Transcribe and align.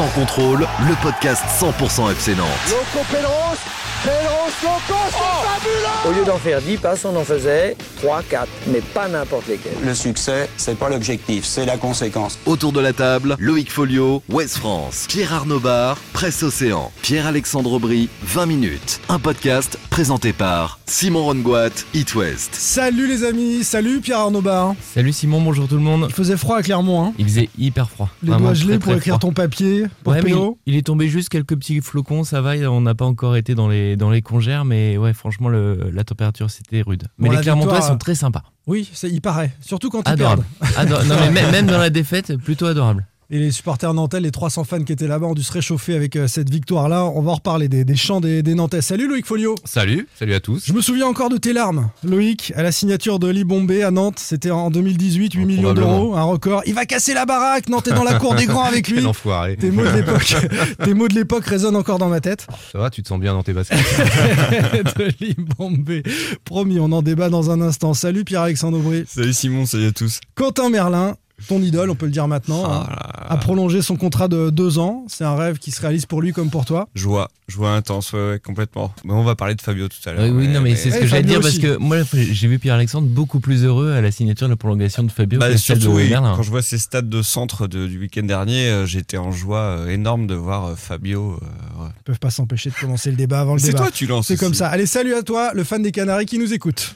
Sans 0.00 0.08
contrôle, 0.18 0.60
le 0.88 0.94
podcast 1.02 1.44
100% 1.60 2.10
FC 2.12 2.34
Nantes. 2.34 2.46
Loco 2.70 3.04
Pedros, 3.12 3.58
Pedros 4.02 4.40
Loco, 4.62 5.00
c'est 5.10 5.48
fabuleux 5.48 6.08
Au 6.08 6.18
lieu 6.18 6.24
d'en 6.24 6.38
faire 6.38 6.60
10 6.62 6.76
passes, 6.78 7.04
on 7.04 7.14
en 7.16 7.24
faisait 7.24 7.76
3, 8.02 8.22
4, 8.22 8.48
mais 8.68 8.80
pas 8.80 9.08
n'importe 9.08 9.46
lesquels. 9.48 9.72
Le 9.84 9.94
succès, 9.94 10.48
c'est 10.56 10.78
pas 10.78 10.88
l'objectif, 10.88 11.44
c'est 11.44 11.66
la 11.66 11.76
conséquence. 11.76 12.38
Autour 12.46 12.72
de 12.72 12.80
la 12.80 12.94
table, 12.94 13.36
Loïc 13.38 13.70
Folio, 13.70 14.22
West 14.30 14.56
France, 14.56 15.06
Pierre 15.08 15.34
Arnaud 15.34 15.60
Bar, 15.60 15.98
Presse 16.14 16.42
Océan, 16.42 16.90
Pierre-Alexandre 17.02 17.72
Aubry, 17.72 18.08
20 18.22 18.46
minutes. 18.46 19.00
Un 19.10 19.18
podcast 19.18 19.78
présenté 19.90 20.32
par 20.32 20.78
Simon 20.86 21.24
Rongoat, 21.24 21.70
It 21.94 22.14
West. 22.14 22.54
Salut 22.54 23.06
les 23.06 23.24
amis, 23.24 23.64
salut 23.64 24.00
Pierre 24.00 24.20
Arnaud 24.20 24.40
Bar. 24.40 24.74
Salut 24.94 25.12
Simon, 25.12 25.42
bonjour 25.42 25.68
tout 25.68 25.76
le 25.76 25.82
monde. 25.82 26.06
Il 26.08 26.14
faisait 26.14 26.38
froid 26.38 26.56
à 26.56 26.62
Clermont, 26.62 27.04
hein 27.04 27.12
Il 27.18 27.26
faisait 27.26 27.50
hyper 27.58 27.90
froid. 27.90 28.08
Les 28.22 28.34
doigts 28.34 28.54
gelés 28.54 28.78
pour 28.78 28.92
écrire 28.92 29.16
froid. 29.16 29.28
ton 29.28 29.32
papier, 29.32 29.86
pour 30.02 30.12
Ouais, 30.12 30.20
il, 30.66 30.76
est 30.76 30.86
tombé 30.86 31.08
juste 31.08 31.28
quelques 31.28 31.56
petits 31.56 31.80
flocons, 31.80 32.24
ça 32.24 32.40
va, 32.40 32.54
on 32.70 32.80
n'a 32.80 32.94
pas 32.94 33.04
encore 33.04 33.36
été 33.36 33.54
dans 33.54 33.68
les, 33.68 33.96
dans 33.96 34.10
les 34.10 34.22
congères, 34.22 34.64
mais 34.64 34.96
ouais, 34.96 35.12
franchement, 35.12 35.48
le, 35.48 35.90
la 35.92 36.04
température 36.04 36.50
c'était 36.50 36.82
rude. 36.82 37.04
Mais 37.18 37.28
Bon, 37.28 37.34
les 37.36 37.40
Clermontois 37.42 37.72
victoire, 37.74 37.92
sont 37.92 37.98
très 37.98 38.14
sympas. 38.14 38.44
Oui, 38.66 38.90
il 39.04 39.20
paraît. 39.20 39.52
Surtout 39.60 39.90
quand 39.90 40.02
ils 40.06 40.12
Adorable. 40.12 40.44
perdent. 40.60 40.76
Ador- 40.76 41.04
non, 41.04 41.16
mais 41.32 41.50
même 41.52 41.66
dans 41.66 41.78
la 41.78 41.90
défaite, 41.90 42.36
plutôt 42.36 42.66
adorable. 42.66 43.06
Et 43.32 43.38
les 43.38 43.52
supporters 43.52 43.94
nantais, 43.94 44.18
les 44.18 44.32
300 44.32 44.64
fans 44.64 44.82
qui 44.82 44.92
étaient 44.92 45.06
là-bas, 45.06 45.26
ont 45.26 45.34
dû 45.34 45.44
se 45.44 45.52
réchauffer 45.52 45.94
avec 45.94 46.16
euh, 46.16 46.26
cette 46.26 46.50
victoire-là. 46.50 47.04
On 47.04 47.22
va 47.22 47.30
en 47.30 47.34
reparler 47.34 47.68
des, 47.68 47.84
des 47.84 47.94
chants 47.94 48.20
des, 48.20 48.42
des 48.42 48.56
Nantais. 48.56 48.82
Salut 48.82 49.06
Loïc 49.06 49.24
Folio. 49.24 49.54
Salut, 49.64 50.08
salut 50.18 50.34
à 50.34 50.40
tous. 50.40 50.64
Je 50.66 50.72
me 50.72 50.80
souviens 50.80 51.06
encore 51.06 51.28
de 51.28 51.36
tes 51.36 51.52
larmes, 51.52 51.90
Loïc, 52.02 52.52
à 52.56 52.64
la 52.64 52.72
signature 52.72 53.20
de 53.20 53.28
Lee 53.28 53.44
Bombay 53.44 53.84
à 53.84 53.92
Nantes. 53.92 54.18
C'était 54.18 54.50
en 54.50 54.72
2018, 54.72 55.34
8 55.34 55.44
millions 55.44 55.74
d'euros, 55.74 56.16
un 56.16 56.24
record. 56.24 56.62
Il 56.66 56.74
va 56.74 56.86
casser 56.86 57.14
la 57.14 57.24
baraque, 57.24 57.68
Nantes 57.68 57.86
est 57.86 57.94
dans 57.94 58.02
la 58.02 58.18
cour 58.18 58.34
des 58.34 58.46
grands 58.46 58.64
avec 58.64 58.88
lui. 58.88 58.96
Quel 58.96 59.06
enfoiré. 59.06 59.56
Tes 59.56 59.70
mots 59.70 59.84
de 59.84 59.90
l'époque, 59.90 60.34
tes 60.84 60.94
mots 60.94 61.06
de 61.06 61.14
l'époque 61.14 61.44
résonnent 61.44 61.76
encore 61.76 61.98
dans 62.00 62.08
ma 62.08 62.20
tête. 62.20 62.48
Ça 62.72 62.78
va, 62.80 62.90
tu 62.90 63.00
te 63.00 63.06
sens 63.06 63.20
bien 63.20 63.32
dans 63.34 63.44
tes 63.44 63.52
baskets 63.52 63.78
de 64.98 65.04
Lee 65.20 65.36
Bombay. 65.56 66.02
Promis, 66.44 66.80
on 66.80 66.90
en 66.90 67.02
débat 67.02 67.28
dans 67.28 67.48
un 67.52 67.60
instant. 67.60 67.94
Salut 67.94 68.24
Pierre-Alexandre 68.24 68.78
Aubry. 68.78 69.04
Salut 69.06 69.32
Simon, 69.32 69.66
salut 69.66 69.86
à 69.86 69.92
tous. 69.92 70.18
Quentin 70.34 70.68
Merlin, 70.68 71.14
ton 71.48 71.62
idole, 71.62 71.90
on 71.90 71.94
peut 71.94 72.06
le 72.06 72.12
dire 72.12 72.28
maintenant, 72.28 72.70
hein, 72.70 72.86
a 73.28 73.36
prolongé 73.36 73.82
son 73.82 73.96
contrat 73.96 74.28
de 74.28 74.50
deux 74.50 74.78
ans. 74.78 75.04
C'est 75.08 75.24
un 75.24 75.34
rêve 75.36 75.58
qui 75.58 75.70
se 75.70 75.80
réalise 75.80 76.06
pour 76.06 76.22
lui 76.22 76.32
comme 76.32 76.50
pour 76.50 76.64
toi. 76.64 76.88
Joie, 76.94 77.30
joie 77.48 77.72
intense, 77.72 78.12
ouais, 78.12 78.30
ouais, 78.30 78.38
complètement. 78.44 78.92
Mais 79.04 79.12
on 79.12 79.22
va 79.24 79.34
parler 79.34 79.54
de 79.54 79.60
Fabio 79.62 79.88
tout 79.88 79.96
à 80.08 80.12
l'heure. 80.12 80.24
Oui, 80.24 80.30
oui, 80.30 80.48
non, 80.48 80.60
mais 80.60 80.76
c'est 80.76 80.90
ce 80.90 80.98
que 80.98 81.06
j'allais 81.06 81.22
dire 81.22 81.40
parce 81.40 81.58
que 81.58 81.76
moi, 81.76 81.98
j'ai 82.12 82.48
vu 82.48 82.58
Pierre-Alexandre 82.58 83.08
beaucoup 83.08 83.40
plus 83.40 83.64
heureux 83.64 83.92
à 83.92 84.00
la 84.00 84.10
signature 84.10 84.46
de 84.46 84.52
la 84.52 84.56
prolongation 84.56 85.02
de 85.02 85.10
Fabio 85.10 85.38
Bah, 85.40 85.50
que 85.50 85.56
celle 85.56 85.78
de 85.78 85.82
surtout, 85.82 85.96
oui, 85.96 86.10
quand 86.10 86.42
je 86.42 86.50
vois 86.50 86.62
ces 86.62 86.78
stades 86.78 87.08
de 87.08 87.22
centre 87.22 87.66
de- 87.66 87.86
du 87.86 87.98
week-end 87.98 88.22
dernier, 88.24 88.68
euh, 88.68 88.86
j'étais 88.86 89.16
en 89.18 89.32
joie 89.32 89.58
euh, 89.60 89.88
énorme 89.88 90.26
de 90.26 90.34
voir 90.34 90.66
euh, 90.66 90.74
Fabio. 90.76 91.32
euh, 91.42 91.82
ouais. 91.82 91.88
Ils 92.00 92.04
peuvent 92.04 92.18
pas 92.18 92.30
s'empêcher 92.30 92.70
de 92.70 92.74
commencer 92.74 93.10
le 93.10 93.16
débat 93.16 93.40
avant 93.40 93.54
le 93.54 93.58
C'est 93.60 93.68
débat. 93.68 93.78
toi, 93.78 93.90
tu 93.90 94.06
lances. 94.06 94.26
C'est 94.28 94.36
comme 94.36 94.54
ça. 94.54 94.68
Allez, 94.68 94.86
salut 94.86 95.14
à 95.14 95.22
toi, 95.22 95.52
le 95.54 95.64
fan 95.64 95.82
des 95.82 95.92
Canaries 95.92 96.26
qui 96.26 96.38
nous 96.38 96.52
écoute. 96.52 96.94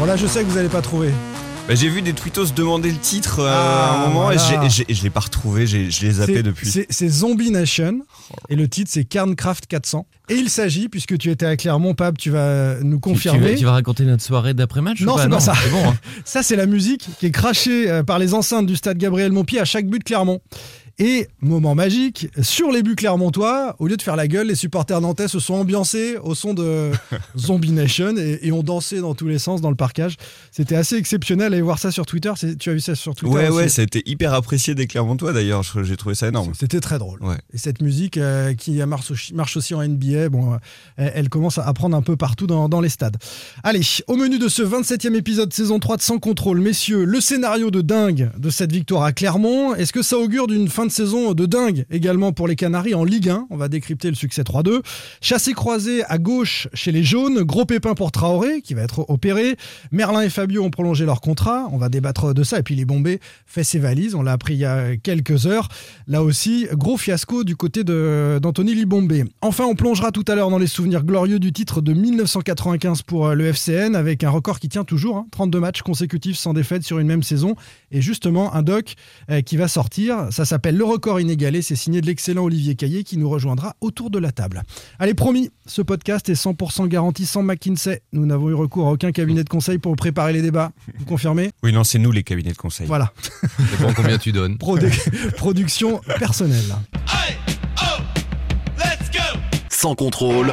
Bon 0.00 0.06
là 0.06 0.16
je 0.16 0.26
sais 0.26 0.42
que 0.42 0.48
vous 0.48 0.56
allez 0.56 0.70
pas 0.70 0.80
trouver. 0.80 1.10
Bah, 1.68 1.74
j'ai 1.76 1.88
vu 1.90 2.00
des 2.02 2.14
tweetos 2.14 2.46
demander 2.56 2.90
le 2.90 2.96
titre 2.96 3.40
euh, 3.40 3.48
Ah, 3.48 3.90
à 3.90 4.04
un 4.04 4.08
moment 4.08 4.22
voilà. 4.24 4.64
et, 4.64 4.94
je 4.94 5.02
l'ai 5.04 5.10
pas 5.10 5.20
retrouvé, 5.20 5.66
je 5.68 5.76
l'ai 5.76 6.10
zappé 6.10 6.36
C'est- 6.36 6.42
depuis. 6.42 6.68
C'est 6.70 6.86
c'est 6.90 7.08
Zombie 7.08 7.50
Nation 7.50 8.00
et 8.48 8.56
le 8.56 8.66
titre 8.66 8.90
c'est 8.92 9.04
Carncraft 9.04 9.66
400. 9.66 10.06
Et 10.30 10.34
il 10.36 10.48
s'agit, 10.48 10.88
puisque 10.88 11.18
tu 11.18 11.30
étais 11.30 11.44
à 11.46 11.56
Clermont, 11.56 11.94
Pab, 11.94 12.16
tu 12.16 12.30
vas 12.30 12.76
nous 12.82 12.96
Tu- 12.96 13.02
tu, 13.02 13.08
vas, 13.08 13.12
confirmer. 13.34 13.54
tu 13.56 13.64
vas 13.66 13.72
raconter 13.72 14.04
notre 14.04 14.22
soirée 14.22 14.54
d'après-match 14.54 15.02
ou 15.02 15.04
Non, 15.04 15.16
pas? 15.16 15.22
c'est 15.24 15.28
pas 15.28 15.40
ça. 15.40 15.54
C'est 15.62 15.70
bon. 15.70 15.88
hein. 15.90 15.94
Ça, 16.24 16.42
c'est 16.42 16.56
la 16.56 16.66
musique 16.66 17.06
qui 17.18 17.26
est 17.26 17.30
crachée 17.30 17.90
euh, 17.90 18.02
par 18.02 18.18
les 18.18 18.32
enceintes 18.32 18.66
du 18.66 18.76
stade 18.76 18.96
Gabriel 18.96 19.32
Montpied 19.32 19.60
à 19.60 19.64
chaque 19.64 19.86
but 19.86 19.98
de 19.98 20.04
Clermont. 20.04 20.40
Et, 20.98 21.28
moment 21.40 21.74
magique, 21.74 22.28
sur 22.42 22.70
les 22.70 22.82
buts 22.82 22.96
clermontois, 22.96 23.76
au 23.78 23.86
lieu 23.86 23.96
de 23.96 24.02
faire 24.02 24.16
la 24.16 24.28
gueule, 24.28 24.48
les 24.48 24.54
supporters 24.54 25.00
nantais 25.00 25.28
se 25.28 25.38
sont 25.38 25.54
ambiancés 25.54 26.16
au 26.22 26.34
son 26.34 26.54
de 26.54 26.90
Zombie 27.38 27.72
Nation 27.72 28.16
et, 28.16 28.40
et 28.42 28.52
ont 28.52 28.62
dansé 28.62 29.00
dans 29.00 29.14
tous 29.14 29.28
les 29.28 29.38
sens 29.38 29.60
dans 29.60 29.70
le 29.70 29.76
parcage. 29.76 30.16
C'était 30.50 30.76
assez 30.76 30.96
exceptionnel. 30.96 31.52
Allez 31.52 31.62
voir 31.62 31.78
ça 31.78 31.90
sur 31.90 32.06
Twitter. 32.06 32.32
Tu 32.58 32.70
as 32.70 32.72
vu 32.72 32.80
ça 32.80 32.94
sur 32.94 33.14
Twitter 33.14 33.34
Ouais, 33.34 33.48
aussi 33.48 33.56
ouais, 33.56 33.68
ça 33.68 33.82
a 33.82 33.84
été 33.84 34.02
hyper 34.06 34.34
apprécié 34.34 34.74
des 34.74 34.86
Clermontois 34.86 35.32
d'ailleurs, 35.32 35.62
j'ai 35.82 35.96
trouvé 35.96 36.14
ça 36.14 36.28
énorme. 36.28 36.52
C'était 36.58 36.80
très 36.80 36.98
drôle. 36.98 37.22
Ouais. 37.22 37.36
Et 37.52 37.58
cette 37.58 37.82
musique 37.82 38.16
euh, 38.16 38.54
qui 38.54 38.72
marche 38.84 39.10
aussi, 39.10 39.34
marche 39.34 39.56
aussi 39.56 39.74
en 39.74 39.86
NBA, 39.86 40.28
bon, 40.28 40.54
euh, 40.54 40.56
elle, 40.96 41.12
elle 41.14 41.28
commence 41.28 41.58
à 41.58 41.72
prendre 41.72 41.96
un 41.96 42.02
peu 42.02 42.16
partout 42.16 42.46
dans, 42.46 42.68
dans 42.68 42.80
les 42.80 42.88
stades. 42.88 43.16
Allez, 43.62 43.82
au 44.06 44.16
menu 44.16 44.38
de 44.38 44.48
ce 44.48 44.62
27e 44.62 45.14
épisode 45.14 45.52
saison 45.52 45.78
3 45.78 45.96
de 45.96 46.02
Sans 46.02 46.18
Contrôle, 46.18 46.60
messieurs, 46.60 47.04
le 47.04 47.20
scénario 47.20 47.70
de 47.70 47.80
dingue 47.80 48.30
de 48.36 48.50
cette 48.50 48.72
victoire 48.72 49.04
à 49.04 49.12
Clermont, 49.12 49.74
est-ce 49.74 49.92
que 49.92 50.02
ça 50.02 50.18
augure 50.18 50.46
d'une 50.46 50.68
fin 50.68 50.79
de 50.86 50.92
saison 50.92 51.32
de 51.32 51.46
dingue 51.46 51.86
également 51.90 52.32
pour 52.32 52.46
les 52.46 52.56
Canaries 52.56 52.94
en 52.94 53.04
Ligue 53.04 53.30
1 53.30 53.46
On 53.50 53.56
va 53.56 53.68
décrypter 53.68 54.08
le 54.08 54.14
succès 54.14 54.42
3-2. 54.42 54.82
Chassé 55.20 55.52
croisé 55.52 56.04
à 56.04 56.18
gauche 56.18 56.68
chez 56.74 56.92
les 56.92 57.02
jaunes, 57.02 57.42
gros 57.42 57.64
pépin 57.64 57.94
pour 57.94 58.12
Traoré 58.12 58.60
qui 58.60 58.74
va 58.74 58.82
être 58.82 59.08
opéré. 59.08 59.56
Merlin 59.90 60.22
et 60.22 60.30
Fabio 60.30 60.62
ont 60.62 60.70
prolongé 60.70 61.06
leur 61.06 61.20
contrat, 61.20 61.68
on 61.72 61.78
va 61.78 61.88
débattre 61.88 62.34
de 62.34 62.42
ça. 62.42 62.58
Et 62.58 62.62
puis 62.62 62.74
les 62.74 62.84
fait 63.46 63.64
ses 63.64 63.78
valises, 63.78 64.14
on 64.14 64.22
l'a 64.22 64.32
appris 64.32 64.54
il 64.54 64.60
y 64.60 64.64
a 64.64 64.96
quelques 64.96 65.46
heures. 65.46 65.68
Là 66.06 66.22
aussi, 66.22 66.66
gros 66.72 66.96
fiasco 66.96 67.44
du 67.44 67.56
côté 67.56 67.84
d'Anthony 67.84 68.74
Libombé. 68.74 69.24
Enfin, 69.40 69.64
on 69.64 69.74
plongera 69.74 70.10
tout 70.10 70.24
à 70.28 70.34
l'heure 70.34 70.50
dans 70.50 70.58
les 70.58 70.66
souvenirs 70.66 71.04
glorieux 71.04 71.38
du 71.38 71.52
titre 71.52 71.80
de 71.80 71.92
1995 71.92 73.02
pour 73.02 73.28
euh, 73.28 73.34
le 73.34 73.46
FCN 73.46 73.94
avec 73.94 74.24
un 74.24 74.30
record 74.30 74.58
qui 74.60 74.68
tient 74.68 74.84
toujours, 74.84 75.16
hein, 75.16 75.26
32 75.30 75.60
matchs 75.60 75.82
consécutifs 75.82 76.36
sans 76.36 76.52
défaite 76.52 76.82
sur 76.82 76.98
une 76.98 77.06
même 77.06 77.22
saison. 77.22 77.54
Et 77.92 78.00
justement, 78.00 78.54
un 78.54 78.62
doc 78.62 78.94
euh, 79.30 79.40
qui 79.42 79.56
va 79.56 79.68
sortir, 79.68 80.28
ça 80.30 80.44
s'appelle 80.44 80.76
Le 80.76 80.84
record 80.84 81.20
inégalé, 81.20 81.62
c'est 81.62 81.76
signé 81.76 82.00
de 82.00 82.06
l'excellent 82.06 82.44
Olivier 82.44 82.74
Caillé 82.74 83.04
qui 83.04 83.16
nous 83.18 83.28
rejoindra 83.28 83.74
autour 83.80 84.10
de 84.10 84.18
la 84.18 84.32
table. 84.32 84.62
Allez, 84.98 85.14
promis, 85.14 85.50
ce 85.66 85.82
podcast 85.82 86.28
est 86.28 86.34
100% 86.40 86.86
garanti 86.88 87.26
sans 87.26 87.42
McKinsey. 87.42 88.02
Nous 88.12 88.26
n'avons 88.26 88.50
eu 88.50 88.54
recours 88.54 88.86
à 88.88 88.92
aucun 88.92 89.12
cabinet 89.12 89.42
de 89.44 89.48
conseil 89.48 89.78
pour 89.78 89.96
préparer 89.96 90.32
les 90.32 90.42
débats. 90.42 90.72
Vous 90.98 91.04
confirmez? 91.04 91.50
Oui, 91.62 91.72
non, 91.72 91.84
c'est 91.84 91.98
nous 91.98 92.12
les 92.12 92.22
cabinets 92.22 92.52
de 92.52 92.56
conseil. 92.58 92.86
Voilà, 92.86 93.12
Ça 93.22 93.48
dépend 93.76 93.92
combien 93.94 94.18
tu 94.18 94.32
donnes. 94.32 94.56
Produ- 94.56 94.90
production 95.36 96.00
personnelle. 96.18 96.64
Sans 99.68 99.94
contrôle, 99.94 100.52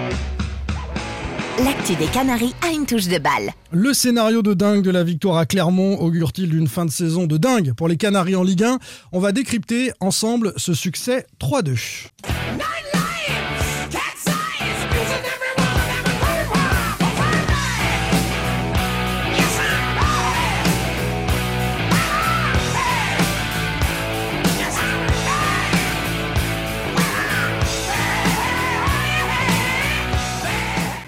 L'actu 1.63 1.95
des 1.95 2.05
Canaries 2.05 2.53
a 2.61 2.71
une 2.71 2.85
touche 2.85 3.07
de 3.07 3.17
balle. 3.17 3.51
Le 3.71 3.91
scénario 3.91 4.43
de 4.43 4.53
dingue 4.53 4.83
de 4.83 4.91
la 4.91 5.03
victoire 5.03 5.37
à 5.37 5.47
Clermont 5.47 5.99
augure-t-il 5.99 6.49
d'une 6.49 6.67
fin 6.67 6.85
de 6.85 6.91
saison 6.91 7.25
de 7.25 7.37
dingue 7.37 7.73
pour 7.73 7.87
les 7.87 7.97
Canaries 7.97 8.35
en 8.35 8.43
Ligue 8.43 8.63
1 8.63 8.77
On 9.11 9.19
va 9.19 9.31
décrypter 9.31 9.91
ensemble 9.99 10.53
ce 10.57 10.75
succès 10.75 11.25
3-2. 11.41 12.09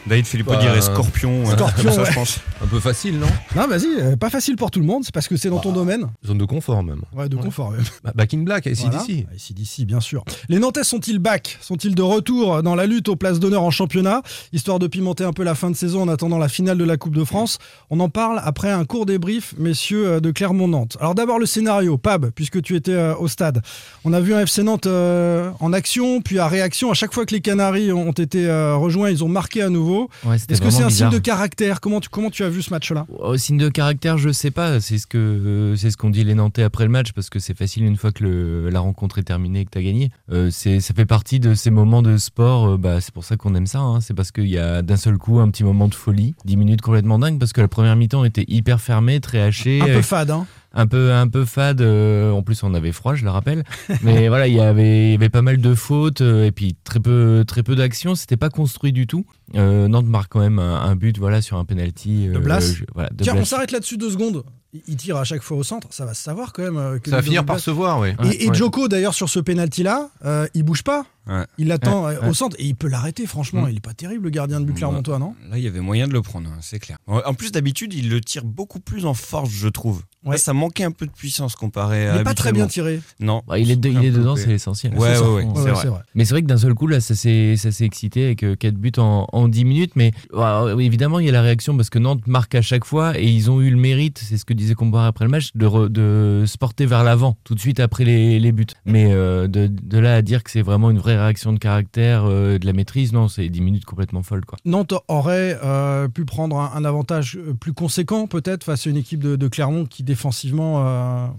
David 0.10 0.26
Filippo 0.26 0.52
Bah, 0.52 0.58
dirait 0.58 0.82
Scorpion. 0.82 1.46
Scorpion, 1.46 1.92
ça, 1.92 2.02
ouais. 2.02 2.10
je 2.10 2.14
pense. 2.16 2.40
Un 2.62 2.68
peu 2.68 2.80
facile, 2.80 3.20
non 3.20 3.28
Non, 3.56 3.68
vas-y, 3.68 3.86
euh, 4.00 4.16
pas 4.18 4.30
facile 4.30 4.56
pour 4.56 4.72
tout 4.72 4.80
le 4.80 4.86
monde, 4.86 5.04
c'est 5.06 5.14
parce 5.14 5.28
que 5.28 5.38
c'est 5.38 5.50
dans 5.50 5.60
ton 5.60 5.72
domaine. 5.72 6.08
Zone 6.26 6.38
de 6.40 6.46
confort 6.46 6.84
même. 6.84 7.02
Ouais, 7.16 7.30
de 7.30 7.36
confort. 7.38 7.70
ouais. 7.70 7.78
Bah, 8.04 8.12
back 8.16 8.34
in 8.34 8.40
black, 8.40 8.66
ici 8.66 8.84
Voilà. 8.84 8.98
d'ici. 9.00 9.26
Ici 9.36 9.54
d'ici, 9.54 9.86
bien 9.86 10.00
sûr. 10.02 10.26
Les 10.50 10.60
Nantais 10.60 10.84
sont-ils 10.84 11.20
back? 11.20 11.58
Sont-ils 11.62 11.96
de 11.96 12.02
retour 12.02 12.64
dans 12.64 12.76
la 12.76 12.86
lutte 12.88 13.08
aux 13.08 13.16
places 13.16 13.40
d'honneur 13.40 13.62
en 13.64 13.72
championnat? 13.72 14.22
Histoire 14.52 14.80
de 14.80 14.88
pimenter 14.88 15.24
un 15.24 15.32
peu 15.34 15.44
la 15.44 15.56
fin 15.56 15.70
de 15.70 15.76
saison 15.76 16.02
en 16.02 16.08
attendant 16.08 16.38
la 16.40 16.50
finale 16.50 16.78
de 16.78 16.84
la 16.84 16.98
Coupe 16.98 17.16
de 17.16 17.24
France. 17.24 17.60
On 17.92 18.00
en 18.00 18.10
parle 18.10 18.42
après 18.44 18.72
un 18.72 18.86
court 18.86 19.06
débrief, 19.06 19.54
messieurs 19.58 20.08
euh, 20.08 20.20
de 20.20 20.32
Clermont-Nantes. 20.32 20.98
Alors 21.00 21.14
d'abord 21.16 21.38
le 21.40 21.46
scénario, 21.46 21.98
Pab, 21.98 22.32
puisque 22.32 22.62
tu 22.62 22.76
étais 22.76 22.92
euh, 22.94 23.16
au 23.16 23.28
stade. 23.28 23.62
On 24.06 24.14
a 24.14 24.20
vu 24.20 24.34
un 24.34 24.42
FC 24.42 24.64
Nantes 24.64 24.88
euh, 24.88 25.52
en 25.60 25.72
action, 25.72 26.22
puis 26.22 26.40
à 26.40 26.48
réaction. 26.48 26.90
À 26.90 26.94
chaque 26.96 27.14
fois 27.14 27.26
que 27.26 27.34
les 27.36 27.42
Canaries 27.42 27.92
ont 27.92 28.12
été 28.12 28.48
euh, 28.48 28.76
rejoints, 28.76 29.10
ils 29.12 29.24
ont 29.24 29.28
marqué 29.30 29.62
à 29.62 29.70
nouveau. 29.70 29.99
Ouais, 30.26 30.36
Est-ce 30.36 30.62
que 30.62 30.70
c'est 30.70 30.84
un 30.84 30.90
signe 30.90 31.10
de 31.10 31.18
caractère? 31.20 31.82
Comment 31.82 32.00
tu, 32.00 32.10
comment 32.10 32.30
tu 32.30 32.44
as 32.44 32.50
vu 32.50 32.62
ce 32.62 32.72
match-là? 32.72 33.06
Au 33.20 33.36
signe 33.38 33.58
de 33.58 33.70
caractère, 33.70 34.18
je 34.18 34.30
sais 34.32 34.52
pas. 34.52 34.80
C'est 34.80 34.98
ce 34.98 35.08
que 35.08 35.18
euh, 35.18 35.76
c'est 35.76 35.92
ce 35.92 35.98
qu'ont 35.98 36.10
dit 36.10 36.24
les 36.24 36.36
Nantais 36.36 36.64
après 36.64 36.84
le 36.86 36.90
match 36.92 37.12
parce 37.14 37.30
que 37.30 37.40
c'est 37.40 37.58
facile 37.58 37.84
une 37.86 37.98
fois 37.98 38.12
que 38.12 38.24
le- 38.24 38.70
la 38.70 38.80
rencontre 38.80 39.18
est 39.20 39.24
terminée 39.24 39.62
et 39.62 39.66
que 39.66 39.72
t'as 39.72 39.82
gagné. 39.82 40.12
Euh, 40.32 40.50
ça 40.52 40.94
fait 40.96 41.06
partie 41.06 41.40
de 41.40 41.54
ces 41.54 41.72
moments 41.72 42.02
de 42.02 42.18
sport. 42.18 42.68
euh, 42.70 42.78
bah, 42.78 43.02
c'est 43.02 43.14
pour 43.14 43.24
ça 43.24 43.36
qu'on 43.38 43.56
aime 43.56 43.68
ça. 43.68 43.80
hein. 43.80 44.02
C'est 44.02 44.14
parce 44.14 44.32
qu'il 44.32 44.48
y 44.50 44.58
a 44.58 44.82
d'un 44.82 44.98
seul 44.98 45.18
coup 45.18 45.40
un 45.40 45.50
petit 45.50 45.64
moment 45.64 45.88
de 45.88 45.96
folie, 45.96 46.36
10 46.46 46.58
minutes 46.58 46.82
complètement 46.82 47.20
dingue 47.20 47.40
parce 47.40 47.54
que 47.54 47.62
la 47.62 47.68
première 47.68 47.96
mi-temps 47.96 48.24
était 48.26 48.46
hyper 48.48 48.80
fermée, 48.82 49.20
très 49.20 49.42
hachée, 49.42 49.82
Un 49.82 49.86
peu 49.86 49.92
avec- 49.92 50.06
fade, 50.06 50.32
hein 50.32 50.46
un 50.72 50.86
peu 50.86 51.12
un 51.14 51.28
peu 51.28 51.46
fade. 51.46 51.82
euh, 51.82 52.30
en 52.32 52.44
plus, 52.44 52.62
on 52.62 52.76
avait 52.76 52.92
froid, 52.92 53.16
je 53.16 53.24
le 53.24 53.32
rappelle. 53.32 53.64
Mais 54.04 54.28
voilà, 54.28 54.48
il 54.48 54.54
y 54.54 54.60
avait 54.62 55.08
il 55.08 55.12
y 55.14 55.16
avait 55.16 55.30
pas 55.30 55.42
mal 55.42 55.58
de 55.60 55.74
fautes 55.74 56.22
euh, 56.22 56.46
et 56.46 56.52
puis 56.52 56.76
très 56.84 57.00
peu 57.00 57.44
très 57.48 57.64
peu 57.64 57.76
d'actions. 57.76 58.14
C'était 58.14 58.38
pas 58.38 58.50
construit 58.50 58.92
du 58.94 59.08
tout. 59.08 59.26
Euh, 59.56 59.88
Nantes 59.88 60.06
marque 60.06 60.32
quand 60.32 60.40
même 60.42 60.60
un, 60.60 60.76
un 60.82 60.96
but 60.96 61.18
voilà 61.18 61.42
sur 61.42 61.58
un 61.58 61.66
penalty 61.66 62.28
De 62.28 62.38
Blas 62.40 62.60
je- 62.62 62.84
voilà, 62.94 63.10
de 63.10 63.24
Tiens, 63.24 63.34
Blas. 63.34 63.42
on 63.42 63.46
s'arrête 63.46 63.72
là-dessus 63.72 63.98
deux 63.98 64.12
secondes. 64.12 64.44
Il- 64.74 64.96
tire 64.98 65.18
à 65.18 65.24
chaque 65.24 65.42
fois 65.42 65.58
au 65.58 65.64
centre, 65.64 65.88
ça 65.92 66.06
va 66.06 66.14
se 66.14 66.22
savoir 66.22 66.54
quand 66.54 66.62
même. 66.64 66.78
euh, 66.78 67.00
que 67.00 67.10
Ça 67.10 67.16
va 67.18 67.22
finir 67.24 67.44
par 67.46 67.60
se 67.60 67.72
voir, 67.72 68.00
oui. 68.00 68.10
Et, 68.32 68.46
et 68.48 68.54
Joko, 68.54 68.88
d'ailleurs, 68.88 69.14
sur 69.16 69.28
ce 69.30 69.40
penalty-là, 69.40 70.10
euh, 70.26 70.48
il 70.54 70.64
bouge 70.64 70.84
pas. 70.84 71.06
Ouais. 71.28 71.46
Il 71.60 71.68
l'attend 71.68 72.06
Ouais, 72.06 72.16
euh, 72.16 72.22
ouais. 72.22 72.30
au 72.30 72.34
centre 72.34 72.56
et 72.60 72.66
il 72.66 72.76
peut 72.76 72.88
l'arrêter, 72.88 73.28
franchement. 73.28 73.64
Mm. 73.64 73.70
Il 73.70 73.78
est 73.78 73.82
pas 73.86 73.94
terrible, 73.94 74.24
le 74.26 74.30
gardien 74.32 74.60
de 74.60 74.66
but 74.66 74.74
clermontois, 74.74 75.20
non? 75.20 75.36
Là, 75.50 75.58
il 75.60 75.64
y 75.64 75.68
avait 75.68 75.80
moyen 75.80 76.08
de 76.08 76.14
le 76.14 76.22
prendre, 76.24 76.50
hein, 76.50 76.58
c'est 76.62 76.80
clair. 76.80 76.98
En 77.08 77.34
plus, 77.36 77.52
d'habitude, 77.52 77.94
il 77.94 78.10
le 78.10 78.20
tire 78.20 78.44
beaucoup 78.46 78.80
plus 78.80 79.06
en 79.06 79.14
force, 79.14 79.50
je 79.52 79.68
trouve. 79.68 80.02
Ouais. 80.26 80.34
Là, 80.34 80.38
ça 80.38 80.54
manquait 80.54 80.84
un 80.86 80.92
peu 80.92 81.06
de 81.06 81.12
puissance 81.12 81.56
comparé 81.56 82.08
à. 82.08 82.14
Il 82.14 82.18
n'est 82.18 82.24
pas 82.24 82.34
très 82.34 82.52
bien 82.52 82.66
tiré. 82.68 83.00
Non. 83.20 83.44
Bah, 83.48 83.60
il 83.60 83.70
est, 83.72 83.76
de- 83.76 83.90
il 83.90 84.04
est 84.06 84.12
dedans, 84.12 84.36
c'est 84.36 84.48
l'essentiel. 84.48 84.94
Ouais, 84.94 85.00
ouais, 85.10 85.16
ça. 85.16 85.22
ouais, 85.32 85.44
Ouais, 85.46 85.52
c'est 85.56 85.72
ouais, 85.72 85.86
vrai. 85.90 86.02
Mais 86.16 86.26
c'est 86.26 86.34
vrai 86.34 86.42
que 86.42 86.48
d'un 86.48 86.58
seul 86.58 86.74
coup, 86.74 86.88
là, 86.88 87.00
ça 87.00 87.14
s'est 87.16 87.56
ça 87.58 87.72
s'est 87.72 87.86
excité 87.86 88.26
avec 88.26 88.44
4 88.60 88.74
buts 88.76 88.92
en, 88.98 89.28
en 89.32 89.48
10 89.48 89.66
minutes. 89.66 89.92
Mais 89.96 90.12
oui, 90.34 90.86
évidemment, 90.86 91.20
il 91.20 91.26
y 91.28 91.30
a 91.30 91.32
la 91.34 91.42
réaction 91.44 91.76
parce 91.78 91.90
que 91.92 92.00
Nantes 92.00 92.26
marque 92.28 92.56
à 92.56 92.62
chaque 92.64 92.86
fois 92.86 93.18
et 93.20 93.26
ils 93.28 93.50
ont 93.52 93.62
eu 93.62 93.70
le 93.70 93.78
mérite, 93.78 94.20
c'est 94.28 94.38
ce 94.38 94.46
que 94.46 94.54
disait 94.60 94.76
Comboire 94.76 95.06
après 95.06 95.26
le 95.26 95.32
match, 95.32 95.50
de, 95.56 95.66
re- 95.66 95.90
de 95.90 96.44
se 96.46 96.58
porter 96.58 96.86
vers 96.86 97.04
l'avant 97.04 97.38
tout 97.44 97.56
de 97.56 97.60
suite 97.60 97.80
après 97.80 98.04
les, 98.06 98.40
les 98.40 98.52
buts. 98.52 98.66
Mais 98.86 99.12
euh, 99.12 99.48
de, 99.48 99.68
de 99.68 99.98
là 99.98 100.16
à 100.16 100.22
dire 100.22 100.44
que 100.44 100.52
c'est 100.52 100.62
vraiment 100.62 100.92
une 100.92 101.00
vraie 101.00 101.18
réaction 101.18 101.52
de 101.54 101.58
caractère, 101.60 102.24
euh, 102.26 102.60
de 102.60 102.66
la 102.66 102.74
maîtrise, 102.74 103.14
non, 103.14 103.28
c'est 103.28 103.50
10 103.50 103.62
minutes 103.62 103.86
complètement 103.86 104.22
folles. 104.24 104.46
Quoi. 104.46 104.58
Nantes 104.66 104.94
aurait 105.08 105.58
euh, 105.64 106.08
pu 106.08 106.26
prendre 106.26 106.58
un, 106.60 106.72
un 106.76 106.86
avantage 106.86 107.40
plus 107.60 107.74
conséquent, 107.74 108.28
peut-être, 108.28 108.64
face 108.64 108.86
à 108.86 108.90
une 108.90 108.98
équipe 108.98 109.24
de, 109.24 109.36
de 109.36 109.48
Clermont 109.48 109.86
qui, 109.86 110.04
défensivement. 110.04 110.80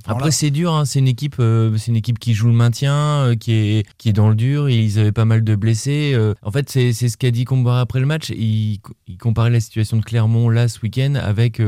Après 0.07 0.25
là, 0.27 0.31
c'est 0.31 0.51
dur, 0.51 0.75
hein, 0.75 0.85
c'est 0.85 0.99
une 0.99 1.09
équipe, 1.09 1.37
c'est 1.39 1.89
une 1.89 1.97
équipe 1.97 2.19
qui 2.19 2.35
joue 2.35 2.49
le 2.49 2.55
maintien, 2.55 3.35
qui 3.39 3.53
est 3.53 3.87
qui 3.99 4.09
est 4.09 4.13
dans 4.13 4.29
le 4.29 4.35
dur. 4.35 4.69
Ils 4.71 4.99
avaient 4.99 5.13
pas 5.13 5.25
mal 5.25 5.45
de 5.45 5.55
blessés. 5.55 6.17
en 6.43 6.51
fait, 6.51 6.69
c'est 6.71 6.93
c'est 6.93 7.09
ce 7.09 7.17
qu'a 7.17 7.31
dit 7.31 7.45
Comboire 7.45 7.79
après 7.79 8.01
le 8.01 8.07
match. 8.07 8.31
Il, 8.31 8.79
il 9.07 9.19
comparait 9.19 9.51
la 9.51 9.61
situation 9.61 9.97
de 9.97 10.03
Clermont 10.05 10.49
là 10.49 10.69
ce 10.69 10.81
week-end 10.81 11.15
avec 11.15 11.61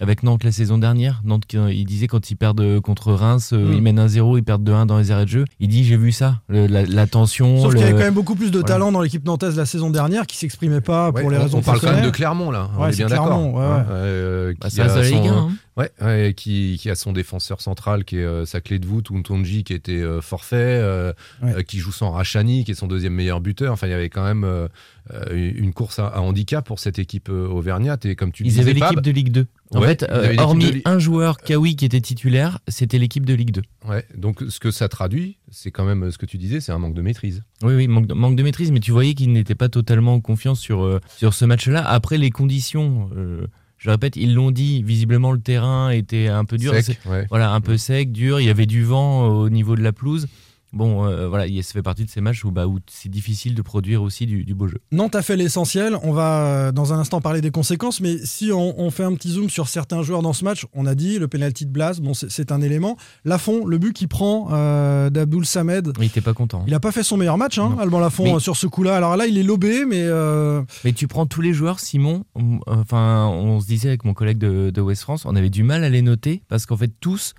avec 0.00 0.22
Nantes 0.22 0.44
la 0.44 0.52
saison 0.52 0.78
dernière. 0.78 0.83
Nantes, 1.24 1.46
qui- 1.46 1.56
il 1.56 1.84
disait 1.84 2.06
quand 2.06 2.30
ils 2.30 2.34
perdent 2.36 2.80
contre 2.80 3.12
Reims, 3.12 3.50
euh, 3.52 3.72
ils 3.74 3.80
mènent 3.80 3.98
1-0, 3.98 4.36
ils 4.36 4.42
perdent 4.44 4.64
2-1 4.64 4.84
dans 4.86 4.98
les 4.98 5.10
arrêts 5.10 5.24
de 5.24 5.30
jeu. 5.30 5.44
Il 5.60 5.68
dit 5.68 5.84
j'ai 5.84 5.96
vu 5.96 6.12
ça, 6.12 6.40
le- 6.48 6.66
la, 6.66 6.82
la 6.84 7.06
tension. 7.06 7.62
Sauf 7.62 7.72
le- 7.72 7.78
qu'il 7.78 7.86
y 7.86 7.90
avait 7.90 7.98
quand 7.98 8.04
même 8.04 8.14
beaucoup 8.14 8.34
plus 8.34 8.50
de 8.50 8.58
Voilà. 8.58 8.66
talent 8.74 8.92
dans 8.92 9.00
l'équipe 9.00 9.24
nantaise 9.24 9.56
la 9.56 9.66
saison 9.66 9.88
dernière 9.90 10.26
qui 10.26 10.36
s'exprimait 10.36 10.80
pas 10.80 11.10
Ouais, 11.10 11.20
pour 11.22 11.30
les 11.30 11.38
on- 11.38 11.42
raisons 11.42 11.58
on 11.58 11.62
parle 11.62 11.80
quand 11.80 11.92
même 11.92 12.04
de. 12.04 12.10
Clermont 12.10 12.50
là, 12.50 12.70
on 12.76 12.82
Ouais, 12.82 12.88
est 12.88 12.92
c'est 12.92 12.98
bien 12.98 13.06
d'accord. 13.08 13.26
Clermont, 13.28 13.52
ouais, 13.54 13.60
ouais. 13.66 13.82
Euh, 13.90 14.54
Bah, 14.60 14.68
qui 14.68 14.80
a 14.80 14.88
son- 14.88 15.00
Ligue 15.00 15.28
1. 15.28 15.48
Ouais, 15.76 15.90
ouais, 16.02 16.34
qui, 16.36 16.76
qui 16.80 16.88
a 16.88 16.94
son 16.94 17.12
défenseur 17.12 17.60
central 17.60 18.04
qui 18.04 18.18
est 18.18 18.22
euh, 18.24 18.44
sa 18.44 18.60
clé 18.60 18.78
de 18.78 18.86
voûte, 18.86 19.08
Untonji, 19.12 19.64
qui 19.64 19.72
était 19.72 19.90
euh, 20.00 20.20
forfait, 20.20 20.54
euh, 20.56 21.12
Ouais. 21.42 21.54
euh, 21.56 21.62
qui 21.62 21.78
joue 21.80 21.90
sans 21.90 22.12
Rachani, 22.12 22.64
qui 22.64 22.70
est 22.70 22.74
son 22.74 22.86
deuxième 22.86 23.12
meilleur 23.14 23.40
buteur. 23.40 23.72
Enfin, 23.72 23.88
il 23.88 23.90
y 23.90 23.94
avait 23.94 24.08
quand 24.08 24.22
même 24.22 24.44
euh, 24.44 24.68
euh, 25.12 25.52
une 25.56 25.72
course 25.72 25.98
à, 25.98 26.06
à 26.06 26.20
handicap 26.20 26.64
pour 26.64 26.78
cette 26.78 27.00
équipe 27.00 27.28
euh, 27.28 27.48
auvergnate. 27.48 28.06
Et 28.06 28.14
comme 28.14 28.30
tu 28.30 28.44
Ils 28.44 28.50
disais, 28.50 28.60
avaient 28.60 28.72
l'équipe 28.72 29.00
de 29.00 29.10
Ligue 29.10 29.32
2. 29.32 29.46
En 29.70 29.80
Ouais, 29.80 29.88
fait, 29.88 30.04
euh, 30.10 30.34
hormis 30.38 30.70
de 30.72 30.82
un 30.84 30.98
joueur, 30.98 31.38
Kawi, 31.38 31.74
qui 31.74 31.84
était 31.84 32.00
titulaire, 32.00 32.58
c'était 32.68 32.98
l'équipe 32.98 33.24
de 33.26 33.34
Ligue 33.34 33.50
2. 33.50 33.62
ouais, 33.88 34.04
donc 34.16 34.42
ce 34.48 34.60
que 34.60 34.70
ça 34.70 34.88
traduit, 34.88 35.38
c'est 35.50 35.70
quand 35.70 35.84
même 35.84 36.10
ce 36.10 36.18
que 36.18 36.26
tu 36.26 36.36
disais, 36.38 36.60
c'est 36.60 36.70
un 36.70 36.78
manque 36.78 36.94
de 36.94 37.02
maîtrise. 37.02 37.42
Oui, 37.62 37.74
oui, 37.74 37.88
manque 37.88 38.06
de, 38.06 38.14
manque 38.14 38.36
de 38.36 38.42
maîtrise, 38.42 38.70
mais 38.70 38.80
tu 38.80 38.92
voyais 38.92 39.14
qu'il 39.14 39.32
n'était 39.32 39.54
pas 39.54 39.68
totalement 39.68 40.14
en 40.14 40.20
confiance 40.20 40.60
sur, 40.60 40.82
euh, 40.84 41.00
sur 41.16 41.34
ce 41.34 41.44
match-là. 41.44 41.82
Après, 41.88 42.18
les 42.18 42.30
conditions, 42.30 43.08
euh, 43.16 43.46
je 43.78 43.90
répète, 43.90 44.16
ils 44.16 44.34
l'ont 44.34 44.50
dit, 44.50 44.82
visiblement 44.82 45.32
le 45.32 45.40
terrain 45.40 45.90
était 45.90 46.28
un 46.28 46.44
peu 46.44 46.56
dur. 46.58 46.74
Sec, 46.74 46.98
ouais. 47.06 47.26
Voilà, 47.30 47.52
un 47.52 47.60
peu 47.60 47.76
sec, 47.76 48.12
dur, 48.12 48.40
il 48.40 48.46
y 48.46 48.50
avait 48.50 48.66
du 48.66 48.84
vent 48.84 49.26
au 49.28 49.48
niveau 49.48 49.74
de 49.76 49.82
la 49.82 49.92
pelouse. 49.92 50.28
Bon, 50.74 51.06
euh, 51.06 51.28
voilà, 51.28 51.46
il- 51.46 51.62
ça 51.62 51.72
fait 51.72 51.82
partie 51.82 52.04
de 52.04 52.10
ces 52.10 52.20
matchs 52.20 52.44
où, 52.44 52.50
bah, 52.50 52.66
où 52.66 52.78
c'est 52.90 53.08
difficile 53.08 53.54
de 53.54 53.62
produire 53.62 54.02
aussi 54.02 54.26
du, 54.26 54.44
du 54.44 54.54
beau 54.54 54.66
jeu. 54.68 54.78
Nantes 54.92 55.14
a 55.14 55.22
fait 55.22 55.36
l'essentiel. 55.36 55.96
On 56.02 56.12
va 56.12 56.44
euh, 56.46 56.72
dans 56.72 56.92
un 56.92 56.98
instant 56.98 57.20
parler 57.20 57.40
des 57.40 57.50
conséquences, 57.50 58.00
mais 58.00 58.18
si 58.24 58.50
on, 58.52 58.78
on 58.80 58.90
fait 58.90 59.04
un 59.04 59.14
petit 59.14 59.30
zoom 59.30 59.48
sur 59.50 59.68
certains 59.68 60.02
joueurs 60.02 60.22
dans 60.22 60.32
ce 60.32 60.44
match, 60.44 60.66
on 60.74 60.86
a 60.86 60.94
dit 60.94 61.18
le 61.18 61.28
penalty 61.28 61.64
de 61.66 61.70
Blas, 61.70 61.98
bon, 62.00 62.14
c'est- 62.14 62.44
un 62.52 62.60
élément. 62.60 62.96
Lafont, 63.24 63.64
le 63.64 63.78
but 63.78 63.92
qu'il 63.94 64.08
prend 64.08 64.48
euh, 64.52 65.08
d'Abdoul 65.10 65.46
Samed, 65.46 65.92
Il 65.98 66.04
était 66.04 66.20
pas 66.20 66.34
content. 66.34 66.60
hein. 66.60 66.64
il 66.66 66.72
n'a 66.72 66.80
pas 66.80 66.92
fait 66.92 67.02
son 67.02 67.16
meilleur 67.16 67.38
match, 67.38 67.58
hein. 67.58 67.74
Alban 67.80 68.00
Lafont, 68.00 68.34
Mais- 68.34 68.40
sur 68.40 68.56
ce 68.56 68.66
coup-là. 68.66 68.96
Alors 68.96 69.16
là, 69.16 69.26
il 69.26 69.38
est 69.38 69.42
lobé, 69.42 69.84
mais 69.86 70.02
euh, 70.02 70.62
Mais 70.84 70.92
tu 70.92 71.08
prends 71.08 71.24
tous 71.26 71.40
les 71.40 71.52
joueurs, 71.54 71.80
Simon. 71.80 72.24
on- 72.34 72.60
Enfin, 72.66 73.26
on 73.28 73.60
se 73.60 73.66
disait 73.66 73.88
avec 73.88 74.04
mon 74.04 74.12
collègue 74.14 74.38
de, 74.38 74.70
de 74.70 74.80
West 74.80 75.02
France, 75.02 75.24
on 75.24 75.34
avait 75.36 75.50
du 75.50 75.62
mal 75.62 75.84
à 75.84 75.88
les 75.88 76.02
noter 76.02 76.42
parce 76.48 76.66
qu'en 76.66 76.76
fait, 76.76 76.90
tous 77.00 77.34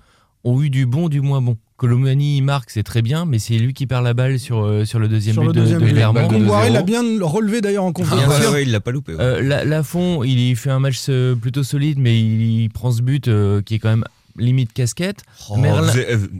ont 0.46 0.62
eu 0.62 0.70
du 0.70 0.86
bon, 0.86 1.08
du 1.08 1.20
moins 1.20 1.42
bon. 1.42 1.56
Colomani 1.76 2.40
marque, 2.40 2.70
c'est 2.70 2.82
très 2.82 3.02
bien, 3.02 3.26
mais 3.26 3.38
c'est 3.38 3.58
lui 3.58 3.74
qui 3.74 3.86
perd 3.86 4.02
la 4.02 4.14
balle 4.14 4.38
sur, 4.38 4.64
euh, 4.64 4.86
sur 4.86 4.98
le 4.98 5.08
deuxième 5.08 5.34
sur 5.34 5.42
but 5.42 5.48
le 5.48 5.52
de, 5.52 5.60
deuxième 5.60 5.80
de 5.80 5.84
but, 5.84 5.92
Clermont. 5.92 6.14
balle 6.14 6.28
de 6.28 6.32
Comboiré 6.34 6.68
2-0. 6.70 6.72
l'a 6.72 6.82
bien 6.82 7.02
relevé 7.20 7.60
d'ailleurs 7.60 7.84
en 7.84 7.90
Ah, 7.90 7.92
conférence. 7.92 8.38
ouais, 8.40 8.46
ouais, 8.48 8.62
il 8.62 8.70
l'a 8.72 8.80
pas 8.80 8.92
loupé. 8.92 9.12
ouais. 9.12 9.20
Euh, 9.20 9.42
la, 9.42 9.64
Lafont, 9.66 10.22
il 10.24 10.56
fait 10.56 10.70
un 10.70 10.78
match 10.78 11.00
euh, 11.10 11.34
plutôt 11.34 11.62
solide, 11.62 11.98
mais 11.98 12.18
il, 12.18 12.62
il 12.62 12.70
prend 12.70 12.90
ce 12.92 13.02
but 13.02 13.28
euh, 13.28 13.60
qui 13.60 13.74
est 13.74 13.78
quand 13.78 13.90
même 13.90 14.04
limite 14.38 14.72
casquette. 14.72 15.22
Oh, 15.50 15.56
Merlin- 15.58 15.92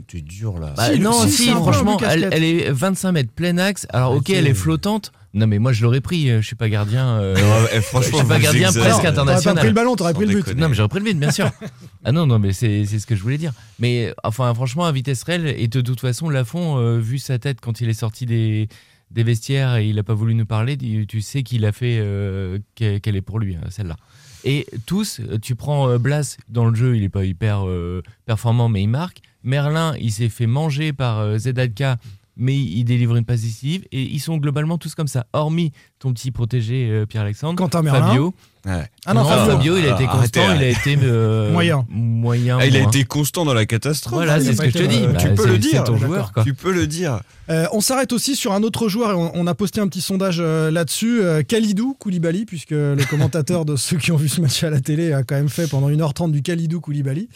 T'es 0.07 0.21
dur 0.21 0.57
là. 0.59 0.73
Bah, 0.75 0.91
Si, 0.93 0.99
non, 0.99 1.13
si, 1.27 1.49
franchement, 1.49 1.97
elle, 1.99 2.43
est 2.43 2.71
25 2.71 3.11
mètres 3.11 3.31
plein 3.31 3.57
axe. 3.59 3.85
Alors, 3.91 4.13
ok, 4.15 4.29
elle 4.31 4.47
est 4.47 4.53
flottante. 4.55 5.11
Non, 5.37 5.47
mais 5.47 5.59
moi, 5.59 5.71
je 5.71 5.83
l'aurais 5.83 6.01
pris. 6.01 6.29
euh, 6.29 6.41
Je 6.41 6.47
suis 6.47 6.55
pas 6.55 6.67
gardien. 6.69 7.19
euh, 7.19 7.35
Ouais, 7.35 7.69
eh, 7.73 7.75
je 7.77 7.81
franchement, 7.81 8.17
suis 8.19 8.27
pas 8.27 8.39
gardien 8.39 8.71
presque 8.71 8.97
T'aurais 8.97 9.07
international. 9.07 9.57
pris 9.57 9.67
le 9.67 9.73
ballon, 9.73 9.95
t'aurais 9.95 10.13
pris 10.13 10.25
le 10.25 10.31
but. 10.31 10.37
déconner. 10.45 10.61
Non, 10.61 10.69
mais 10.69 10.75
j'aurais 10.75 10.89
pris 10.89 10.99
le 10.99 11.05
vide, 11.05 11.19
bien 11.19 11.31
sûr. 11.31 11.49
ah 12.03 12.11
non, 12.11 12.25
non, 12.27 12.39
mais 12.39 12.53
c'est 12.53 12.85
c'est 12.85 12.99
ce 12.99 13.05
que 13.07 13.15
je 13.15 13.21
voulais 13.21 13.37
dire. 13.37 13.53
Mais 13.79 14.13
enfin, 14.23 14.53
franchement, 14.53 14.85
à 14.85 14.91
vitesse 14.91 15.23
réelle, 15.23 15.47
et 15.57 15.67
de 15.67 15.81
toute 15.81 15.99
façon, 16.01 16.29
Lafont, 16.29 16.77
euh, 16.79 16.99
vu 16.99 17.19
sa 17.19 17.39
tête 17.39 17.59
quand 17.61 17.79
il 17.81 17.89
est 17.89 17.93
sorti 17.93 18.25
des, 18.25 18.67
des 19.11 19.23
vestiaires 19.23 19.75
et 19.77 19.87
il 19.87 19.95
n'a 19.95 20.03
pas 20.03 20.13
voulu 20.15 20.33
nous 20.35 20.45
parler, 20.45 20.75
tu 20.77 21.21
sais 21.21 21.43
qu'il 21.43 21.65
a 21.65 21.71
fait 21.71 21.97
euh, 21.99 22.57
qu'elle 22.75 23.15
est 23.15 23.21
pour 23.21 23.39
lui, 23.39 23.55
hein, 23.55 23.67
celle-là. 23.69 23.95
Et 24.43 24.65
tous, 24.85 25.19
tu 25.41 25.55
prends 25.55 25.89
euh, 25.89 25.97
Blas 25.97 26.37
dans 26.49 26.65
le 26.65 26.75
jeu, 26.75 26.95
il 26.95 27.03
est 27.03 27.09
pas 27.09 27.25
hyper 27.25 27.67
euh, 27.67 28.01
performant, 28.25 28.69
mais 28.69 28.81
il 28.83 28.87
marque. 28.87 29.19
Merlin, 29.43 29.93
il 29.99 30.11
s'est 30.11 30.29
fait 30.29 30.47
manger 30.47 30.93
par 30.93 31.19
euh, 31.19 31.37
Zedalka, 31.37 31.97
mais 32.37 32.55
il 32.55 32.83
délivre 32.83 33.15
une 33.15 33.25
passe 33.25 33.41
décisive. 33.41 33.83
Et 33.91 34.01
ils 34.03 34.19
sont 34.19 34.37
globalement 34.37 34.77
tous 34.77 34.95
comme 34.95 35.07
ça, 35.07 35.25
hormis 35.33 35.71
ton 35.99 36.13
petit 36.13 36.31
protégé 36.31 36.87
euh, 36.89 37.05
Pierre-Alexandre. 37.05 37.55
Quentin 37.57 37.81
Merlin. 37.81 38.07
Fabio. 38.07 38.33
Ouais. 38.65 38.85
Ah 39.05 39.13
non, 39.13 39.23
Non, 39.23 39.29
Fabio. 39.29 39.51
Fabio, 39.53 39.77
il 39.77 39.85
a 39.85 39.93
été 39.95 40.05
Ah, 40.07 40.11
arrêtez, 40.13 40.39
constant, 40.41 40.55
il 40.55 40.63
a 40.63 40.67
été 40.69 40.97
euh, 41.01 41.51
Moyen. 41.53 41.85
moyen. 41.89 42.57
Ah, 42.59 42.65
il 42.67 42.75
a 42.75 42.81
moins. 42.81 42.89
été 42.89 43.03
constant 43.05 43.45
dans 43.45 43.53
la 43.53 43.65
catastrophe. 43.65 44.13
Voilà, 44.15 44.37
il 44.39 44.45
c'est 44.45 44.53
ce 44.55 44.61
que 44.61 44.69
je 44.69 44.77
te 44.77 44.83
dis. 44.83 45.07
Bah, 45.07 45.13
tu 45.19 45.33
peux 45.33 45.47
le 45.47 45.57
dire, 45.57 45.83
ton 45.85 45.97
joueur, 45.97 46.33
quoi. 46.33 46.43
Tu 46.43 46.53
peux 46.53 46.71
le 46.73 46.85
dire. 46.85 47.21
Euh, 47.49 47.65
on 47.71 47.79
s'arrête 47.81 48.11
aussi 48.11 48.35
sur 48.35 48.51
un 48.51 48.61
autre 48.63 48.89
joueur 48.89 49.11
et 49.11 49.13
on, 49.13 49.31
on 49.33 49.47
a 49.47 49.55
posté 49.55 49.79
un 49.79 49.87
petit 49.87 50.01
sondage 50.01 50.37
euh, 50.41 50.69
là-dessus. 50.69 51.21
Euh, 51.21 51.43
Khalidou 51.43 51.95
Koulibaly, 51.97 52.45
puisque 52.45 52.71
le 52.71 53.03
commentateur 53.09 53.63
de 53.63 53.77
ceux 53.77 53.97
qui 53.97 54.11
ont 54.11 54.17
vu 54.17 54.27
ce 54.27 54.41
match 54.41 54.61
à 54.63 54.69
la 54.69 54.81
télé 54.81 55.13
a 55.13 55.23
quand 55.23 55.35
même 55.35 55.49
fait 55.49 55.67
pendant 55.67 55.89
1h30 55.89 56.31
du 56.31 56.41
Khalidou 56.41 56.81
Koulibaly 56.81 57.29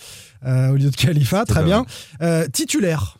euh, 0.46 0.72
au 0.72 0.75
lieu 0.75 0.90
de 0.90 0.96
Khalifa. 0.96 1.46
Très 1.46 1.64
bien. 1.64 1.86
Euh, 2.22 2.46
titulaire. 2.52 3.18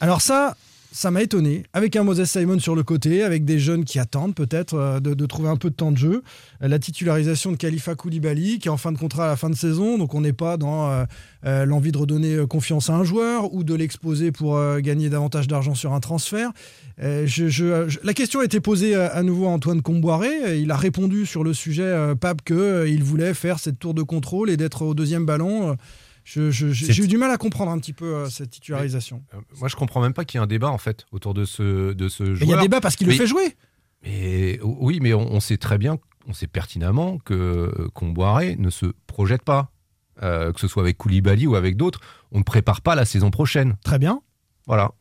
Alors 0.00 0.20
ça, 0.20 0.56
ça 0.94 1.10
m'a 1.10 1.22
étonné. 1.22 1.64
Avec 1.72 1.96
un 1.96 2.04
Moses 2.04 2.24
Simon 2.24 2.60
sur 2.60 2.76
le 2.76 2.84
côté, 2.84 3.24
avec 3.24 3.44
des 3.44 3.58
jeunes 3.58 3.84
qui 3.84 3.98
attendent 3.98 4.36
peut-être 4.36 4.74
euh, 4.74 5.00
de, 5.00 5.26
trouver 5.26 5.48
un 5.48 5.56
peu 5.56 5.68
de 5.68 5.74
temps 5.74 5.90
de 5.90 5.96
jeu. 5.96 6.22
Euh, 6.62 6.68
la 6.68 6.78
titularisation 6.78 7.50
de 7.50 7.56
Khalifa 7.56 7.96
Koulibaly, 7.96 8.60
qui 8.60 8.68
est 8.68 8.70
en 8.70 8.76
fin 8.76 8.92
de 8.92 8.98
contrat 8.98 9.24
à 9.24 9.28
la 9.30 9.36
fin 9.36 9.50
de 9.50 9.56
saison. 9.56 9.98
Donc 9.98 10.14
on 10.14 10.20
n'est 10.20 10.32
pas 10.32 10.56
dans 10.56 11.04
euh, 11.44 11.66
l'envie 11.66 11.90
de 11.90 11.98
redonner 11.98 12.46
confiance 12.48 12.90
à 12.90 12.94
un 12.94 13.02
joueur 13.02 13.52
ou 13.52 13.64
de 13.64 13.74
l'exposer 13.74 14.30
pour 14.30 14.56
gagner 14.78 15.10
davantage 15.10 15.48
d'argent 15.48 15.74
sur 15.74 15.92
un 15.92 16.00
transfert. 16.00 16.52
La 16.98 18.14
question 18.14 18.40
a 18.40 18.44
été 18.44 18.60
posée 18.60 18.94
à 18.94 19.22
nouveau 19.22 19.46
à 19.46 19.50
Antoine 19.50 19.82
Comboiré. 19.82 20.60
Il 20.60 20.70
a 20.70 20.76
répondu 20.76 21.26
sur 21.26 21.42
le 21.42 21.52
sujet, 21.52 22.14
Pape, 22.20 22.42
qu'il 22.44 23.02
voulait 23.02 23.34
faire 23.34 23.58
cette 23.58 23.78
tour 23.78 23.94
de 23.94 24.02
contrôle 24.02 24.48
et 24.48 24.56
d'être 24.56 24.82
au 24.82 24.94
deuxième 24.94 25.26
ballon. 25.26 25.76
Euh, 26.36 26.50
J'ai 26.50 27.04
eu 27.04 27.06
du 27.08 27.18
mal 27.18 27.30
à 27.30 27.36
comprendre 27.36 27.70
un 27.70 27.78
petit 27.78 27.92
peu 27.92 28.06
euh, 28.14 28.30
cette 28.30 28.50
titularisation. 28.50 29.22
Euh, 29.34 29.38
Moi, 29.58 29.68
je 29.68 29.76
comprends 29.76 30.00
même 30.00 30.14
pas 30.14 30.24
qu'il 30.24 30.38
y 30.38 30.40
ait 30.40 30.44
un 30.44 30.46
débat 30.48 30.70
en 30.70 30.78
fait 30.78 31.04
autour 31.12 31.34
de 31.34 31.44
ce, 31.44 31.92
de 31.92 32.08
ce 32.08 32.22
Et 32.24 32.26
Il 32.26 32.38
y 32.40 32.42
a 32.44 32.46
joueur. 32.46 32.62
débat 32.62 32.80
parce 32.80 32.96
qu'il 32.96 33.06
le 33.06 33.12
fait 33.12 33.26
jouer. 33.26 33.56
Mais 34.02 34.58
oui, 34.62 34.98
mais 35.02 35.14
on, 35.14 35.32
on 35.32 35.40
sait 35.40 35.56
très 35.56 35.78
bien, 35.78 35.98
on 36.28 36.32
sait 36.32 36.46
pertinemment 36.46 37.18
que 37.18 37.34
euh, 37.34 37.88
Comboiré 37.94 38.56
ne 38.58 38.70
se 38.70 38.86
projette 39.06 39.42
pas, 39.42 39.70
Euh, 40.22 40.52
que 40.52 40.60
ce 40.60 40.68
soit 40.68 40.82
avec 40.84 40.96
Koulibaly 40.96 41.46
ou 41.48 41.56
avec 41.56 41.76
d'autres. 41.76 42.00
On 42.30 42.38
ne 42.38 42.44
prépare 42.44 42.82
pas 42.82 42.94
la 42.94 43.04
saison 43.04 43.30
prochaine. 43.32 43.74
Très 43.84 43.98
bien. 43.98 44.20
Voilà. 44.66 44.92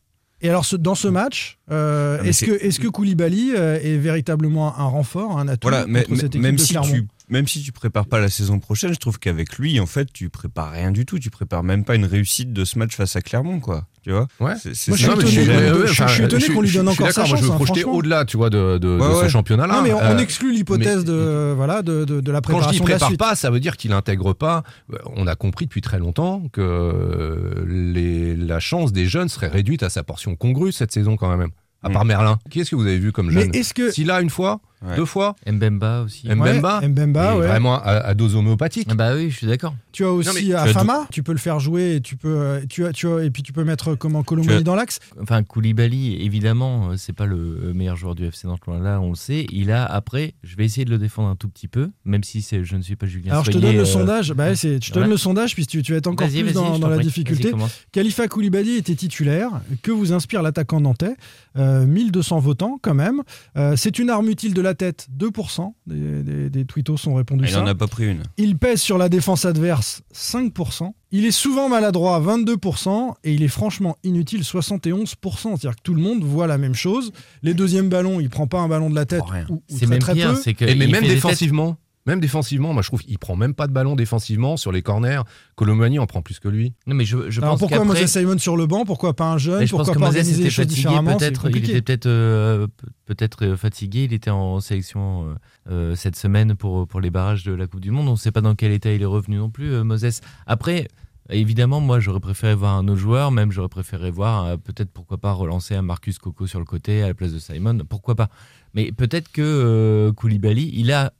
Et 0.41 0.49
alors, 0.49 0.65
ce- 0.65 0.75
dans 0.75 0.95
ce 0.95 1.07
match, 1.07 1.59
euh, 1.69 2.17
Ah, 2.19 2.23
mais 2.23 2.29
est-ce 2.29 2.43
que, 2.45 2.51
est 2.51 2.79
que 2.81 2.87
Koulibaly 2.87 3.53
euh, 3.55 3.79
est 3.79 3.97
véritablement 3.97 4.75
un 4.77 4.85
renfort, 4.85 5.37
un 5.37 5.47
atout 5.47 5.69
Voilà, 5.69 5.85
mais, 5.87 6.03
contre 6.03 6.15
cette 6.19 6.33
équipe 6.33 6.41
même 6.41 6.55
de 6.55 6.61
si 6.61 6.73
Clermont? 6.73 6.91
tu 6.91 7.07
même 7.33 7.47
si 7.47 7.61
tu 7.63 7.71
prépares 7.71 8.05
pas 8.05 8.19
la 8.19 8.29
saison 8.29 8.59
prochaine, 8.59 8.93
je 8.93 8.99
trouve 8.99 9.17
qu'avec 9.19 9.57
lui, 9.57 9.79
en 9.79 9.85
fait, 9.87 10.07
tu 10.13 10.29
prépares 10.29 10.71
rien 10.71 10.91
du 10.91 11.05
tout. 11.05 11.17
Tu 11.19 11.29
prépares 11.31 11.63
même 11.63 11.83
pas 11.83 11.95
une 11.95 12.05
réussite 12.05 12.53
de 12.53 12.63
ce 12.63 12.77
match 12.77 12.95
face 12.95 13.15
à 13.15 13.21
Clermont, 13.21 13.59
quoi. 13.59 13.85
Tu 14.03 14.11
vois 14.11 14.27
Ouais. 14.39 14.53
C'est- 14.61 14.75
c'est 14.75 14.91
Moi, 14.91 14.97
je 14.97 15.03
suis 15.03 15.09
mais 15.09 15.13
étonné, 15.23 15.31
je- 15.31 15.51
moi, 15.51 15.79
ouais, 15.81 15.87
je- 15.87 15.91
enfin, 15.91 16.07
je 16.07 16.13
suis 16.13 16.23
étonné 16.23 16.45
je- 16.45 16.51
qu'on 16.51 16.61
lui 16.61 16.71
donne 16.71 16.87
encore 16.89 17.07
sa 17.07 17.21
d'accord, 17.21 17.27
moi, 17.29 17.35
je 17.37 17.41
chance, 17.41 17.41
veux 17.43 17.51
hein, 17.51 17.55
projeter 17.55 17.79
franchement. 17.81 17.97
au-delà, 17.97 18.25
tu 18.25 18.37
vois, 18.37 18.49
de, 18.49 18.77
de- 18.77 18.97
Ouais, 18.97 19.07
de 19.09 19.13
ouais. 19.15 19.23
ce 19.23 19.27
championnat-là. 19.29 19.73
Non, 19.75 19.81
mais 19.81 19.93
on, 19.93 19.97
on 19.97 20.01
Euh, 20.01 20.17
exclut 20.19 20.53
l'hypothèse 20.53 20.97
mais- 20.99 21.03
de, 21.11 21.53
voilà, 21.55 21.81
de, 21.81 22.05
de, 22.05 22.21
de 22.21 22.31
la 22.31 22.41
Quand 22.41 22.59
je 22.61 22.69
dis 22.69 22.79
préparation 22.79 22.83
de 22.85 22.89
la 22.89 22.95
prépare 22.95 23.09
suite. 23.09 23.19
pas, 23.19 23.35
ça 23.35 23.49
veut 23.49 23.59
dire 23.59 23.75
qu'il 23.77 23.91
intègre 23.93 24.33
pas. 24.33 24.63
Euh, 24.93 24.97
On 25.15 25.25
a 25.27 25.35
compris 25.35 25.65
depuis 25.65 25.81
très 25.81 25.99
longtemps 25.99 26.43
que 26.51 26.61
euh, 26.61 27.65
les, 27.67 28.35
la 28.35 28.59
chance 28.59 28.91
des 28.93 29.05
jeunes 29.05 29.29
serait 29.29 29.47
réduite 29.47 29.83
à 29.83 29.89
sa 29.89 30.03
portion 30.03 30.35
congrue 30.35 30.71
cette 30.71 30.91
saison 30.91 31.15
quand 31.17 31.35
même. 31.35 31.49
À 31.85 31.89
part 31.89 32.05
Merlin. 32.05 32.39
Qui 32.49 32.61
est-ce 32.61 32.71
que 32.71 32.77
vous 32.77 32.85
avez 32.85 32.97
vu 32.97 33.11
comme 33.11 33.27
Mais 33.27 33.41
jeune 33.41 33.53
est-ce 33.55 33.73
que. 33.73 33.91
S'il 33.91 34.09
a 34.09 34.21
une 34.21 34.29
fois, 34.29 34.61
Ouais. 34.85 34.95
deux 34.97 35.05
fois, 35.05 35.35
Mbemba 35.49 36.01
aussi. 36.01 36.27
Mbemba, 36.27 36.79
Ouais, 36.79 36.87
Mbemba, 36.89 37.37
ouais. 37.37 37.47
vraiment 37.47 37.75
à, 37.75 37.91
à 37.91 38.13
dose 38.13 38.35
homéopathique. 38.35 38.87
Ah 38.91 38.95
bah 38.95 39.15
oui, 39.15 39.29
je 39.31 39.37
suis 39.37 39.47
d'accord. 39.47 39.73
Tu 39.91 40.03
as 40.03 40.11
aussi 40.11 40.49
Non, 40.49 40.57
Afama, 40.57 41.07
tu 41.11 41.23
peux 41.23 41.31
le 41.31 41.37
faire 41.37 41.59
jouer 41.59 41.95
et 41.95 42.01
tu 42.01 42.15
peux, 42.17 42.35
euh, 42.37 42.61
tu 42.67 42.85
as, 42.85 42.91
tu 42.91 43.07
as, 43.07 43.23
et 43.23 43.29
puis 43.29 43.43
tu 43.43 43.53
peux 43.53 43.63
mettre 43.63 43.95
comment 43.95 44.23
Colomani 44.23 44.57
as- 44.57 44.61
dans 44.61 44.75
l'axe. 44.75 44.99
Enfin, 45.21 45.43
Koulibaly, 45.43 46.21
évidemment, 46.23 46.89
euh, 46.89 46.95
c'est 46.97 47.13
pas 47.13 47.25
le 47.25 47.71
meilleur 47.73 47.95
joueur 47.95 48.15
du 48.15 48.25
FC 48.25 48.47
Nantes, 48.47 48.59
là, 48.67 48.99
on 48.99 49.09
le 49.09 49.15
sait. 49.15 49.45
Il 49.51 49.71
a, 49.71 49.85
après, 49.85 50.33
je 50.43 50.55
vais 50.55 50.65
essayer 50.65 50.83
de 50.85 50.89
le 50.89 50.97
défendre 50.97 51.29
un 51.29 51.35
tout 51.35 51.47
petit 51.47 51.67
peu, 51.67 51.89
même 52.05 52.23
si 52.23 52.41
c'est- 52.41 52.63
je 52.63 52.75
ne 52.75 52.81
suis 52.81 52.95
pas 52.95 53.05
Julien 53.05 53.31
Alors 53.33 53.45
je 53.45 53.51
te 53.51 53.57
donne 53.57 53.75
le 53.75 53.81
euh, 53.81 53.85
sondage. 53.85 54.33
Bah, 54.33 54.47
ouais, 54.47 54.55
c'est- 54.55 54.83
je 54.83 54.91
te 54.91 54.99
donne 54.99 55.09
le 55.09 55.17
sondage 55.17 55.53
puisque 55.53 55.69
tu, 55.69 55.81
tu 55.83 55.91
vas 55.93 55.99
être 55.99 56.07
encore 56.07 56.27
plus 56.27 56.51
dans, 56.53 56.77
la 56.89 56.95
prie. 56.97 57.05
difficulté. 57.05 57.51
Khalifa 57.91 58.27
Koulibaly 58.27 58.75
était 58.77 58.95
titulaire. 58.95 59.49
Que 59.81 59.91
vous 59.91 60.11
inspire 60.13 60.41
l'attaquant 60.41 60.81
nantais? 60.81 61.15
Euh, 61.57 61.85
1200 61.85 62.39
votants 62.39 62.79
quand 62.81 62.95
même. 62.95 63.21
Euh, 63.57 63.75
c'est 63.77 63.99
une 63.99 64.09
arme 64.09 64.27
utile 64.29 64.53
de 64.53 64.61
la 64.61 64.72
tête. 64.75 65.07
2% 65.17 65.73
des, 65.87 66.23
des, 66.23 66.49
des 66.49 66.65
tweetos 66.65 67.07
ont 67.07 67.15
répondu 67.15 67.45
Il 67.45 67.51
ça. 67.51 67.61
en 67.61 67.67
a 67.67 67.75
pas 67.75 67.87
pris 67.87 68.05
une. 68.09 68.23
Il 68.37 68.57
pèse 68.57 68.81
sur 68.81 68.97
la 68.97 69.09
défense 69.09 69.45
adverse 69.45 70.01
5%. 70.13 70.91
Il 71.11 71.25
est 71.25 71.31
souvent 71.31 71.69
maladroit 71.69 72.19
22% 72.21 73.13
et 73.23 73.33
il 73.33 73.43
est 73.43 73.47
franchement 73.47 73.95
inutile 74.03 74.41
71%. 74.41 75.15
C'est-à-dire 75.15 75.75
que 75.75 75.81
tout 75.83 75.93
le 75.93 76.01
monde 76.01 76.23
voit 76.23 76.47
la 76.47 76.57
même 76.57 76.73
chose. 76.73 77.11
Les 77.43 77.53
deuxièmes 77.53 77.89
ballons, 77.89 78.19
il 78.19 78.29
prend 78.29 78.47
pas 78.47 78.59
un 78.59 78.67
ballon 78.67 78.89
de 78.89 78.95
la 78.95 79.05
tête 79.05 79.21
Oh, 79.23 79.29
rien. 79.29 79.45
ou, 79.49 79.53
ou 79.55 79.61
C'est 79.67 79.77
très, 79.85 79.87
même 79.87 79.99
très 79.99 80.13
pire, 80.13 80.33
peu. 80.33 80.41
c'est 80.43 80.53
que. 80.53 80.65
Et 80.65 80.75
mais 80.75 80.87
même 80.87 81.03
défensivement, 81.03 81.77
même 82.05 82.19
défensivement, 82.19 82.73
moi 82.73 82.81
je 82.81 82.87
trouve 82.89 83.01
qu'il 83.01 83.17
prend 83.17 83.35
même 83.35 83.53
pas 83.53 83.67
de 83.67 83.73
ballon 83.73 83.95
défensivement 83.95 84.57
sur 84.57 84.71
les 84.71 84.81
corners. 84.81 85.21
Colomani 85.55 85.99
en 85.99 86.05
prend 86.05 86.21
plus 86.21 86.39
que 86.39 86.47
lui. 86.49 86.73
Non, 86.87 86.95
mais 86.95 87.05
je, 87.05 87.29
je 87.29 87.39
Alors 87.41 87.53
pense 87.53 87.59
pourquoi 87.59 87.79
qu'après- 87.79 88.01
Moses 88.01 88.11
Simon 88.11 88.37
sur 88.37 88.57
le 88.57 88.65
banc? 88.65 88.85
Pourquoi 88.85 89.15
pas 89.15 89.31
un 89.31 89.37
jeune? 89.37 89.59
Mais 89.59 89.67
je 89.67 89.71
pense 89.71 89.85
Pourquoi 89.87 89.93
que 89.95 89.99
pas 89.99 90.19
Moses 90.19 90.39
était 90.39 90.49
fatigué, 90.49 90.89
peut-être. 91.05 91.49
Il 91.49 91.57
était 91.57 91.81
peut-être 91.81 92.05
euh, 92.07 92.67
pe- 92.67 92.87
peut-être 93.05 93.45
euh, 93.45 93.55
fatigué. 93.57 94.03
Il 94.03 94.13
était 94.13 94.31
en 94.31 94.59
sélection 94.59 95.29
euh, 95.29 95.33
euh, 95.71 95.95
cette 95.95 96.15
semaine 96.15 96.55
pour 96.55 96.87
pour 96.87 96.99
les 97.01 97.09
barrages 97.09 97.43
de 97.43 97.53
la 97.53 97.67
Coupe 97.67 97.79
du 97.81 97.91
Monde. 97.91 98.07
On 98.07 98.11
ne 98.13 98.17
sait 98.17 98.31
pas 98.31 98.41
dans 98.41 98.55
quel 98.55 98.71
état 98.71 98.91
il 98.91 99.01
est 99.01 99.05
revenu 99.05 99.37
non 99.37 99.49
plus, 99.49 99.71
euh, 99.73 99.83
Moses. 99.83 100.21
Après. 100.47 100.87
Évidemment, 101.29 101.79
moi 101.79 102.01
j'aurais 102.01 102.19
préféré 102.19 102.53
voir 102.53 102.75
un 102.75 102.85
autre 102.89 102.99
joueur, 102.99 103.31
même 103.31 103.49
j'aurais 103.49 103.69
préféré 103.69 104.11
voir 104.11 104.43
euh, 104.45 104.57
peut-être 104.57 104.91
pourquoi 104.91 105.17
pas 105.17 105.31
relancer 105.31 105.73
un 105.73 105.81
Marcus 105.81 106.19
Coco 106.19 106.47
sur 106.47 106.59
le 106.59 106.65
côté 106.65 107.01
à 107.01 107.07
la 107.07 107.13
place 107.13 107.31
de 107.31 107.39
Simon, 107.39 107.79
pourquoi 107.87 108.15
pas? 108.15 108.27
Mais 108.73 108.91
peut-être 108.91 109.31
que 109.31 109.41
euh, 109.41 110.11
Koulibaly, 110.11 110.69
il 110.73 110.91
a 110.91 111.13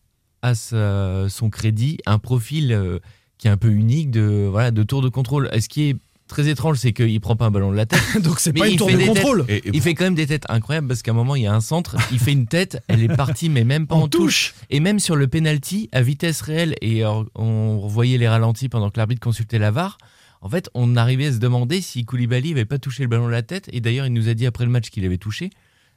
à 0.44 0.54
sa- 0.54 1.28
son 1.30 1.50
crédit 1.50 1.98
un 2.06 2.20
profil 2.20 2.72
euh, 2.72 3.00
qui 3.40 3.48
est 3.48 3.52
un 3.52 3.58
peu 3.58 3.70
unique 3.70 4.12
de 4.12 4.48
voilà 4.52 4.70
de 4.70 4.84
tour 4.84 5.02
de 5.02 5.10
contrôle. 5.10 5.50
Et 5.54 5.62
ce 5.62 5.68
qui 5.70 5.90
est 5.90 5.96
très 6.28 6.48
étrange, 6.48 6.78
c'est 6.78 6.94
qu'il 6.94 7.20
prend 7.22 7.36
pas 7.36 7.46
un 7.46 7.52
ballon 7.52 7.72
de 7.72 7.76
la 7.76 7.86
tête. 7.86 8.02
Donc 8.24 8.40
c'est 8.40 8.54
pas 8.54 8.68
une 8.68 8.74
il 8.74 8.78
tour 8.78 8.90
fait 8.90 8.98
de 8.98 9.06
contrôle. 9.06 9.46
Et, 9.50 9.58
et 9.58 9.70
Il 9.74 9.82
fait 9.82 9.94
quand 9.96 10.04
même 10.06 10.16
des 10.16 10.28
têtes 10.28 10.46
incroyables 10.50 10.88
parce 10.88 11.02
qu'à 11.02 11.12
un 11.12 11.16
moment 11.16 11.36
il 11.36 11.44
y 11.44 11.48
a 11.48 11.54
un 11.54 11.62
centre, 11.62 11.96
il 12.12 12.20
fait 12.20 12.32
une 12.32 12.46
tête, 12.48 12.82
elle 12.88 13.02
est 13.04 13.16
partie 13.16 13.50
mais 13.50 13.64
même 13.64 13.88
pas 13.88 13.96
en, 13.96 14.02
En 14.04 14.08
touche. 14.08 14.54
Et 14.70 14.80
même 14.80 15.00
sur 15.00 15.16
le 15.16 15.28
penalty 15.28 15.90
à 15.92 16.02
vitesse 16.02 16.42
réelle 16.42 16.76
et 16.82 17.04
on 17.36 17.80
revoyait 17.80 18.18
les 18.18 18.28
ralentis 18.28 18.70
pendant 18.70 18.90
que 18.90 18.98
l'arbitre 18.98 19.22
consultait 19.22 19.60
la 19.60 19.72
VAR. 19.72 19.98
En 20.42 20.50
fait, 20.50 20.70
on 20.74 20.98
arrivait 20.98 21.28
à 21.28 21.32
se 21.32 21.38
demander 21.38 21.80
si 21.80 22.04
Koulibaly 22.04 22.52
avait 22.52 22.66
pas 22.66 22.78
touché 22.78 23.04
le 23.04 23.08
ballon 23.10 23.28
de 23.28 23.32
la 23.32 23.44
tête. 23.44 23.70
Et 23.72 23.80
d'ailleurs, 23.80 24.06
il 24.08 24.12
nous 24.12 24.28
a 24.28 24.34
dit 24.34 24.46
après 24.46 24.66
le 24.66 24.72
match 24.72 24.90
qu'il 24.90 25.06
avait 25.06 25.18
touché. 25.18 25.52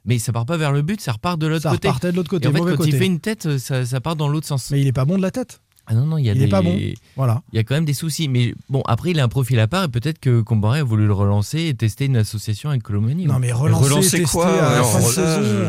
Mais 0.07 0.17
ça 0.19 0.31
part 0.31 0.45
pas 0.45 0.57
vers 0.57 0.71
le 0.71 0.81
but, 0.81 1.01
ça 1.01 1.11
repart 1.11 1.37
de 1.39 1.47
l'autre 1.47 1.63
Ça 1.63 1.71
côté. 1.71 1.87
repartait 1.89 2.11
de 2.11 2.15
l'autre 2.15 2.29
Et 2.33 2.37
côté, 2.37 2.47
en 2.47 2.53
fait, 2.53 2.59
quand 2.59 2.77
côté. 2.77 2.89
il 2.89 2.95
fait 2.97 3.05
une 3.05 3.19
tête, 3.19 3.57
ça, 3.57 3.85
ça 3.85 3.99
part 4.01 4.15
dans 4.15 4.29
l'autre 4.29 4.47
sens. 4.47 4.71
Mais 4.71 4.79
il 4.81 4.87
est 4.87 4.93
pas 4.93 5.05
bon 5.05 5.17
de 5.17 5.21
la 5.21 5.31
tête. 5.31 5.61
Ah 5.89 5.93
non, 5.93 6.05
non, 6.05 6.17
il 6.17 6.25
y 6.25 6.29
a 6.29 6.33
Il 6.33 6.39
des... 6.39 6.45
est 6.45 6.49
pas 6.49 6.61
bon. 6.61 6.77
Voilà. 7.15 7.41
Il 7.53 7.55
y 7.55 7.59
a 7.59 7.63
quand 7.63 7.73
même 7.75 7.85
des 7.85 7.93
soucis. 7.93 8.27
Mais 8.27 8.53
bon, 8.69 8.81
après, 8.87 9.11
il 9.11 9.19
a 9.19 9.23
un 9.23 9.27
profil 9.29 9.57
à 9.59 9.67
part 9.67 9.85
et 9.85 9.87
peut-être 9.87 10.19
que 10.19 10.41
Combaré 10.41 10.79
a 10.79 10.83
voulu 10.83 11.05
le 11.07 11.13
relancer 11.13 11.61
et 11.67 11.73
tester 11.73 12.05
une 12.05 12.17
association 12.17 12.69
avec 12.69 12.83
Colomani. 12.83 13.25
Non 13.25 13.39
mais 13.39 13.51
relancer, 13.53 13.85
relancer 13.89 14.23
quoi 14.23 14.51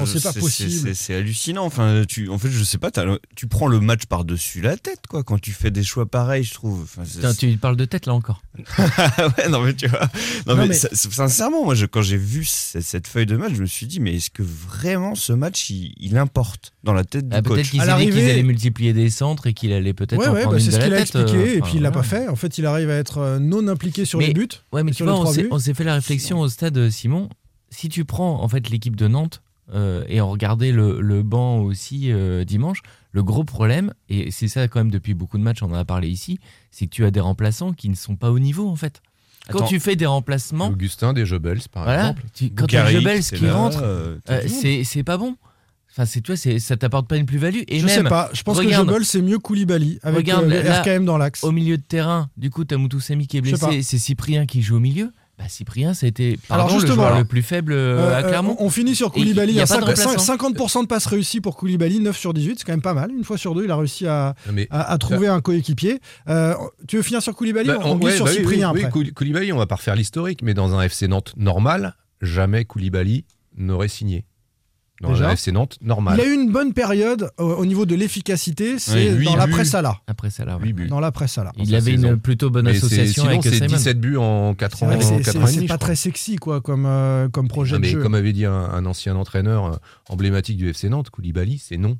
c'est 0.07 0.23
pas 0.23 0.33
possible. 0.33 0.95
c'est- 0.95 1.15
hallucinant. 1.15 1.65
Enfin, 1.65 2.03
tu, 2.09 2.29
en 2.29 2.39
fait, 2.39 2.51
je 2.51 2.65
sais 2.65 2.79
pas. 2.79 2.91
Tu 3.37 3.47
prends 3.47 3.69
le 3.69 3.81
match 3.81 4.07
par 4.07 4.25
dessus 4.25 4.61
la 4.61 4.77
tête, 4.77 5.03
quoi. 5.09 5.23
Quand 5.23 5.41
tu 5.41 5.53
fais 5.53 5.71
des 5.71 5.85
choix 5.85 6.07
pareils, 6.07 6.45
je 6.45 6.55
trouve. 6.55 6.83
Enfin, 6.83 7.03
Putain, 7.05 7.35
tu 7.35 7.57
parles 7.57 7.77
de 7.77 7.85
tête 7.85 8.07
là 8.07 8.15
encore. 8.15 8.43
ouais, 8.79 9.49
non 9.49 9.61
mais 9.63 9.75
tu 9.75 9.87
vois. 9.87 10.01
Non, 10.47 10.55
Non, 10.55 10.57
mais, 10.63 10.69
mais- 10.69 10.75
ça- 10.75 10.89
ça- 10.93 11.11
sincèrement, 11.11 11.65
moi, 11.65 11.75
je- 11.75 11.87
quand 11.87 12.03
j'ai 12.03 12.17
vu 12.17 12.45
cette, 12.45 12.83
cette 12.83 13.07
feuille 13.07 13.27
de 13.27 13.37
match, 13.37 13.53
je 13.55 13.61
me 13.61 13.67
suis 13.67 13.87
dit, 13.87 14.01
mais 14.01 14.17
est-ce 14.17 14.31
que 14.31 14.43
vraiment 14.43 15.15
ce 15.15 15.33
match, 15.33 15.71
il, 15.71 15.95
il 15.99 16.17
importe 16.19 16.73
dans 16.85 16.93
la 16.93 17.05
tête 17.05 17.29
du 17.29 17.37
Ah, 17.37 17.43
peut-être 17.43 17.57
coach? 17.57 17.71
dit 17.71 18.11
qu'ils 18.11 18.31
allaient 18.31 18.43
multiplier 18.43 18.93
des 18.93 19.11
centres 19.11 19.47
et 19.47 19.53
qu'il 19.55 19.73
allait 19.73 19.93
peut-être 19.95 20.08
Ouais, 20.17 20.29
en 20.29 20.33
ouais, 20.33 20.47
bah, 20.47 20.53
c'est 20.59 20.71
ce 20.71 20.77
qu'il 20.79 20.93
a 20.93 20.97
tête, 20.97 21.01
expliqué 21.01 21.37
euh, 21.37 21.57
et 21.57 21.61
puis 21.61 21.73
il 21.77 21.83
l'a 21.83 21.91
pas 21.91 22.03
fait. 22.03 22.29
En 22.29 22.37
fait, 22.37 22.59
il 22.59 22.67
arrive 22.67 22.91
à 22.91 22.95
être 22.97 23.19
euh, 23.19 23.39
non 23.39 23.67
impliqué 23.69 24.05
sur 24.05 24.19
Mais- 24.19 24.29
les 24.29 24.33
buts. 24.35 24.49
Ouais, 24.73 24.83
mais 24.83 24.93
tu 24.93 25.03
vois, 25.05 25.15
on 25.19 25.27
s'est, 25.27 25.43
buts. 25.43 25.49
on 25.51 25.59
s'est 25.59 25.75
fait 25.75 25.85
la 25.85 25.95
réflexion 25.95 26.41
au 26.41 26.49
stade, 26.49 26.77
euh, 26.79 26.91
Simon. 26.91 27.29
Si 27.71 27.89
tu 27.89 28.05
prends 28.05 28.43
en 28.43 28.49
fait 28.49 28.71
l'équipe 28.71 28.97
de 28.97 29.09
Nantes 29.09 29.43
euh, 29.75 30.05
et 30.09 30.21
on 30.21 30.31
regardait 30.31 30.73
le, 30.73 31.01
le 31.01 31.23
banc 31.23 31.59
aussi 31.59 32.11
euh, 32.13 32.45
dimanche, 32.45 32.81
le 33.13 33.23
gros 33.23 33.45
problème, 33.45 33.93
et 34.09 34.31
c'est 34.31 34.49
ça 34.49 34.69
quand 34.69 34.81
même 34.81 34.91
depuis 34.91 35.15
beaucoup 35.15 35.37
de 35.39 35.43
matchs, 35.43 35.63
on 35.63 35.67
en 35.71 35.75
a 35.75 35.85
parlé 35.85 36.09
ici, 36.09 36.39
c'est 36.71 36.87
que 36.87 36.91
tu 36.91 37.05
as 37.05 37.11
des 37.11 37.21
remplaçants 37.21 37.73
qui 37.73 37.89
ne 37.91 37.95
sont 37.95 38.17
pas 38.17 38.31
au 38.31 38.39
niveau 38.39 38.69
en 38.69 38.77
fait. 38.77 39.03
Quand 39.51 39.59
Attends. 39.61 39.69
tu 39.69 39.81
fais 39.81 39.97
des 39.97 40.05
remplacements, 40.07 40.69
Augustin 40.69 41.15
Desjebels, 41.15 41.61
par 41.73 41.85
voilà, 41.85 42.01
exemple. 42.11 42.23
tu- 42.35 42.51
quand 42.51 42.67
tu 42.67 42.77
as 42.77 42.87
Jebels 42.91 43.23
qui 43.23 43.45
là, 43.45 43.55
rentre, 43.55 43.81
euh, 43.83 44.17
c'est 44.85 45.03
pas 45.05 45.17
bon. 45.17 45.37
Enfin, 45.99 46.07
c'est 46.07 46.21
toi, 46.21 46.37
c'est, 46.37 46.61
ça 46.61 46.77
t'apporte 46.77 47.09
pas 47.09 47.17
une 47.17 47.27
plus-value. 47.27 47.63
Et 47.67 47.81
je 47.81 47.87
même, 47.87 48.05
sais 48.05 48.09
pas. 48.09 48.31
Je 48.33 48.43
pense 48.45 48.57
regarde- 48.57 48.87
que 48.87 48.93
Jebel 48.93 49.05
c'est 49.05 49.21
mieux 49.21 49.41
Koulibaly 49.41 49.99
avec 50.05 50.19
Regarde, 50.19 50.45
euh, 50.45 50.63
le 50.63 50.69
là, 50.69 50.81
RKM 50.83 51.05
dans 51.05 51.19
l'axe. 51.19 51.43
au 51.43 51.51
milieu 51.51 51.77
de 51.77 51.83
terrain, 51.83 52.31
du 52.37 52.51
coup, 52.51 52.65
t'as 52.65 52.77
Moutoussamy 52.77 53.27
qui 53.27 53.37
est 53.39 53.41
blessé, 53.41 53.83
c'est 53.83 53.99
Cyprien 53.99 54.47
qui 54.47 54.63
joue 54.63 54.77
au 54.77 54.81
milieu. 54.81 55.11
Bah, 55.37 55.45
Cyprien, 55.49 55.95
ça 55.95 56.07
a 56.07 56.09
été 56.09 56.39
pardon, 56.49 56.65
Alors, 56.67 56.75
le 56.77 56.81
justement, 56.81 57.07
alors, 57.07 57.19
le 57.19 57.25
plus 57.25 57.43
faible 57.43 57.73
euh, 57.73 57.99
Euh, 57.99 58.15
à 58.17 58.25
euh, 58.25 58.29
Clermont. 58.29 58.57
on 58.61 58.71
finit 58.71 58.95
sur 58.97 59.09
Et 59.09 59.11
il 59.17 59.23
Koulibaly. 59.23 59.53
y 59.55 59.61
a 59.61 59.67
pas 59.67 59.77
de 59.81 59.95
cinq- 59.95 60.07
remplaçant. 60.09 60.37
50% 60.37 60.83
de 60.83 60.87
passes 60.89 61.07
réussies 61.07 61.41
pour 61.41 61.57
Koulibaly, 61.57 62.01
9 62.01 62.17
sur 62.17 62.33
18, 62.35 62.59
c'est 62.59 62.65
quand 62.65 62.73
même 62.73 62.81
pas 62.83 62.95
mal. 62.95 63.11
Une 63.13 63.23
fois 63.25 63.37
sur 63.39 63.55
deux, 63.55 63.65
il 63.65 63.71
a 63.71 63.77
réussi 63.77 64.07
à, 64.07 64.35
Mais 64.53 64.67
à, 64.71 64.93
à 64.93 64.99
trouver 64.99 65.27
un 65.29 65.41
coéquipier. 65.41 66.01
Euh, 66.29 66.55
tu 66.89 66.97
veux 66.97 67.03
finir 67.03 67.23
sur 67.23 67.35
Koulibaly? 67.37 67.69
Bah, 67.69 67.79
On 67.85 67.95
glisse 67.97 68.11
ouais, 68.11 68.17
sur 68.17 68.25
bah 68.25 68.31
oui, 68.33 68.37
Cyprien 68.39 68.73
oui, 68.73 68.85
après. 68.85 68.99
oui, 69.01 69.13
Koulibaly, 69.13 69.53
on 69.53 69.59
va 69.59 69.67
pas 69.67 69.77
refaire 69.77 69.95
l'historique, 69.97 70.43
mais 70.43 70.55
dans 70.55 70.75
un 70.77 70.83
FC 70.83 71.07
Nantes 71.09 71.35
normal, 71.37 71.95
jamais 72.21 72.65
Koulibaly 72.65 73.25
n'aurait 73.57 73.87
signé. 73.89 74.25
Dans 75.01 75.11
Déjà 75.11 75.29
un 75.29 75.33
FC 75.33 75.53
Nantes 75.53 75.79
normal. 75.81 76.19
Il 76.19 76.21
a 76.21 76.27
eu 76.27 76.35
une 76.35 76.51
bonne 76.51 76.73
période 76.73 77.31
au, 77.39 77.45
au 77.45 77.67
niveau 77.67 77.87
de 77.87 77.95
l'efficacité, 77.95 78.81
c'est 78.81 79.15
dans 79.23 79.37
l'après 79.37 79.65
Salah. 79.65 80.01
Après 80.09 80.31
ça, 80.31 80.45
là, 80.45 80.57
ouais. 80.57 80.65
Huit 80.65 80.73
buts. 80.73 80.89
Dans 80.89 80.99
l'après 80.99 81.29
Salah. 81.29 81.53
Il 81.57 81.73
avait 81.77 81.93
saison. 81.93 82.09
une 82.15 82.19
plutôt 82.21 82.51
bonne 82.51 82.67
association 82.67 83.23
sinon, 83.23 83.39
avec 83.39 83.43
c'est 83.45 83.55
Simon. 83.65 83.77
17 83.77 84.01
buts 84.01 84.17
en 84.17 84.55
4 84.55 84.77
C'est 84.79 84.85
ans, 84.85 84.89
c'est- 85.01 85.17
4 85.23 85.33
c'est 85.33 85.39
ans 85.39 85.43
et 85.43 85.47
c'est 85.47 85.57
demi, 85.57 85.67
pas 85.69 85.79
très 85.79 85.95
sexy 85.95 86.35
quoi 86.37 86.61
comme, 86.61 86.85
euh, 86.87 87.29
comme 87.29 87.47
projet 87.47 87.77
de 87.77 87.81
mais 87.81 87.89
jeu. 87.91 88.03
comme 88.03 88.15
avait 88.17 88.33
dit 88.33 88.45
un, 88.45 88.53
un 88.53 88.87
ancien 88.87 89.15
entraîneur 89.15 89.67
euh, 89.67 89.77
emblématique 90.09 90.57
du 90.57 90.69
FC 90.69 90.89
Nantes, 90.89 91.11
Koulibaly, 91.11 91.59
c'est 91.59 91.77
non. 91.77 91.97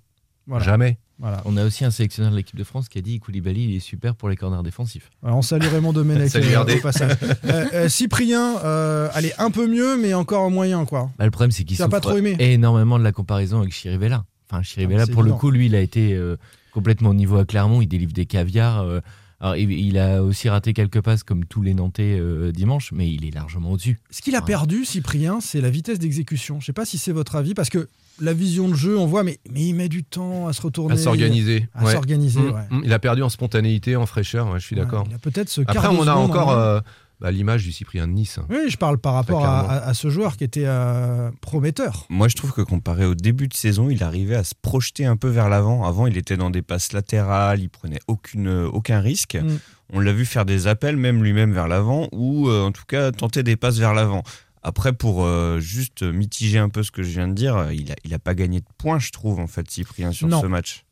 Voilà. 0.49 0.65
Jamais. 0.65 0.99
Voilà. 1.21 1.43
On 1.45 1.57
a 1.57 1.65
aussi 1.65 1.85
un 1.85 1.91
sélectionneur 1.91 2.31
de 2.31 2.37
l'équipe 2.37 2.57
de 2.57 2.63
France 2.65 2.89
qui 2.89 2.99
a 2.99 3.01
dit 3.01 3.19
Koulibaly, 3.19 3.65
il 3.65 3.77
est 3.77 3.81
super 3.81 4.15
pour 4.15 4.29
les 4.29 4.37
corners 4.37 4.63
défensifs. 4.63 5.11
Alors, 5.25 5.39
on 5.39 5.43
salue 5.43 5.67
Raymond 5.67 5.93
Domenech 5.93 6.31
Salut, 6.31 6.55
euh, 6.55 6.63
au 6.63 6.81
passage. 6.81 7.17
Euh, 7.45 7.67
euh, 7.75 7.89
Cyprien, 7.89 8.59
euh, 8.65 9.09
allez, 9.15 9.33
un 9.39 9.51
peu 9.51 9.67
mieux, 9.67 9.97
mais 9.97 10.15
encore 10.15 10.43
en 10.43 10.51
moyen, 10.51 10.85
quoi. 10.85 11.11
Bah, 11.19 11.25
le 11.25 11.31
problème, 11.31 11.51
c'est 11.51 11.65
qu'il 11.65 11.81
as 11.83 11.89
pas 11.89 11.97
souffre 11.97 12.11
trop 12.11 12.19
aimé 12.19 12.37
énormément 12.39 12.99
de 12.99 13.05
la 13.05 13.13
comparaison 13.13 13.61
avec 13.61 13.73
Chirivella. 13.73 14.25
Enfin, 14.51 14.63
Chirivella, 14.63 15.05
Ah, 15.09 15.13
pour 15.13 15.23
le 15.23 15.33
coup, 15.33 15.51
lui, 15.51 15.67
il 15.67 15.75
a 15.75 15.81
été 15.81 16.15
euh, 16.15 16.37
complètement 16.73 17.11
au 17.11 17.15
niveau 17.15 17.37
à 17.39 17.45
Clermont. 17.45 17.83
Il 17.83 17.89
délivre 17.89 18.13
des 18.13 18.27
caviars. 18.27 18.81
euh, 18.83 19.01
alors, 19.41 19.57
il, 19.57 19.71
il 19.73 19.99
a 19.99 20.23
aussi 20.23 20.49
raté 20.49 20.73
quelques 20.73 21.01
passes 21.01 21.23
comme 21.23 21.45
tous 21.45 21.63
les 21.63 21.75
Nantais 21.75 22.17
euh, 22.21 22.51
dimanche, 22.53 22.91
mais 22.93 23.09
il 23.11 23.25
est 23.27 23.35
largement 23.35 23.73
au-dessus. 23.73 23.99
Ce 24.11 24.21
qu'il 24.23 24.35
a 24.37 24.41
Ouais. 24.41 24.45
perdu, 24.47 24.85
Cyprien, 24.85 25.41
c'est 25.41 25.61
la 25.61 25.71
vitesse 25.71 25.99
d'exécution. 25.99 26.61
Je 26.61 26.67
sais 26.67 26.73
pas 26.73 26.85
si 26.85 26.97
c'est 26.99 27.13
votre 27.13 27.37
avis, 27.37 27.55
parce 27.55 27.71
que 27.71 27.89
la 28.21 28.33
vision 28.33 28.69
de 28.69 28.75
jeu, 28.75 28.97
on 28.99 29.07
voit, 29.07 29.23
mais, 29.23 29.39
mais 29.53 29.61
il 29.63 29.75
met 29.75 29.89
du 29.89 30.05
temps 30.05 30.49
à 30.49 30.53
se 30.53 30.63
retourner. 30.63 30.95
À 30.95 30.97
s'organiser. 30.97 31.67
À 31.75 31.85
ouais. 31.85 31.93
s'organiser, 31.93 32.41
Mm, 32.41 32.53
ouais. 32.53 32.67
mm, 32.71 32.81
Il 32.85 32.93
a 32.93 32.99
perdu 32.99 33.23
en 33.23 33.29
spontanéité, 33.29 33.97
en 33.97 34.07
fraîcheur, 34.07 34.49
ouais, 34.51 34.59
je 34.61 34.65
suis 34.67 34.77
Ouais, 34.77 34.83
d'accord. 34.83 35.05
Il 35.09 35.15
a 35.15 35.19
peut-être 35.19 35.49
ce 35.49 35.61
Après, 35.67 35.89
on 35.89 36.07
a 36.07 36.15
encore 36.15 36.51
euh, 36.51 36.81
bah, 37.21 37.31
l'image 37.33 37.65
du 37.65 37.73
Cyprien 37.73 38.07
de 38.07 38.13
Nice. 38.13 38.39
Oui, 38.49 38.69
je 38.69 38.77
parle 38.77 38.99
par 38.99 39.15
rapport 39.15 39.45
à, 39.45 39.63
clairement. 39.63 39.69
à- 39.71 39.89
à 39.89 39.95
ce 39.95 40.09
joueur 40.09 40.37
qui 40.37 40.45
était 40.45 40.67
euh, 40.67 41.31
prometteur. 41.41 42.07
Moi, 42.11 42.29
je 42.29 42.37
trouve 42.37 42.53
que 42.53 42.61
comparé 42.63 43.05
au 43.07 43.15
début 43.15 43.49
de 43.49 43.55
saison, 43.55 43.91
il 43.91 44.03
arrivait 44.05 44.37
à 44.37 44.45
se 44.45 44.55
projeter 44.61 45.05
un 45.07 45.17
peu 45.17 45.29
vers 45.29 45.49
l'avant. 45.49 45.85
Avant, 45.85 46.07
il 46.07 46.17
était 46.17 46.37
dans 46.37 46.51
des 46.51 46.63
passes 46.63 46.93
latérales, 46.93 47.61
il 47.61 47.69
prenait 47.71 47.99
aucune, 48.07 48.49
aucun 48.73 49.01
risque. 49.01 49.35
Mm. 49.37 49.59
On 49.95 50.01
l'a 50.01 50.13
vu 50.13 50.27
faire 50.27 50.45
des 50.45 50.67
appels, 50.67 50.97
même 50.99 51.23
lui-même 51.25 51.53
vers 51.53 51.67
l'avant, 51.67 52.09
ou 52.13 52.49
euh, 52.49 52.63
en 52.67 52.73
tout 52.73 52.83
cas 52.87 53.11
tenter 53.11 53.43
des 53.43 53.57
passes 53.57 53.79
vers 53.79 53.95
l'avant. 53.95 54.23
Après, 54.63 54.93
pour 54.93 55.25
euh, 55.25 55.61
juste 55.61 56.03
mitiger 56.03 56.59
un 56.59 56.69
peu 56.69 56.83
ce 56.83 56.91
que 56.91 57.03
je 57.03 57.11
viens 57.11 57.29
de 57.29 57.35
dire, 57.35 57.57
euh, 57.57 57.75
il 57.75 57.93
a, 57.93 57.95
il 58.05 58.13
a 58.15 58.19
pas 58.19 58.35
gagné 58.35 58.61
de 58.61 58.67
points, 58.77 58.99
je 58.99 59.11
trouve, 59.11 59.39
en 59.41 59.47
fait, 59.47 59.71
Cyprien, 59.71 60.13
sur 60.13 60.29
Non. 60.29 60.41
ce 60.41 60.47
match. 60.47 60.85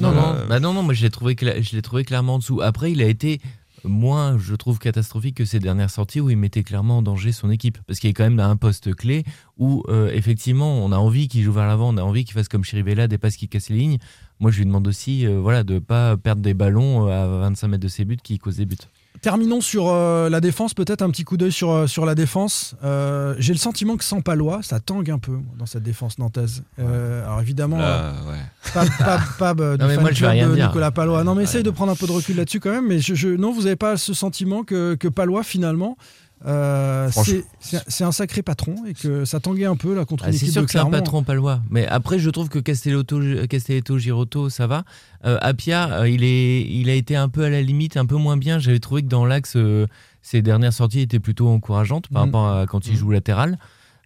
Non, 0.00 0.10
Euh, 0.10 0.14
non, 0.42 0.46
bah 0.48 0.60
non, 0.60 0.74
non, 0.74 0.82
moi 0.82 0.92
je 0.94 1.02
l'ai 1.02 1.10
trouvé, 1.10 1.34
cla- 1.34 1.62
je 1.62 1.74
l'ai 1.74 1.82
trouvé 1.82 2.04
clairement 2.04 2.34
en 2.34 2.38
dessous. 2.38 2.60
Après, 2.60 2.92
il 2.92 3.02
a 3.02 3.06
été 3.06 3.40
moins, 3.84 4.36
je 4.38 4.54
trouve, 4.54 4.78
catastrophique 4.78 5.36
que 5.36 5.44
ses 5.44 5.60
dernières 5.60 5.88
sorties 5.90 6.20
où 6.20 6.28
il 6.30 6.36
mettait 6.36 6.62
clairement 6.62 6.98
en 6.98 7.02
danger 7.02 7.32
son 7.32 7.50
équipe. 7.50 7.78
Parce 7.86 7.98
qu'il 8.00 8.10
est 8.10 8.12
quand 8.12 8.24
même 8.24 8.38
à 8.40 8.46
un 8.46 8.56
poste 8.56 8.94
clé 8.94 9.24
où, 9.56 9.84
euh, 9.88 10.10
effectivement, 10.12 10.84
on 10.84 10.92
a 10.92 10.96
envie 10.96 11.28
qu'il 11.28 11.42
joue 11.42 11.52
vers 11.52 11.66
l'avant, 11.66 11.94
on 11.94 11.96
a 11.96 12.02
envie 12.02 12.24
qu'il 12.24 12.34
fasse 12.34 12.48
comme 12.48 12.64
Chirivella, 12.64 13.08
des 13.08 13.18
passes 13.18 13.36
qui 13.36 13.48
cassent 13.48 13.70
les 13.70 13.78
lignes. 13.78 13.98
Moi, 14.40 14.50
je 14.50 14.58
lui 14.58 14.66
demande 14.66 14.86
aussi 14.88 15.26
euh, 15.26 15.40
voilà, 15.40 15.62
de 15.64 15.78
pas 15.78 16.16
perdre 16.16 16.42
des 16.42 16.54
ballons 16.54 17.08
euh, 17.08 17.24
à 17.24 17.26
25 17.40 17.68
mètres 17.68 17.82
de 17.82 17.88
ses 17.88 18.04
buts 18.04 18.18
qui 18.22 18.38
causent 18.38 18.56
des 18.58 18.66
buts. 18.66 18.76
Terminons 19.22 19.60
sur 19.60 19.88
euh, 19.88 20.28
la 20.30 20.40
défense, 20.40 20.74
peut-être 20.74 21.02
un 21.02 21.10
petit 21.10 21.24
coup 21.24 21.36
d'œil 21.36 21.52
sur, 21.52 21.70
euh, 21.70 21.86
sur 21.86 22.06
la 22.06 22.14
défense. 22.14 22.74
Euh, 22.84 23.34
J'ai 23.38 23.52
le 23.52 23.58
sentiment 23.58 23.96
que 23.96 24.04
sans 24.04 24.20
Palois, 24.20 24.60
ça 24.62 24.80
tangue 24.80 25.10
un 25.10 25.18
peu 25.18 25.32
moi, 25.32 25.42
dans 25.58 25.66
cette 25.66 25.82
défense 25.82 26.18
nantaise. 26.18 26.62
Euh, 26.78 27.24
alors 27.26 27.40
évidemment, 27.40 27.78
là, 27.78 28.12
ouais. 28.28 28.38
Pab, 28.72 28.88
Pab, 28.98 29.20
Pab, 29.38 29.56
du 29.60 29.64
Non, 29.82 29.86
mais 29.88 29.94
fan 29.94 30.02
moi, 30.02 30.10
je 30.12 30.14
vais 30.14 30.14
club 30.20 30.30
rien 30.30 30.48
de 30.48 30.54
dire. 30.54 30.66
Nicolas 30.68 30.90
Palois. 30.90 31.24
Non, 31.24 31.34
mais 31.34 31.42
essaye 31.44 31.58
Ouais. 31.58 31.62
de 31.64 31.70
prendre 31.70 31.92
un 31.92 31.96
peu 31.96 32.06
de 32.06 32.12
recul 32.12 32.36
là-dessus 32.36 32.60
quand 32.60 32.70
même. 32.70 32.86
Mais 32.86 33.00
je, 33.00 33.14
je- 33.14 33.28
non, 33.28 33.52
vous 33.52 33.62
n'avez 33.62 33.76
pas 33.76 33.96
ce 33.96 34.14
sentiment 34.14 34.62
que, 34.62 34.94
que 34.94 35.08
Palois, 35.08 35.42
finalement, 35.42 35.96
euh, 36.46 37.10
c'est- 37.60 38.04
un 38.04 38.12
sacré 38.12 38.42
patron 38.42 38.76
et 38.86 38.94
que 38.94 39.24
ça 39.24 39.40
tanguait 39.40 39.64
un 39.66 39.76
peu 39.76 39.94
là 39.94 40.04
contre 40.04 40.24
Ah, 40.26 40.32
c'est 40.32 40.46
sûr 40.46 40.62
de 40.62 40.66
que 40.66 40.72
c'est 40.72 40.78
un 40.78 40.86
patron 40.90 41.22
palois. 41.24 41.60
Mais 41.70 41.86
après, 41.86 42.18
je 42.18 42.30
trouve 42.30 42.48
que 42.48 42.58
Castellotto, 42.58 43.20
Castelletto, 43.48 43.98
Girotto, 43.98 44.48
ça 44.48 44.66
va. 44.66 44.84
Euh, 45.24 45.36
Apia, 45.40 46.00
euh, 46.00 46.08
il, 46.08 46.22
est, 46.24 46.62
il 46.62 46.88
a 46.90 46.94
été 46.94 47.16
un 47.16 47.28
peu 47.28 47.44
à 47.44 47.50
la 47.50 47.60
limite, 47.60 47.96
un 47.96 48.06
peu 48.06 48.16
moins 48.16 48.36
bien. 48.36 48.58
J'avais 48.58 48.78
trouvé 48.78 49.02
que 49.02 49.08
dans 49.08 49.24
l'axe, 49.26 49.54
euh, 49.56 49.86
ses 50.22 50.42
dernières 50.42 50.72
sorties 50.72 51.00
étaient 51.00 51.18
plutôt 51.20 51.48
encourageantes 51.48 52.08
par 52.08 52.22
Mhm. 52.26 52.34
rapport 52.34 52.48
à 52.56 52.66
quand 52.66 52.86
il 52.86 52.96
joue 52.96 53.10
latéral. 53.10 53.58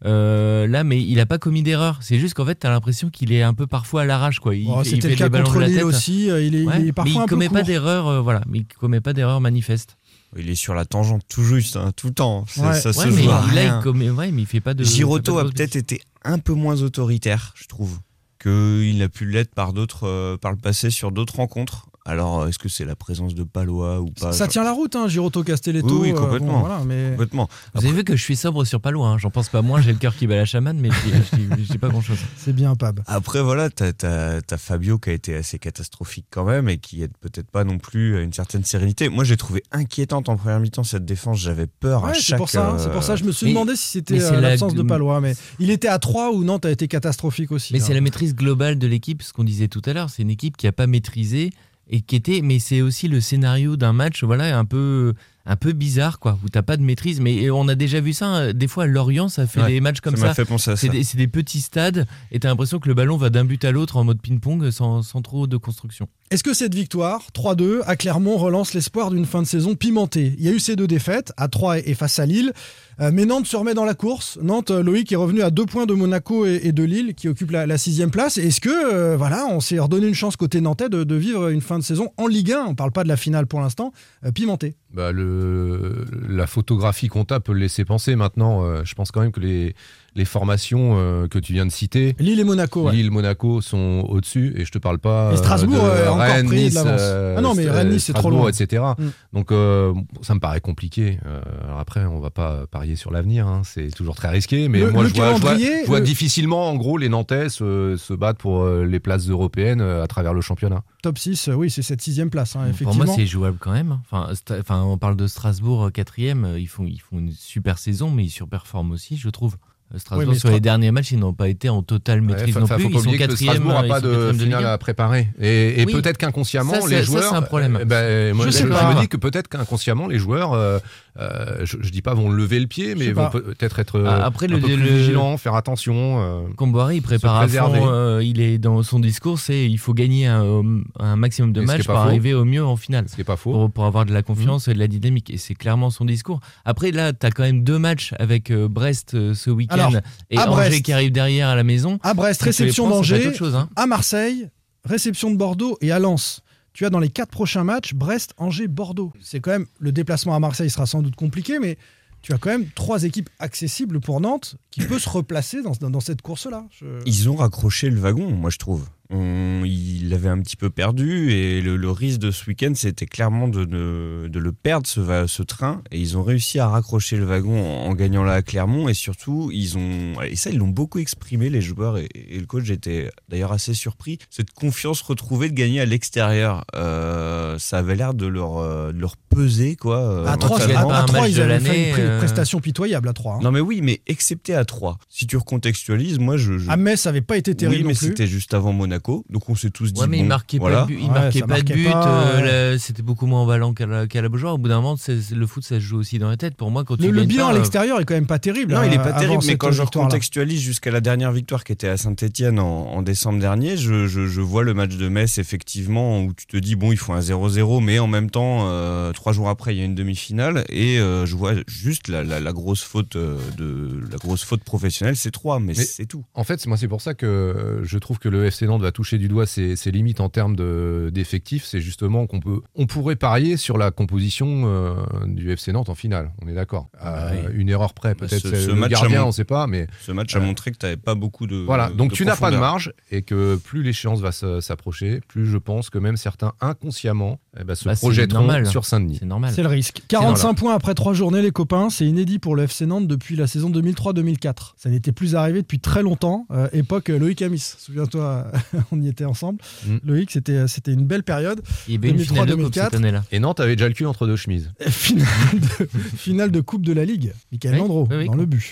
Euh, 0.05 0.67
là, 0.67 0.83
mais 0.83 1.01
il 1.01 1.21
a 1.21 1.27
pas 1.27 1.39
commis 1.39 1.63
d'erreur. 1.63 1.99
C'est 2.01 2.19
juste 2.19 2.35
qu'en 2.35 2.45
fait, 2.45 2.59
tu 2.59 2.67
as 2.67 2.71
l'impression 2.71 3.09
qu'il 3.09 3.31
est 3.33 3.43
un 3.43 3.55
peu 3.55 3.69
parfois 3.69 4.03
à 4.03 4.05
l'arrache. 4.05 4.41
quoi. 4.41 4.57
Il, 4.57 4.67
Oh, 4.69 4.83
C'était 4.83 5.09
le 5.11 5.15
cas 5.15 5.29
contre 5.29 5.61
Lille 5.61 5.77
tête. 5.77 5.85
aussi. 5.85 6.25
Il 6.27 6.31
est, 6.57 6.65
Ouais, 6.67 6.81
il 6.81 6.89
est 6.89 6.93
mais 7.05 7.11
il 7.11 7.15
peu 7.15 7.27
commet 7.29 7.49
pas 7.49 7.63
d'erreur, 7.63 8.09
euh, 8.09 8.21
voilà. 8.21 8.41
Mais 8.49 8.59
il 8.61 8.67
commet 8.67 9.01
pas 9.01 9.13
d'erreur 9.13 9.41
manifeste. 9.41 9.97
Il 10.37 10.49
est 10.49 10.55
sur 10.55 10.75
la 10.75 10.85
tangente 10.85 11.23
tout 11.29 11.45
juste, 11.45 11.77
hein, 11.77 11.93
tout 11.95 12.07
le 12.09 12.15
temps. 12.15 12.45
Ouais. 12.57 12.75
Ça 12.75 12.91
Ouais, 12.91 12.93
se 12.93 13.09
mais 13.09 13.23
joue 13.25 13.31
il 13.55 13.83
commet, 13.83 14.11
ouais, 14.11 14.31
mais 14.33 14.43
il 14.43 14.47
fait 14.47 14.61
pas 14.61 14.75
de. 14.75 14.83
Giroto 14.85 15.39
a 15.39 15.45
peut-être 15.45 15.77
été 15.77 16.01
un 16.25 16.39
peu 16.39 16.55
moins 16.55 16.81
autoritaire, 16.83 17.53
je 17.57 17.67
trouve, 17.67 17.99
qu'il 18.41 19.03
a 19.03 19.09
pu 19.09 19.27
l'être 19.27 19.55
par 19.55 19.73
d'autres, 19.73 20.07
euh, 20.09 20.37
par 20.37 20.53
le 20.53 20.59
passé 20.59 20.91
sur 20.91 21.13
d'autres 21.13 21.37
rencontres. 21.37 21.87
Alors, 22.05 22.49
est-ce 22.49 22.59
que 22.59 22.69
c'est 22.69 22.85
la 22.85 22.97
présence 22.97 23.35
de 23.37 23.45
Palois 23.45 24.01
ou 24.01 24.07
pas 24.11 24.33
Ça 24.33 24.49
tient 24.49 24.65
la 24.65 24.73
route, 24.73 24.97
hein, 24.97 25.07
Giroto 25.07 25.45
Castelletto. 25.45 25.87
Oui, 25.87 25.99
oui, 26.01 26.11
euh, 26.11 26.15
bon, 26.15 26.21
complètement. 26.23 26.59
voilà, 26.61 26.81
mais... 26.85 27.11
Complètement. 27.13 27.49
Vous 27.75 27.85
avez 27.87 27.95
vu 27.95 28.03
que 28.03 28.17
je 28.17 28.23
suis 28.23 28.35
sobre 28.35 28.65
sur 28.65 28.81
Palois, 28.81 29.07
hein. 29.07 29.19
j'en 29.19 29.31
pense 29.31 29.49
pas 29.49 29.63
moins, 29.63 29.81
j'ai 29.81 29.93
le 29.93 29.99
cœur 29.99 30.17
qui 30.17 30.27
bat 30.27 30.35
la 30.35 30.45
chamane, 30.45 30.79
mais 30.81 30.89
je 30.91 31.57
dis- 31.63 31.79
pas 31.79 31.89
grand 31.89 32.01
chose. 32.01 32.19
C'est 32.37 32.53
bien, 32.53 32.75
Pab. 32.75 33.01
Après, 33.07 33.41
voilà, 33.41 33.71
t'as, 33.71 33.93
t'as- 33.93 34.43
t'as 34.43 34.57
Fabio 34.57 34.99
qui 34.99 35.11
a 35.11 35.13
été 35.13 35.35
assez 35.37 35.61
catastrophique 35.61 36.27
quand 36.31 36.45
même 36.45 36.69
et 36.69 36.79
qui 36.79 37.03
aide 37.03 37.13
peut-être 37.21 37.49
pas 37.51 37.63
non 37.63 37.79
plus 37.79 38.17
à 38.17 38.21
une 38.23 38.33
certaine 38.33 38.65
sérénité. 38.65 39.09
Moi, 39.09 39.23
j'ai 39.23 39.37
trouvé 39.37 39.63
inquiétante 39.71 40.29
en 40.29 40.37
première 40.37 40.59
mi-temps 40.59 40.83
cette 40.85 41.05
défense. 41.05 41.39
J'avais 41.39 41.67
peur 41.69 42.05
à 42.05 42.09
Ouais, 42.09 42.15
chaque. 42.15 42.37
pour 42.39 42.51
ça. 42.51 42.69
hein, 42.71 42.75
euh, 42.75 42.79
C'est 42.83 42.91
pour 42.93 43.05
ça. 43.05 43.15
Je 43.15 43.23
me 43.23 43.31
suis 43.31 43.47
mais- 43.47 43.53
demandé 43.53 43.77
si 43.77 43.87
c'était 43.87 44.21
euh, 44.21 44.33
la- 44.33 44.41
l'absence 44.41 44.75
de 44.75 44.83
Palois, 44.83 45.21
mais 45.21 45.35
il 45.61 45.71
était 45.71 45.89
à 45.89 46.01
3 46.01 46.33
ou 46.33 46.43
Nantes 46.43 46.67
a 46.67 46.71
été 46.73 46.89
catastrophique 46.89 47.53
aussi. 47.53 47.73
Mais 47.73 47.81
hein. 47.81 47.85
c'est 47.87 47.95
la 47.95 48.01
maîtrise 48.01 48.35
globale 48.35 48.77
de 48.79 48.89
l'équipe, 48.89 49.23
ce 49.23 49.33
qu'on 49.33 49.45
disait 49.45 49.69
tout 49.69 49.83
à 49.87 49.93
l'heure. 49.93 50.11
C'est 50.11 50.23
une 50.23 50.31
équipe 50.31 50.57
qui 50.57 50.67
a 50.67 50.73
pas 50.73 50.89
maîtrisé 50.89 51.51
et 51.89 52.01
qui 52.01 52.17
était. 52.17 52.41
Mais 52.43 52.59
c'est 52.59 52.81
aussi 52.83 53.09
le 53.09 53.21
scénario 53.21 53.77
d'un 53.77 53.93
match, 53.93 54.25
voilà, 54.25 54.59
un 54.59 54.65
peu, 54.65 55.15
un 55.47 55.57
peu 55.57 55.73
bizarre, 55.73 56.19
quoi, 56.19 56.39
où 56.45 56.49
t'as 56.49 56.63
pas 56.63 56.77
de 56.77 56.83
maîtrise. 56.83 57.21
Mais 57.21 57.51
on 57.51 57.69
a 57.69 57.75
déjà 57.75 58.01
vu 58.01 58.13
ça. 58.13 58.27
hein, 58.27 58.53
Des 58.53 58.69
fois, 58.69 58.85
à 58.85 58.87
Lorient, 58.87 59.29
ça 59.29 59.47
fait 59.47 59.61
Ouais, 59.63 59.69
des 59.69 59.81
matchs 59.81 60.01
comme 60.01 60.17
ça 60.17 60.23
m'a 60.23 60.29
ça. 60.29 60.35
fait 60.35 60.45
penser 60.45 60.71
à 60.71 60.77
ça. 60.77 60.81
C'est 60.81 60.89
des, 60.89 61.03
des 61.03 61.29
petits 61.29 61.61
stades 61.61 62.07
et 62.31 62.41
t'as 62.41 62.49
l'impression 62.49 62.79
que 62.79 62.89
le 62.89 62.95
ballon 62.95 63.17
va 63.17 63.31
d'un 63.31 63.45
but 63.45 63.65
à 63.65 63.73
l'autre 63.73 63.97
en 63.97 64.05
mode 64.05 64.21
ping-pong 64.21 64.71
sans, 64.71 65.03
sans 65.03 65.23
trop 65.23 65.47
de 65.47 65.57
construction. 65.57 66.09
Est-ce 66.33 66.43
que 66.43 66.55
cette 66.55 66.75
victoire, 66.75 67.27
3-2, 67.35 67.83
à 67.85 67.95
Clermont, 67.95 68.39
relance 68.39 68.73
l'espoir 68.73 69.11
d'une 69.11 69.27
fin 69.27 69.43
de 69.43 69.47
saison 69.47 69.75
pimentée? 69.75 70.35
Il 70.39 70.47
y 70.47 70.49
a 70.49 70.53
eu 70.53 70.61
ces 70.61 70.77
deux 70.77 70.87
défaites, 70.87 71.31
à 71.37 71.47
3 71.49 71.81
et 71.81 71.93
face 71.93 72.19
à 72.19 72.25
Lille. 72.25 72.55
Euh, 73.01 73.11
mais 73.13 73.27
Nantes 73.27 73.47
se 73.47 73.55
remet 73.55 73.75
dans 73.75 73.85
la 73.85 73.93
course. 73.93 74.39
Nantes, 74.41 74.71
euh, 74.71 74.83
Loïc 74.83 75.13
est 75.13 75.17
revenu 75.17 75.43
à 75.43 75.51
deux 75.51 75.67
points 75.67 75.85
de 75.85 75.93
Monaco 75.93 76.47
et, 76.47 76.73
de 76.73 76.83
Lille, 76.85 77.15
qui 77.15 77.29
occupent 77.29 77.51
la, 77.51 77.77
sixième 77.77 78.11
place. 78.11 78.39
Est-ce 78.39 78.63
que, 78.63 78.71
euh, 78.71 79.15
voilà, 79.15 79.47
on 79.51 79.61
s'est 79.61 79.79
redonné 79.79 80.07
une 80.07 80.15
chance 80.15 80.37
côté 80.37 80.63
nantais 80.63 80.89
de, 80.89 81.15
vivre 81.15 81.49
une 81.49 81.61
fin 81.61 81.79
de 81.79 81.85
saison 81.85 82.09
en 82.17 82.27
Ligue 82.27 82.53
1 82.53 82.65
On 82.69 82.75
parle 82.75 82.93
pas 82.93 83.03
de 83.03 83.09
la 83.09 83.19
finale 83.19 83.47
pour 83.47 83.61
l'instant, 83.61 83.93
pimentée. 84.35 84.75
Bah, 84.95 85.11
la 85.13 86.47
photographie 86.47 87.09
comptable 87.09 87.43
peut 87.43 87.53
le 87.53 87.61
laisser 87.61 87.85
penser 87.85 88.17
maintenant. 88.17 88.85
je 88.85 88.95
pense 88.95 89.11
quand 89.11 89.21
même 89.21 89.33
que 89.33 89.41
les, 89.41 89.75
les 90.15 90.25
formations 90.25 90.95
euh, 90.99 91.27
que 91.29 91.39
tu 91.39 91.53
viens 91.53 91.65
de 91.67 91.71
citer, 91.73 92.15
Lille 92.19 92.39
et 92.41 92.45
Monaco, 92.45 92.83
ouais. 92.85 92.93
Lille, 92.93 93.11
Monaco 93.11 93.61
sont 93.61 94.05
au-dessus 94.09 94.53
et 94.57 94.65
je 94.65 94.71
te 94.71 94.79
parle 94.79 94.99
pas 94.99 95.33
Et 95.33 95.37
Strasbourg, 95.37 95.83
euh, 95.85 95.97
de 95.97 96.01
euh, 96.03 96.11
encore 96.11 96.19
Rennes, 96.27 96.47
pris 96.47 96.57
de 96.57 96.63
Nice, 96.65 96.75
l'avance. 96.75 97.01
euh, 97.03 97.35
Ah 97.39 97.41
non, 97.41 97.55
mais 97.55 97.69
Rennes, 97.71 97.89
Nice, 97.91 98.05
c'est 98.05 98.13
trop 98.13 98.31
loin. 98.31 98.49
etc. 98.49 98.83
Mm. 98.99 99.05
Donc 99.33 99.53
euh, 99.53 99.95
ça 100.21 100.35
me 100.35 100.41
paraît 100.41 100.61
compliqué. 100.61 101.19
Euh, 101.27 101.41
alors 101.65 101.79
après, 101.79 102.05
on 102.05 102.21
va 102.21 102.31
pas 102.31 102.67
parier 102.71 102.97
sur 102.97 103.11
l'avenir, 103.11 103.47
hein, 103.47 103.63
c'est 103.65 103.89
toujours 103.91 104.15
très 104.15 104.29
risqué. 104.29 104.69
Mais 104.69 104.81
Le- 104.81 104.91
moi, 104.91 105.03
le 105.03 105.09
je 105.09 105.15
vois, 105.15 105.27
je 105.35 105.41
vois- 105.41 105.51
calendrier, 105.53 105.83
je 105.83 105.87
vois 105.87 106.01
le- 106.01 106.05
difficilement, 106.05 106.69
en 106.69 106.77
gros, 106.77 106.99
les 106.99 107.09
Nantais 107.09 107.49
se, 107.49 107.97
se 107.99 108.13
battre 108.15 108.39
pour 108.39 108.63
euh, 108.65 108.85
les 108.85 109.01
places 109.01 109.29
européennes 109.29 109.81
euh, 109.81 110.03
à 110.03 110.07
travers 110.07 110.35
le 110.35 110.41
championnat. 110.41 110.83
Top 111.03 111.19
6, 111.19 111.49
euh, 111.49 111.55
oui, 111.55 111.71
c'est 111.71 111.83
cette 111.83 112.03
sixième 112.03 112.31
place, 112.31 112.55
hein, 112.55 112.61
Pour 112.61 112.69
effectivement. 112.71 113.05
moi, 113.07 113.15
c'est 113.17 113.27
jouable 113.27 113.57
quand 113.59 113.73
même. 113.73 113.99
Enfin, 114.11 114.31
sta- 114.35 114.61
enfin, 114.61 114.83
on 114.83 114.99
parle 114.99 115.17
de 115.17 115.27
Strasbourg 115.27 115.91
quatrième. 115.93 116.55
Ils 116.59 116.67
font, 116.69 116.85
ils 116.87 117.01
font 117.01 117.19
une 117.19 117.33
super 117.33 117.79
saison, 117.79 118.11
mais 118.11 118.25
ils 118.25 118.31
surperforment 118.31 118.93
aussi, 118.93 119.17
je 119.17 119.29
trouve. 119.31 119.57
Strasbourg, 119.97 120.29
Oui, 120.33 120.39
sur 120.39 120.51
les 120.51 120.61
derniers 120.61 120.91
matchs, 120.91 121.13
ils 121.13 121.19
n'ont 121.19 121.33
pas 121.33 121.49
été 121.49 121.69
en 121.69 121.83
totale 121.83 122.21
maîtrise 122.23 122.55
Ouais, 122.55 122.61
non 122.63 122.67
plus. 122.67 122.83
faut 122.83 122.89
Ils 122.89 122.93
pas 122.95 122.99
sont 123.01 123.05
que 123.07 123.11
le 123.13 123.19
quatrième. 123.19 123.55
Strasbourg 123.55 123.73
n'a 123.81 123.87
ils 123.87 123.89
pas 123.89 124.01
sont 124.01 124.07
de 124.07 124.33
finale 124.33 124.59
Ligue 124.61 124.67
1. 124.69 124.73
à 124.73 124.79
préparer. 124.79 125.29
Et, 125.41 125.81
et 125.83 125.85
Oui. 125.87 125.93
peut-être 125.93 126.19
qu'inconsciemment, 126.19 126.87
les 126.87 127.03
joueurs. 127.03 127.23
ça, 127.25 127.29
c'est 127.31 127.37
un 127.37 127.43
problème. 127.43 127.77
euh, 127.81 127.85
ben, 127.85 128.35
moi, 128.35 128.47
Je 128.47 128.51
je, 128.53 128.57
sais 128.57 128.63
je 128.65 128.69
pas. 128.69 128.95
me 128.95 129.01
dis 129.01 129.09
que 129.09 129.17
peut-être 129.17 129.49
qu'inconsciemment, 129.49 130.07
les 130.09 130.19
joueurs, 130.19 130.53
euh, 130.53 130.79
euh, 131.19 131.61
je, 131.65 131.77
je 131.81 131.91
dis 131.91 132.01
pas 132.03 132.15
vont 132.15 132.31
lever 132.31 132.59
le 132.61 132.67
pied, 132.67 132.95
mais 132.95 133.13
vont 133.13 133.29
peut-être 133.29 133.79
être 133.79 133.97
euh, 133.99 134.07
Ah, 134.09 134.25
après, 134.25 134.47
un 134.47 134.51
le- 134.55 134.61
peu 134.61 134.67
plus 134.67 134.77
le- 134.77 134.83
vigilants, 134.89 135.37
faire 135.37 135.55
attention. 135.55 136.21
euh. 136.23 136.43
Comboiré, 136.57 136.97
il 136.97 137.03
prépare 137.03 137.37
à 137.37 137.49
fond. 137.49 138.21
il 138.21 138.41
est 138.41 138.59
dans 138.59 138.83
son 138.83 138.99
discours, 138.99 139.39
c'est 139.39 139.67
il 139.69 139.79
faut 139.79 139.95
gagner 139.95 140.27
un, 140.27 140.63
un 140.99 141.17
maximum 141.17 141.53
de 141.53 141.61
matchs 141.61 141.85
pour 141.85 141.97
arriver 141.97 142.35
au 142.35 142.45
mieux 142.45 142.65
en 142.65 142.77
finale. 142.77 143.05
Ce 143.09 143.15
qui 143.15 143.21
est 143.21 143.25
pas 143.25 143.37
faux. 143.37 143.69
Pour, 143.69 143.85
avoir 143.85 144.05
de 144.07 144.13
la 144.13 144.23
confiance 144.23 144.69
et 144.69 144.75
de 144.75 144.79
la 144.79 144.87
dynamique. 144.87 145.29
Et 145.31 145.37
c'est 145.39 145.55
clairement 145.55 145.91
son 145.91 146.05
discours. 146.05 146.41
Après, 146.65 146.91
là, 146.93 147.13
tu 147.13 147.27
as 147.27 147.31
quand 147.31 147.43
même 147.43 147.63
deux 147.65 147.79
matchs 147.79 148.15
avec 148.19 148.53
Brest 148.53 149.11
ce 149.35 149.51
week-end 149.51 149.77
Alors, 149.89 150.01
et 150.31 150.37
à 150.39 150.43
Angers 150.51 150.69
Brest. 150.71 150.83
qui 150.85 150.93
arrive 150.93 151.13
derrière 151.13 151.49
à 151.49 151.57
la 151.57 151.65
maison. 151.65 151.99
À 152.03 152.15
Brest, 152.15 152.43
réception 152.43 152.85
d'Angers, 152.89 153.33
hein. 153.55 153.69
à 153.77 153.87
Marseille, 153.87 154.49
réception 154.85 155.31
de 155.31 155.37
Bordeaux 155.37 155.79
et 155.81 155.93
à 155.93 155.99
Lens. 155.99 156.43
Tu 156.73 156.87
as 156.87 156.91
dans 156.91 157.01
les 157.01 157.11
quatre 157.11 157.31
prochains 157.31 157.65
matchs 157.65 157.93
Brest, 157.95 158.33
Angers, 158.39 158.67
Bordeaux. 158.69 159.13
C'est 159.21 159.41
quand 159.41 159.51
même 159.51 159.67
le 159.79 159.93
déplacement 159.93 160.35
à 160.35 160.41
Marseille 160.41 160.71
sera 160.71 160.87
sans 160.87 161.03
doute 161.03 161.17
compliqué, 161.17 161.59
mais 161.59 161.77
tu 162.23 162.33
as 162.33 162.39
quand 162.39 162.51
même 162.51 162.67
trois 162.75 163.03
équipes 163.05 163.29
accessibles 163.41 164.01
pour 164.01 164.21
Nantes 164.21 164.57
qui 164.71 164.81
peut 164.81 164.99
se 164.99 165.09
replacer 165.09 165.63
dans, 165.63 165.73
dans- 165.73 165.91
dans 165.91 166.01
cette 166.01 166.23
course-là. 166.23 166.65
Je- 166.71 166.87
Ils 167.05 167.29
ont 167.29 167.35
raccroché 167.37 167.91
le 167.91 168.01
wagon, 168.01 168.31
moi 168.31 168.49
je 168.49 168.59
trouve. 168.59 168.87
On, 169.13 169.63
il 169.65 170.09
l'avait 170.09 170.29
un 170.29 170.41
petit 170.41 170.57
peu 170.57 170.71
perdu 170.71 171.31
et 171.33 171.61
le, 171.61 171.77
le 171.77 171.91
risque 171.91 172.19
de 172.21 172.31
ce 172.31 172.47
week-end, 172.47 172.73
c'était 172.75 173.07
clairement 173.07 173.47
de, 173.49 173.65
ne- 173.65 174.29
de 174.29 174.39
le 174.39 174.53
perdre, 174.53 174.87
ce, 174.87 175.43
train. 175.43 175.83
Et 175.91 175.99
ils 176.01 176.17
ont 176.17 176.23
réussi 176.23 176.59
à 176.59 176.69
raccrocher 176.69 177.17
le 177.17 177.25
wagon 177.25 177.61
en, 177.61 177.87
en 177.91 177.95
gagnant 177.95 178.25
là 178.25 178.33
à 178.35 178.43
Clermont. 178.43 178.89
Et 178.89 178.95
surtout, 178.95 179.51
ils 179.53 179.77
ont. 179.77 180.15
Et 180.23 180.37
ça, 180.37 180.51
ils 180.51 180.59
l'ont 180.59 180.69
beaucoup 180.69 180.99
exprimé, 180.99 181.51
les 181.51 181.61
joueurs. 181.61 181.99
Et, 181.99 182.09
et 182.15 182.39
le 182.41 182.47
coach 182.47 182.71
était 182.71 183.11
d'ailleurs 183.29 183.53
assez 183.53 183.75
surpris. 183.75 184.19
Cette 184.31 184.51
confiance 184.53 185.03
retrouvée 185.03 185.49
de 185.51 185.55
gagner 185.55 185.81
à 185.81 185.85
l'extérieur, 185.85 186.65
euh, 186.75 187.59
ça 187.59 187.79
avait 187.79 187.97
l'air 187.97 188.15
de 188.15 188.27
leur, 188.27 188.59
euh, 188.59 188.93
de 188.93 188.99
leur 189.01 189.17
peser, 189.17 189.77
quoi. 189.77 189.99
euh, 189.99 190.27
à 190.27 190.37
3, 190.37 190.59
gagne 190.59 190.77
à, 190.77 190.83
pas 190.85 190.95
à 190.97 191.03
un 191.03 191.05
trois, 191.07 191.21
match 191.23 191.31
ils 191.31 191.37
de 191.37 191.43
avaient 191.43 191.61
fait 191.61 191.87
une 191.89 191.93
pré- 191.93 192.03
euh, 192.03 192.19
prestation 192.19 192.61
pitoyable 192.61 193.09
à 193.09 193.13
3. 193.13 193.41
Non, 193.43 193.51
mais 193.51 193.61
oui, 193.61 193.81
mais 193.83 194.01
excepté 194.07 194.55
à 194.55 194.65
3. 194.65 194.99
Si 195.11 195.27
tu 195.27 195.37
recontextualises, 195.37 196.19
moi, 196.19 196.37
je. 196.39 196.57
je- 196.59 196.71
À 196.71 196.77
Metz, 196.77 197.01
ça 197.01 197.11
n'avait 197.11 197.21
pas 197.21 197.37
été 197.37 197.55
terrible 197.55 197.77
oui, 197.77 197.83
mais 197.85 197.93
non 197.93 197.99
plus. 197.99 198.07
c'était 198.09 198.27
juste 198.27 198.55
avant 198.55 198.73
Monaco. 198.73 199.02
Donc 199.31 199.49
on 199.49 199.55
s'est 199.55 199.71
tous 199.71 199.93
dit. 199.93 200.01
Ouais, 200.01 200.07
mais 200.07 200.19
il 200.19 200.23
bon, 200.23 200.29
marquait 200.29 200.59
voilà. 200.59 200.81
pas 200.81 200.83
de 200.83 200.87
but. 200.89 200.99
Il 201.01 201.07
Ouais, 201.09 201.13
marquait 201.21 201.41
pas 201.41 201.47
de 201.47 201.51
marquait 201.51 201.75
but. 201.75 201.87
euh, 201.95 202.37
ouais. 202.37 202.73
la- 202.73 202.79
C'était 202.79 203.03
beaucoup 203.03 203.27
moins 203.27 203.41
emballant 203.43 203.73
qu'à 203.75 203.87
la, 203.87 204.07
qu'à 204.07 204.23
la 204.23 204.29
Beaujoire. 204.29 204.55
Au 204.55 204.59
bout 204.59 204.69
d'un 204.69 204.81
moment, 204.81 204.97
le 205.09 205.47
foot, 205.47 205.65
ça 205.65 205.77
se 205.77 205.81
joue 205.81 205.99
aussi 205.99 206.19
dans 206.19 206.29
la 206.29 206.37
tête. 206.37 206.55
Pour 206.57 206.71
moi, 206.71 206.85
quand 206.85 206.97
tu 206.97 207.03
Le, 207.03 207.11
le 207.11 207.19
gagnes 207.21 207.29
bilan 207.29 207.45
pas, 207.47 207.51
à 207.51 207.55
euh, 207.55 207.59
l'extérieur 207.59 208.01
est 208.01 208.05
quand 208.05 208.15
même 208.15 208.27
pas 208.27 208.39
terrible. 208.39 208.73
Non, 208.73 208.79
hein, 208.81 208.87
il 208.87 208.93
est 208.95 208.99
pas 208.99 209.13
terrible, 209.13 209.43
mais 209.47 209.57
quand 209.57 209.71
je 209.73 209.83
recontextualise 209.83 210.61
jusqu'à 210.61 210.91
la 210.91 211.01
dernière 211.01 211.33
victoire 211.33 211.65
qui 211.65 211.73
était 211.73 211.89
à 211.89 211.97
Saint-Etienne 211.97 212.59
en, 212.59 212.87
en 212.93 213.03
décembre 213.03 213.39
dernier, 213.41 213.77
je, 213.77 214.07
je- 214.07 214.27
je 214.27 214.41
vois 214.41 214.63
le 214.65 214.75
match 214.75 214.97
de 214.97 215.09
Metz, 215.09 215.39
effectivement, 215.39 216.23
où 216.23 216.33
tu 216.33 216.47
te 216.47 216.57
dis, 216.57 216.77
bon, 216.77 216.93
il 216.93 216.97
faut 216.99 217.13
un 217.13 217.21
0-0, 217.21 217.81
mais 217.83 217.99
en 217.99 218.07
même 218.07 218.31
temps, 218.31 218.67
euh, 218.69 219.13
trois 219.13 219.33
jours 219.33 219.49
après, 219.49 219.75
il 219.75 219.79
y 219.79 219.83
a 219.83 219.85
une 219.85 219.95
demi-finale, 219.95 220.65
et 220.69 220.99
euh, 220.99 221.27
je 221.27 221.37
vois 221.37 221.53
juste 221.67 222.09
la, 222.09 222.23
la- 222.25 222.41
la 222.41 222.53
grosse 222.53 222.83
faute 222.83 223.17
de 223.17 224.01
la 224.11 224.17
grosse 224.19 224.45
faute 224.45 224.63
professionnelle, 224.65 225.17
c'est 225.17 225.31
3, 225.31 225.59
mais, 225.61 225.67
Mais- 225.77 225.85
c'est 225.85 226.07
tout. 226.07 226.25
En 226.35 226.45
fait, 226.45 226.65
moi, 226.67 226.77
c'est 226.77 226.89
pour 226.89 227.01
ça 227.01 227.15
que 227.15 227.81
je 227.83 227.99
trouve 227.99 228.19
que 228.19 228.29
le 228.29 228.45
FC 228.47 228.67
Nantes 228.67 228.83
va 228.83 228.92
a 228.93 228.95
touché 228.95 229.17
du 229.17 229.27
doigt 229.29 229.47
ses, 229.47 229.75
ses 229.77 229.91
limites 229.91 230.21
en 230.21 230.29
termes 230.29 230.55
de- 230.55 231.11
d'effectifs, 231.15 231.65
c'est 231.65 231.81
justement 231.81 232.27
qu'on 232.27 232.41
peut, 232.41 232.61
on 232.75 232.87
pourrait 232.87 233.17
parier 233.17 233.57
sur 233.57 233.79
la 233.79 233.91
composition 233.91 234.65
euh, 234.67 234.95
du 235.27 235.51
FC 235.51 235.73
Nantes 235.73 235.89
en 235.89 235.95
finale. 235.95 236.31
On 236.43 236.49
est 236.49 236.53
d'accord. 236.55 236.89
Ah 237.01 237.29
À 237.29 237.33
oui. 237.33 237.39
Une 237.55 237.69
erreur 237.71 237.95
près, 237.95 238.11
Bah, 238.15 238.27
peut-être 238.29 238.43
ce 238.55 238.69
le 238.69 238.75
match 238.75 238.93
a 238.93 239.01
gardien, 239.01 239.23
mon- 239.23 239.29
on 239.29 239.33
sait 239.33 239.45
pas, 239.45 239.67
mais 239.67 239.87
Ce 240.03 240.13
match 240.13 240.37
a 240.37 240.41
Euh, 240.41 240.43
montré 240.43 240.71
que 240.73 240.77
tu 240.77 240.85
n'avais 240.85 240.97
pas 240.99 241.15
beaucoup 241.15 241.47
de. 241.47 241.57
voilà. 241.57 241.89
Donc 241.91 242.11
de 242.11 242.15
tu 242.17 242.25
n'as 242.27 242.37
pas 242.37 242.51
de 242.51 242.57
marge 242.59 242.93
et 243.11 243.23
que 243.23 243.57
plus 243.57 243.83
l'échéance 243.83 244.21
va 244.21 244.31
s'approcher, 244.33 245.21
plus 245.27 245.47
je 245.47 245.57
pense 245.59 245.89
que 245.89 245.99
même 245.99 246.17
certains 246.19 246.53
inconsciemment 246.61 247.39
eh 247.59 247.65
ben, 247.65 247.75
se 247.75 247.85
Bah, 247.87 247.95
projetteront 247.97 248.41
normal. 248.41 248.67
sur 248.67 248.85
Saint-Denis. 248.85 249.17
C'est 249.21 249.27
normal. 249.27 249.53
C'est 249.55 249.63
le 249.63 249.69
risque. 249.69 250.03
45 250.09 250.55
points 250.55 250.75
après 250.75 250.95
3 250.95 251.15
journées, 251.15 251.41
les 251.43 251.51
copains. 251.53 251.89
C'est 251.91 252.05
inédit 252.07 252.39
pour 252.39 252.57
le 252.57 252.65
FC 252.65 252.85
Nantes 252.87 253.07
depuis 253.09 253.37
la 253.37 253.47
saison 253.47 253.71
2003-2004. 253.71 254.75
Ça 254.77 254.91
n'était 254.91 255.13
plus 255.13 255.35
arrivé 255.35 255.63
depuis 255.63 255.79
très 255.81 256.03
longtemps. 256.03 256.47
Euh, 256.51 256.69
époque 256.73 257.11
euh, 257.11 257.19
Loïc 257.19 257.41
Amis. 257.43 257.75
Souviens-toi, 257.79 258.47
on 258.93 259.01
y 259.01 259.09
était 259.09 259.25
ensemble. 259.25 259.59
Mm. 259.87 259.97
Loïc, 260.05 260.31
c'était 260.31 260.67
c'était 260.69 260.93
une 260.93 261.05
belle 261.05 261.23
période. 261.23 261.61
Il 261.89 261.95
y 261.95 261.97
avait 261.97 262.11
une 262.11 262.19
finale 262.19 262.47
de 262.47 262.55
coupe 262.55 262.75
2003-2004. 262.75 262.85
cette 262.85 262.95
année-là. 262.95 263.25
Et 263.33 263.39
Nantes 263.41 263.61
avait 263.61 263.77
déjà 263.77 263.89
le 263.89 263.95
cul 263.95 264.07
entre 264.07 264.27
deux 264.27 264.37
chemises. 264.37 264.71
Finale 264.89 265.27
de, 265.61 265.89
finale 266.17 266.51
de 266.51 266.61
Coupe 266.61 266.85
de 266.85 266.93
la 266.93 267.05
Ligue. 267.05 267.33
Michael 267.51 267.73
Oui, 267.75 267.79
Landreau 267.79 268.07
oui, 268.11 268.17
oui, 268.19 268.27
dans 268.27 268.35
le 268.35 268.47
but. 268.47 268.63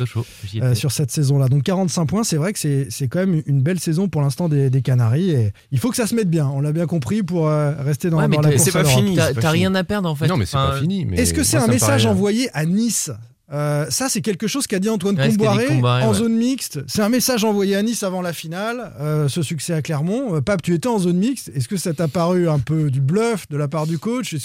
Euh, 0.62 0.74
sur 0.74 0.92
cette 0.92 1.10
saison-là. 1.10 1.48
Donc 1.48 1.62
45 1.64 2.06
points, 2.06 2.24
c'est 2.24 2.36
vrai 2.36 2.52
que 2.52 2.58
c'est 2.58 2.86
c'est 2.90 3.08
quand 3.08 3.20
même 3.20 3.42
une 3.46 3.62
belle 3.62 3.80
saison 3.80 4.08
pour 4.08 4.22
l'instant 4.22 4.48
des, 4.48 4.70
des 4.70 4.82
Canaries. 4.82 5.30
Et 5.30 5.52
il 5.72 5.78
faut 5.78 5.90
que 5.90 5.96
ça 5.96 6.06
se 6.06 6.14
mette 6.14 6.30
bien, 6.30 6.46
on 6.48 6.60
l'a 6.60 6.72
bien 6.72 6.86
compris, 6.86 7.22
pour 7.22 7.48
euh, 7.48 7.72
rester 7.82 8.10
dans, 8.10 8.18
Ouais, 8.18 8.28
mais 8.28 8.36
dans 8.36 8.42
la 8.42 8.50
course 8.52 8.62
c'est 8.64 8.72
pas 8.72 8.84
fini. 8.84 9.16
T'as 9.16 9.50
rien 9.50 9.74
à 9.74 9.84
perdre 9.84 10.08
en 10.08 10.14
fait. 10.14 10.26
non, 10.26 10.36
mais 10.36 10.46
c'est 10.46 10.56
Enfin, 10.56 10.72
pas 10.72 10.80
fini. 10.80 11.04
mais 11.04 11.18
Est-ce 11.18 11.34
que 11.34 11.42
c'est 11.42 11.56
moi, 11.58 11.66
un 11.66 11.70
message 11.70 12.06
envoyé 12.06 12.48
à 12.54 12.64
Nice? 12.66 13.10
Euh, 13.52 13.86
ça, 13.90 14.08
c'est 14.08 14.20
quelque 14.20 14.46
chose 14.46 14.66
qu'a 14.66 14.78
dit 14.78 14.88
Antoine 14.88 15.16
Ouais, 15.16 15.28
dit 15.28 15.36
Comboiré 15.36 16.04
en 16.04 16.08
ouais. 16.10 16.14
zone 16.14 16.36
mixte. 16.36 16.80
C'est 16.86 17.02
un 17.02 17.08
message 17.08 17.44
envoyé 17.44 17.74
à 17.74 17.82
Nice 17.82 18.02
avant 18.02 18.22
la 18.22 18.32
finale, 18.32 18.92
euh, 19.00 19.28
ce 19.28 19.42
succès 19.42 19.72
à 19.72 19.82
Clermont. 19.82 20.36
Euh, 20.36 20.40
Pape, 20.40 20.62
tu 20.62 20.72
étais 20.74 20.88
en 20.88 20.98
zone 20.98 21.18
mixte. 21.18 21.50
Est-ce 21.54 21.68
que 21.68 21.76
ça 21.76 21.92
t'a 21.92 22.08
paru 22.08 22.48
un 22.48 22.58
peu 22.60 22.90
du 22.90 23.00
bluff 23.00 23.48
de 23.48 23.56
la 23.56 23.66
part 23.66 23.86
du 23.86 23.98
coach? 23.98 24.36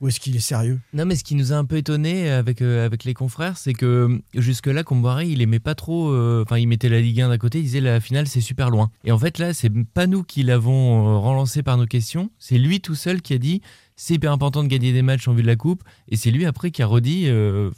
Ou 0.00 0.08
est-ce 0.08 0.18
qu'il 0.18 0.34
est 0.34 0.40
sérieux? 0.40 0.80
Non, 0.94 1.04
mais 1.04 1.16
ce 1.16 1.24
qui 1.24 1.34
nous 1.34 1.52
a 1.52 1.56
un 1.56 1.64
peu 1.64 1.76
étonné 1.76 2.30
avec, 2.30 2.62
euh, 2.62 2.86
avec 2.86 3.04
les 3.04 3.14
confrères, 3.14 3.58
c'est 3.58 3.74
que 3.74 4.20
jusque-là, 4.34 4.82
Comboiré, 4.82 5.26
il 5.26 5.42
aimait 5.42 5.60
pas 5.60 5.74
trop. 5.74 6.14
Enfin, 6.42 6.58
il 6.58 6.66
mettait 6.66 6.88
la 6.88 7.00
Ligue 7.00 7.20
1 7.20 7.28
d'un 7.28 7.38
côté, 7.38 7.58
il 7.58 7.64
disait 7.64 7.80
la 7.80 8.00
finale, 8.00 8.26
c'est 8.26 8.40
super 8.40 8.70
loin. 8.70 8.90
Et 9.04 9.12
en 9.12 9.18
fait, 9.18 9.38
là, 9.38 9.52
c'est 9.52 9.70
pas 9.92 10.06
nous 10.06 10.22
qui 10.22 10.42
l'avons 10.42 11.20
relancé 11.20 11.62
par 11.62 11.76
nos 11.76 11.86
questions, 11.86 12.30
c'est 12.38 12.58
lui 12.58 12.80
tout 12.80 12.94
seul 12.94 13.22
qui 13.22 13.34
a 13.34 13.38
dit 13.38 13.60
c'est 13.96 14.14
hyper 14.14 14.32
important 14.32 14.62
de 14.62 14.68
gagner 14.68 14.92
des 14.92 15.02
matchs 15.02 15.28
en 15.28 15.34
vue 15.34 15.42
de 15.42 15.46
la 15.46 15.56
Coupe. 15.56 15.82
Et 16.08 16.16
c'est 16.16 16.30
lui 16.30 16.46
après 16.46 16.70
qui 16.70 16.82
a 16.82 16.86
redit 16.86 17.24
euh, 17.28 17.70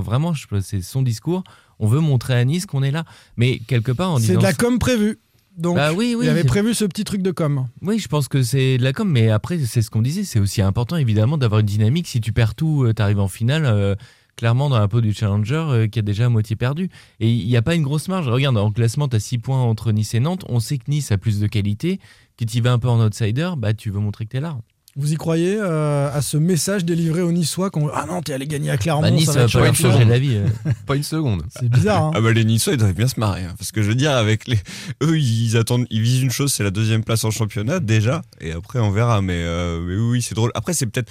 vraiment, 0.00 0.32
c'est 0.60 0.82
son 0.82 1.02
discours. 1.02 1.42
On 1.78 1.86
veut 1.86 2.00
montrer 2.00 2.34
à 2.34 2.44
Nice 2.44 2.66
qu'on 2.66 2.82
est 2.82 2.90
là. 2.90 3.04
Mais 3.36 3.58
quelque 3.58 3.92
part, 3.92 4.12
en 4.12 4.18
C'est 4.18 4.36
de 4.36 4.42
la 4.42 4.52
com 4.52 4.78
prévue. 4.78 5.18
Donc, 5.56 5.76
Bah 5.76 5.92
oui, 5.92 6.14
oui. 6.16 6.24
il 6.26 6.28
avait 6.30 6.44
prévu 6.44 6.72
ce 6.72 6.84
petit 6.84 7.04
truc 7.04 7.20
de 7.20 7.30
com. 7.30 7.66
Oui, 7.82 7.98
je 7.98 8.08
pense 8.08 8.26
que 8.28 8.42
c'est 8.42 8.78
de 8.78 8.82
la 8.82 8.92
com, 8.94 9.08
mais 9.08 9.28
après, 9.30 9.58
c'est 9.58 9.82
ce 9.82 9.90
qu'on 9.90 10.00
disait, 10.00 10.24
c'est 10.24 10.38
aussi 10.38 10.62
important 10.62 10.96
évidemment 10.96 11.36
d'avoir 11.36 11.60
une 11.60 11.66
dynamique. 11.66 12.06
Si 12.08 12.20
tu 12.22 12.32
perds 12.32 12.54
tout, 12.54 12.90
tu 12.96 13.02
arrives 13.02 13.20
en 13.20 13.28
finale, 13.28 13.66
euh, 13.66 13.94
clairement 14.36 14.70
dans 14.70 14.78
la 14.78 14.88
peau 14.88 15.02
du 15.02 15.12
challenger 15.12 15.54
euh, 15.68 15.86
qui 15.88 15.98
a 15.98 16.02
déjà 16.02 16.26
à 16.26 16.28
moitié 16.30 16.56
perdu. 16.56 16.88
Et 17.20 17.30
il 17.30 17.46
n'y 17.46 17.56
a 17.58 17.62
pas 17.62 17.74
une 17.74 17.82
grosse 17.82 18.08
marge. 18.08 18.28
Regarde, 18.28 18.56
en 18.56 18.70
classement, 18.72 19.08
tu 19.08 19.16
as 19.16 19.20
6 19.20 19.38
points 19.38 19.60
entre 19.60 19.92
Nice 19.92 20.14
et 20.14 20.20
Nantes. 20.20 20.44
On 20.48 20.58
sait 20.58 20.78
que 20.78 20.84
Nice 20.88 21.12
a 21.12 21.18
plus 21.18 21.38
de 21.38 21.46
qualité. 21.46 22.00
Que 22.38 22.46
tu 22.46 22.56
y 22.56 22.60
vas 22.62 22.72
un 22.72 22.78
peu 22.78 22.88
en 22.88 23.04
outsider, 23.04 23.50
bah, 23.58 23.74
tu 23.74 23.90
veux 23.90 24.00
montrer 24.00 24.24
que 24.24 24.30
tu 24.30 24.36
es 24.38 24.40
là. 24.40 24.56
Vous 24.94 25.12
y 25.12 25.16
croyez 25.16 25.56
euh, 25.58 26.10
à 26.12 26.20
ce 26.20 26.36
message 26.36 26.84
délivré 26.84 27.22
aux 27.22 27.32
Niçois 27.32 27.70
qu'on 27.70 27.88
Ah 27.88 28.04
non, 28.06 28.20
t'es 28.20 28.34
allé 28.34 28.46
gagner 28.46 28.70
à 28.70 28.76
Clermont. 28.76 29.00
Bah, 29.00 29.10
nice, 29.10 29.24
ça 29.30 29.46
va 29.46 29.60
pas 29.60 29.72
chaud. 29.72 29.90
changer 29.90 30.04
la 30.04 30.18
vie. 30.18 30.36
euh. 30.36 30.46
Pas 30.86 30.96
une 30.96 31.02
seconde. 31.02 31.42
C'est 31.48 31.68
bizarre. 31.68 32.02
hein. 32.04 32.10
Ah 32.14 32.20
bah 32.20 32.32
les 32.32 32.44
Niçois 32.44 32.74
ils 32.74 32.78
doivent 32.78 32.92
bien 32.92 33.08
se 33.08 33.18
marrer 33.18 33.44
hein, 33.44 33.54
parce 33.56 33.72
que 33.72 33.82
je 33.82 33.88
veux 33.88 33.94
dire 33.94 34.12
avec 34.12 34.46
les 34.48 34.58
eux 35.02 35.18
ils 35.18 35.56
attendent 35.56 35.86
ils 35.90 36.02
visent 36.02 36.20
une 36.22 36.30
chose 36.30 36.52
c'est 36.52 36.62
la 36.64 36.70
deuxième 36.70 37.04
place 37.04 37.24
en 37.24 37.30
championnat 37.30 37.80
déjà 37.80 38.20
et 38.40 38.52
après 38.52 38.80
on 38.80 38.90
verra 38.90 39.22
mais, 39.22 39.42
euh, 39.44 39.80
mais 39.80 39.96
oui, 39.96 40.20
c'est 40.20 40.34
drôle 40.34 40.50
après 40.54 40.74
c'est 40.74 40.86
peut-être 40.86 41.10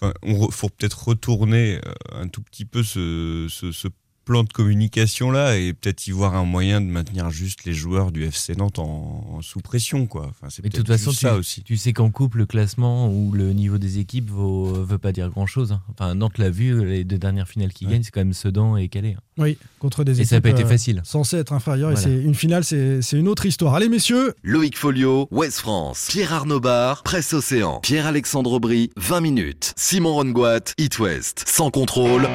enfin 0.00 0.12
on 0.22 0.34
re- 0.34 0.50
faut 0.52 0.68
peut-être 0.68 1.08
retourner 1.08 1.80
euh, 1.86 2.20
un 2.22 2.28
tout 2.28 2.42
petit 2.42 2.64
peu 2.66 2.82
ce, 2.82 3.46
ce, 3.48 3.72
ce 3.72 3.88
plan 4.24 4.44
de 4.44 4.52
communication 4.52 5.30
là 5.30 5.56
et 5.58 5.72
peut-être 5.72 6.06
y 6.06 6.10
voir 6.10 6.34
un 6.34 6.44
moyen 6.44 6.80
de 6.80 6.86
maintenir 6.86 7.30
juste 7.30 7.64
les 7.64 7.72
joueurs 7.72 8.12
du 8.12 8.24
FC 8.24 8.54
Nantes 8.54 8.78
en, 8.78 9.26
en 9.34 9.42
sous 9.42 9.60
pression 9.60 10.06
quoi 10.06 10.26
enfin 10.30 10.48
c'est 10.50 10.62
Mais 10.62 10.68
de 10.68 10.76
toute 10.76 10.86
façon, 10.86 11.10
tu, 11.10 11.16
ça 11.16 11.34
aussi 11.34 11.62
tu 11.62 11.76
sais 11.76 11.92
qu'en 11.92 12.10
couple, 12.10 12.38
le 12.38 12.46
classement 12.46 13.08
ou 13.08 13.32
le 13.32 13.52
niveau 13.52 13.78
des 13.78 13.98
équipes 13.98 14.30
vaut, 14.30 14.72
veut 14.84 14.98
pas 14.98 15.12
dire 15.12 15.28
grand-chose. 15.30 15.72
hein. 15.72 15.82
Enfin, 15.90 16.14
Nantes 16.14 16.38
l'a 16.38 16.50
vu, 16.50 16.84
les 16.86 17.04
deux 17.04 17.18
dernières 17.18 17.48
finales 17.48 17.72
qui 17.72 17.86
Ouais. 17.86 17.92
gagnent, 17.92 18.02
c'est 18.02 18.10
quand 18.10 18.20
même 18.20 18.32
Sedan 18.32 18.76
et 18.76 18.88
Calais. 18.88 19.16
hein. 19.18 19.22
Oui, 19.38 19.56
contre 19.78 20.04
des 20.04 20.20
Et 20.20 20.24
ça 20.24 20.36
n'a 20.36 20.38
équipes 20.38 20.42
pas 20.54 20.60
été 20.60 20.64
euh, 20.64 20.70
facile. 20.70 21.00
censées 21.04 21.36
être 21.38 21.52
inférieures. 21.52 21.90
Voilà. 21.92 22.00
Et 22.08 22.18
c'est 22.18 22.22
une 22.22 22.34
finale, 22.34 22.64
c'est 22.64 23.00
c'est 23.02 23.18
une 23.18 23.28
autre 23.28 23.46
histoire. 23.46 23.74
Allez, 23.74 23.88
messieurs, 23.88 24.34
Loïc 24.42 24.76
Folio, 24.76 25.26
Ouest 25.30 25.58
France. 25.60 26.06
Pierre 26.10 26.32
Arnaud 26.32 26.60
Bar, 26.60 27.02
Presse 27.02 27.32
Océan. 27.32 27.80
Pierre-Alexandre 27.80 28.52
Aubry, 28.52 28.90
20 28.96 29.20
minutes. 29.20 29.72
Simon 29.76 30.14
Rongoat, 30.14 30.74
It 30.78 30.98
West. 30.98 31.44
Sans 31.46 31.70
contrôle. 31.70 32.28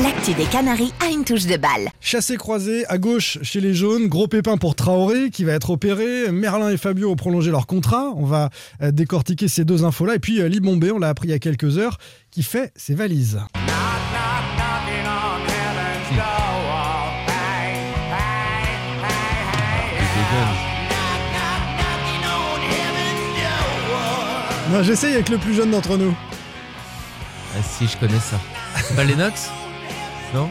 L'actu 0.00 0.32
des 0.32 0.46
Canaries 0.46 0.94
a 1.00 1.10
une 1.10 1.22
touche 1.22 1.44
de 1.44 1.58
balle. 1.58 1.90
chassé 2.00 2.38
croisé 2.38 2.86
à 2.86 2.96
gauche 2.96 3.36
chez 3.42 3.60
les 3.60 3.74
jaunes. 3.74 4.08
Gros 4.08 4.26
pépin 4.26 4.56
pour 4.56 4.74
Traoré 4.74 5.28
qui 5.28 5.44
va 5.44 5.52
être 5.52 5.68
opéré. 5.68 6.32
Merlin 6.32 6.70
et 6.70 6.78
Fabio 6.78 7.10
ont 7.10 7.16
prolongé 7.16 7.50
leur 7.50 7.66
contrat. 7.66 8.10
On 8.16 8.24
va 8.24 8.48
euh, 8.80 8.90
décortiquer 8.90 9.48
ces 9.48 9.66
deux 9.66 9.84
infos-là. 9.84 10.14
Et 10.14 10.18
puis 10.18 10.40
euh, 10.40 10.48
Libombé, 10.48 10.92
on 10.92 10.98
l'a 10.98 11.10
appris 11.10 11.28
il 11.28 11.32
y 11.32 11.34
a 11.34 11.38
quelques 11.38 11.76
heures, 11.76 11.98
qui 12.30 12.42
fait 12.42 12.72
ses 12.74 12.94
valises. 12.94 13.38
Non, 24.70 24.82
J'essaye 24.82 25.12
avec 25.12 25.28
le 25.28 25.36
plus 25.36 25.52
jeune 25.52 25.70
d'entre 25.70 25.98
nous. 25.98 26.16
Ah, 27.54 27.62
si, 27.62 27.86
je 27.86 27.98
connais 27.98 28.20
ça. 28.20 28.40
C'est 28.88 28.96
pas 28.96 29.04
Lennox 29.04 29.50
Non 30.34 30.48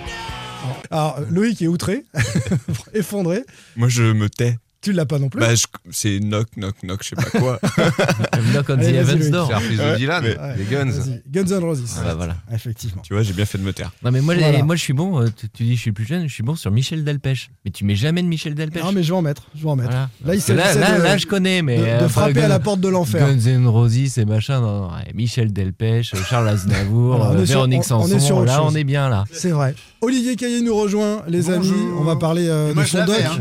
Alors, 0.91 1.19
Loïc 1.31 1.61
est 1.63 1.67
outré, 1.67 2.05
effondré. 2.93 3.43
moi 3.75 3.87
je 3.89 4.03
me 4.03 4.29
tais 4.29 4.57
Tu 4.81 4.93
l'as 4.93 5.05
pas 5.05 5.19
non 5.19 5.29
plus. 5.29 5.39
bah 5.39 5.53
je- 5.53 5.65
c'est 5.91 6.19
knock 6.19 6.47
knock 6.57 6.75
knock 6.83 7.03
je 7.03 7.09
sais 7.09 7.15
pas 7.15 7.29
quoi 7.39 7.59
Knock 8.53 8.65
on 8.69 8.77
the 8.77 8.81
Heavens. 8.83 9.29
Door. 9.29 9.51
C'est 9.61 9.91
de 9.91 9.95
Dylan, 9.97 10.23
mais- 10.23 10.37
Ouais, 10.37 10.55
les 10.57 10.63
Guns. 10.65 10.91
Guns 11.31 11.45
N' 11.59 11.63
Roses. 11.63 11.83
Ah 11.99 12.01
bah 12.05 12.13
voilà. 12.15 12.35
Effectivement. 12.53 13.01
tu 13.03 13.13
vois 13.13 13.21
j'ai 13.23 13.33
bien 13.33 13.45
fait 13.45 13.57
de 13.59 13.63
me 13.63 13.73
taire 13.73 13.91
Non 14.03 14.11
mais 14.11 14.21
moi, 14.21 14.33
les- 14.33 14.63
moi 14.63 14.75
je 14.75 14.81
suis 14.81 14.93
bon, 14.93 15.21
euh, 15.21 15.27
tu, 15.35 15.47
tu 15.49 15.63
dis 15.63 15.75
je 15.75 15.81
suis 15.81 15.91
plus 15.91 16.05
jeune, 16.05 16.27
je 16.27 16.33
suis 16.33 16.43
bon 16.43 16.55
sur 16.55 16.71
Michel 16.71 17.03
Delpech. 17.03 17.51
Mais 17.63 17.71
tu 17.71 17.85
mets 17.85 17.95
jamais 17.95 18.23
de 18.23 18.27
Michel 18.27 18.55
Delpech. 18.55 18.83
Non, 18.83 18.91
mais 18.91 19.03
je 19.03 19.11
vais 19.11 19.17
en 19.17 19.21
mettre. 19.21 19.43
Je 19.55 19.61
vais 19.63 19.69
en 19.69 19.75
mettre. 19.75 19.89
Voilà. 19.91 20.09
Là, 20.25 20.35
il 20.35 20.55
là, 20.55 20.73
là, 20.73 20.97
de- 20.97 21.03
là, 21.03 21.17
je 21.17 21.25
connais, 21.27 21.61
mais. 21.61 21.77
de, 21.77 21.83
de 21.83 21.87
euh, 21.87 22.09
frapper 22.09 22.41
à 22.41 22.47
la 22.47 22.59
porte 22.59 22.79
de 22.81 22.89
l'enfer. 22.89 23.27
Guns 23.27 23.51
N' 23.51 23.67
Roses 23.67 24.17
et 24.17 24.25
machin, 24.25 24.61
non, 24.61 24.81
non, 24.81 24.87
ouais, 24.87 25.11
Michel 25.13 25.53
Delpech, 25.53 26.13
Charles 26.27 26.49
Aznavour, 26.49 27.23
euh, 27.23 27.43
Véronique 27.43 27.83
on- 27.91 27.95
on 27.97 28.07
est 28.07 28.19
Sanson, 28.19 28.43
là 28.43 28.63
on 28.63 28.73
est 28.73 28.83
bien 28.83 29.09
là. 29.09 29.25
C'est 29.31 29.51
vrai. 29.51 29.75
Olivier 30.03 30.35
Caillé 30.35 30.61
nous 30.61 30.75
rejoint, 30.75 31.21
les 31.27 31.51
amis. 31.51 31.71
On 31.99 32.03
va 32.03 32.15
parler 32.15 32.47
euh, 32.49 32.73
de 32.73 32.81
je 32.81 32.87
son 32.87 32.97
l'avais, 32.97 33.21
doc. 33.23 33.31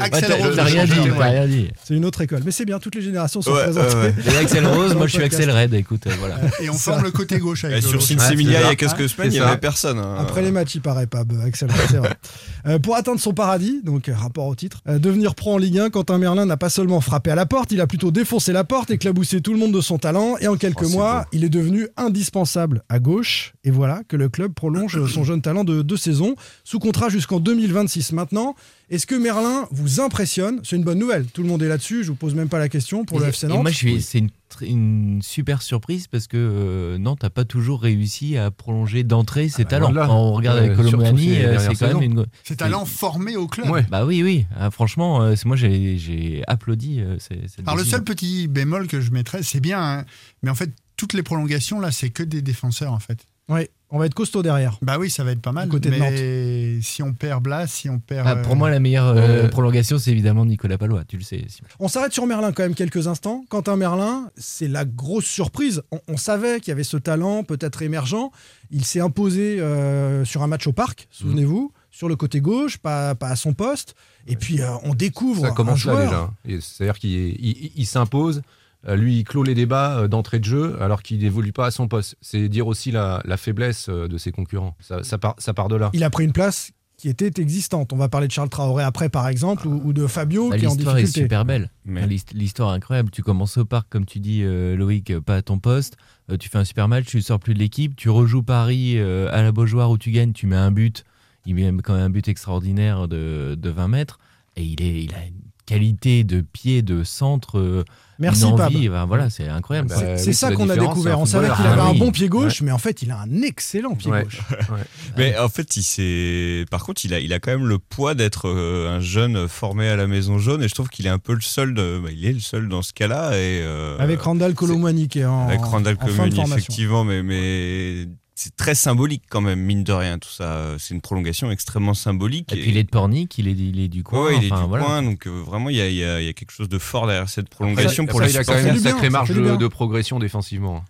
Ah, 0.00 0.04
Axel 0.04 0.32
Rose, 0.32 0.56
t'as 0.56 0.64
rien 0.64 0.84
dit, 0.84 0.90
l'avais. 0.90 1.10
t'as 1.10 1.24
rien 1.30 1.46
dit. 1.46 1.68
C'est 1.84 1.94
une 1.94 2.04
autre 2.04 2.20
école. 2.20 2.42
Mais 2.44 2.50
c'est 2.50 2.64
bien, 2.64 2.78
toutes 2.78 2.94
les 2.94 3.02
générations 3.02 3.42
sont 3.42 3.52
présentées. 3.52 4.14
Axel 4.40 4.66
Rose, 4.74 4.94
moi 4.94 5.06
je 5.06 5.12
suis. 5.14 5.22
Axel 5.22 5.50
Red, 5.50 5.74
écoute, 5.74 6.06
euh, 6.06 6.12
voilà. 6.18 6.36
Et 6.60 6.70
on 6.70 6.74
forme 6.74 7.02
le 7.04 7.10
côté 7.10 7.38
gauche 7.38 7.64
avec 7.64 7.82
sur. 7.82 8.02
Sinsemilia 8.02 8.60
il 8.60 8.66
y 8.66 8.70
a 8.70 8.74
quelques 8.76 9.08
semaines 9.08 9.28
il 9.28 9.32
c'est 9.32 9.38
y 9.38 9.40
ça. 9.40 9.48
avait 9.48 9.58
personne 9.58 9.98
hein. 9.98 10.16
Après 10.18 10.42
les 10.42 10.50
matchs, 10.50 10.76
il 10.76 10.80
paraît 10.80 11.06
pas, 11.06 11.20
euh, 11.20 11.46
Axel. 11.46 11.68
C'est 11.88 11.96
vrai. 11.98 12.10
Euh, 12.66 12.80
pour 12.80 12.96
atteindre 12.96 13.20
son 13.20 13.32
paradis, 13.32 13.80
donc 13.84 14.10
rapport 14.12 14.46
au 14.46 14.54
titre, 14.56 14.80
devenir 14.88 15.36
pro 15.36 15.54
en 15.54 15.58
Ligue 15.58 15.78
1, 15.78 15.90
Quentin 15.90 16.18
Merlin 16.18 16.46
n'a 16.46 16.56
pas 16.56 16.68
seulement 16.68 17.00
frappé 17.00 17.30
à 17.30 17.36
la 17.36 17.46
porte, 17.46 17.70
il 17.70 17.80
a 17.80 17.86
plutôt 17.86 18.10
défoncé 18.10 18.52
la 18.52 18.64
porte, 18.64 18.90
éclaboussé 18.90 19.40
tout 19.40 19.52
le 19.52 19.58
monde 19.60 19.72
de 19.72 19.80
son 19.80 19.98
talent, 19.98 20.34
et 20.40 20.48
en 20.48 20.56
quelques 20.56 20.82
Oh, 20.86 20.88
mois, 20.88 21.20
beau. 21.20 21.28
il 21.32 21.44
est 21.44 21.48
devenu 21.48 21.86
indispensable 21.96 22.82
à 22.88 22.98
gauche. 22.98 23.54
Et 23.62 23.70
voilà 23.70 24.00
que 24.08 24.16
le 24.16 24.28
club 24.28 24.52
prolonge 24.52 25.06
son 25.06 25.22
jeune 25.22 25.42
talent 25.42 25.62
de 25.62 25.82
deux 25.82 25.96
saisons, 25.96 26.34
sous 26.64 26.80
contrat 26.80 27.08
jusqu'en 27.08 27.38
2026 27.38 28.10
maintenant. 28.12 28.56
Est-ce 28.88 29.04
que 29.06 29.16
Merlin 29.16 29.66
vous 29.72 30.00
impressionne? 30.00 30.60
C'est 30.62 30.76
une 30.76 30.84
bonne 30.84 31.00
nouvelle. 31.00 31.26
Tout 31.26 31.42
le 31.42 31.48
monde 31.48 31.60
est 31.60 31.68
là-dessus. 31.68 32.04
Je 32.04 32.08
vous 32.10 32.14
pose 32.14 32.36
même 32.36 32.48
pas 32.48 32.60
la 32.60 32.68
question 32.68 33.04
pour 33.04 33.18
le 33.18 33.26
Et- 33.26 33.28
FC 33.30 33.46
et 33.46 33.48
Nantes. 33.48 33.62
moi, 33.62 33.70
je 33.72 33.76
suis, 33.76 34.00
c'est 34.00 34.22
une, 34.62 35.20
super 35.22 35.60
surprise 35.60 36.06
parce 36.06 36.28
que 36.28 36.36
euh, 36.36 36.96
Nantes 36.98 37.24
n'a 37.24 37.30
pas 37.30 37.44
toujours 37.44 37.82
réussi 37.82 38.36
à 38.36 38.52
prolonger 38.52 39.02
d'entrée 39.02 39.48
ses 39.48 39.64
bah 39.64 39.70
talents. 39.70 39.90
voilà. 39.92 40.06
Quand 40.06 40.16
on 40.20 40.32
regarde 40.34 40.58
avec 40.58 40.70
Euh, 40.70 40.76
Colomani, 40.76 41.36
euh, 41.38 41.58
c'est 41.58 41.74
quand 41.74 41.94
même 41.94 42.02
une. 42.02 42.26
Ces 42.44 42.54
talents 42.54 42.84
formés 42.84 43.36
au 43.36 43.48
club. 43.48 43.68
Ouais. 43.70 43.84
Bah 43.90 44.06
oui, 44.06 44.22
oui. 44.22 44.46
Ah, 44.56 44.70
franchement, 44.70 45.20
euh, 45.20 45.34
c'est- 45.34 45.46
moi 45.46 45.56
j'ai 45.56 46.42
applaudi 46.46 47.00
euh, 47.00 47.16
cette 47.18 47.58
Alors 47.66 47.76
le 47.76 47.84
seul 47.84 48.04
petit 48.04 48.46
bémol 48.46 48.86
que 48.86 49.00
je 49.00 49.10
mettrais, 49.10 49.42
c'est 49.42 49.60
bien, 49.60 49.80
hein, 49.82 50.04
mais 50.44 50.50
en 50.50 50.54
fait 50.54 50.70
toutes 50.96 51.12
les 51.12 51.22
prolongations 51.24 51.80
là, 51.80 51.90
c'est 51.90 52.10
que 52.10 52.22
des 52.22 52.40
défenseurs 52.40 52.92
en 52.92 53.00
fait. 53.00 53.18
Oui, 53.48 53.62
on 53.90 53.98
va 53.98 54.06
être 54.06 54.14
costaud 54.14 54.42
derrière. 54.42 54.78
Bah 54.82 54.96
oui, 54.98 55.10
ça 55.10 55.22
va 55.24 55.30
être 55.32 55.40
pas 55.40 55.52
mal. 55.52 55.64
Du 55.66 55.70
côté 55.70 55.90
de 55.90 55.96
mais 55.96 56.80
si 56.82 57.02
on 57.02 57.12
perd 57.12 57.42
Blas, 57.42 57.66
si 57.68 57.88
on 57.88 57.98
perd. 58.00 58.26
Ah, 58.26 58.32
euh, 58.32 58.42
pour 58.42 58.56
moi, 58.56 58.68
la 58.70 58.80
meilleure 58.80 59.06
euh, 59.08 59.44
Euh, 59.44 59.48
prolongation, 59.48 59.98
c'est 59.98 60.10
évidemment 60.10 60.44
Nicolas 60.44 60.76
Palois, 60.78 61.04
tu 61.06 61.16
le 61.16 61.22
sais. 61.22 61.44
Simon. 61.48 61.68
On 61.78 61.88
s'arrête 61.88 62.12
sur 62.12 62.26
Merlin 62.26 62.52
quand 62.52 62.64
même 62.64 62.74
quelques 62.74 63.06
instants. 63.06 63.44
Quentin 63.48 63.76
Merlin, 63.76 64.30
c'est 64.36 64.68
la 64.68 64.84
grosse 64.84 65.24
surprise. 65.26 65.82
On, 65.92 66.00
on 66.08 66.16
savait 66.16 66.58
qu'il 66.60 66.68
y 66.68 66.72
avait 66.72 66.82
ce 66.84 66.96
talent 66.96 67.44
peut-être 67.44 67.82
émergent. 67.82 68.30
Il 68.70 68.84
s'est 68.84 69.00
imposé 69.00 69.60
euh, 69.60 70.24
sur 70.24 70.42
un 70.42 70.48
match 70.48 70.66
au 70.66 70.72
parc, 70.72 71.06
souvenez-vous, 71.12 71.72
sur 71.92 72.08
le 72.08 72.16
côté 72.16 72.40
gauche, 72.40 72.78
pas, 72.78 73.14
pas 73.14 73.28
à 73.28 73.36
son 73.36 73.52
poste. 73.54 73.94
Et 74.26 74.34
puis 74.34 74.60
euh, 74.60 74.68
on 74.82 74.94
découvre 74.94 75.42
Ça 75.42 75.48
un 75.48 75.52
commence 75.54 75.84
là 75.84 75.92
joueur. 75.92 76.04
déjà. 76.04 76.30
Et 76.58 76.60
C'est-à-dire 76.60 76.98
qu'il 76.98 77.10
il- 77.12 77.70
il 77.76 77.86
s'impose. 77.86 78.42
Euh, 78.88 78.96
Lui, 78.96 79.18
il 79.18 79.24
clôt 79.24 79.42
les 79.42 79.54
débats 79.54 79.98
euh, 80.00 80.08
d'entrée 80.08 80.38
de 80.38 80.44
jeu 80.44 80.76
alors 80.80 81.02
qu'il 81.02 81.18
n'évolue 81.20 81.52
pas 81.52 81.66
à 81.66 81.70
son 81.70 81.88
poste. 81.88 82.16
C'est 82.20 82.48
dire 82.48 82.66
aussi 82.66 82.90
la, 82.90 83.22
la 83.24 83.36
faiblesse 83.36 83.88
euh, 83.88 84.08
de 84.08 84.18
ses 84.18 84.32
concurrents. 84.32 84.76
Ça, 84.80 85.02
ça 85.02 85.18
part, 85.18 85.34
ça 85.38 85.54
part 85.54 85.68
de 85.68 85.76
là. 85.76 85.90
Il 85.92 86.04
a 86.04 86.10
pris 86.10 86.24
une 86.24 86.32
place 86.32 86.70
qui 86.96 87.10
était 87.10 87.30
existante. 87.42 87.92
On 87.92 87.96
va 87.96 88.08
parler 88.08 88.26
de 88.26 88.32
Charles 88.32 88.48
Traoré 88.48 88.82
après, 88.82 89.10
par 89.10 89.28
exemple, 89.28 89.68
ou, 89.68 89.82
ou 89.84 89.92
de 89.92 90.06
Fabio 90.06 90.48
Bah, 90.48 90.56
qui 90.58 90.64
est 90.64 90.68
en 90.68 90.72
L'histoire 90.74 90.96
est 90.96 91.02
difficulté. 91.02 91.24
super 91.26 91.44
belle. 91.44 91.70
Mais- 91.84 92.06
L'histoire 92.32 92.72
est 92.72 92.76
incroyable. 92.76 93.10
Tu 93.10 93.22
commences 93.22 93.58
au 93.58 93.66
parc, 93.66 93.88
comme 93.90 94.06
tu 94.06 94.18
dis, 94.18 94.40
euh, 94.42 94.76
Loïc, 94.76 95.18
pas 95.20 95.36
à 95.36 95.42
ton 95.42 95.58
poste. 95.58 95.98
Euh, 96.30 96.38
tu 96.38 96.48
fais 96.48 96.56
un 96.56 96.64
super 96.64 96.88
match, 96.88 97.04
tu 97.04 97.20
sors 97.20 97.38
plus 97.38 97.52
de 97.52 97.58
l'équipe. 97.58 97.96
Tu 97.96 98.08
rejoues 98.08 98.42
Paris 98.42 98.94
euh, 98.96 99.28
à 99.30 99.42
la 99.42 99.52
Beaujoire 99.52 99.90
où 99.90 99.98
tu 99.98 100.10
gagnes, 100.10 100.32
tu 100.32 100.46
mets 100.46 100.56
un 100.56 100.70
but. 100.70 101.04
Il 101.44 101.54
met 101.54 101.70
quand 101.84 101.92
même 101.94 102.04
un 102.04 102.10
but 102.10 102.26
extraordinaire 102.28 103.08
de, 103.08 103.56
de 103.60 103.70
20 103.70 103.88
mètres. 103.88 104.18
Et 104.56 104.64
il, 104.64 104.82
est, 104.82 105.04
il 105.04 105.14
a 105.14 105.22
une 105.26 105.34
qualité 105.66 106.24
de 106.24 106.40
pied, 106.40 106.82
de 106.82 107.04
centre, 107.04 107.58
euh, 107.58 107.84
Merci, 108.18 108.44
envie. 108.44 108.88
Voilà, 108.88 109.28
c'est 109.28 109.46
incroyable. 109.48 109.88
Bah. 109.90 109.96
C'est 109.98 110.12
oui, 110.14 110.18
c'est 110.18 110.32
ça 110.32 110.50
qu'on 110.52 110.70
a 110.70 110.76
découvert. 110.76 111.18
un 111.18 111.22
On 111.22 111.26
savait 111.26 111.48
qu'il 111.54 111.66
avait 111.66 111.80
Ah 111.82 111.88
un 111.88 111.92
oui. 111.92 111.98
bon 111.98 112.12
pied 112.12 112.28
gauche, 112.30 112.60
Ouais. 112.62 112.66
mais 112.66 112.72
en 112.72 112.78
fait, 112.78 113.02
il 113.02 113.10
a 113.10 113.20
un 113.20 113.42
excellent 113.42 113.94
pied 113.94 114.10
Ouais. 114.10 114.22
gauche. 114.22 114.40
Ouais. 114.70 114.80
Mais 115.18 115.36
en 115.38 115.50
fait, 115.50 115.76
il 115.76 115.82
s'est. 115.82 116.64
Par 116.70 116.82
contre, 116.84 117.04
il 117.04 117.12
a, 117.12 117.20
il 117.20 117.32
a 117.34 117.40
quand 117.40 117.50
même 117.50 117.66
le 117.66 117.78
poids 117.78 118.14
d'être 118.14 118.48
euh, 118.48 118.96
un 118.96 119.00
jeune 119.00 119.48
formé 119.48 119.86
à 119.88 119.96
la 119.96 120.06
Maison 120.06 120.38
Jaune, 120.38 120.62
et 120.62 120.68
je 120.68 120.74
trouve 120.74 120.88
qu'il 120.88 121.06
est 121.06 121.10
un 121.10 121.18
peu 121.18 121.34
le 121.34 121.40
seul. 121.42 121.74
De... 121.74 122.00
bah, 122.02 122.08
il 122.10 122.24
est 122.24 122.32
le 122.32 122.40
seul 122.40 122.68
dans 122.68 122.80
ce 122.82 122.94
cas-là. 122.94 123.32
Et 123.32 123.60
euh, 123.62 123.98
Avec 123.98 124.20
Randall 124.22 124.54
Colomwani 124.54 125.08
qui 125.08 125.18
est 125.18 125.24
en, 125.26 125.48
avec 125.48 125.60
Randall 125.60 125.96
en 126.00 126.06
fin 126.06 126.06
de 126.06 126.10
Colomani, 126.12 126.34
formation. 126.36 126.56
effectivement, 126.56 127.04
mais, 127.04 127.22
mais 127.22 128.06
c'est 128.38 128.54
très 128.54 128.74
symbolique 128.76 129.22
quand 129.30 129.40
même, 129.40 129.58
mine 129.60 129.82
de 129.82 129.92
rien, 129.92 130.18
tout 130.18 130.28
ça. 130.28 130.76
C'est 130.78 130.94
une 130.94 131.00
prolongation 131.00 131.50
extrêmement 131.50 131.94
symbolique. 131.94 132.52
Et 132.52 132.56
puis 132.60 132.70
il 132.70 132.76
est 132.76 132.84
de 132.84 132.90
Pornic, 132.90 133.36
il 133.38 133.48
est, 133.48 133.52
il 133.52 133.80
est 133.80 133.88
du 133.88 134.02
coin. 134.04 134.26
Ouais, 134.26 134.36
il 134.36 134.44
est 134.44 134.52
enfin, 134.52 134.62
du 134.64 134.68
voilà. 134.68 134.84
coin, 134.84 135.02
donc 135.02 135.26
euh, 135.26 135.30
vraiment, 135.44 135.70
il 135.70 135.76
y 135.76 135.80
a, 135.80 135.88
il 135.88 135.96
y 135.96 136.04
a- 136.04 136.20
il 136.20 136.26
y 136.26 136.28
a 136.28 136.32
quelque 136.34 136.52
chose 136.52 136.68
de 136.68 136.78
fort 136.78 137.06
derrière 137.06 137.28
cette 137.28 137.46
Après, 137.46 137.56
prolongation 137.56 138.04
pour 138.06 138.20
après, 138.20 138.28
les 138.28 138.34
il 138.34 138.38
a 138.38 138.44
quand 138.44 138.54
même 138.54 138.74
une 138.76 138.80
sacrée 138.80 139.10
marge 139.10 139.30
de, 139.30 139.66
progression 139.68 140.18
défensivement. 140.20 140.84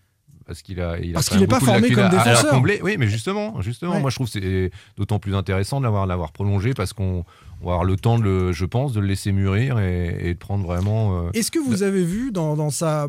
Parce 0.44 0.62
qu'il 0.62 0.80
a, 0.80 0.98
il 1.00 1.10
a 1.10 1.14
Parce 1.14 1.28
quand 1.28 1.36
qu'il 1.36 1.40
même 1.40 1.44
est 1.44 1.46
pas 1.48 1.58
beaucoup 1.58 1.66
de 1.66 1.72
formé 1.72 1.88
lacunes 1.88 1.96
comme 2.10 2.18
à- 2.18 2.22
à 2.22 2.24
défenseur. 2.30 2.50
combler. 2.52 2.80
Oui, 2.82 2.96
mais 2.98 3.08
justement, 3.08 3.60
justement, 3.62 3.94
Ouais. 3.94 4.00
moi 4.00 4.10
je 4.10 4.14
trouve 4.16 4.30
que 4.30 4.38
c'est 4.40 4.70
d'autant 4.96 5.18
plus 5.18 5.34
intéressant 5.34 5.78
de 5.80 5.84
l'avoir, 5.84 6.06
l'avoir 6.06 6.30
prolongé 6.32 6.72
parce 6.72 6.92
qu'on 6.92 7.24
on 7.62 7.66
va 7.66 7.72
avoir 7.72 7.84
le 7.84 7.96
temps, 7.96 8.16
de 8.18 8.22
le, 8.24 8.52
je 8.52 8.64
pense, 8.64 8.92
de 8.92 9.00
le 9.00 9.06
laisser 9.08 9.32
mûrir 9.32 9.78
et, 9.80 10.16
et 10.30 10.34
de 10.34 10.38
prendre 10.38 10.64
vraiment. 10.64 11.18
euh, 11.26 11.30
Est-ce 11.34 11.50
que 11.50 11.58
vous 11.58 11.82
avez 11.82 12.04
vu 12.04 12.30
dans, 12.30 12.54
dans 12.54 12.70
sa, 12.70 13.08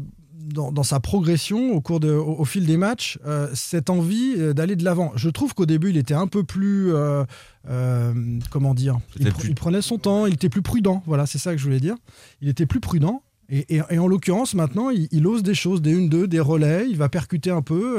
dans, 0.54 0.72
dans 0.72 0.84
sa 0.84 1.00
progression 1.00 1.74
au, 1.74 1.82
cours 1.82 2.00
de, 2.00 2.12
au, 2.12 2.40
au 2.40 2.46
fil 2.46 2.66
des 2.66 2.78
matchs 2.78 3.20
euh, 3.26 3.48
cette 3.54 3.90
envie 3.90 4.36
euh, 4.38 4.54
d'aller 4.54 4.76
de 4.76 4.84
l'avant 4.84 5.12
Je 5.16 5.30
trouve 5.30 5.54
qu'au 5.54 5.66
début, 5.66 5.90
il 5.92 5.98
était 5.98 6.14
un 6.14 6.28
peu 6.28 6.44
plus. 6.44 6.94
euh, 6.94 7.24
euh, 7.70 8.14
comment 8.50 8.74
dire 8.74 8.98
il, 9.16 9.24
Peut-être 9.24 9.36
pr- 9.36 9.40
plus- 9.42 9.50
il 9.50 9.56
prenait 9.56 9.82
son 9.82 9.98
temps, 9.98 10.26
il 10.26 10.34
était 10.34 10.50
plus 10.50 10.62
prudent. 10.62 11.04
Voilà, 11.06 11.26
c'est 11.26 11.38
ça 11.38 11.52
que 11.52 11.58
je 11.58 11.64
voulais 11.64 11.80
dire. 11.80 11.96
Il 12.42 12.50
était 12.50 12.66
plus 12.66 12.80
prudent. 12.80 13.22
Et, 13.50 13.76
et- 13.78 13.82
et 13.92 14.00
en 14.00 14.08
l'occurrence, 14.08 14.54
maintenant, 14.54 14.90
il, 14.90 15.08
il 15.12 15.26
ose 15.28 15.44
des 15.44 15.54
choses, 15.56 15.82
des 15.82 15.96
1-2, 15.96 16.26
des 16.28 16.40
relais, 16.40 16.88
il 16.90 16.98
va 16.98 17.10
percuter 17.10 17.50
un 17.52 17.62
peu. 17.62 17.98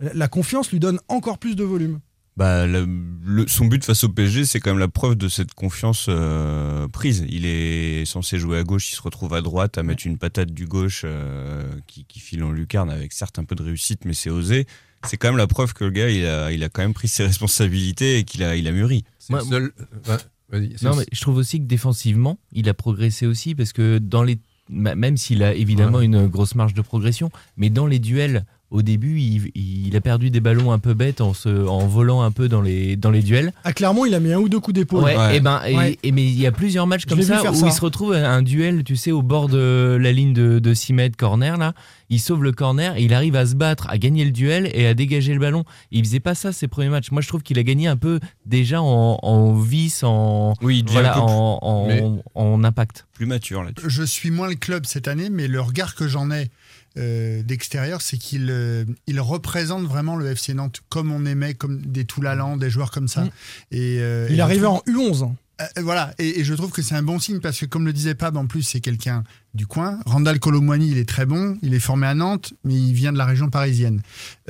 la 0.00 0.28
confiance 0.28 0.70
lui 0.72 0.80
donne 0.80 0.98
encore 1.08 1.38
plus 1.38 1.54
de 1.56 1.64
volume. 1.64 2.00
Bah, 2.36 2.66
le- 2.66 2.88
le- 3.24 3.46
son 3.46 3.66
but 3.66 3.84
face 3.84 4.04
au 4.04 4.08
PSG, 4.08 4.46
c'est 4.46 4.58
quand 4.58 4.70
même 4.70 4.78
la 4.78 4.88
preuve 4.88 5.16
de 5.16 5.28
cette 5.28 5.52
confiance 5.52 6.06
euh, 6.08 6.88
prise. 6.88 7.26
Il 7.28 7.44
est 7.44 8.04
censé 8.06 8.38
jouer 8.38 8.56
à 8.58 8.62
gauche, 8.64 8.90
il 8.90 8.96
se 8.96 9.02
retrouve 9.02 9.34
à 9.34 9.42
droite, 9.42 9.76
à 9.76 9.82
mettre 9.82 10.06
une 10.06 10.16
patate 10.16 10.50
du 10.50 10.66
gauche 10.66 11.02
euh, 11.04 11.62
qui, 11.86 12.06
qui 12.06 12.20
file 12.20 12.42
en 12.42 12.50
lucarne 12.50 12.88
avec 12.90 13.12
certes 13.12 13.38
un 13.38 13.44
peu 13.44 13.54
de 13.54 13.62
réussite, 13.62 14.06
mais 14.06 14.14
c'est 14.14 14.30
osé. 14.30 14.66
C'est 15.04 15.18
quand 15.18 15.28
même 15.28 15.36
la 15.36 15.46
preuve 15.46 15.74
que 15.74 15.84
le 15.84 15.90
gars, 15.90 16.08
il 16.08 16.24
a, 16.24 16.52
il 16.52 16.64
a 16.64 16.68
quand 16.70 16.80
même 16.80 16.94
pris 16.94 17.08
ses 17.08 17.24
responsabilités 17.26 18.18
et 18.18 18.24
qu'il 18.24 18.42
a, 18.44 18.56
il 18.56 18.66
a 18.66 18.72
mûri. 18.72 19.04
Moi- 19.28 19.40
seul- 19.50 19.72
Non, 20.84 20.96
mais 20.96 21.06
je 21.12 21.20
trouve 21.20 21.36
aussi 21.36 21.58
que 21.58 21.64
défensivement, 21.66 22.38
il 22.52 22.68
a 22.68 22.74
progressé 22.74 23.26
aussi 23.26 23.54
parce 23.54 23.72
que 23.74 23.98
dans 23.98 24.22
les. 24.22 24.38
Même 24.70 25.16
s'il 25.18 25.42
a 25.42 25.52
évidemment 25.54 26.00
une 26.00 26.28
grosse 26.28 26.54
marge 26.54 26.72
de 26.72 26.80
progression, 26.82 27.30
mais 27.58 27.68
dans 27.68 27.86
les 27.86 27.98
duels, 27.98 28.46
au 28.72 28.82
début, 28.82 29.20
il, 29.20 29.50
il 29.54 29.94
a 29.96 30.00
perdu 30.00 30.30
des 30.30 30.40
ballons 30.40 30.72
un 30.72 30.78
peu 30.78 30.94
bêtes 30.94 31.20
en, 31.20 31.34
se, 31.34 31.48
en 31.48 31.86
volant 31.86 32.22
un 32.22 32.30
peu 32.30 32.48
dans 32.48 32.60
les, 32.62 32.96
dans 32.96 33.10
les 33.10 33.22
duels. 33.22 33.52
À 33.64 33.72
Clermont, 33.72 34.04
il 34.06 34.14
a 34.14 34.20
mis 34.20 34.32
un 34.32 34.38
ou 34.38 34.48
deux 34.48 34.58
coups 34.60 34.74
d'épaule. 34.74 35.04
Ouais, 35.04 35.16
Ouais. 35.16 35.36
Et 35.36 35.40
ben, 35.40 35.60
et- 35.66 35.76
Ouais. 35.76 35.98
et 36.02 36.10
mais 36.10 36.24
il 36.24 36.38
y 36.40 36.46
a 36.46 36.52
plusieurs 36.52 36.86
matchs 36.86 37.04
comme 37.06 37.20
ça 37.22 37.40
où 37.50 37.54
ça. 37.54 37.66
il 37.66 37.72
se 37.72 37.80
retrouve 37.80 38.14
à 38.14 38.30
un 38.32 38.42
duel, 38.42 38.82
tu 38.82 38.96
sais, 38.96 39.12
au 39.12 39.22
bord 39.22 39.48
de 39.48 39.96
la 40.00 40.10
ligne 40.12 40.32
de, 40.32 40.58
de 40.58 40.74
6 40.74 40.92
mètres 40.94 41.16
corner 41.16 41.56
là. 41.58 41.74
Il 42.10 42.20
sauve 42.20 42.42
le 42.44 42.52
corner, 42.52 42.94
et 42.98 43.02
il 43.04 43.14
arrive 43.14 43.36
à 43.36 43.46
se 43.46 43.54
battre, 43.54 43.86
à 43.88 43.96
gagner 43.96 44.26
le 44.26 44.32
duel 44.32 44.70
et 44.74 44.86
à 44.86 44.92
dégager 44.92 45.32
le 45.32 45.40
ballon. 45.40 45.64
Il 45.92 46.04
faisait 46.04 46.20
pas 46.20 46.34
ça 46.34 46.52
ses 46.52 46.68
premiers 46.68 46.90
matchs. 46.90 47.10
Moi, 47.10 47.22
je 47.22 47.28
trouve 47.28 47.42
qu'il 47.42 47.58
a 47.58 47.62
gagné 47.62 47.86
un 47.88 47.96
peu 47.96 48.20
déjà 48.44 48.82
en, 48.82 49.18
en 49.22 49.54
vice, 49.54 50.02
en 50.04 50.52
Oui, 50.60 50.84
voilà, 50.88 51.16
impact. 52.36 53.06
plus 53.14 53.26
mature 53.26 53.62
là-dessus. 53.62 53.88
Je 53.88 54.02
suis 54.02 54.30
moins 54.30 54.48
le 54.48 54.54
club 54.54 54.84
cette 54.86 55.08
année, 55.08 55.30
mais 55.30 55.48
le 55.48 55.60
regard 55.60 55.94
que 55.94 56.06
j'en 56.08 56.30
ai 56.30 56.50
euh, 56.98 57.42
d'extérieur, 57.42 58.02
c'est 58.02 58.18
qu'il 58.18 58.48
euh, 58.50 58.84
il 59.06 59.20
représente 59.20 59.84
vraiment 59.86 60.16
le 60.16 60.26
FC 60.30 60.54
Nantes 60.54 60.82
comme 60.88 61.10
on 61.12 61.24
aimait, 61.26 61.54
comme 61.54 61.80
des 61.80 62.04
Toulalan, 62.04 62.56
des 62.56 62.70
joueurs 62.70 62.90
comme 62.90 63.08
ça. 63.08 63.22
Mm. 63.24 63.30
Et, 63.72 63.96
euh, 64.00 64.26
Il 64.30 64.40
arrivait 64.40 64.64
trouve- 64.64 64.82
en 64.86 64.92
U11. 64.92 65.24
hein. 65.24 65.34
Euh, 65.60 65.82
voilà, 65.82 66.12
et, 66.18 66.40
et 66.40 66.44
je 66.44 66.54
trouve 66.54 66.70
que 66.72 66.82
c'est 66.82 66.94
un 66.94 67.02
bon 67.02 67.18
signe 67.20 67.38
parce 67.40 67.58
que, 67.60 67.66
comme 67.66 67.84
le 67.86 67.92
disait 67.92 68.14
Pab, 68.14 68.36
en 68.36 68.46
plus, 68.46 68.62
c'est 68.62 68.80
quelqu'un 68.80 69.22
du 69.54 69.66
coin. 69.66 70.00
Randall 70.06 70.40
Colomwani, 70.40 70.90
il 70.90 70.98
est 70.98 71.08
très 71.08 71.24
bon, 71.26 71.56
il 71.62 71.74
est 71.74 71.78
formé 71.78 72.06
à 72.06 72.14
Nantes, 72.14 72.52
mais 72.64 72.74
il 72.74 72.94
vient 72.94 73.12
de 73.12 73.18
la 73.18 73.26
région 73.26 73.48
parisienne. 73.50 74.00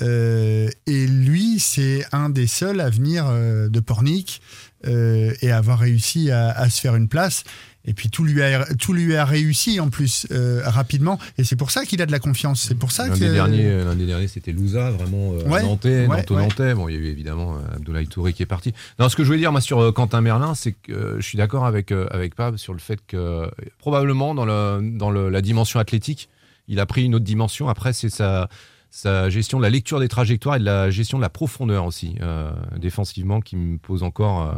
Et 0.00 1.07
lui, 1.07 1.59
c'est 1.59 2.05
un 2.12 2.31
des 2.31 2.46
seuls 2.46 2.81
à 2.81 2.88
venir 2.88 3.26
de 3.28 3.81
Pornic 3.81 4.40
et 4.87 5.50
avoir 5.52 5.81
réussi 5.81 6.31
à, 6.31 6.50
à 6.50 6.70
se 6.70 6.81
faire 6.81 6.94
une 6.96 7.09
place. 7.09 7.44
Et 7.84 7.94
puis 7.94 8.10
tout 8.10 8.22
lui 8.22 8.40
a, 8.42 8.64
tout 8.76 8.92
lui 8.92 9.16
a 9.16 9.24
réussi 9.24 9.80
en 9.80 9.90
plus 9.90 10.26
euh, 10.30 10.62
rapidement. 10.64 11.18
Et 11.36 11.42
c'est 11.44 11.56
pour 11.56 11.72
ça 11.72 11.84
qu'il 11.84 12.00
a 12.00 12.06
de 12.06 12.12
la 12.12 12.20
confiance. 12.20 12.60
C'est 12.62 12.76
pour 12.76 12.92
ça 12.92 13.08
L'un 13.08 13.14
que. 13.14 13.18
des 13.18 13.30
derniers, 13.32 13.82
l'un 13.84 13.96
des 13.96 14.06
derniers, 14.06 14.28
c'était 14.28 14.52
Louza, 14.52 14.90
vraiment 14.92 15.32
euh, 15.32 15.44
Ouais, 15.48 15.62
nantais, 15.62 16.06
ouais, 16.06 16.16
nantais-nantais. 16.18 16.74
Bon, 16.74 16.88
il 16.88 16.94
y 16.94 16.98
a 16.98 17.00
eu 17.00 17.06
évidemment 17.06 17.56
euh, 17.56 17.74
Abdoulaye 17.76 18.06
Touré 18.06 18.32
qui 18.32 18.42
est 18.44 18.46
parti. 18.46 18.72
Non, 19.00 19.08
ce 19.08 19.16
que 19.16 19.24
je 19.24 19.26
voulais 19.26 19.40
dire, 19.40 19.50
moi, 19.50 19.60
sur 19.60 19.80
euh, 19.80 19.90
Quentin 19.90 20.20
Merlin, 20.20 20.54
c'est 20.54 20.72
que 20.72 20.92
euh, 20.92 21.16
je 21.20 21.26
suis 21.26 21.36
d'accord 21.38 21.66
avec, 21.66 21.90
euh, 21.90 22.06
avec 22.12 22.36
Pab 22.36 22.56
sur 22.56 22.72
le 22.72 22.78
fait 22.78 23.00
que 23.08 23.16
euh, 23.16 23.46
probablement 23.78 24.34
dans, 24.36 24.44
le, 24.44 24.80
dans 24.96 25.10
le- 25.10 25.28
la 25.28 25.40
dimension 25.40 25.80
athlétique, 25.80 26.28
il 26.68 26.78
a 26.78 26.86
pris 26.86 27.04
une 27.04 27.16
autre 27.16 27.24
dimension. 27.24 27.68
Après, 27.68 27.92
c'est 27.92 28.10
sa, 28.10 28.48
sa 28.90 29.28
gestion 29.28 29.58
de 29.58 29.64
la 29.64 29.70
lecture 29.70 29.98
des 29.98 30.06
trajectoires 30.08 30.54
et 30.54 30.60
de 30.60 30.64
la 30.64 30.88
gestion 30.90 31.18
de 31.18 31.22
la 31.22 31.30
profondeur 31.30 31.84
aussi, 31.86 32.14
euh, 32.20 32.52
défensivement, 32.76 33.40
qui 33.40 33.56
me 33.56 33.78
pose 33.78 34.04
encore. 34.04 34.42
euh, 34.42 34.52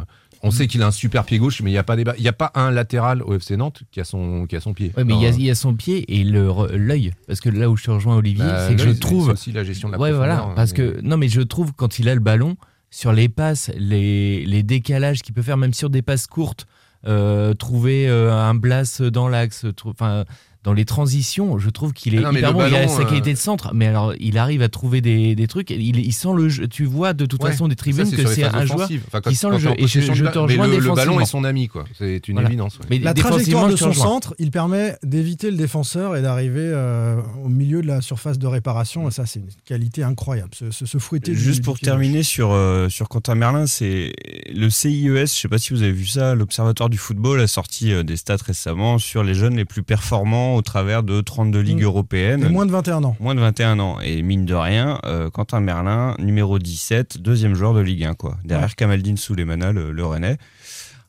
on 0.45 0.51
sait 0.51 0.67
qu'il 0.67 0.81
a 0.83 0.87
un 0.87 0.91
super 0.91 1.25
pied 1.25 1.37
gauche, 1.39 1.61
mais 1.61 1.69
il 1.71 1.73
n'y 1.73 1.79
a 1.79 1.83
pas 1.83 1.95
débat. 1.95 2.13
Il 2.17 2.21
n'y 2.21 2.27
a 2.27 2.33
pas 2.33 2.51
un 2.55 2.69
latéral 2.71 3.21
au 3.23 3.33
FC 3.33 3.57
Nantes 3.57 3.81
qui 3.91 3.99
a 3.99 4.03
son, 4.03 4.45
qui 4.47 4.55
a 4.55 4.61
son 4.61 4.73
pied. 4.73 4.91
Ouais, 4.95 5.03
mais 5.03 5.13
Non, 5.13 5.19
il 5.19 5.23
y, 5.23 5.25
a, 5.25 5.29
euh, 5.31 5.35
il 5.39 5.45
y 5.45 5.49
a 5.49 5.55
son 5.55 5.73
pied 5.73 6.19
et 6.19 6.23
l'œil. 6.23 7.11
Parce 7.27 7.39
que 7.41 7.49
là 7.49 7.69
où 7.69 7.75
je 7.75 7.83
te 7.85 7.91
rejoins, 7.91 8.15
Olivier, 8.15 8.45
bah, 8.45 8.67
c'est 8.67 8.75
que 8.75 8.81
je 8.81 8.91
trouve. 8.91 9.29
aussi 9.29 9.51
la 9.51 9.63
gestion 9.63 9.89
de 9.89 9.93
la 9.93 9.99
ouais, 9.99 10.11
voilà. 10.11 10.35
profondeur, 10.35 10.55
Parce 10.55 10.71
mais- 10.71 10.77
que, 10.77 11.01
non, 11.01 11.17
mais 11.17 11.27
je 11.27 11.41
trouve 11.41 11.73
quand 11.73 11.99
il 11.99 12.07
a 12.09 12.13
le 12.13 12.21
ballon, 12.21 12.55
sur 12.91 13.11
les 13.11 13.27
passes, 13.27 13.71
les, 13.77 14.45
les 14.45 14.63
décalages 14.63 15.21
qu'il 15.21 15.33
peut 15.33 15.41
faire, 15.41 15.57
même 15.57 15.73
sur 15.73 15.89
des 15.89 16.01
passes 16.01 16.27
courtes, 16.27 16.65
euh, 17.07 17.53
trouver 17.53 18.07
euh, 18.07 18.33
un 18.33 18.55
blast 18.55 19.01
dans 19.03 19.27
l'axe, 19.27 19.65
enfin. 19.83 20.25
Dans 20.65 20.73
les 20.73 20.83
transitions, 20.83 21.57
je 21.59 21.69
trouve 21.69 21.93
qu'il 21.93 22.15
est 22.15 22.17
Ah 22.17 22.31
non, 22.31 22.37
hyper 22.37 22.67
il 22.67 22.75
a 22.75 22.87
sa 22.87 23.01
euh, 23.01 23.05
qualité 23.05 23.31
de 23.31 23.37
centre, 23.37 23.71
mais 23.75 23.85
alors 23.87 24.13
il 24.19 24.37
arrive 24.39 24.61
à 24.63 24.67
trouver 24.67 24.99
des, 24.99 25.35
des 25.35 25.47
trucs. 25.47 25.69
Il, 25.69 25.97
il 25.99 26.11
sent 26.11 26.29
le 26.35 26.49
jeu. 26.49 26.67
Tu 26.67 26.85
vois 26.85 27.13
de 27.13 27.25
toute 27.27 27.41
Ouais, 27.43 27.51
façon 27.51 27.67
des 27.67 27.75
tribunes 27.75 28.09
que 28.09 28.25
c'est 28.25 28.43
un 28.43 28.65
joueur. 28.65 28.89
Enfin, 29.07 29.21
quand- 29.21 29.29
qui 29.29 29.35
sent 29.35 29.45
quand 29.47 29.53
le 29.53 29.59
jeu. 29.59 29.69
Et 29.77 29.87
je, 29.87 29.99
te 30.25 30.37
rejoins 30.39 30.67
le, 30.67 30.79
le 30.79 30.93
ballon 30.93 31.19
est 31.19 31.25
son 31.25 31.43
ami, 31.43 31.67
quoi. 31.67 31.85
C'est 31.97 32.27
une 32.27 32.33
Voilà. 32.33 32.49
évidence. 32.49 32.79
ouais. 32.79 32.85
Mais 32.89 32.97
La 32.99 33.13
trajectoire 33.13 33.69
de 33.69 33.75
son 33.75 33.93
centre, 33.93 34.33
il 34.39 34.49
permet 34.51 34.95
d'éviter 35.03 35.51
le 35.51 35.57
défenseur 35.57 36.15
et 36.15 36.21
d'arriver 36.23 36.63
euh, 36.73 37.21
au 37.43 37.47
milieu 37.49 37.83
de 37.83 37.87
la 37.87 38.01
surface 38.01 38.39
de 38.39 38.47
réparation. 38.47 39.07
Et 39.07 39.11
ça, 39.11 39.27
c'est 39.27 39.39
une 39.39 39.49
qualité 39.65 40.01
incroyable. 40.03 40.49
Se, 40.55 40.71
se, 40.71 40.85
se 40.87 40.97
fouetter 40.97 41.35
Juste 41.35 41.59
du 41.59 41.61
pour 41.65 41.79
terminer 41.79 42.23
sur, 42.23 42.51
euh, 42.53 42.89
sur 42.89 43.07
Quentin 43.07 43.35
Merlin, 43.35 43.67
c'est 43.67 44.13
le 44.51 44.69
CIES, 44.71 45.27
je 45.27 45.41
sais 45.41 45.47
pas 45.47 45.59
si 45.59 45.73
vous 45.73 45.83
avez 45.83 45.91
vu 45.91 46.07
ça, 46.07 46.33
l'Observatoire 46.33 46.89
du 46.89 46.97
football 46.97 47.39
a 47.39 47.47
sorti 47.47 47.91
euh, 47.91 48.01
des 48.01 48.17
stats 48.17 48.37
récemment 48.43 48.97
sur 48.97 49.23
les 49.23 49.35
jeunes 49.35 49.55
les 49.55 49.65
plus 49.65 49.83
performants 49.83 50.54
au 50.55 50.61
travers 50.61 51.03
de 51.03 51.21
32 51.21 51.59
ligues 51.59 51.81
Mm. 51.81 51.83
européennes. 51.85 52.43
Et 52.45 52.49
moins 52.49 52.65
de 52.65 52.71
21 52.71 53.03
ans. 53.03 53.15
Moins 53.19 53.35
de 53.35 53.39
21 53.41 53.79
ans. 53.79 53.97
Et 54.03 54.21
mine 54.21 54.45
de 54.45 54.53
rien, 54.55 54.99
euh, 55.05 55.29
Quentin 55.29 55.59
Merlin, 55.59 56.15
numéro 56.19 56.57
17, 56.59 57.19
deuxième 57.21 57.53
joueur 57.55 57.73
de 57.73 57.81
Ligue 57.81 58.03
1, 58.05 58.13
quoi. 58.15 58.37
Derrière 58.43 58.75
Kamaldine 58.75 59.17
Souleymana, 59.17 59.71
le, 59.71 59.91
le 59.91 60.05
Rennais. 60.05 60.37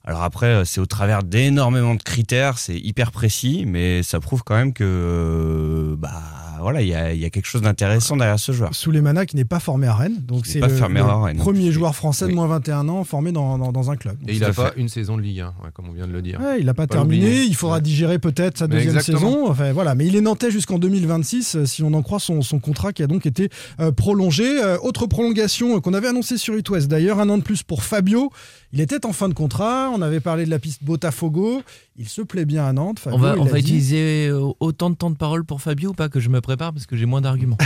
Alors 0.04 0.22
après, 0.22 0.46
euh, 0.46 0.64
c'est 0.64 0.80
au 0.80 0.86
travers 0.86 1.24
d'énormément 1.24 1.94
de 1.96 2.02
critères, 2.02 2.58
c'est 2.58 2.78
hyper 2.78 3.10
précis, 3.10 3.64
mais 3.66 4.04
ça 4.04 4.20
prouve 4.20 4.42
quand 4.44 4.54
même 4.54 4.72
que 4.72 4.84
euh, 4.84 5.96
bah, 5.96 6.12
voilà, 6.60 6.82
il 6.82 6.88
y 6.88 6.94
a, 6.94 7.12
y 7.12 7.24
a, 7.24 7.30
quelque 7.30 7.46
chose 7.46 7.62
d'intéressant 7.62 8.16
derrière 8.16 8.38
ce 8.38 8.52
joueur. 8.52 8.74
Souleymana 8.74 9.26
qui 9.26 9.36
n'est 9.36 9.44
pas 9.44 9.60
formé 9.60 9.86
à 9.86 9.94
Rennes, 9.94 10.20
donc 10.22 10.46
c'est 10.46 10.60
le, 10.60 10.66
le 10.66 11.36
premier 11.36 11.72
joueur 11.72 11.94
français 11.94 12.26
de 12.26 12.32
moins 12.32 12.46
21 12.46 12.88
ans 12.88 13.04
formé 13.04 13.32
dans, 13.32 13.58
dans, 13.58 13.72
dans 13.72 13.90
un 13.90 13.96
club. 13.96 14.18
Donc 14.18 14.28
Et 14.28 14.34
il 14.34 14.40
n'a 14.40 14.52
pas 14.52 14.72
une 14.76 14.88
saison 14.88 15.16
de 15.16 15.22
Ligue 15.22 15.40
1, 15.40 15.54
comme 15.74 15.88
on 15.88 15.92
vient 15.92 16.06
de 16.06 16.12
le 16.12 16.22
dire. 16.22 16.40
Ouais, 16.40 16.60
il 16.60 16.66
n'a 16.66 16.74
pas, 16.74 16.86
pas, 16.86 16.94
terminé, 16.94 17.42
il 17.42 17.54
faudra 17.54 17.80
digérer 17.80 18.18
peut-être 18.18 18.58
sa 18.58 18.66
deuxième 18.66 19.00
saison. 19.00 19.48
Enfin, 19.48 19.72
voilà. 19.72 19.94
Mais 19.94 20.06
il 20.06 20.16
est 20.16 20.20
nantais 20.20 20.50
jusqu'en 20.50 20.78
2026, 20.78 21.64
si 21.64 21.82
on 21.82 21.92
en 21.94 22.02
croit 22.02 22.20
son, 22.20 22.42
son, 22.42 22.58
contrat 22.58 22.92
qui 22.92 23.02
a 23.02 23.06
donc 23.06 23.26
été 23.26 23.48
euh, 23.80 23.92
prolongé. 23.92 24.44
Euh, 24.62 24.78
autre 24.82 25.06
prolongation 25.06 25.80
qu'on 25.80 25.94
avait 25.94 26.08
annoncée 26.08 26.38
sur 26.38 26.56
It 26.56 26.68
West 26.68 26.88
d'ailleurs, 26.88 27.20
un 27.20 27.28
an 27.28 27.38
de 27.38 27.42
plus 27.42 27.62
pour 27.62 27.82
Fabio. 27.82 28.30
Il 28.72 28.80
était 28.80 29.06
en 29.06 29.12
fin 29.12 29.28
de 29.28 29.34
contrat, 29.34 29.90
on 29.94 30.02
avait 30.02 30.20
parlé 30.20 30.44
de 30.44 30.50
la 30.50 30.58
piste 30.58 30.84
Botafogo, 30.84 31.62
il 31.98 32.08
se 32.08 32.22
plaît 32.22 32.44
bien 32.44 32.64
à 32.66 32.72
Nantes. 32.72 32.98
Fabio, 32.98 33.18
on 33.18 33.22
va, 33.22 33.36
on 33.38 33.44
va 33.44 33.58
utiliser 33.58 34.28
euh, 34.28 34.52
autant 34.60 34.90
de 34.90 34.94
temps 34.94 35.10
de 35.10 35.16
parole 35.16 35.44
pour 35.44 35.62
Fabio 35.62 35.90
ou 35.90 35.94
pas 35.94 36.08
que 36.08 36.20
je 36.20 36.28
me 36.28 36.40
prépare 36.40 36.72
parce 36.72 36.86
que 36.86 36.96
j'ai 36.96 37.06
moins 37.06 37.20
d'arguments 37.20 37.56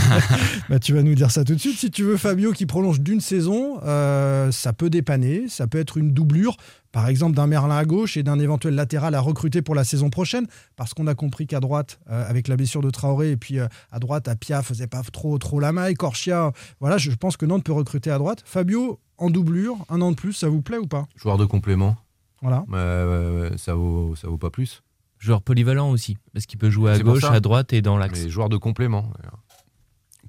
bah, 0.68 0.78
Tu 0.78 0.92
vas 0.92 1.02
nous 1.02 1.14
dire 1.14 1.30
ça 1.30 1.44
tout 1.44 1.54
de 1.54 1.60
suite. 1.60 1.78
Si 1.78 1.90
tu 1.90 2.02
veux 2.02 2.16
Fabio 2.16 2.52
qui 2.52 2.66
prolonge 2.66 3.00
d'une 3.00 3.20
saison, 3.20 3.80
euh, 3.84 4.50
ça 4.50 4.72
peut 4.72 4.90
dépanner, 4.90 5.48
ça 5.48 5.66
peut 5.66 5.78
être 5.78 5.98
une 5.98 6.12
doublure, 6.12 6.56
par 6.90 7.08
exemple 7.08 7.36
d'un 7.36 7.46
Merlin 7.46 7.76
à 7.76 7.84
gauche 7.84 8.16
et 8.16 8.22
d'un 8.22 8.40
éventuel 8.40 8.74
latéral 8.74 9.14
à 9.14 9.20
recruter 9.20 9.62
pour 9.62 9.74
la 9.74 9.84
saison 9.84 10.10
prochaine, 10.10 10.46
parce 10.76 10.92
qu'on 10.92 11.06
a 11.06 11.14
compris 11.14 11.46
qu'à 11.46 11.60
droite, 11.60 12.00
euh, 12.10 12.28
avec 12.28 12.48
la 12.48 12.56
blessure 12.56 12.82
de 12.82 12.90
Traoré, 12.90 13.30
et 13.30 13.36
puis 13.36 13.58
à 13.60 13.98
droite, 14.00 14.26
Apia 14.26 14.62
faisait 14.62 14.88
pas 14.88 15.02
trop, 15.12 15.38
trop 15.38 15.60
la 15.60 15.72
maille, 15.72 15.94
Corchia, 15.94 16.52
voilà, 16.80 16.98
je 16.98 17.10
pense 17.12 17.36
que 17.36 17.46
Nantes 17.46 17.64
peut 17.64 17.72
recruter 17.72 18.10
à 18.10 18.18
droite. 18.18 18.42
Fabio, 18.44 18.98
en 19.18 19.30
doublure, 19.30 19.76
un 19.90 20.00
an 20.00 20.10
de 20.10 20.16
plus, 20.16 20.32
ça 20.32 20.48
vous 20.48 20.62
plaît 20.62 20.78
ou 20.78 20.86
pas? 20.86 21.06
Joueur 21.16 21.38
de 21.38 21.44
complément. 21.44 21.96
Voilà. 22.42 22.64
Euh, 22.72 23.56
ça, 23.56 23.74
vaut, 23.74 24.14
ça 24.16 24.28
vaut 24.28 24.38
pas 24.38 24.50
plus. 24.50 24.82
Joueur 25.18 25.42
polyvalent 25.42 25.90
aussi, 25.90 26.16
parce 26.32 26.46
qu'il 26.46 26.58
peut 26.58 26.70
jouer 26.70 26.92
à 26.92 26.98
gauche, 26.98 27.24
à 27.24 27.40
droite 27.40 27.74
et 27.74 27.82
dans 27.82 27.98
l'axe. 27.98 28.22
Mais 28.22 28.30
joueur 28.30 28.48
de 28.48 28.56
complément. 28.56 29.12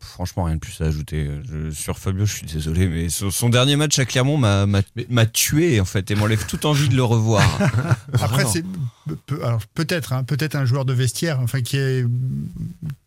Franchement, 0.01 0.43
rien 0.43 0.55
de 0.55 0.59
plus 0.59 0.81
à 0.81 0.85
ajouter. 0.85 1.29
sur 1.71 1.97
Fabio, 1.97 2.25
je 2.25 2.33
suis 2.37 2.47
désolé, 2.47 2.87
mais 2.87 3.09
son, 3.09 3.49
dernier 3.49 3.75
match 3.75 3.99
à 3.99 4.05
Clermont 4.05 4.37
m'a 4.37 5.25
tué 5.25 5.79
en 5.79 5.85
fait 5.85 6.11
et 6.11 6.15
m'enlève 6.15 6.45
toute 6.45 6.65
envie 6.65 6.89
de 6.89 6.95
le 6.95 7.03
revoir. 7.03 7.43
Après, 8.13 8.45
c'est 8.45 8.63
alors 9.43 9.61
peut-être, 9.73 10.13
hein, 10.13 10.23
peut-être 10.23 10.55
un 10.55 10.65
joueur 10.65 10.85
de 10.85 10.93
vestiaire, 10.93 11.39
enfin 11.39 11.61
qui 11.61 11.77
est 11.77 12.05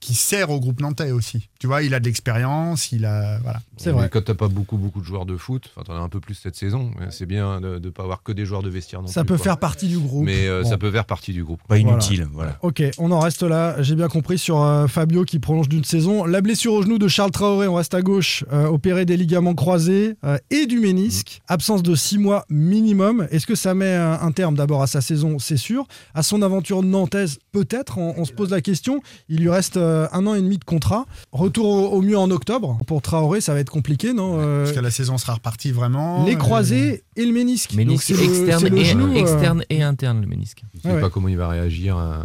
qui 0.01 0.15
sert 0.15 0.51
au 0.51 0.61
groupe 0.61 0.81
nantais 0.81 1.13
aussi. 1.13 1.49
Tu 1.59 1.67
vois, 1.67 1.83
il 1.83 1.95
a 1.95 2.01
de 2.01 2.05
l'expérience, 2.05 2.93
il 2.93 3.05
a 3.05 3.39
voilà. 3.39 3.61
C'est 3.77 3.91
vrai. 3.91 4.09
Quand 4.11 4.23
t'as 4.23 4.35
pas 4.35 4.49
beaucoup 4.49 4.77
beaucoup 4.77 5.01
de 5.01 5.07
joueurs 5.07 5.27
de 5.27 5.37
foot, 5.37 5.71
enfin 5.75 5.85
t'en 5.85 5.95
as 5.95 6.05
un 6.05 6.09
peu 6.09 6.21
plus 6.21 6.35
cette 6.35 6.57
saison. 6.57 6.91
C'est 7.11 7.27
bien 7.27 7.61
de, 7.61 7.79
ne 7.79 7.91
pas 7.91 8.03
avoir 8.03 8.23
que 8.23 8.33
des 8.33 8.45
joueurs 8.45 8.63
de 8.63 8.71
vestiaire. 8.71 9.03
Non 9.03 9.09
ça 9.09 9.25
peut 9.25 9.37
faire 9.37 9.59
partie 9.59 9.89
du 9.89 9.99
groupe. 9.99 10.25
Mais 10.25 10.47
euh, 10.47 10.65
ça 10.65 10.79
peut 10.79 10.91
faire 10.91 11.05
partie 11.05 11.33
du 11.33 11.45
groupe. 11.45 11.61
Pas 11.69 11.79
inutile, 11.79 12.27
voilà. 12.33 12.59
Ok, 12.63 12.83
on 12.99 13.11
en 13.13 13.21
reste 13.21 13.43
là. 13.43 13.81
J'ai 13.83 13.95
bien 13.95 14.09
compris 14.09 14.39
sur 14.39 14.63
euh, 14.63 14.87
Fabio 14.87 15.25
qui 15.25 15.39
prolonge 15.39 15.69
d'une 15.69 15.85
saison. 15.85 16.25
La 16.25 16.41
blessure 16.41 16.75
au 16.75 16.83
genou 16.85 16.99
de 16.99 17.09
Charles 17.09 17.31
Traoré, 17.31 17.67
on 17.67 17.75
reste 17.75 17.95
à 17.95 18.03
gauche, 18.03 18.45
euh, 18.53 18.67
opéré 18.67 19.05
des 19.05 19.17
ligaments 19.17 19.55
croisés 19.55 20.17
et 20.51 20.67
du 20.67 20.79
ménisque. 20.79 21.41
Mm. 21.41 21.53
Absence 21.53 21.83
de 21.83 21.95
six 21.95 22.19
mois 22.19 22.45
minimum. 22.49 23.27
Est-ce 23.31 23.47
que 23.47 23.55
ça 23.55 23.75
met 23.75 23.95
un 23.95 24.33
terme 24.33 24.55
d'abord 24.55 24.83
à 24.83 24.87
sa 24.87 25.01
saison 25.01 25.39
C'est 25.39 25.57
sûr. 25.57 25.87
À 26.15 26.23
son 26.23 26.43
aventure 26.43 26.83
nantaise, 26.83 27.39
peut-être. 27.53 27.99
On, 27.99 28.25
se 28.25 28.33
pose 28.33 28.51
la 28.51 28.61
question. 28.61 29.03
Il 29.29 29.41
lui 29.41 29.51
reste 29.51 29.77
euh, 29.77 30.07
un 30.13 30.27
an 30.27 30.35
et 30.35 30.41
demi 30.41 30.59
de 30.59 30.65
contrat. 30.65 31.07
Retour 31.33 31.93
au, 31.93 32.03
mieux 32.03 32.19
en 32.19 32.31
octobre. 32.31 32.79
Pour 32.87 33.03
Traoré, 33.03 33.41
ça 33.41 33.55
va 33.55 33.61
être 33.61 33.71
compliqué, 33.71 34.13
non 34.13 34.39
Parce 34.39 34.73
que 34.73 34.81
la 34.81 34.91
saison 34.91 35.19
sera 35.19 35.35
repartie 35.35 35.73
vraiment. 35.73 36.25
Les 36.25 36.37
croisés 36.37 37.05
et 37.17 37.25
le 37.25 37.33
ménisque. 37.33 37.75
Ménisque 37.75 38.11
externe, 38.11 38.77
et, 38.77 38.85
genou, 38.85 39.15
externe 39.15 39.65
et 39.71 39.83
interne, 39.83 40.21
le 40.21 40.27
ménisque. 40.27 40.63
Je 40.83 40.89
ne 40.89 40.95
sais 40.95 41.01
pas 41.01 41.11
comment 41.11 41.29
il 41.29 41.37
va 41.37 41.49
réagir 41.49 41.97
à, 41.97 42.25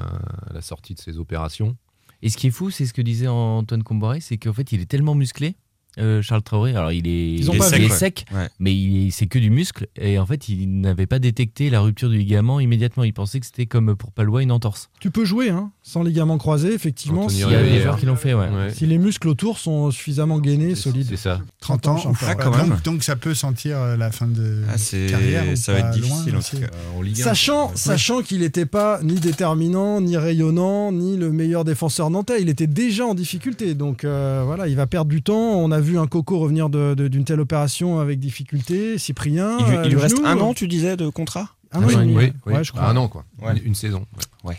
la 0.53 0.61
sortie 0.61 0.95
de 0.95 0.99
ses 0.99 1.17
opérations. 1.17 1.75
Et 2.21 2.29
ce 2.29 2.37
qui 2.37 2.47
est 2.47 2.51
fou, 2.51 2.69
c'est 2.69 2.85
ce 2.85 2.93
que 2.93 3.01
disait 3.01 3.27
Antoine 3.27 3.83
Comboré, 3.83 4.19
c'est 4.19 4.37
qu'en 4.37 4.53
fait, 4.53 4.71
il 4.71 4.81
est 4.81 4.85
tellement 4.85 5.15
musclé 5.15 5.55
euh, 5.97 6.21
Charles 6.21 6.43
Traoré. 6.43 6.75
Alors 6.75 6.91
il 6.91 7.07
est, 7.07 7.89
sec, 7.89 8.25
mais 8.59 9.09
c'est 9.11 9.27
que 9.27 9.39
du 9.39 9.49
muscle. 9.49 9.87
Et 9.99 10.19
en 10.19 10.25
fait, 10.25 10.49
il 10.49 10.81
n'avait 10.81 11.07
pas 11.07 11.19
détecté 11.19 11.69
la 11.69 11.81
rupture 11.81 12.09
du 12.09 12.17
ligament 12.17 12.59
immédiatement. 12.59 13.03
Il 13.03 13.13
pensait 13.13 13.39
que 13.39 13.45
c'était 13.45 13.65
comme 13.65 13.95
pour 13.95 14.11
Palois 14.11 14.43
une 14.43 14.51
entorse. 14.51 14.89
Tu 14.99 15.11
peux 15.11 15.25
jouer 15.25 15.49
hein, 15.49 15.71
sans 15.81 16.03
ligament 16.03 16.37
croisé, 16.37 16.73
effectivement. 16.73 17.29
Si, 17.29 17.41
il 17.41 17.51
y 17.51 17.55
a 17.55 17.63
des 17.63 17.81
joueurs 17.81 17.97
qui 17.97 18.05
l'ont 18.05 18.15
fait. 18.15 18.35
Si 18.73 18.85
les 18.85 18.97
muscles 18.97 19.27
autour 19.27 19.57
sont 19.57 19.91
suffisamment 19.91 20.39
gainés, 20.39 20.75
solides. 20.75 21.07
C'est 21.09 21.17
ça. 21.17 21.41
30 21.61 21.87
ans. 21.87 22.13
Ah, 22.21 22.35
donc, 22.35 22.83
donc, 22.83 23.03
ça 23.03 23.15
peut 23.15 23.33
sentir 23.33 23.77
euh, 23.77 23.97
la 23.97 24.11
fin 24.11 24.27
de 24.27 24.63
ah, 24.69 24.75
carrière. 25.09 25.57
Ça 25.57 25.73
va 25.73 25.79
être 25.79 25.91
difficile 25.91 26.35
en 26.35 26.41
tout 26.41 26.57
cas. 26.57 26.67
sachant, 27.15 27.71
sachant 27.75 28.21
qu'il 28.21 28.39
n'était 28.39 28.65
pas 28.65 28.99
ni 29.03 29.15
déterminant, 29.15 30.01
ni 30.01 30.17
rayonnant, 30.17 30.91
ni 30.91 31.17
le 31.17 31.31
meilleur 31.31 31.65
défenseur 31.65 32.09
nantais. 32.09 32.41
Il 32.41 32.49
était 32.49 32.67
déjà 32.67 33.05
en 33.05 33.15
difficulté. 33.15 33.73
Donc 33.73 34.03
euh, 34.03 34.43
voilà, 34.45 34.67
il 34.67 34.75
va 34.75 34.87
perdre 34.87 35.09
du 35.09 35.21
temps. 35.21 35.59
On 35.59 35.71
a 35.71 35.79
vu 35.79 35.88
un 35.97 36.07
Coco 36.07 36.39
revenir 36.39 36.69
d'une 36.69 37.25
telle 37.25 37.39
opération 37.39 37.99
avec 37.99 38.19
difficulté. 38.19 38.97
Cyprien. 38.97 39.57
Il, 39.83 39.89
lui 39.89 39.95
euh, 39.95 39.99
reste 39.99 40.19
un 40.23 40.39
an, 40.39 40.53
tu 40.53 40.67
disais, 40.67 40.97
de 40.97 41.09
contrat 41.09 41.49
un 41.71 41.83
an 41.83 41.87
oui, 41.87 41.95
oui, 42.15 42.33
oui, 42.47 42.53
je 42.63 42.71
crois. 42.71 42.85
Un 42.85 42.97
an, 42.97 43.07
quoi. 43.07 43.25
Une, 43.63 43.75
saison. 43.75 44.05
Ouais. 44.43 44.55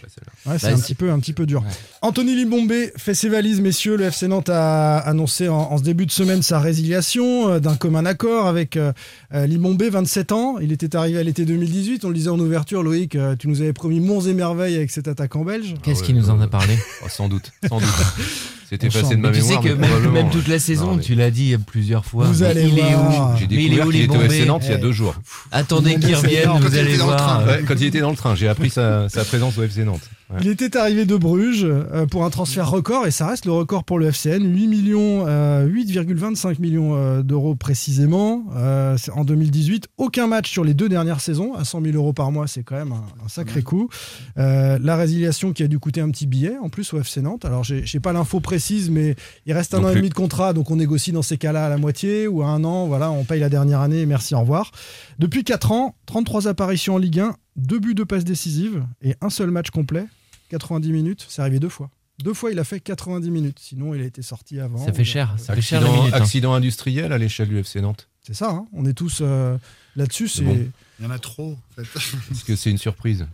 c'est 0.58 0.68
un, 0.68 0.78
petit 0.78 0.94
peu, 0.94 1.10
un 1.10 1.18
petit 1.18 1.32
peu 1.32 1.44
dur. 1.44 1.64
Anthony 2.02 2.36
Limbombe 2.36 2.72
fait 2.96 3.14
ses 3.14 3.28
valises, 3.28 3.60
messieurs. 3.60 3.96
Le 3.96 4.04
FC 4.04 4.28
Nantes 4.28 4.48
a 4.48 4.98
annoncé 4.98 5.48
en, 5.48 5.76
ce 5.76 5.82
début 5.82 6.06
de 6.06 6.12
semaine 6.12 6.42
sa 6.42 6.60
résiliation 6.60 7.48
euh, 7.48 7.58
d'un 7.58 7.74
commun 7.74 8.06
accord 8.06 8.46
avec 8.46 8.76
euh, 8.76 8.92
euh 9.34 9.46
Limbombe, 9.46 9.82
27 9.82 10.32
ans. 10.32 10.58
Il 10.60 10.70
était 10.70 10.94
arrivé 10.94 11.18
à 11.18 11.22
l'été 11.24 11.44
2018. 11.44 12.04
On 12.04 12.08
le 12.08 12.14
disait 12.14 12.30
en 12.30 12.38
ouverture, 12.38 12.82
Loïc, 12.84 13.16
euh, 13.16 13.34
tu 13.36 13.48
nous 13.48 13.60
avais 13.60 13.72
promis 13.72 13.98
monts 13.98 14.20
et 14.20 14.34
merveilles 14.34 14.76
avec 14.76 14.92
cet 14.92 15.08
attaquant 15.08 15.44
belge. 15.44 15.74
Qu'est-ce 15.82 16.04
qu'il 16.04 16.14
nous 16.14 16.30
en 16.30 16.40
a 16.40 16.46
parlé 16.46 16.78
oh, 17.04 17.08
Sans 17.08 17.28
doute. 17.28 17.50
Sans 17.68 17.80
doute. 17.80 17.88
C'était 18.70 18.88
passé 18.88 19.16
de 19.16 19.20
ma 19.20 19.32
mémoire. 19.32 19.60
Tu 19.60 19.68
sais 19.68 19.74
que 19.74 20.08
même, 20.08 20.30
toute 20.30 20.46
la 20.46 20.60
saison, 20.60 20.96
tu 20.98 21.16
l'as 21.16 21.32
dit 21.32 21.56
plusieurs 21.66 22.04
fois. 22.04 22.26
Vous 22.26 22.44
allez 22.44 22.68
il 22.68 22.74
voir. 22.74 23.36
J'ai 23.36 23.48
découvert 23.48 23.86
qu'il 23.88 24.02
était 24.02 24.16
au 24.16 24.22
FC 24.22 24.44
Nantes 24.46 24.62
il 24.64 24.70
y 24.70 24.74
a 24.74 24.78
deux 24.78 24.92
jours. 24.92 25.16
Attendez 25.50 25.98
qu'il 25.98 26.14
revienne, 26.14 26.50
vous 26.60 26.76
allez 26.76 26.96
voir. 26.96 27.44
Quand 27.66 27.74
il 27.74 27.86
était 27.86 28.00
dans 28.00 28.10
le 28.10 28.16
train, 28.16 28.34
j'ai 28.36 28.48
appris 28.48 28.70
sa 28.70 29.08
présence 29.26 29.58
au 29.58 29.62
FC 29.64 29.84
Nantes. 29.84 30.08
Il 30.38 30.46
était 30.46 30.76
arrivé 30.76 31.06
de 31.06 31.16
Bruges 31.16 31.64
euh, 31.64 32.06
pour 32.06 32.24
un 32.24 32.30
transfert 32.30 32.70
record 32.70 33.06
et 33.06 33.10
ça 33.10 33.26
reste 33.26 33.46
le 33.46 33.52
record 33.52 33.82
pour 33.82 33.98
le 33.98 34.06
FCN, 34.06 34.44
8 34.44 34.68
millions, 34.68 35.26
8,25 35.26 35.26
euh, 35.26 36.54
millions 36.60 36.94
euh, 36.94 37.22
d'euros 37.22 37.56
précisément 37.56 38.44
en 38.54 39.24
2018. 39.24 39.88
Aucun 39.98 40.28
match 40.28 40.48
sur 40.50 40.62
les 40.62 40.74
deux 40.74 40.88
dernières 40.88 41.20
saisons 41.20 41.54
à 41.54 41.64
100 41.64 41.82
000 41.82 41.96
euros 41.96 42.12
par 42.12 42.30
mois, 42.30 42.46
c'est 42.46 42.62
quand 42.62 42.76
même 42.76 42.92
un, 42.92 43.28
sacré 43.28 43.62
coup. 43.62 43.88
la 44.36 44.96
résiliation 44.96 45.52
qui 45.52 45.62
a 45.62 45.68
dû 45.68 45.78
coûter 45.78 46.00
un 46.00 46.10
petit 46.10 46.26
billet 46.26 46.56
en 46.62 46.68
plus 46.68 46.92
au 46.92 47.00
FC 47.00 47.22
Nantes. 47.22 47.44
Alors 47.44 47.64
j'ai 47.64 48.00
pas 48.00 48.12
l'info 48.12 48.40
précise, 48.40 48.90
mais 48.90 49.16
il 49.46 49.52
reste 49.52 49.74
un 49.74 49.82
an 49.82 49.90
et 49.90 49.94
demi 49.96 50.10
de 50.10 50.14
contrat, 50.14 50.52
donc 50.52 50.70
on 50.70 50.76
négocie 50.76 51.12
dans 51.12 51.22
ces 51.22 51.38
cas-là 51.38 51.66
à 51.66 51.68
la 51.68 51.76
moitié 51.76 52.28
ou 52.28 52.42
à 52.42 52.46
un 52.46 52.62
an. 52.64 52.86
Voilà, 52.86 53.10
on 53.10 53.24
paye 53.24 53.40
la 53.40 53.48
dernière 53.48 53.80
année. 53.80 54.06
Merci, 54.06 54.34
au 54.34 54.40
revoir. 54.40 54.70
Depuis 55.18 55.44
4 55.44 55.72
ans, 55.72 55.94
33 56.06 56.46
apparitions 56.48 56.94
en 56.94 56.98
Ligue 56.98 57.20
1, 57.20 57.34
deux 57.56 57.78
buts 57.78 57.94
de 57.94 58.04
passes 58.04 58.24
décisives 58.24 58.84
et 59.02 59.14
un 59.20 59.30
seul 59.30 59.50
match 59.50 59.70
complet 59.70 60.06
90 60.50 60.92
minutes, 60.92 61.26
c'est 61.28 61.40
arrivé 61.40 61.58
deux 61.58 61.68
fois. 61.68 61.90
Deux 62.22 62.34
fois, 62.34 62.50
il 62.50 62.58
a 62.58 62.64
fait 62.64 62.80
90 62.80 63.30
minutes. 63.30 63.58
Sinon, 63.60 63.94
il 63.94 64.02
a 64.02 64.04
été 64.04 64.20
sorti 64.20 64.60
avant. 64.60 64.84
Ça 64.84 64.92
fait 64.92 65.04
cher. 65.04 65.34
Ça 65.38 65.54
fait 65.54 65.62
cher 65.62 65.82
hein. 65.82 66.10
accident 66.12 66.52
industriel 66.52 67.12
à 67.12 67.18
l'échelle 67.18 67.48
du 67.48 67.58
FC 67.58 67.80
Nantes. 67.80 68.08
C'est 68.22 68.34
ça. 68.34 68.50
Hein. 68.50 68.66
on 68.74 68.84
est 68.84 68.92
tous 68.92 69.20
euh, 69.22 69.56
là-dessus. 69.96 70.28
Il 70.38 70.70
y 71.02 71.06
en 71.06 71.10
a 71.10 71.18
trop. 71.18 71.52
En 71.52 71.82
fait. 71.82 71.98
Est-ce 72.30 72.44
que 72.44 72.56
c'est 72.56 72.70
une 72.70 72.78
surprise 72.78 73.26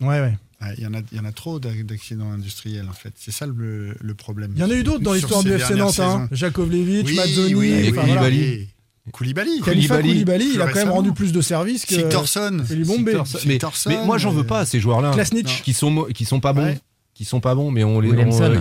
Ouais, 0.00 0.20
ouais. 0.20 0.36
Il 0.78 0.82
y, 0.82 0.86
en 0.86 0.94
a, 0.94 1.00
il 1.12 1.18
y 1.18 1.20
en 1.20 1.26
a 1.26 1.32
trop 1.32 1.60
d'accidents 1.60 2.32
industriels 2.32 2.88
en 2.88 2.94
fait. 2.94 3.12
C'est 3.16 3.32
ça 3.32 3.46
le, 3.46 3.94
problème. 4.16 4.52
Il 4.54 4.60
y 4.60 4.64
en 4.64 4.70
a 4.70 4.74
eu 4.74 4.82
d'autres 4.82 5.02
dans 5.02 5.12
l'histoire 5.12 5.42
du 5.42 5.52
FC 5.52 5.74
Nantes. 5.74 6.00
Hein. 6.00 6.26
Jakovlevic, 6.32 7.06
oui, 7.06 7.16
Mazzoni, 7.16 7.54
oui, 7.54 7.92
Koulibaly. 7.92 8.68
Koulibaly. 9.12 9.60
Khalifa 9.60 9.96
Koulibaly, 10.00 10.52
il 10.54 10.62
a 10.62 10.66
quand 10.66 10.78
même 10.78 10.90
rendu 10.90 11.12
plus 11.12 11.32
de 11.32 11.40
services 11.40 11.84
que 11.84 11.94
Siktorsson. 11.94 12.62
Mais, 12.70 13.58
mais, 13.86 14.04
moi, 14.04 14.18
j'en 14.18 14.30
veux 14.30 14.46
pas 14.46 14.60
à 14.60 14.66
ces 14.66 14.80
joueurs-là. 14.80 15.14
Qui 15.62 15.72
sont, 15.72 16.06
qui 16.14 16.24
sont 16.24 16.40
pas 16.40 16.52
bons. 16.52 16.76
Qui 17.12 17.24
sont 17.24 17.40
pas 17.40 17.54
bons, 17.54 17.70
mais 17.70 17.84
on 17.84 18.00
les, 18.00 18.10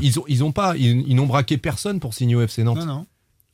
ils, 0.02 0.20
ont, 0.20 0.26
ils 0.28 0.44
ont 0.44 0.52
pas, 0.52 0.78
ils, 0.78 1.16
n'ont 1.16 1.26
braqué 1.26 1.58
personne 1.58 2.00
pour 2.00 2.14
signer 2.14 2.36
au 2.36 2.42
FC 2.42 2.64
Nantes. 2.64 2.78
Non, 2.78 2.86
non. 2.86 3.06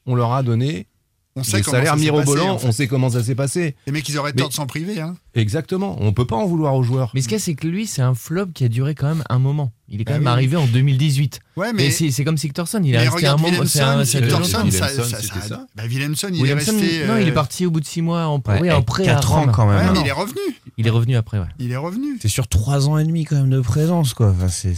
On 0.05 0.13
leur 0.15 0.33
a 0.33 0.43
donné 0.43 0.87
on 1.35 1.43
sait 1.43 1.57
des 1.57 1.63
salaires 1.63 1.95
mirobolants, 1.95 2.57
on 2.63 2.71
sait 2.71 2.87
comment 2.87 3.09
ça 3.09 3.23
s'est 3.23 3.35
passé. 3.35 3.75
Les 3.85 3.93
mecs, 3.93 4.07
ils 4.09 4.17
auraient 4.17 4.33
tort 4.33 4.49
de 4.49 4.53
s'en 4.53 4.67
priver. 4.67 4.99
Hein. 4.99 5.15
Exactement, 5.35 5.97
on 5.99 6.11
peut 6.11 6.25
pas 6.25 6.35
en 6.35 6.45
vouloir 6.45 6.75
aux 6.75 6.83
joueurs. 6.83 7.11
Mais 7.13 7.21
ce 7.21 7.27
qu'il 7.27 7.37
y 7.37 7.41
a, 7.41 7.43
c'est 7.43 7.53
que 7.53 7.67
lui, 7.67 7.85
c'est 7.85 8.01
un 8.01 8.15
flop 8.15 8.47
qui 8.53 8.63
a 8.63 8.67
duré 8.67 8.95
quand 8.95 9.07
même 9.07 9.23
un 9.29 9.39
moment. 9.39 9.71
Il 9.91 10.01
est 10.01 10.05
quand 10.05 10.13
bah 10.13 10.19
même 10.19 10.27
arrivé 10.27 10.55
en 10.55 10.67
2018. 10.67 11.39
Ouais, 11.57 11.73
mais 11.73 11.89
c'est 11.91 12.23
comme 12.23 12.37
Siktorson, 12.37 12.81
il 12.83 12.95
a 12.95 13.01
resté 13.01 13.27
un 13.27 13.37
moment. 13.37 13.65
C'est 13.65 13.81
un 13.81 14.05
Siktorson, 14.05 14.69
ça, 14.71 14.87
ça, 14.87 15.65
bah, 15.75 15.83
Williamson, 15.87 16.29
il 16.33 16.45
est 16.47 16.53
resté. 16.53 17.05
Non, 17.07 17.17
il 17.17 17.27
est 17.27 17.31
euh, 17.31 17.33
parti 17.33 17.65
au 17.65 17.71
bout 17.71 17.79
de 17.79 17.85
6 17.85 18.01
mois 18.01 18.25
en 18.25 18.39
prêt. 18.39 18.71
en 18.71 18.81
prêt 18.81 19.05
4 19.05 19.33
ans 19.33 19.47
quand 19.47 19.67
même. 19.67 19.93
il 19.95 20.07
est 20.07 20.11
revenu. 20.11 20.39
Il 20.77 20.87
est 20.87 20.91
revenu 20.91 21.17
après, 21.17 21.39
ouais. 21.39 21.47
Il 21.59 21.71
est 21.71 21.77
revenu. 21.77 22.17
C'est 22.21 22.29
sur 22.29 22.47
3 22.47 22.87
ans 22.87 22.97
et 22.97 23.03
demi 23.03 23.25
quand 23.25 23.35
même 23.35 23.49
de 23.49 23.59
présence, 23.59 24.13
quoi. 24.13 24.29
Enfin, 24.29 24.47
c'est 24.47 24.73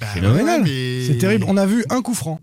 bah 0.00 0.06
phénoménal. 0.06 0.62
C'est 0.66 1.18
terrible. 1.18 1.44
On 1.48 1.56
a 1.56 1.66
vu 1.66 1.84
un 1.90 2.02
coup 2.02 2.14
franc. 2.14 2.40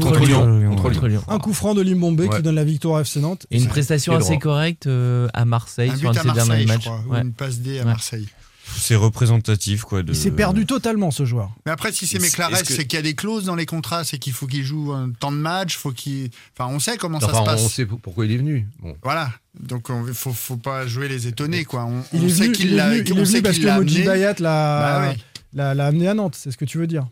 Contre 0.00 1.06
Lyon. 1.08 1.22
Un 1.28 1.38
coup 1.38 1.52
franc 1.52 1.74
de 1.74 1.82
Limbombe 1.82 2.28
qui 2.28 2.42
donne 2.42 2.54
la 2.54 2.64
victoire 2.64 2.96
à 2.96 3.00
FC 3.02 3.20
Nantes. 3.20 3.46
Et 3.50 3.58
une 3.58 3.68
prestation 3.68 4.14
assez 4.14 4.38
correcte 4.38 4.86
euh, 4.86 5.28
à 5.34 5.44
Marseille 5.44 5.92
sur 5.96 6.10
un 6.10 6.12
de 6.12 6.18
ses 6.18 6.30
derniers 6.32 6.66
matchs. 6.66 6.88
Une 7.22 7.32
passe 7.32 7.58
D 7.58 7.78
à 7.78 7.84
Marseille. 7.84 8.28
C'est 8.76 8.94
représentatif, 8.94 9.82
quoi. 9.82 10.04
De... 10.04 10.12
Il 10.12 10.16
s'est 10.16 10.30
perdu 10.30 10.64
totalement, 10.64 11.10
ce 11.10 11.24
joueur. 11.24 11.50
Mais 11.66 11.72
après, 11.72 11.90
si 11.90 12.06
c'est 12.06 12.18
que- 12.18 12.24
c'est 12.72 12.86
qu'il 12.86 12.96
y 12.96 13.00
a 13.00 13.02
des 13.02 13.14
clauses 13.14 13.44
dans 13.44 13.56
les 13.56 13.66
contrats, 13.66 14.04
c'est 14.04 14.18
qu'il 14.18 14.32
faut 14.32 14.46
qu'il 14.46 14.62
joue 14.62 14.92
un 14.92 15.10
temps 15.10 15.32
de 15.32 15.38
match, 15.38 15.76
faut 15.76 15.90
qu'il. 15.90 16.30
Enfin, 16.56 16.72
on 16.72 16.78
sait 16.78 16.96
comment 16.96 17.18
Enfin, 17.18 17.32
ça 17.32 17.40
se 17.40 17.44
passe. 17.44 17.62
on 17.64 17.68
sait 17.68 17.84
pourquoi 17.86 18.26
il 18.26 18.32
est 18.32 18.36
venu. 18.36 18.68
Bon. 18.80 18.96
Voilà. 19.02 19.32
Donc, 19.58 19.88
il 20.06 20.14
faut, 20.14 20.32
faut 20.32 20.56
pas 20.56 20.86
jouer 20.86 21.08
les 21.08 21.26
étonnés, 21.26 21.64
quoi. 21.64 21.84
On, 21.84 22.04
Il 22.12 22.22
on 22.22 22.26
est 22.26 22.30
sait 22.30 22.52
qu'il 22.52 22.66
il 22.66 22.72
est 22.74 22.76
l'a 22.76 22.90
venu- 22.90 23.02
il 23.04 23.12
on 23.14 23.16
est 23.16 23.24
sait 23.24 23.32
venu 23.32 23.42
parce 23.42 23.56
qu'il 23.56 23.64
que 23.66 23.70
Moji. 23.74 24.02
Bayat 24.04 24.34
l'a 24.38 24.40
Bah 24.40 25.00
ouais. 25.08 25.16
l'a- 25.54 25.74
l'a 25.74 25.86
amené 25.86 26.06
à 26.06 26.14
Nantes, 26.14 26.36
c'est 26.38 26.52
ce 26.52 26.56
que 26.56 26.64
tu 26.64 26.78
veux 26.78 26.86
dire. 26.86 27.08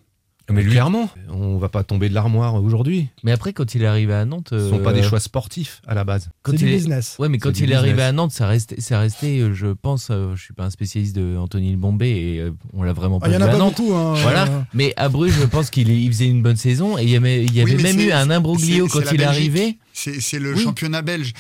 Mais 0.51 0.65
clairement, 0.65 1.11
on 1.29 1.59
va 1.59 1.69
pas 1.69 1.85
tomber 1.85 2.09
de 2.09 2.15
l'armoire 2.15 2.55
aujourd'hui. 2.55 3.09
Mais 3.23 3.33
après, 3.33 3.53
quand 3.53 3.75
il 3.75 3.83
est 3.83 3.87
arrivé 3.87 4.15
à 4.15 4.25
Nantes. 4.25 4.49
Ce 4.51 4.71
sont 4.71 4.79
pas 4.79 4.91
euh, 4.91 4.95
des 4.95 5.03
choix 5.03 5.21
sportifs 5.21 5.83
à 5.87 5.95
la 5.95 6.05
base. 6.05 6.31
Quand 6.43 6.53
C'est 6.53 6.59
il 6.59 6.65
du 6.67 6.69
est- 6.73 6.77
business. 6.77 7.17
Ouais, 7.19 7.29
mais 7.29 7.39
quand 7.39 7.59
il 7.61 7.71
est 7.71 7.75
arrivé 7.75 8.03
à 8.03 8.13
Nantes, 8.13 8.33
ça 8.33 8.47
restait, 8.47 8.81
ça 8.81 8.99
restait, 9.01 9.41
euh, 9.41 9.53
je 9.53 9.67
pense, 9.69 10.09
euh, 10.11 10.35
je 10.37 10.43
suis 10.43 10.55
pas 10.55 10.65
un 10.65 10.71
spécialiste 10.71 11.15
de 11.17 11.37
Anthony 11.37 11.77
Bombay 11.77 12.11
et 12.11 12.41
euh, 12.41 12.53
on 12.73 12.83
l'a 12.83 12.93
vraiment 12.95 13.19
Ah, 13.21 13.27
pas 13.27 13.29
Il 13.31 13.35
y 13.35 13.37
en 13.37 13.41
a 13.43 13.45
à 13.45 13.49
pas 13.49 13.59
Nantes. 13.59 13.77
beaucoup. 13.77 13.95
hein, 13.95 14.15
Voilà. 14.23 14.45
euh, 14.49 14.61
Mais 14.73 14.95
à 14.97 15.09
Bruges, 15.11 15.35
je 15.39 15.45
pense 15.45 15.69
qu'il 15.71 15.91
est- 15.91 16.01
il 16.01 16.09
faisait 16.09 16.27
une 16.29 16.43
bonne 16.43 16.57
saison 16.57 16.97
et 16.97 17.03
il 17.03 17.11
y 17.11 17.17
avait, 17.17 17.45
il 17.45 17.53
y 17.55 17.61
avait 17.61 17.75
Oui, 17.77 17.83
mais 17.83 17.93
même 17.93 18.01
eu 18.09 18.13
un 18.13 18.31
imbroglio 18.31 18.87
quand 18.89 19.01
il 19.13 19.21
est 19.21 19.25
arrivé. 19.25 19.77
C'est 19.93 20.39
le 20.39 20.55
Oui. 20.55 20.63
championnat 20.63 21.03
belge. 21.03 21.33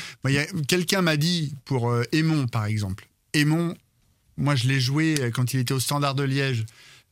Quelqu'un 0.66 1.00
m'a 1.00 1.16
dit 1.16 1.54
pour 1.64 1.90
euh, 1.90 2.02
Aimon, 2.12 2.46
par 2.46 2.66
exemple. 2.66 3.08
Aimon, 3.32 3.74
moi, 4.36 4.54
je 4.54 4.68
l'ai 4.68 4.80
joué 4.80 5.14
euh, 5.20 5.30
quand 5.30 5.54
il 5.54 5.60
était 5.60 5.74
au 5.74 5.80
Standard 5.80 6.14
de 6.14 6.22
Liège. 6.24 6.64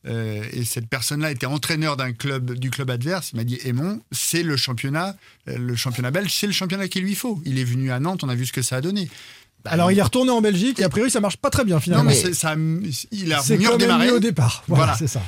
Euh, 0.05 0.43
et 0.53 0.63
cette 0.63 0.87
personne-là 0.87 1.31
était 1.31 1.47
entraîneur 1.47 1.97
d'un 1.97 2.13
club 2.13 2.53
du 2.57 2.69
club 2.69 2.89
adverse. 2.89 3.31
Il 3.33 3.37
m'a 3.37 3.43
dit 3.43 3.59
Aimon, 3.65 3.99
c'est 4.11 4.43
le 4.43 4.55
championnat, 4.55 5.15
euh, 5.49 5.57
le 5.57 5.75
championnat 5.75 6.11
belge, 6.11 6.31
c'est 6.33 6.47
le 6.47 6.53
championnat 6.53 6.87
qu'il 6.87 7.03
lui 7.03 7.15
faut. 7.15 7.41
Il 7.45 7.59
est 7.59 7.63
venu 7.65 7.91
à 7.91 7.99
Nantes, 7.99 8.23
on 8.23 8.29
a 8.29 8.35
vu 8.35 8.45
ce 8.45 8.53
que 8.53 8.61
ça 8.61 8.77
a 8.77 8.81
donné. 8.81 9.09
Bah, 9.65 9.71
Alors 9.71 9.91
il 9.91 9.97
est 9.99 10.03
retourné 10.03 10.31
en 10.31 10.39
Belgique 10.39 10.79
et 10.79 10.83
a 10.83 10.89
priori 10.89 11.09
ça 11.11 11.19
marche 11.19 11.37
pas 11.37 11.49
très 11.49 11.65
bien 11.65 11.75
non, 11.75 11.81
finalement. 11.81 12.03
mais 12.05 12.15
c'est- 12.15 12.33
ça, 12.33 12.55
il 13.11 13.33
a 13.33 13.37
mieux 13.41 13.57
quand 13.57 13.63
même 13.63 13.71
redémarré. 13.71 14.11
au 14.11 14.19
départ. 14.19 14.63
Voilà, 14.67 14.83
Voilà. 14.85 14.97
c'est 14.97 15.07
ça. 15.07 15.21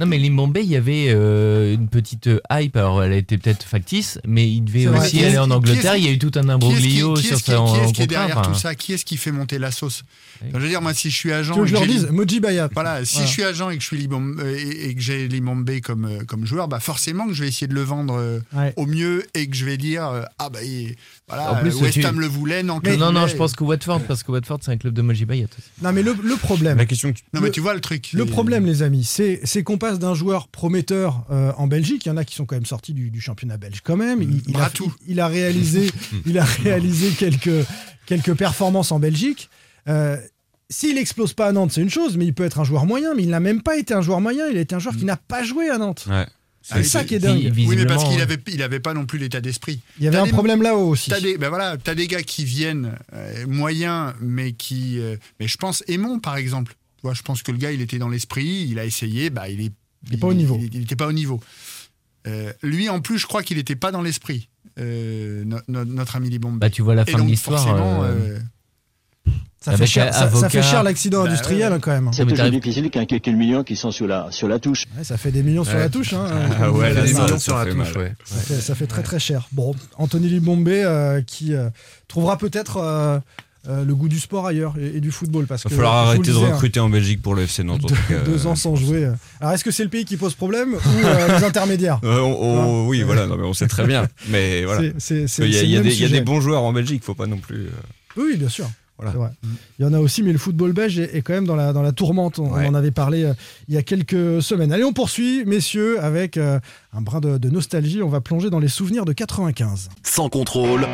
Non, 0.00 0.06
mais 0.06 0.18
Limbombe, 0.18 0.56
il 0.62 0.68
y 0.70 0.76
avait 0.76 1.06
euh, 1.08 1.74
une 1.74 1.88
petite 1.88 2.28
hype. 2.52 2.76
Alors, 2.76 3.02
elle 3.02 3.12
était 3.14 3.36
peut-être 3.36 3.64
factice, 3.64 4.20
mais 4.26 4.48
il 4.48 4.60
devait 4.62 4.86
aussi 4.86 5.24
aller 5.24 5.38
en 5.38 5.50
Angleterre. 5.50 5.96
Il 5.96 6.04
y 6.04 6.08
a 6.08 6.12
eu 6.12 6.18
tout 6.18 6.30
un 6.36 6.48
imbroglio 6.48 7.16
sur 7.16 7.36
qui- 7.36 7.42
sa 7.50 7.56
qui 7.56 7.80
est-ce 7.80 7.92
qui 7.92 8.02
est 8.02 8.06
contrat, 8.06 8.06
derrière 8.06 8.38
enfin. 8.38 8.52
tout 8.52 8.58
ça? 8.58 8.74
Qui 8.76 8.92
est-ce 8.92 9.04
qui 9.04 9.16
fait 9.16 9.32
monter 9.32 9.58
la 9.58 9.72
sauce? 9.72 10.04
Je 10.52 10.58
veux 10.58 10.68
dire, 10.68 10.80
moi, 10.82 10.94
si 10.94 11.10
je 11.10 11.16
suis 11.16 11.32
agent, 11.32 11.54
Tu 11.54 11.60
que 11.60 11.66
je 11.66 11.74
et 11.74 11.78
leur 11.78 11.86
dise 11.86 12.04
Lim- 12.06 12.12
Moji 12.12 12.40
Bayat. 12.40 12.68
Voilà, 12.74 13.04
si 13.04 13.14
Voilà. 13.14 13.26
je 13.26 13.32
suis 13.32 13.42
agent 13.42 13.70
et 13.70 13.76
que 13.76 13.82
je 13.82 13.86
suis 13.86 13.98
Libom- 13.98 14.38
euh, 14.40 14.56
et, 14.56 14.88
et 14.90 14.94
que 14.94 15.00
j'ai 15.00 15.26
Limombe 15.28 15.70
comme 15.82 16.04
euh, 16.04 16.24
comme 16.26 16.46
joueur, 16.46 16.68
bah 16.68 16.80
forcément 16.80 17.26
que 17.26 17.32
je 17.32 17.42
vais 17.42 17.48
essayer 17.48 17.66
de 17.66 17.74
le 17.74 17.82
vendre 17.82 18.14
euh, 18.18 18.40
Ouais. 18.54 18.72
au 18.76 18.86
mieux 18.86 19.24
et 19.34 19.48
que 19.48 19.56
je 19.56 19.64
vais 19.64 19.76
dire 19.76 20.02
ah 20.38 20.48
bah 20.50 20.62
il- 20.62 20.94
voilà 21.28 21.52
En 21.52 21.56
plus, 21.56 21.74
West 21.74 21.94
tu- 21.94 22.04
Ham 22.06 22.18
le 22.20 22.26
voulait, 22.26 22.62
non, 22.62 22.80
non, 22.82 23.10
voulait. 23.12 23.28
je 23.28 23.36
pense 23.36 23.54
que 23.54 23.62
Watford, 23.64 24.00
parce 24.02 24.22
que 24.22 24.32
Watford, 24.32 24.60
c'est 24.62 24.70
un 24.70 24.76
club 24.78 24.94
de 24.94 25.02
Moji 25.02 25.24
Bayat 25.26 25.46
aussi. 25.58 25.68
Non 25.82 25.92
mais 25.92 26.02
le, 26.02 26.14
le 26.22 26.36
problème, 26.36 26.78
La 26.78 26.86
question 26.86 27.12
que 27.12 27.18
tu- 27.18 27.24
Non 27.34 27.40
mais 27.40 27.50
tu 27.50 27.60
vois 27.60 27.74
le 27.74 27.80
truc. 27.80 28.10
le 28.14 28.24
problème 28.24 28.64
les 28.64 28.82
amis, 28.82 29.04
c'est 29.04 29.40
c'est 29.44 29.62
qu'on 29.62 29.76
passe 29.78 29.98
d'un 29.98 30.14
joueur 30.14 30.48
prometteur 30.48 31.24
euh, 31.30 31.52
en 31.56 31.66
Belgique, 31.66 32.06
il 32.06 32.08
y 32.08 32.12
en 32.12 32.16
a 32.16 32.24
qui 32.24 32.34
sont 32.34 32.46
quand 32.46 32.56
même 32.56 32.64
sortis 32.66 32.94
du, 32.94 33.10
du 33.10 33.20
championnat 33.20 33.56
belge 33.56 33.80
quand 33.84 33.96
même. 33.96 34.22
Il, 34.22 34.42
il 34.48 34.56
a, 34.56 34.70
il, 34.80 35.12
il 35.12 35.20
a 35.20 35.28
réalisé, 35.28 35.90
il 36.26 36.38
a 36.38 36.44
réalisé 36.64 37.10
quelques 37.10 37.66
quelques 38.06 38.34
performances 38.34 38.92
en 38.92 38.98
Belgique. 38.98 39.50
Euh, 39.88 40.16
S'il 40.70 40.98
explose 40.98 41.32
pas 41.32 41.46
à 41.46 41.52
Nantes, 41.52 41.72
c'est 41.72 41.80
une 41.80 41.88
chose, 41.90 42.16
mais 42.18 42.26
il 42.26 42.34
peut 42.34 42.44
être 42.44 42.60
un 42.60 42.64
joueur 42.64 42.84
moyen. 42.86 43.14
Mais 43.14 43.22
il 43.22 43.30
n'a 43.30 43.40
même 43.40 43.62
pas 43.62 43.76
été 43.78 43.94
un 43.94 44.02
joueur 44.02 44.20
moyen. 44.20 44.46
Il 44.50 44.56
a 44.58 44.60
été 44.60 44.74
un 44.74 44.78
joueur 44.78 44.96
qui 44.96 45.04
n'a 45.06 45.16
pas 45.16 45.42
joué 45.42 45.70
à 45.70 45.78
Nantes. 45.78 46.06
Ouais. 46.10 46.26
C'est 46.60 46.82
ça 46.82 47.04
qui 47.04 47.14
est 47.14 47.18
dingue. 47.18 47.50
Oui 47.56 47.74
mais 47.76 47.86
parce 47.86 48.04
qu'il 48.04 48.16
ouais. 48.16 48.20
avait 48.22 48.36
il 48.48 48.62
avait 48.62 48.80
pas 48.80 48.92
non 48.92 49.06
plus 49.06 49.18
l'état 49.18 49.40
d'esprit. 49.40 49.80
Il 49.98 50.04
y 50.04 50.08
avait 50.08 50.18
un 50.18 50.24
des- 50.24 50.30
problème 50.30 50.60
là-haut 50.60 50.88
aussi. 50.88 51.08
T'as 51.08 51.20
des 51.20 51.38
ben 51.38 51.48
voilà, 51.48 51.78
t'as 51.78 51.94
des 51.94 52.06
gars 52.06 52.22
qui 52.22 52.44
viennent 52.44 52.92
euh, 53.14 53.46
moyens 53.46 54.12
mais 54.20 54.52
qui 54.52 54.98
euh, 55.00 55.16
mais 55.40 55.48
je 55.48 55.56
pense 55.56 55.82
Aimon 55.88 56.18
par 56.18 56.36
exemple. 56.36 56.74
Tu 56.96 57.02
vois, 57.04 57.14
je 57.14 57.22
pense 57.22 57.42
que 57.42 57.52
le 57.52 57.56
gars 57.58 57.72
il 57.72 57.80
était 57.80 57.96
dans 57.96 58.10
l'esprit, 58.10 58.66
il 58.68 58.78
a 58.78 58.84
essayé, 58.84 59.30
bah 59.30 59.48
il 59.48 59.60
est 59.62 59.72
Il 60.08 60.14
est 60.14 60.18
pas 60.18 60.26
au 60.26 60.34
niveau. 60.34 60.60
Il 60.72 60.80
n'était 60.80 60.96
pas 60.96 61.06
au 61.06 61.12
niveau. 61.12 61.40
Euh, 62.26 62.52
lui 62.62 62.90
en 62.90 63.00
plus 63.00 63.16
je 63.18 63.26
crois 63.26 63.42
qu'il 63.42 63.56
n'était 63.56 63.76
pas 63.76 63.90
dans 63.90 64.02
l'esprit. 64.02 64.50
euh, 64.78 65.44
no- 65.46 65.60
no- 65.68 65.86
notre 65.86 66.16
ami 66.16 66.28
Libombe. 66.28 66.58
Bah, 66.58 66.68
tu 66.68 66.82
vois 66.82 66.94
la 66.94 67.06
fin 67.06 67.18
de 67.18 67.22
l'histoire. 67.30 67.64
Ça 69.60 69.76
fait 69.76 69.86
cher, 69.86 70.14
ça, 70.14 70.30
ça 70.30 70.48
fait 70.48 70.62
cher 70.62 70.82
l'accident 70.84 71.22
Bah, 71.24 71.28
industriel 71.28 71.70
ouais. 71.70 71.74
hein, 71.76 71.78
quand 71.80 71.90
même. 71.90 72.10
C'est 72.12 72.24
mais 72.24 72.30
toujours 72.30 72.46
t'arrives- 72.46 72.60
difficile 72.60 72.84
quand 72.84 73.00
il 73.00 73.02
y 73.02 73.04
a 73.16 73.18
quelques 73.18 73.36
millions 73.36 73.64
qui 73.64 73.74
sont 73.76 73.90
sur 73.90 74.06
la, 74.06 74.28
sur 74.30 74.46
la 74.48 74.58
touche. 74.60 74.84
Ouais, 74.96 75.02
ça 75.04 75.16
fait 75.16 75.32
des 75.32 75.42
millions 75.42 75.64
sur 75.64 75.76
la 75.76 75.88
touche. 75.88 76.12
Hein, 76.14 76.26
Ah 76.62 76.70
ouais, 76.70 76.94
Des 76.94 77.08
ça- 77.08 77.22
millions 77.24 77.38
sur 77.38 77.56
la 77.58 77.64
fait 77.64 77.72
touche. 77.72 77.92
Ça 78.24 78.36
fait, 78.36 78.60
ça 78.60 78.74
fait 78.76 78.86
très 78.86 79.02
très 79.02 79.18
cher. 79.18 79.48
Bon, 79.52 79.74
Anthony 79.96 80.28
Libombe 80.28 80.68
euh, 80.68 81.20
qui 81.26 81.54
euh, 81.54 81.70
trouvera 82.06 82.38
peut-être 82.38 82.76
euh, 82.78 83.18
euh, 83.68 83.84
le 83.84 83.94
goût 83.96 84.08
du 84.08 84.20
sport 84.20 84.46
ailleurs 84.46 84.74
et, 84.80 84.96
et 84.96 85.00
du 85.00 85.10
football. 85.10 85.46
Parce 85.46 85.64
Il 85.64 85.70
va 85.70 85.76
falloir 85.76 85.94
arrêter 86.06 86.28
de 86.28 86.32
disais, 86.32 86.44
hein, 86.46 86.54
recruter 86.54 86.78
en 86.80 86.88
Belgique 86.88 87.20
pour 87.20 87.34
le 87.34 87.42
FC 87.42 87.64
Nantes. 87.64 87.82
deux, 88.08 88.20
deux 88.24 88.46
ans 88.46 88.54
sans 88.54 88.76
jouer. 88.76 89.10
Alors 89.40 89.52
est-ce 89.54 89.64
que 89.64 89.72
c'est 89.72 89.82
le 89.84 89.90
pays 89.90 90.04
qui 90.04 90.16
pose 90.16 90.34
problème 90.34 90.74
ou 90.74 91.04
euh, 91.04 91.28
les 91.38 91.44
intermédiaires 91.44 91.98
Euh, 92.04 92.20
on- 92.20 92.84
on- 92.84 92.86
oui, 92.86 93.02
voilà, 93.02 93.26
non, 93.26 93.36
mais 93.36 93.44
on 93.44 93.52
sait 93.54 93.66
très 93.66 93.86
bien. 93.86 94.06
Mais 94.28 94.64
voilà. 94.64 94.82
C'est- 94.98 95.26
c'est- 95.26 95.26
c'est- 95.26 95.42
Il 95.44 95.52
y, 95.52 95.56
a, 95.56 95.60
c'est 95.60 95.66
il 95.66 95.82
des, 95.82 95.88
il 95.88 96.00
y 96.00 96.04
a 96.04 96.06
sujet. 96.06 96.08
des 96.10 96.20
bons 96.24 96.40
joueurs 96.40 96.62
en 96.62 96.72
Belgique, 96.72 97.02
faut 97.04 97.14
pas 97.14 97.26
non 97.26 97.38
plus. 97.38 97.66
Oui, 98.16 98.36
bien 98.36 98.48
sûr. 98.48 98.70
Voilà. 98.98 99.12
Vrai. 99.16 99.30
Il 99.78 99.84
y 99.84 99.88
en 99.88 99.92
a 99.92 100.00
aussi, 100.00 100.22
mais 100.22 100.32
le 100.32 100.38
football 100.38 100.72
belge 100.72 100.98
est, 100.98 101.14
est 101.14 101.22
quand 101.22 101.32
même 101.32 101.46
dans 101.46 101.54
la, 101.56 101.72
dans 101.72 101.82
la 101.82 101.92
tourmente. 101.92 102.38
On, 102.38 102.52
Ouais. 102.52 102.64
on 102.66 102.70
en 102.70 102.74
avait 102.74 102.90
parlé 102.90 103.24
euh, 103.24 103.34
il 103.68 103.74
y 103.74 103.76
a 103.76 103.82
quelques 103.82 104.42
semaines. 104.42 104.72
Allez, 104.72 104.84
on 104.84 104.92
poursuit, 104.92 105.44
messieurs, 105.44 106.02
avec 106.02 106.36
euh, 106.36 106.58
un 106.92 107.00
brin 107.00 107.20
de, 107.20 107.38
de 107.38 107.48
nostalgie. 107.50 108.02
On 108.02 108.08
va 108.08 108.20
plonger 108.20 108.50
dans 108.50 108.58
les 108.58 108.68
souvenirs 108.68 109.04
de 109.04 109.12
95. 109.12 109.88
Sans 110.02 110.28
contrôle, 110.28 110.86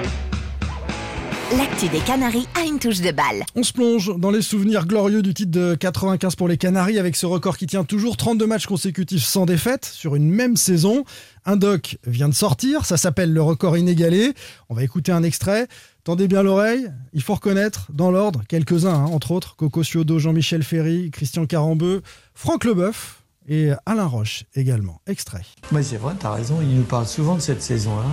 L'actu 1.57 1.89
des 1.89 2.01
Canaries 2.01 2.49
a 2.55 2.65
une 2.65 2.79
touche 2.79 3.01
de 3.01 3.13
balle. 3.13 3.45
On 3.55 3.63
se 3.63 3.73
plonge 3.73 4.17
dans 4.19 4.31
les 4.31 4.43
souvenirs 4.43 4.87
glorieux 4.87 5.23
du 5.23 5.35
titre 5.35 5.51
de 5.53 5.75
95 5.75 6.35
pour 6.37 6.49
les 6.49 6.57
Canaries 6.57 6.99
avec 6.99 7.15
ce 7.17 7.27
record 7.27 7.59
qui 7.59 7.67
tient 7.67 7.85
toujours 7.85 8.17
32 8.17 8.47
matchs 8.47 8.67
consécutifs 8.67 9.25
sans 9.25 9.47
défaite 9.47 9.85
sur 9.85 10.17
une 10.17 10.29
même 10.31 10.57
saison. 10.57 11.05
Un 11.45 11.57
doc 11.57 11.99
vient 12.07 12.29
de 12.29 12.35
sortir, 12.35 12.87
ça 12.87 12.97
s'appelle 12.97 13.33
le 13.33 13.43
record 13.43 13.77
inégalé. 13.77 14.33
On 14.69 14.75
va 14.75 14.83
écouter 14.83 15.13
un 15.13 15.23
extrait. 15.23 15.69
Tendez 16.03 16.29
bien 16.29 16.43
l'oreille, 16.43 16.91
il 17.13 17.23
faut 17.23 17.35
reconnaître 17.35 17.87
dans 17.93 18.11
l'ordre 18.11 18.43
quelques-uns, 18.49 18.95
hein, 18.95 19.05
entre 19.13 19.31
autres 19.31 19.55
Coco 19.57 19.83
Ciodo, 19.85 20.19
Jean-Michel 20.19 20.63
Ferry, 20.63 21.11
Christian 21.11 21.47
Carambeu, 21.47 22.03
Franck 22.35 22.65
Leboeuf 22.65 23.23
et 23.49 23.71
Alain 23.87 24.07
Roche 24.07 24.45
également. 24.55 25.01
Extrait. 25.07 25.43
Mais 25.73 25.83
c'est 25.83 25.99
vrai, 25.99 26.15
t'as 26.19 26.33
raison, 26.33 26.59
il 26.63 26.75
nous 26.75 26.85
parle 26.85 27.07
souvent 27.07 27.37
de 27.37 27.41
cette 27.41 27.63
saison-là. 27.63 28.07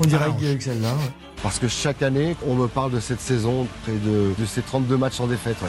On 0.00 0.06
dirait 0.06 0.30
que 0.38 0.62
celle-là. 0.62 0.92
ouais. 0.92 1.29
Parce 1.42 1.58
que 1.58 1.68
chaque 1.68 2.02
année, 2.02 2.36
on 2.46 2.54
me 2.54 2.66
parle 2.68 2.92
de 2.92 3.00
cette 3.00 3.20
saison 3.20 3.66
et 3.88 3.92
de, 3.92 4.34
de 4.38 4.46
ces 4.46 4.60
32 4.62 4.96
matchs 4.96 5.14
sans 5.14 5.26
défaite. 5.26 5.56
ouais. 5.62 5.68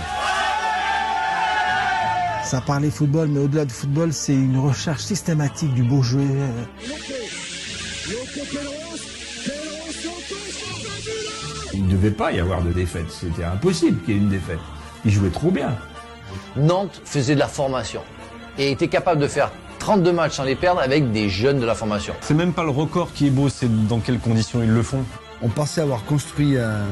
Ça 2.44 2.60
parlait 2.60 2.90
football, 2.92 3.30
mais 3.30 3.40
au-delà 3.40 3.64
du 3.64 3.74
football, 3.74 4.12
c'est 4.12 4.34
une 4.34 4.58
recherche 4.60 5.02
systématique 5.02 5.74
du 5.74 5.84
beau 5.84 6.02
jeu. 6.04 6.20
Il 11.74 11.86
ne 11.88 11.92
devait 11.92 12.12
pas 12.12 12.32
y 12.34 12.40
avoir 12.40 12.62
de 12.62 12.72
défaite. 12.72 13.10
C'était 13.10 13.46
impossible 13.46 14.02
qu'il 14.04 14.16
y 14.16 14.18
ait 14.18 14.22
une 14.22 14.30
défaite. 14.30 14.60
Il 15.06 15.12
jouait 15.12 15.30
trop 15.30 15.52
bien. 15.52 15.78
Nantes 16.58 17.02
faisait 17.06 17.36
de 17.36 17.40
la 17.40 17.48
formation 17.48 18.02
et 18.58 18.72
était 18.72 18.90
capable 18.90 19.22
de 19.22 19.28
faire 19.28 19.52
32 19.80 20.12
matchs 20.12 20.34
sans 20.34 20.44
les 20.44 20.56
perdre 20.56 20.82
avec 20.82 21.12
des 21.12 21.30
jeunes 21.30 21.60
de 21.60 21.66
la 21.66 21.76
formation. 21.76 22.14
C'est 22.22 22.34
même 22.34 22.54
pas 22.54 22.64
le 22.64 22.70
record 22.70 23.14
qui 23.14 23.28
est 23.28 23.32
beau, 23.32 23.50
c'est 23.50 23.70
dans 23.88 24.00
quelles 24.00 24.20
conditions 24.20 24.62
ils 24.62 24.70
le 24.70 24.84
font. 24.84 25.04
On 25.44 25.50
pensait 25.50 25.82
avoir 25.82 26.06
construit 26.06 26.56
euh, 26.56 26.86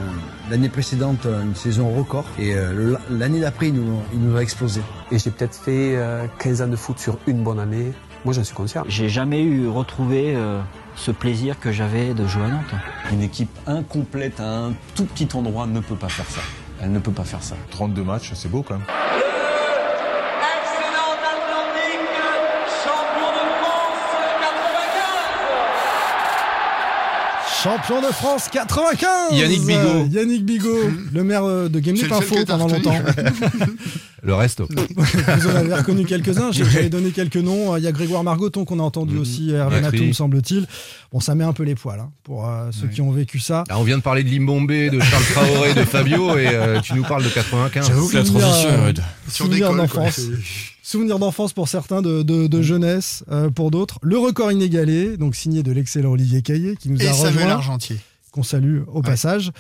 l'année 0.50 0.70
précédente 0.70 1.28
euh, 1.28 1.44
une 1.44 1.54
saison 1.56 1.94
record 1.96 2.26
et 2.40 2.56
euh, 2.56 2.96
l'année 3.12 3.40
d'après 3.42 3.68
il 3.68 3.76
nous, 3.76 4.00
il 4.12 4.20
nous 4.20 4.36
a 4.36 4.42
explosé. 4.42 4.82
Et 5.12 5.20
j'ai 5.20 5.30
peut-être 5.30 5.56
fait 5.56 5.96
euh, 5.96 6.26
15 6.40 6.64
ans 6.64 6.68
de 6.68 6.76
foot 6.76 6.98
sur 6.98 7.20
une 7.28 7.44
bonne 7.44 7.60
année. 7.60 7.92
Moi 8.26 8.34
j'en 8.34 8.44
suis 8.44 8.56
conscient. 8.56 8.84
J'ai 8.88 9.08
jamais 9.08 9.44
eu 9.44 9.68
retrouvé 9.68 10.36
euh, 10.36 10.62
ce 10.96 11.12
plaisir 11.12 11.60
que 11.60 11.72
j'avais 11.72 12.16
de 12.16 12.26
jouer 12.26 12.44
à 12.44 12.48
Nantes. 12.48 12.76
Une 13.12 13.22
équipe 13.22 13.56
incomplète 13.68 14.40
à 14.40 14.66
un 14.66 14.74
tout 14.96 15.06
petit 15.06 15.28
endroit 15.36 15.68
ne 15.68 15.80
peut 15.80 15.96
pas 15.96 16.10
faire 16.10 16.30
ça. 16.30 16.42
Elle 16.82 16.92
ne 16.92 17.00
peut 17.00 17.12
pas 17.12 17.26
faire 17.26 17.44
ça. 17.44 17.56
32 17.70 18.04
matchs, 18.04 18.32
c'est 18.34 18.50
beau 18.50 18.64
quand 18.64 18.76
même. 18.76 18.86
Champion 27.64 28.02
de 28.02 28.08
France 28.14 28.48
95 28.52 29.34
Yannick 29.38 29.62
Bigot. 29.66 29.80
Euh, 29.80 30.06
Yannick 30.12 30.46
Bigot, 30.46 30.90
le 31.14 31.24
maire 31.24 31.44
euh, 31.44 31.68
de 31.68 31.80
Game 31.80 31.96
Info 31.96 32.36
que 32.36 32.46
pendant 32.46 32.68
longtemps. 32.68 32.96
Le 34.22 34.34
reste. 34.34 34.62
Vous 34.98 35.48
en 35.48 35.56
avez 35.56 35.74
reconnu 35.74 36.06
quelques-uns, 36.06 36.52
j'ai- 36.52 36.66
j'avais 36.66 36.90
donné 36.90 37.12
quelques 37.12 37.38
noms. 37.38 37.78
Il 37.78 37.84
y 37.84 37.88
a 37.88 37.92
Grégoire 37.94 38.22
Margoton 38.24 38.66
qu'on 38.66 38.80
a 38.80 38.84
entendu 38.84 39.16
Mhm. 39.16 39.22
aussi, 39.22 39.52
Hervé. 39.52 39.80
Natoum 39.82 40.14
semble-t-il. 40.14 40.68
Bon, 41.14 41.20
ça 41.22 41.36
met 41.36 41.46
un 41.46 41.54
peu 41.54 41.64
les 41.64 41.76
poils 41.76 42.00
hein, 42.02 42.12
pour 42.24 42.46
euh, 42.48 42.70
ceux 42.72 42.88
Ouais. 42.88 42.94
qui 42.94 43.02
ont 43.02 43.12
vécu 43.12 43.40
ça. 43.40 43.64
Là, 43.70 43.80
on 43.80 43.84
vient 43.84 43.98
de 43.98 44.04
parler 44.04 44.24
de 44.24 44.30
Limbombe, 44.30 44.70
de 44.72 45.00
Charles 45.00 45.24
Traoré, 45.32 45.74
de 45.74 45.84
Fabio, 45.86 46.38
et 46.38 46.48
euh, 46.48 46.82
tu 46.82 46.94
nous 46.96 47.04
parles 47.04 47.24
de 47.24 47.30
95. 47.30 47.88
Souvenir, 47.88 48.44
euh, 48.66 48.94
Sur 49.30 49.46
Souvenir 49.46 49.70
d'école, 49.72 49.88
quoi. 49.90 50.02
d'enfance. 50.04 50.16
C'est- 50.16 50.32
Souvenir 50.90 51.20
d'enfance 51.20 51.54
pour 51.54 51.68
certains, 51.68 52.02
de, 52.02 52.24
de- 52.24 52.48
de 52.48 52.62
jeunesse 52.64 53.24
euh, 53.32 53.52
pour 53.52 53.70
d'autres. 53.70 54.00
Le 54.02 54.18
record 54.18 54.52
inégalé, 54.52 55.18
donc 55.18 55.36
signé 55.36 55.62
de 55.62 55.72
l'excellent 55.72 56.10
Olivier 56.10 56.42
Caillé 56.42 56.76
qui 56.78 56.90
nous 56.90 57.00
Et 57.00 57.08
a 57.08 57.14
Samuel 57.14 57.34
rejoint. 57.44 57.52
Argentier. 57.52 57.98
qu'on 58.32 58.42
salue 58.42 58.80
au 58.92 59.04
passage. 59.04 59.52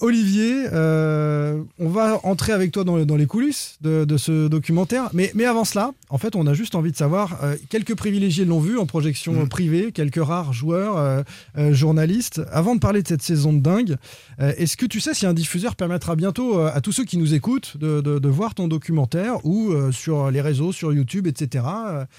Olivier, 0.00 0.66
euh, 0.72 1.62
on 1.78 1.88
va 1.88 2.20
entrer 2.24 2.52
avec 2.52 2.72
toi 2.72 2.84
dans, 2.84 3.04
dans 3.04 3.16
les 3.16 3.26
coulisses 3.26 3.76
de, 3.80 4.04
de, 4.04 4.16
ce 4.16 4.48
documentaire. 4.48 5.10
Mais, 5.12 5.30
mais 5.34 5.44
avant 5.44 5.64
cela, 5.64 5.92
en 6.10 6.18
fait, 6.18 6.36
on 6.36 6.46
a 6.46 6.54
juste 6.54 6.74
envie 6.74 6.92
de 6.92 6.96
savoir, 6.96 7.38
euh, 7.42 7.56
quelques 7.68 7.94
privilégiés 7.94 8.44
l'ont 8.44 8.60
vu 8.60 8.78
en 8.78 8.86
projection 8.86 9.32
mmh. 9.32 9.48
privée, 9.48 9.92
quelques 9.92 10.22
rares 10.22 10.52
joueurs, 10.52 10.96
euh, 10.96 11.72
journalistes. 11.72 12.42
Avant 12.52 12.74
de 12.74 12.80
parler 12.80 13.02
de 13.02 13.08
cette 13.08 13.22
saison 13.22 13.52
de 13.52 13.60
dingue, 13.60 13.96
est-ce 14.38 14.76
que 14.76 14.86
tu 14.86 15.00
sais 15.00 15.14
si 15.14 15.26
un 15.26 15.34
diffuseur 15.34 15.76
permettra 15.76 16.16
bientôt 16.16 16.58
à 16.58 16.80
tous 16.80 16.92
ceux 16.92 17.04
qui 17.04 17.16
nous 17.16 17.34
écoutent 17.34 17.76
de, 17.76 18.00
de, 18.00 18.18
de 18.18 18.28
voir 18.28 18.54
ton 18.54 18.68
documentaire 18.68 19.44
ou 19.44 19.72
sur 19.92 20.30
les 20.30 20.40
réseaux, 20.40 20.72
sur 20.72 20.92
YouTube, 20.92 21.26
etc. 21.26 21.64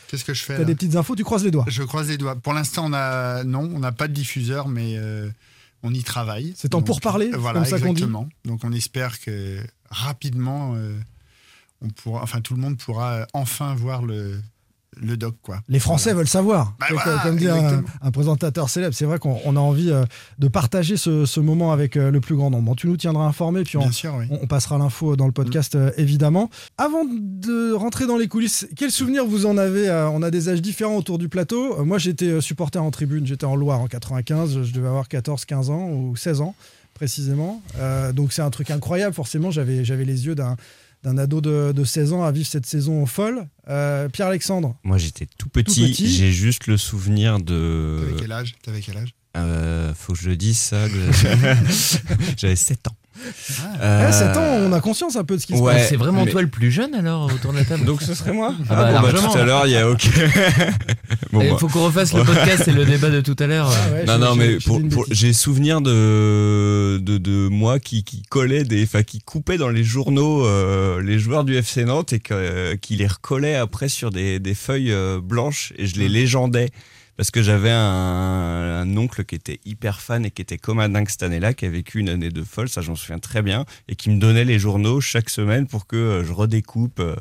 Qu'est-ce 0.08 0.24
que 0.24 0.34
je 0.34 0.44
fais 0.44 0.56
Tu 0.56 0.62
as 0.62 0.66
des 0.66 0.76
petites 0.76 0.96
infos, 0.96 1.16
tu 1.16 1.24
croises 1.24 1.44
les 1.44 1.52
doigts 1.52 1.66
Je 1.68 1.84
croise 1.84 2.10
les 2.10 2.18
doigts. 2.18 2.36
Pour 2.36 2.54
l'instant, 2.54 2.86
on 2.88 2.94
a 2.94 3.44
non, 3.44 3.70
on 3.74 3.80
n'a 3.80 3.92
pas 3.92 4.08
de 4.08 4.14
diffuseur, 4.14 4.68
mais 4.68 4.98
on 5.86 5.94
y 5.94 6.04
travaille. 6.04 6.54
C'est 6.58 6.74
en 6.76 6.82
pour 6.82 7.00
parler, 7.00 7.30
voilà, 7.32 7.60
comme 7.60 7.70
ça 7.70 7.80
qu'on 7.80 7.94
dit. 7.94 8.04
Exactement. 8.04 8.28
Donc 8.44 8.64
on 8.64 8.72
espère 8.72 9.20
que 9.20 9.60
rapidement, 9.90 10.74
euh, 10.76 10.98
on 11.82 11.90
pourra, 11.90 12.24
enfin 12.24 12.42
tout 12.42 12.56
le 12.56 12.62
monde 12.62 12.78
pourra 12.78 13.28
enfin 13.34 13.76
voir 13.76 14.02
le, 14.02 14.42
le 15.02 15.18
doc 15.18 15.36
quoi. 15.42 15.60
Les 15.68 15.80
Français 15.80 16.10
voilà. 16.10 16.20
veulent 16.20 16.28
savoir. 16.28 16.76
Bah 16.80 16.88
comme, 16.90 17.00
voilà, 17.04 17.20
comme 17.24 17.38
dit 17.38 17.48
un, 17.48 17.84
un, 18.02 18.12
présentateur 18.12 18.70
célèbre, 18.70 18.94
c'est 18.96 19.06
vrai 19.06 19.20
qu'on 19.20 19.56
a 19.56 19.60
envie 19.60 19.92
euh, 19.92 20.06
de 20.40 20.48
partager 20.48 20.98
ce, 20.98 21.26
ce, 21.26 21.40
moment 21.40 21.72
avec 21.72 21.98
euh, 21.98 22.12
le 22.12 22.22
plus 22.22 22.36
grand 22.36 22.50
nombre. 22.50 22.64
Bon, 22.64 22.76
tu 22.76 22.88
nous 22.88 22.98
tiendras 22.98 23.26
informés, 23.26 23.64
puis 23.64 23.78
on, 23.78 23.92
sûr, 23.92 24.16
oui. 24.18 24.26
on, 24.30 24.40
on, 24.44 24.48
passera 24.48 24.78
l'info 24.78 25.16
dans 25.16 25.26
le 25.26 25.32
podcast 25.32 25.76
mmh. 25.76 25.92
évidemment. 25.98 26.50
Avant 26.78 27.04
de 27.06 27.74
rentrer 27.74 28.08
dans 28.08 28.18
les 28.18 28.28
coulisses, 28.28 28.68
quels 28.76 28.92
souvenirs 28.92 29.26
vous 29.26 29.46
en 29.46 29.58
avez 29.58 29.90
On 30.12 30.22
a 30.24 30.32
des 30.32 30.50
âges 30.50 30.62
différents 30.62 30.98
autour 30.98 31.18
du 31.18 31.30
plateau. 31.30 31.84
moi, 31.84 31.98
j'étais 31.98 32.42
supporter 32.42 32.80
en 32.80 32.92
tribune, 32.92 33.26
j'étais 33.26 33.46
en 33.46 33.56
Loire 33.56 33.80
en 33.80 33.88
95, 33.88 34.64
je 34.64 34.74
devais 34.74 34.88
avoir 34.88 35.08
14, 35.08 35.46
15 35.46 35.70
ans 35.70 35.90
ou 35.90 36.16
16 36.16 36.42
ans 36.42 36.56
précisément. 36.96 37.62
Euh, 37.78 38.12
donc 38.12 38.34
c'est 38.34 38.42
un 38.42 38.50
truc 38.50 38.72
incroyable. 38.72 39.14
Forcément, 39.14 39.52
j'avais 39.52 39.84
les 39.84 40.26
yeux 40.26 40.34
d'un 40.34 40.56
d'un 41.06 41.20
ado 41.20 41.40
de, 41.40 41.72
de, 41.72 41.84
16 41.84 42.14
ans 42.14 42.24
à 42.24 42.32
vivre 42.32 42.48
cette 42.48 42.66
saison 42.66 43.06
folle. 43.06 43.48
Euh, 43.70 44.10
Pierre-Alexandre 44.10 44.76
Moi, 44.84 44.98
j'étais 44.98 45.28
tout 45.38 45.50
petit. 45.50 45.92
petit. 45.92 46.10
J'ai 46.10 46.32
juste 46.32 46.66
le 46.66 46.78
souvenir 46.78 47.40
de. 47.40 48.00
T'avais 48.02 48.20
quel 48.20 48.32
âge? 48.32 48.56
T'avais 48.64 48.82
quel 48.82 48.98
âge? 48.98 49.14
Euh, 49.38 49.94
Faut 49.94 50.14
que 50.14 50.20
je 50.20 50.30
le 50.30 50.36
dise 50.36 50.58
ça. 50.58 50.88
J'avais 52.38 52.56
7 52.56 52.88
ans. 52.88 52.96
Ah. 53.80 53.82
Euh... 53.82 54.12
7 54.12 54.38
ans, 54.38 54.70
on 54.70 54.74
a 54.74 54.82
conscience 54.82 55.16
un 55.16 55.24
peu 55.24 55.36
de 55.36 55.42
ce 55.42 55.48
qui 55.48 55.58
se 55.58 55.62
ouais, 55.62 55.74
passe. 55.74 55.90
C'est 55.90 55.96
vraiment 55.96 56.26
mais... 56.26 56.32
toi 56.32 56.42
le 56.42 56.48
plus 56.48 56.72
jeune 56.72 56.94
alors 56.96 57.32
autour 57.34 57.54
de 57.54 57.58
la 57.58 57.66
table 57.66 57.86
Donc 57.86 58.02
ce 58.02 58.14
serait 58.14 58.34
moi 58.34 58.54
ah 58.70 58.76
bah, 58.76 58.90
ah 58.90 59.02
bon, 59.02 59.08
bah, 59.08 59.32
Tout 59.32 59.38
à 59.38 59.44
l'heure, 59.44 59.68
il 59.68 59.72
y 59.72 59.78
a 59.78 59.90
OK. 59.90 60.08
bon, 61.32 61.42
il 61.42 61.58
faut 61.58 61.68
qu'on 61.68 61.86
refasse 61.86 62.14
le 62.14 62.24
podcast 62.24 62.68
et 62.68 62.72
le 62.72 62.86
débat 62.86 63.10
de 63.10 63.22
tout 63.22 63.36
à 63.40 63.48
l'heure. 63.48 63.70
Ah 63.72 63.92
ouais, 63.94 64.06
non, 64.06 64.18
non, 64.18 64.36
mais 64.36 64.58
j'ai 65.12 65.34
souvenir 65.34 65.82
de, 65.82 66.98
de, 66.98 67.18
de, 67.18 67.48
moi 67.48 67.80
qui, 67.80 68.04
qui 68.04 68.24
collait 68.24 68.64
des, 68.64 68.84
enfin, 68.84 69.04
qui 69.04 69.20
coupait 69.22 69.58
dans 69.58 69.70
les 69.70 69.84
journaux 69.84 70.46
euh, 70.46 71.02
les 71.02 71.20
joueurs 71.20 71.44
du 71.44 71.56
FC 71.56 71.86
Nantes 71.86 72.14
et 72.14 72.20
que, 72.20 72.34
euh, 72.34 72.76
qui 72.76 72.96
les 72.96 73.08
recollait 73.08 73.56
après 73.56 73.90
sur 73.90 74.12
des, 74.12 74.40
des 74.40 74.54
feuilles 74.56 74.92
euh, 74.92 75.20
blanches 75.22 75.74
et 75.78 75.86
je 75.86 75.98
les 76.00 76.10
légendais 76.10 76.70
parce 77.18 77.32
que 77.32 77.42
j'avais 77.42 77.72
un, 77.72 78.82
un, 78.82 78.98
oncle 78.98 79.24
qui 79.24 79.36
était 79.36 79.60
hyper 79.66 80.02
fan 80.02 80.26
et 80.26 80.32
qui 80.32 80.42
était 80.42 80.58
comme 80.58 80.80
un 80.80 80.90
dingue 80.90 81.10
cette 81.10 81.24
année-là, 81.24 81.54
qui 81.54 81.66
a 81.66 81.70
vécu 81.70 82.00
une 82.00 82.10
année 82.10 82.30
de 82.30 82.44
folle, 82.44 82.70
ça 82.70 82.82
j'en 82.82 82.96
souviens 82.96 83.20
très 83.20 83.42
bien, 83.42 83.66
et 83.88 83.96
qui 83.96 84.10
me 84.10 84.20
donnait 84.20 84.46
les 84.46 84.60
journaux 84.60 85.02
chaque 85.02 85.30
semaine 85.30 85.68
pour 85.68 85.88
que 85.88 85.96
euh, 85.96 86.24
je 86.26 86.34
redécoupe. 86.34 87.00
Euh. 87.00 87.16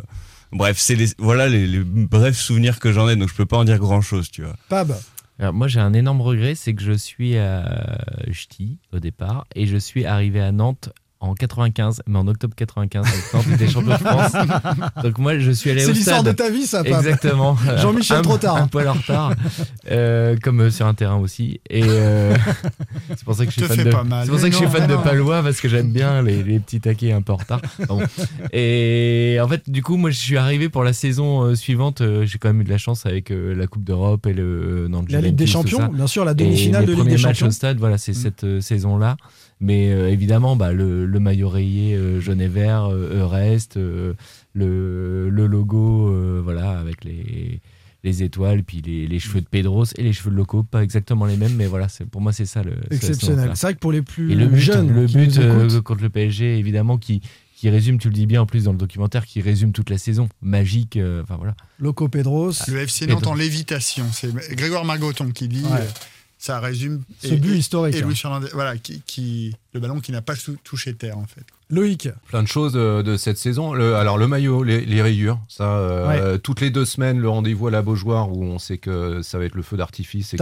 Bref, 0.53 0.78
c'est 0.78 0.95
les, 0.95 1.09
voilà 1.18 1.49
les, 1.49 1.66
les, 1.66 1.80
brefs 1.80 2.38
souvenirs 2.38 2.78
que 2.78 2.92
j'en 2.92 3.09
ai, 3.09 3.16
donc 3.16 3.28
je 3.28 3.34
peux 3.34 3.47
pas 3.47 3.59
en 3.59 3.64
dire 3.64 3.78
grand-chose, 3.78 4.30
tu 4.30 4.42
vois. 4.42 4.57
Pab 4.68 4.95
alors 5.40 5.53
moi 5.53 5.66
j'ai 5.66 5.80
un 5.80 5.95
énorme 5.95 6.20
regret, 6.20 6.55
c'est 6.55 6.74
que 6.74 6.82
je 6.82 6.92
suis 6.92 7.36
à 7.36 7.99
Ch'ti 8.30 8.78
au 8.92 9.01
départ 9.01 9.47
et 9.57 9.66
je 9.66 9.76
suis 9.76 10.05
arrivé 10.05 10.40
à 10.40 10.53
Nantes 10.53 10.90
en 11.24 11.34
95, 11.34 12.02
mais 12.06 12.18
en 12.18 12.26
octobre 12.26 12.54
95, 12.54 13.06
Nantes 13.32 13.44
était 13.54 13.68
champion 13.68 13.92
de 13.92 13.96
France. 13.96 14.32
Donc 15.02 15.18
moi, 15.18 15.38
je 15.38 15.50
suis 15.50 15.70
allé 15.70 15.80
au 15.80 15.84
stade. 15.84 15.94
C'est 15.94 15.98
l'histoire 15.98 16.22
de 16.22 16.32
ta 16.32 16.50
vie, 16.50 16.66
ça. 16.66 16.84
Pab. 16.84 17.04
Exactement. 17.04 17.56
Jean-Michel 17.78 18.22
trop 18.22 18.38
tard. 18.38 18.56
Un 18.56 18.66
poil 18.66 18.88
en 18.88 18.92
retard, 18.92 19.32
euh, 19.90 20.36
comme 20.42 20.60
euh, 20.60 20.70
sur 20.70 20.86
un 20.86 20.94
terrain 20.94 21.16
aussi. 21.16 21.60
Et 21.70 21.82
euh, 21.84 22.36
c'est 23.08 23.24
pour 23.24 23.34
ça 23.34 23.46
que 23.46 23.52
je 23.52 23.60
suis 23.60 23.66
fan 23.66 23.76
de. 23.78 23.90
C'est 23.90 24.30
pour 24.30 24.38
ça 24.38 24.48
que 24.48 24.52
je 24.52 24.58
suis 24.58 24.66
fan 24.66 24.86
de 24.86 24.96
Palois 24.96 25.42
parce 25.42 25.60
que 25.60 25.68
j'aime 25.68 25.90
bien 25.90 26.22
les, 26.22 26.42
les, 26.42 26.58
petits 26.60 26.80
taquets 26.80 27.12
un 27.12 27.22
peu 27.22 27.32
en 27.32 27.36
retard. 27.36 27.60
Bon. 27.88 28.00
Et 28.52 29.38
en 29.42 29.48
fait, 29.48 29.68
du 29.68 29.82
coup, 29.82 29.96
moi, 29.96 30.10
je 30.10 30.18
suis 30.18 30.36
arrivé 30.36 30.68
pour 30.68 30.84
la 30.84 30.92
saison 30.92 31.42
euh, 31.42 31.54
suivante. 31.54 32.02
J'ai 32.24 32.38
quand 32.38 32.48
même 32.48 32.60
eu 32.60 32.64
de 32.64 32.70
la 32.70 32.78
chance 32.78 33.06
avec 33.06 33.30
la 33.30 33.66
Coupe 33.66 33.84
d'Europe 33.84 34.26
et 34.26 34.34
le. 34.34 34.88
Non, 34.88 35.04
la 35.08 35.20
Ligue 35.20 35.36
des 35.36 35.46
Champions, 35.46 35.88
bien 35.88 36.06
sûr, 36.06 36.24
la 36.24 36.34
demi-finale 36.34 36.84
de 36.84 36.92
Ligue 36.92 37.08
des 37.08 37.18
Champions. 37.18 37.46
au 37.46 37.50
stade, 37.50 37.78
voilà, 37.78 37.98
c'est 37.98 38.12
mmh. 38.12 38.14
cette 38.14 38.60
saison-là. 38.60 39.16
Mais 39.64 39.90
euh, 39.90 40.10
évidemment, 40.10 40.56
bah, 40.56 40.72
le, 40.72 41.06
le, 41.06 41.20
maillot 41.20 41.48
rayé 41.48 41.94
euh, 41.94 42.20
jaune 42.20 42.42
et 42.42 42.48
vert, 42.48 42.84
euh, 42.84 43.20
Eurest, 43.20 43.76
le, 43.76 44.14
le, 44.52 45.46
logo, 45.46 46.42
voilà, 46.42 46.78
avec 46.78 47.02
les, 47.02 47.60
les 48.02 48.22
étoiles, 48.22 48.62
puis 48.62 48.82
les, 48.84 49.06
les, 49.06 49.18
cheveux 49.18 49.40
de 49.40 49.46
Pedros 49.46 49.86
et 49.96 50.02
les 50.02 50.12
cheveux 50.12 50.30
de 50.30 50.36
Loco, 50.36 50.64
pas 50.64 50.82
exactement 50.84 51.24
les 51.24 51.38
mêmes, 51.38 51.54
mais 51.56 51.66
voilà, 51.66 51.86
pour 52.10 52.20
moi 52.20 52.34
c'est 52.34 52.44
ça 52.44 52.62
le. 52.62 52.74
Exceptionnel. 52.90 53.52
C'est 53.54 53.66
vrai 53.68 53.74
que 53.74 53.78
pour 53.78 53.92
les 53.92 54.02
plus 54.02 54.32
et 54.32 54.34
le 54.34 54.48
but, 54.48 54.60
jeunes, 54.60 54.92
le 54.94 55.06
but 55.06 55.80
contre 55.80 56.02
le 56.02 56.10
PSG, 56.10 56.58
évidemment, 56.58 56.98
qui 56.98 57.22
qui 57.64 57.70
résume, 57.70 57.98
tu 57.98 58.08
le 58.08 58.14
dis 58.14 58.26
bien 58.26 58.42
en 58.42 58.46
plus 58.46 58.64
dans 58.64 58.72
le 58.72 58.78
documentaire, 58.78 59.24
qui 59.24 59.40
résume 59.40 59.72
toute 59.72 59.88
la 59.88 59.96
saison. 59.96 60.28
Magique, 60.42 60.96
enfin 60.96 61.34
euh, 61.34 61.36
voilà. 61.38 61.54
Loco 61.78 62.08
Pedros. 62.08 62.52
Le 62.68 62.80
FC 62.80 63.06
Nantes 63.06 63.26
en 63.26 63.34
lévitation. 63.34 64.04
C'est 64.12 64.34
Grégoire 64.54 64.84
Margoton 64.84 65.30
qui 65.30 65.48
dit. 65.48 65.62
Ouais. 65.62 65.86
Euh, 66.45 66.55
ça 66.55 66.61
résume 66.61 67.03
ce 67.22 67.28
et, 67.28 67.36
but 67.36 67.57
historique. 67.57 67.95
Et, 67.95 67.99
et 67.99 68.03
Louis 68.03 68.16
Fernandez, 68.16 68.49
voilà, 68.53 68.76
qui, 68.76 69.03
qui, 69.07 69.55
le 69.72 69.80
ballon 69.80 70.01
qui 70.01 70.12
n'a 70.12 70.22
pas 70.22 70.34
touché 70.62 70.95
terre 70.95 71.18
en 71.18 71.26
fait. 71.26 71.45
Loïc. 71.70 72.09
Plein 72.28 72.42
de 72.42 72.49
choses 72.49 72.74
de, 72.74 73.03
de 73.03 73.16
cette 73.16 73.38
saison. 73.38 73.72
Le, 73.72 73.97
alors 73.97 74.18
le 74.18 74.28
maillot, 74.28 74.62
les, 74.62 74.84
les 74.84 75.03
rayures, 75.03 75.40
ça, 75.49 75.64
euh, 75.78 76.32
ouais. 76.32 76.38
toutes 76.38 76.61
les 76.61 76.70
deux 76.70 76.84
semaines, 76.84 77.18
le 77.18 77.28
rendez-vous 77.28 77.68
à 77.68 77.70
la 77.70 77.82
Beaujoire 77.82 78.30
où 78.30 78.45
on 78.45 78.59
sait 78.59 78.78
que 78.78 79.22
ça 79.22 79.38
va 79.38 79.47
être 79.47 79.55
le 79.55 79.62
feu 79.62 79.76
d'artifice. 79.76 80.34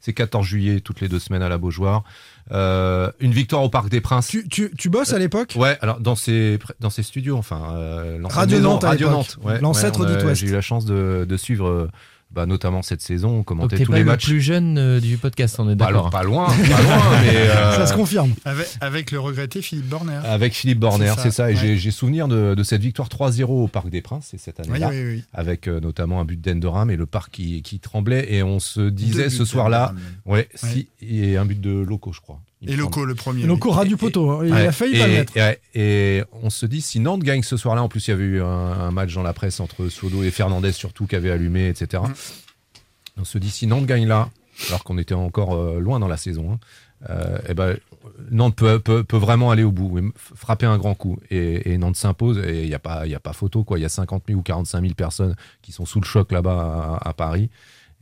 C'est 0.00 0.12
14 0.12 0.46
juillet, 0.46 0.80
toutes 0.80 1.00
les 1.00 1.08
deux 1.08 1.18
semaines 1.18 1.42
à 1.42 1.48
la 1.48 1.58
Beaujoire. 1.58 2.04
Euh, 2.50 3.10
une 3.20 3.32
victoire 3.32 3.62
au 3.62 3.70
Parc 3.70 3.88
des 3.88 4.00
Princes. 4.00 4.28
Tu, 4.28 4.46
tu, 4.48 4.70
tu 4.76 4.90
bosses 4.90 5.12
à 5.12 5.18
l'époque? 5.18 5.54
Ouais, 5.56 5.78
alors 5.80 6.00
dans 6.00 6.16
ces, 6.16 6.58
dans 6.80 6.90
ces 6.90 7.02
studios, 7.02 7.36
enfin. 7.36 7.74
Euh, 7.76 8.18
Radio 8.24 8.58
Nantes, 8.58 8.84
Radio 8.84 9.10
Nantes, 9.10 9.38
ouais, 9.42 9.60
l'ancêtre 9.60 10.04
ouais, 10.04 10.34
du. 10.34 10.34
J'ai 10.34 10.48
eu 10.48 10.52
la 10.52 10.60
chance 10.60 10.84
de, 10.84 11.24
de 11.26 11.36
suivre 11.36 11.88
bah, 12.32 12.46
notamment 12.46 12.80
cette 12.82 13.02
saison, 13.02 13.38
on 13.38 13.42
commentait 13.42 13.76
Donc 13.76 13.86
tous 13.86 13.92
pas 13.92 13.98
les 13.98 14.04
le 14.04 14.10
matchs. 14.10 14.26
plus 14.26 14.40
jeune 14.40 14.78
euh, 14.78 15.00
du 15.00 15.18
podcast, 15.18 15.56
on 15.58 15.68
est 15.68 15.76
d'accord. 15.76 16.08
Pas, 16.08 16.18
pas, 16.18 16.24
loin, 16.24 16.46
pas 16.46 16.82
loin, 16.82 17.20
mais 17.22 17.36
euh, 17.36 17.76
ça 17.76 17.86
se 17.86 17.94
confirme. 17.94 18.32
Avec, 18.44 18.68
avec, 18.80 19.10
le 19.10 19.20
regretté 19.20 19.60
Philippe 19.60 19.88
Borner. 19.88 20.18
Avec 20.24 20.54
Philippe 20.54 20.78
Borner, 20.78 21.12
c'est 21.18 21.30
ça. 21.30 21.30
ça. 21.30 21.50
Et 21.50 21.54
ouais. 21.54 21.76
j'ai 21.76 21.90
souvenir 21.90 22.28
de, 22.28 22.54
de, 22.54 22.62
cette 22.62 22.80
victoire 22.80 23.08
3-0 23.08 23.44
au 23.44 23.68
Parc 23.68 23.90
des 23.90 24.00
Princes, 24.00 24.28
c'est 24.30 24.40
cette 24.40 24.60
année-là, 24.60 24.88
oui, 24.88 25.02
oui, 25.02 25.14
oui. 25.16 25.24
avec 25.34 25.68
euh, 25.68 25.80
notamment 25.80 26.20
un 26.20 26.24
but 26.24 26.40
d'Endoram 26.40 26.90
et 26.90 26.96
le 26.96 27.06
parc 27.06 27.32
qui, 27.32 27.60
qui, 27.60 27.80
tremblait. 27.80 28.32
Et 28.32 28.42
on 28.42 28.60
se 28.60 28.88
disait 28.88 29.28
ce 29.28 29.44
soir-là, 29.44 29.94
ouais, 30.24 30.48
si, 30.54 30.88
et 31.02 31.36
un 31.36 31.44
but 31.44 31.60
de 31.60 31.70
Loco, 31.70 32.12
je 32.12 32.20
crois. 32.20 32.40
Et 32.66 32.76
Loco, 32.76 33.04
le 33.04 33.14
premier. 33.14 33.44
Loco 33.44 33.70
ras 33.70 33.84
du 33.84 33.96
poteau, 33.96 34.30
hein. 34.30 34.42
il 34.44 34.52
ouais, 34.52 34.66
a 34.66 34.72
failli 34.72 34.96
et, 34.96 34.98
pas 34.98 35.06
le 35.06 35.12
mettre. 35.12 35.32
Et, 35.36 35.58
et, 35.74 36.24
on 36.42 36.50
se 36.50 36.64
dit, 36.66 36.80
si 36.80 37.00
Nantes 37.00 37.22
gagne 37.22 37.42
ce 37.42 37.56
soir-là, 37.56 37.82
en 37.82 37.88
plus 37.88 38.06
il 38.06 38.10
y 38.10 38.14
avait 38.14 38.24
eu 38.24 38.42
un, 38.42 38.46
un, 38.46 38.90
match 38.90 39.14
dans 39.14 39.22
la 39.22 39.32
presse 39.32 39.58
entre 39.58 39.88
Sodo 39.88 40.22
et 40.22 40.30
Fernandez 40.30 40.72
surtout 40.72 41.06
qui 41.06 41.16
avait 41.16 41.30
allumé, 41.30 41.68
etc. 41.68 42.02
Mmh. 42.06 42.12
On 43.20 43.24
se 43.24 43.38
dit 43.38 43.50
si 43.50 43.66
Nantes 43.66 43.86
gagne 43.86 44.06
là, 44.06 44.30
alors 44.68 44.84
qu'on 44.84 44.98
était 44.98 45.14
encore 45.14 45.54
euh, 45.54 45.80
loin 45.80 45.98
dans 45.98 46.08
la 46.08 46.16
saison, 46.16 46.52
hein, 46.52 46.58
euh, 47.10 47.38
et 47.48 47.54
ben, 47.54 47.76
Nantes 48.30 48.56
peut, 48.56 48.78
peut, 48.78 49.04
peut, 49.04 49.16
vraiment 49.16 49.50
aller 49.50 49.64
au 49.64 49.72
bout, 49.72 50.12
frapper 50.16 50.66
un 50.66 50.78
grand 50.78 50.94
coup. 50.94 51.18
Et, 51.30 51.72
et 51.72 51.78
Nantes 51.78 51.96
s'impose, 51.96 52.38
et 52.38 52.62
il 52.62 52.68
n'y 52.68 52.74
a, 52.74 52.78
pas, 52.78 53.06
y 53.06 53.14
a 53.14 53.20
pas 53.20 53.32
photo, 53.32 53.64
quoi. 53.64 53.78
Il 53.78 53.82
y 53.82 53.84
a 53.84 53.88
50 53.88 54.24
000 54.28 54.38
ou 54.38 54.42
45 54.42 54.80
000 54.80 54.94
personnes 54.94 55.34
qui 55.62 55.72
sont 55.72 55.84
sous 55.84 56.00
le 56.00 56.06
choc 56.06 56.30
là-bas 56.32 56.98
à, 57.02 57.08
à 57.08 57.12
Paris. 57.12 57.50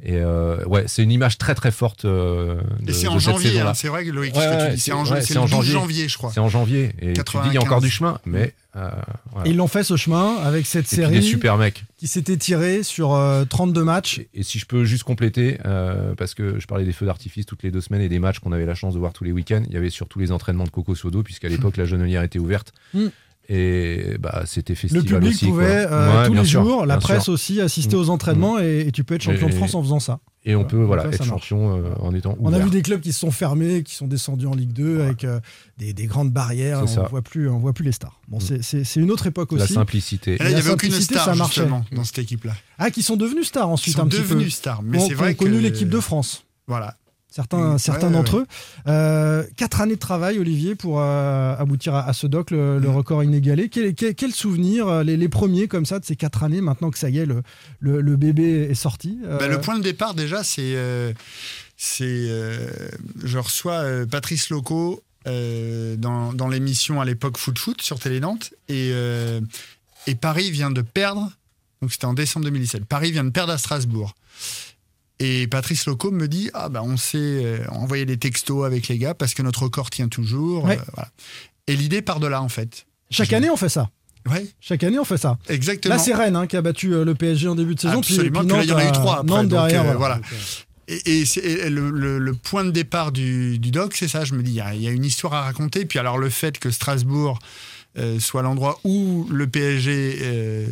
Et 0.02 0.16
euh, 0.16 0.64
ouais, 0.64 0.84
c'est 0.86 1.02
une 1.02 1.10
image 1.10 1.38
très 1.38 1.54
très 1.54 1.70
forte. 1.70 2.04
Euh, 2.04 2.60
de, 2.80 2.90
et 2.90 2.94
c'est 2.94 3.08
en 3.08 3.18
janvier, 3.18 3.60
hein, 3.60 3.74
c'est 3.74 3.88
vrai 3.88 4.04
que 4.04 4.10
Loïc, 4.10 4.34
ouais, 4.34 4.40
ouais, 4.40 4.76
c'est 4.76 4.92
en, 4.92 5.04
ouais, 5.04 5.36
en 5.36 5.46
janvier, 5.46 5.72
janvier, 5.72 6.08
je 6.08 6.16
crois. 6.16 6.30
C'est 6.32 6.40
en 6.40 6.48
janvier. 6.48 6.92
Et 7.00 7.12
95. 7.12 7.24
tu 7.24 7.38
dis, 7.42 7.48
il 7.48 7.54
y 7.54 7.58
a 7.58 7.66
encore 7.66 7.80
du 7.80 7.90
chemin, 7.90 8.18
mais. 8.24 8.54
Euh, 8.76 8.88
voilà. 9.32 9.48
Ils 9.50 9.56
l'ont 9.56 9.66
fait 9.66 9.82
ce 9.82 9.96
chemin 9.96 10.36
avec 10.36 10.64
cette 10.64 10.90
et 10.92 10.96
série. 10.96 11.14
Des 11.14 11.22
super 11.22 11.58
mecs. 11.58 11.84
Qui 11.98 12.06
s'était 12.06 12.36
tirée 12.36 12.82
sur 12.82 13.18
32 13.48 13.82
matchs. 13.82 14.20
Et, 14.20 14.28
et, 14.34 14.42
si 14.42 14.58
je 14.58 14.66
peux 14.66 14.84
juste 14.84 15.02
compléter, 15.02 15.58
euh, 15.66 16.14
parce 16.14 16.34
que 16.34 16.60
je 16.60 16.66
parlais 16.66 16.84
des 16.84 16.92
feux 16.92 17.06
d'artifice 17.06 17.46
toutes 17.46 17.62
les 17.62 17.70
deux 17.70 17.80
semaines 17.80 18.02
et 18.02 18.08
des 18.08 18.20
matchs 18.20 18.38
qu'on 18.38 18.52
avait 18.52 18.66
la 18.66 18.76
chance 18.76 18.94
de 18.94 19.00
voir 19.00 19.12
tous 19.12 19.24
les 19.24 19.32
week-ends, 19.32 19.62
il 19.66 19.74
y 19.74 19.76
avait 19.76 19.90
surtout 19.90 20.20
les 20.20 20.30
entraînements 20.30 20.64
de 20.64 20.70
Coco 20.70 20.94
Sodo, 20.94 21.22
puisqu'à 21.22 21.48
l'époque 21.48 21.76
la 21.76 21.84
Genelière 21.84 22.22
était 22.22 22.38
ouverte. 22.38 22.72
Mm. 22.94 23.08
Et 23.52 24.16
bah, 24.20 24.44
c'était 24.46 24.76
festival 24.76 25.04
Le 25.04 25.10
public 25.10 25.34
aussi, 25.34 25.46
pouvait 25.46 25.84
euh, 25.90 26.20
ouais, 26.20 26.28
tous 26.28 26.34
les 26.34 26.44
sûr, 26.44 26.64
jours, 26.64 26.86
la 26.86 26.98
presse 26.98 27.24
sûr. 27.24 27.32
aussi, 27.32 27.60
assister 27.60 27.96
aux 27.96 28.08
entraînements 28.08 28.58
mmh. 28.58 28.62
et, 28.62 28.80
et, 28.82 28.92
tu 28.92 29.02
peux 29.02 29.16
être 29.16 29.22
champion 29.22 29.48
et, 29.48 29.50
de 29.50 29.56
France 29.56 29.74
en 29.74 29.82
faisant 29.82 29.98
ça. 29.98 30.20
Et 30.44 30.54
on 30.54 30.64
peut 30.64 30.80
voilà, 30.80 31.06
être 31.06 31.24
champion 31.24 31.76
euh, 31.76 31.90
en 31.98 32.14
étant 32.14 32.36
On 32.38 32.52
a 32.52 32.60
vu 32.60 32.70
des 32.70 32.82
clubs 32.82 33.00
qui 33.00 33.12
se 33.12 33.18
sont 33.18 33.32
fermés, 33.32 33.82
qui 33.82 33.96
sont 33.96 34.06
descendus 34.06 34.46
en 34.46 34.54
Ligue 34.54 34.72
2 34.72 34.96
ouais. 34.96 35.02
avec 35.02 35.24
euh, 35.24 35.40
des, 35.78 35.92
des, 35.92 36.06
grandes 36.06 36.30
barrières. 36.30 36.84
On 36.84 37.06
voit 37.08 37.22
plus, 37.22 37.48
on 37.48 37.58
voit 37.58 37.72
plus 37.72 37.84
les 37.84 37.90
stars. 37.90 38.20
Bon, 38.28 38.38
mmh. 38.38 38.62
c'est 38.62 38.96
une 39.00 39.10
autre 39.10 39.26
époque 39.26 39.52
aussi. 39.52 39.72
La 39.72 39.80
simplicité. 39.80 40.38
Là, 40.38 40.48
il 40.48 40.54
n'y 40.54 40.60
avait 40.60 40.70
aucune 40.70 40.92
star 40.92 41.24
ça 41.24 41.34
marchait. 41.34 41.66
dans 41.66 42.04
cette 42.04 42.20
équipe-là. 42.20 42.52
Ah, 42.78 42.92
qui 42.92 43.02
sont 43.02 43.16
devenus 43.16 43.48
stars 43.48 43.68
ensuite 43.68 43.94
Ils 43.94 43.96
sont 43.96 44.04
un 44.04 44.06
devenus 44.06 44.28
petit 44.28 44.44
peu. 44.44 44.50
stars, 44.50 44.82
mais 44.84 45.00
c'est 45.00 45.14
vrai 45.14 45.34
connu 45.34 45.56
que... 45.56 45.62
l'équipe 45.62 45.88
de 45.88 45.98
France. 45.98 46.44
Voilà. 46.68 46.94
Certains, 47.30 47.78
certains 47.78 48.10
d'entre 48.10 48.38
eux. 48.38 48.46
Euh, 48.86 49.44
quatre 49.56 49.80
années 49.80 49.94
de 49.94 50.00
travail, 50.00 50.38
Olivier, 50.38 50.74
pour 50.74 51.00
euh, 51.00 51.54
aboutir 51.56 51.94
à, 51.94 52.12
ce 52.12 52.26
doc, 52.26 52.50
le, 52.50 52.80
Mm. 52.80 52.86
record 52.86 53.24
inégalé. 53.24 53.68
Quel, 53.68 53.94
quel, 53.94 54.14
quel 54.14 54.32
souvenir, 54.32 54.88
euh, 54.88 55.02
les, 55.02 55.16
les, 55.16 55.28
premiers 55.28 55.68
comme 55.68 55.86
ça, 55.86 55.98
de 55.98 56.04
ces 56.04 56.16
quatre 56.16 56.42
années, 56.42 56.60
maintenant 56.60 56.90
que 56.90 56.98
ça 56.98 57.10
y 57.10 57.18
est, 57.18 57.26
le, 57.26 57.42
le, 57.78 58.00
le 58.00 58.16
bébé 58.16 58.68
est 58.70 58.74
sorti 58.74 59.18
bah, 59.22 59.46
Le 59.46 59.60
point 59.60 59.78
de 59.78 59.82
départ, 59.82 60.14
déjà, 60.14 60.42
c'est. 60.42 60.76
c'est 61.76 62.28
je 63.24 63.38
reçois 63.38 63.84
Patrice 64.10 64.50
Loco 64.50 65.02
dans, 65.26 66.32
dans 66.34 66.48
l'émission 66.48 67.00
à 67.00 67.04
l'époque 67.04 67.38
Foot 67.38 67.58
Foot 67.58 67.82
sur 67.82 67.98
Télé 67.98 68.20
Nantes. 68.20 68.52
Et, 68.68 68.92
et 70.06 70.14
Paris 70.14 70.50
vient 70.50 70.70
de 70.70 70.82
perdre. 70.82 71.30
Donc 71.80 71.92
c'était 71.92 72.06
en 72.06 72.14
décembre 72.14 72.44
2017. 72.46 72.84
Paris 72.84 73.12
vient 73.12 73.24
de 73.24 73.30
perdre 73.30 73.52
à 73.52 73.58
Strasbourg. 73.58 74.14
Et 75.20 75.46
Patrice 75.46 75.86
Loco 75.86 76.10
me 76.10 76.26
dit 76.26 76.50
Ah, 76.54 76.68
bah, 76.70 76.82
on 76.82 76.96
s'est 76.96 77.18
euh, 77.20 77.58
envoyé 77.68 78.06
des 78.06 78.16
textos 78.16 78.64
avec 78.64 78.88
les 78.88 78.98
gars 78.98 79.14
parce 79.14 79.34
que 79.34 79.42
notre 79.42 79.62
record 79.64 79.90
tient 79.90 80.08
toujours. 80.08 80.64
Ouais. 80.64 80.78
Euh, 80.78 80.82
voilà. 80.94 81.10
Et 81.66 81.76
l'idée 81.76 82.02
part 82.02 82.20
de 82.20 82.26
là, 82.26 82.42
en 82.42 82.48
fait. 82.48 82.86
Chaque 83.10 83.30
Je... 83.30 83.36
année, 83.36 83.50
on 83.50 83.56
fait 83.56 83.68
ça. 83.68 83.90
Ouais. 84.28 84.46
Chaque 84.60 84.82
année, 84.82 84.98
on 84.98 85.04
fait 85.04 85.18
ça. 85.18 85.38
Exactement. 85.48 85.94
Là, 85.94 86.00
c'est 86.00 86.14
Rennes 86.14 86.36
hein, 86.36 86.46
qui 86.46 86.56
a 86.56 86.62
battu 86.62 86.94
euh, 86.94 87.04
le 87.04 87.14
PSG 87.14 87.48
en 87.48 87.54
début 87.54 87.74
de 87.74 87.80
saison. 87.80 87.98
Absolument. 87.98 88.40
Puis, 88.40 88.48
il 88.62 88.68
y 88.68 88.72
en 88.72 88.76
a 88.78 88.88
eu 88.88 88.92
trois 88.92 89.20
après. 89.20 89.26
Nantes 89.26 89.48
donc, 89.48 89.68
derrière. 89.68 89.90
euh, 89.90 89.94
voilà. 89.94 90.20
Et, 90.88 91.20
et, 91.20 91.38
et 91.66 91.70
le, 91.70 91.90
le, 91.90 92.18
le, 92.18 92.34
point 92.34 92.64
de 92.64 92.70
départ 92.70 93.12
du, 93.12 93.58
du 93.58 93.70
doc, 93.70 93.94
c'est 93.94 94.08
ça. 94.08 94.24
Je 94.24 94.34
me 94.34 94.42
dis, 94.42 94.52
il 94.52 94.76
y, 94.80 94.84
y, 94.84 94.88
a 94.88 94.90
une 94.90 95.04
histoire 95.04 95.34
à 95.34 95.42
raconter. 95.42 95.84
Puis 95.84 95.98
alors, 95.98 96.18
le 96.18 96.30
fait 96.30 96.58
que 96.58 96.70
Strasbourg 96.70 97.38
euh, 97.98 98.20
soit 98.20 98.42
l'endroit 98.42 98.78
où 98.84 99.26
le 99.32 99.48
PSG 99.48 100.18
euh, 100.22 100.66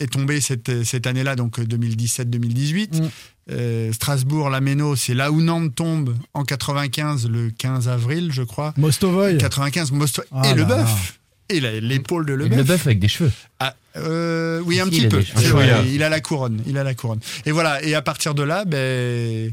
est 0.00 0.12
tombé 0.12 0.42
cette, 0.42 0.84
cette 0.84 1.06
année-là, 1.06 1.34
donc 1.34 1.58
2017-2018. 1.58 3.02
Mm. 3.02 3.08
Euh, 3.50 3.92
Strasbourg, 3.92 4.50
la 4.50 4.60
Méno, 4.60 4.96
c'est 4.96 5.14
là 5.14 5.32
où 5.32 5.40
Nantes 5.40 5.74
tombe 5.74 6.14
en 6.34 6.44
95, 6.44 7.28
le 7.28 7.50
15 7.50 7.88
avril, 7.88 8.30
je 8.32 8.42
crois. 8.42 8.74
Mostovoy. 8.76 9.38
95, 9.38 9.92
Mosto 9.92 10.22
ah 10.30 10.42
et 10.48 10.54
le 10.54 10.64
bœuf. 10.64 11.18
Et 11.48 11.60
l'épaule 11.80 12.26
de 12.26 12.32
Leboeuf. 12.32 12.58
Le 12.58 12.64
bœuf 12.64 12.86
avec 12.86 13.00
des 13.00 13.08
cheveux. 13.08 13.32
Ah, 13.58 13.74
euh, 13.96 14.62
oui, 14.64 14.78
un 14.78 14.84
si, 14.84 14.90
petit 14.90 15.02
il 15.02 15.08
peu. 15.08 15.20
Vrai, 15.48 15.90
il 15.92 16.02
a 16.04 16.08
la 16.08 16.20
couronne. 16.20 16.62
Il 16.66 16.78
a 16.78 16.84
la 16.84 16.94
couronne. 16.94 17.18
Et 17.44 17.50
voilà. 17.50 17.82
Et 17.82 17.94
à 17.96 18.02
partir 18.02 18.34
de 18.34 18.44
là, 18.44 18.64
ben, 18.64 19.50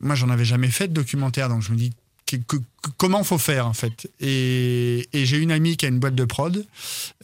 moi, 0.00 0.14
j'en 0.14 0.30
avais 0.30 0.46
jamais 0.46 0.68
fait 0.68 0.88
de 0.88 0.94
documentaire, 0.94 1.50
donc 1.50 1.62
je 1.62 1.72
me 1.72 1.76
dis 1.76 1.92
comment 2.96 3.24
faut 3.24 3.38
faire 3.38 3.66
en 3.66 3.72
fait. 3.72 4.10
Et, 4.20 5.08
et 5.12 5.24
j'ai 5.26 5.38
une 5.38 5.52
amie 5.52 5.76
qui 5.76 5.86
a 5.86 5.88
une 5.88 5.98
boîte 5.98 6.14
de 6.14 6.24
prod 6.24 6.64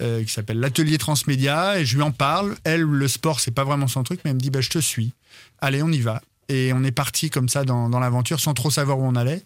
euh, 0.01 0.23
qui 0.25 0.33
s'appelle 0.33 0.61
l'Atelier 0.61 0.99
Transmédia 0.99 1.79
et 1.79 1.85
je 1.85 1.97
lui 1.97 2.03
en 2.03 2.11
parle. 2.13 2.55
Elle, 2.65 2.83
le 2.83 3.09
sport, 3.09 3.41
c'est 3.41 3.51
pas 3.53 3.65
vraiment 3.65 3.89
son 3.89 4.03
truc, 4.03 4.21
mais 4.25 4.31
elle 4.31 4.37
me 4.37 4.41
dit 4.41 4.51
bah, 4.51 4.61
je 4.61 4.71
te 4.71 4.79
suis. 4.79 5.13
Allez, 5.61 5.83
on 5.83 5.91
y 5.91 6.01
va. 6.01 6.21
Et 6.51 6.75
on 6.75 6.85
est 6.85 6.91
parti 6.91 7.31
comme 7.31 7.49
ça 7.49 7.65
dans, 7.65 7.89
dans 7.89 7.99
l'aventure 8.01 8.39
sans 8.39 8.53
trop 8.53 8.69
savoir 8.71 8.99
où 8.99 9.03
on 9.07 9.15
allait. 9.17 9.43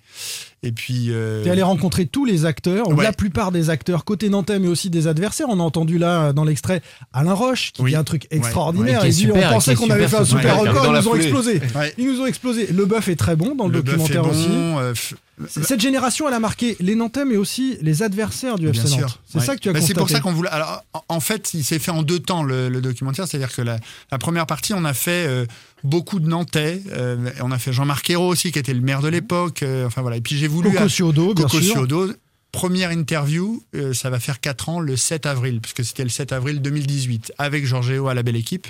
Et 0.65 0.73
puis. 0.73 1.13
Euh... 1.13 1.45
Tu 1.45 1.49
es 1.49 1.53
allé 1.53 1.63
rencontrer 1.63 2.07
tous 2.07 2.25
les 2.25 2.45
acteurs, 2.45 2.89
Ouais. 2.89 3.05
la 3.05 3.13
plupart 3.13 3.53
des 3.53 3.71
acteurs, 3.71 4.05
côté 4.05 4.29
nantais, 4.29 4.59
mais 4.59 4.67
aussi 4.67 4.91
des 4.91 5.07
adversaires. 5.07 5.47
On 5.49 5.61
a 5.61 5.63
entendu 5.63 5.97
là 5.99 6.33
dans 6.33 6.43
l'extrait 6.43 6.83
Alain 7.13 7.35
Roche 7.35 7.71
qui 7.73 7.83
Oui. 7.83 7.91
dit 7.93 7.97
un 7.97 8.03
truc 8.03 8.27
extraordinaire. 8.33 9.03
Ouais, 9.03 9.11
dit, 9.11 9.15
super, 9.27 9.49
on 9.49 9.55
pensait 9.55 9.77
qu'on 9.77 9.91
avait 9.91 10.09
fait 10.09 10.17
un 10.17 10.25
super. 10.25 10.59
record, 10.59 10.87
ils 10.87 10.93
nous 11.01 11.09
ont 11.09 11.15
explosé. 11.15 11.61
Ouais. 11.77 11.95
Ils 11.99 12.07
nous 12.13 12.21
ont 12.21 12.27
explosé. 12.27 12.67
Le 12.67 12.85
bœuf 12.85 13.07
est 13.07 13.15
très 13.15 13.37
bon 13.37 13.55
dans 13.55 13.69
le, 13.69 13.81
documentaire 13.81 14.25
bon, 14.25 14.31
aussi. 14.31 14.49
euh, 14.51 14.93
f- 14.95 15.15
Cette 15.49 15.81
génération, 15.81 16.27
elle 16.29 16.35
a 16.35 16.41
marqué 16.41 16.77
les 16.81 16.95
Nantais, 16.95 17.25
mais 17.25 17.37
aussi 17.37 17.79
les 17.81 18.03
adversaires 18.03 18.59
du 18.59 18.69
FC. 18.69 18.99
Nantes. 19.01 19.21
C'est 19.27 19.39
Ouais. 19.39 19.45
ça 19.45 19.55
que 19.57 19.61
tu 19.61 19.69
as 19.69 19.73
Bah. 19.73 19.81
C'est 19.81 19.95
pour 19.95 20.11
ça 20.11 20.21
qu'on 20.21 20.33
voulait. 20.33 20.51
Alors, 20.51 20.83
en- 21.09 21.21
fait, 21.21 21.55
il 21.55 21.63
s'est 21.65 21.79
fait 21.79 21.91
en 21.91 22.03
deux 22.03 22.19
temps 22.19 22.43
le, 22.43 22.69
le 22.69 22.81
documentaire. 22.81 23.27
C'est-à-dire 23.29 23.55
que 23.55 23.63
la, 23.63 23.79
la 24.11 24.19
première 24.19 24.47
partie, 24.47 24.73
on 24.75 24.85
a 24.85 24.95
fait 24.95 25.27
euh, 25.29 25.47
beaucoup 25.85 26.21
de 26.21 26.29
Nantais. 26.29 26.83
Euh, 26.93 27.31
on 27.41 27.51
a 27.53 27.59
fait 27.59 27.73
Jean-Marc 27.73 28.09
Ayrault 28.11 28.29
aussi, 28.29 28.51
qui 28.53 28.59
était 28.59 28.75
le 28.75 28.81
maire 28.81 29.01
de 29.03 29.09
l'époque. 29.09 29.63
Euh, 29.63 29.87
enfin 29.87 30.03
voilà. 30.03 30.17
Et 30.17 30.21
puis 30.21 30.37
j'ai 30.37 30.49
voulu. 30.49 30.71
Coco 30.73 30.89
Ciodo, 30.89 31.35
bien 31.35 31.45
Coco 31.45 31.61
sûr. 31.61 31.75
Ciodo. 31.75 32.13
Première 32.51 32.91
interview, 32.93 33.63
euh, 33.77 33.93
ça 33.93 34.09
va 34.09 34.19
faire 34.19 34.41
4 34.41 34.71
ans, 34.71 34.81
le 34.81 34.97
7 34.97 35.27
avril, 35.27 35.61
puisque 35.61 35.85
c'était 35.85 36.03
le 36.03 36.09
7 36.09 36.33
avril 36.33 36.63
2018, 36.63 37.33
avec 37.37 37.67
Georgeo 37.67 38.09
à 38.09 38.15
la 38.15 38.23
belle 38.23 38.37
équipe. 38.37 38.67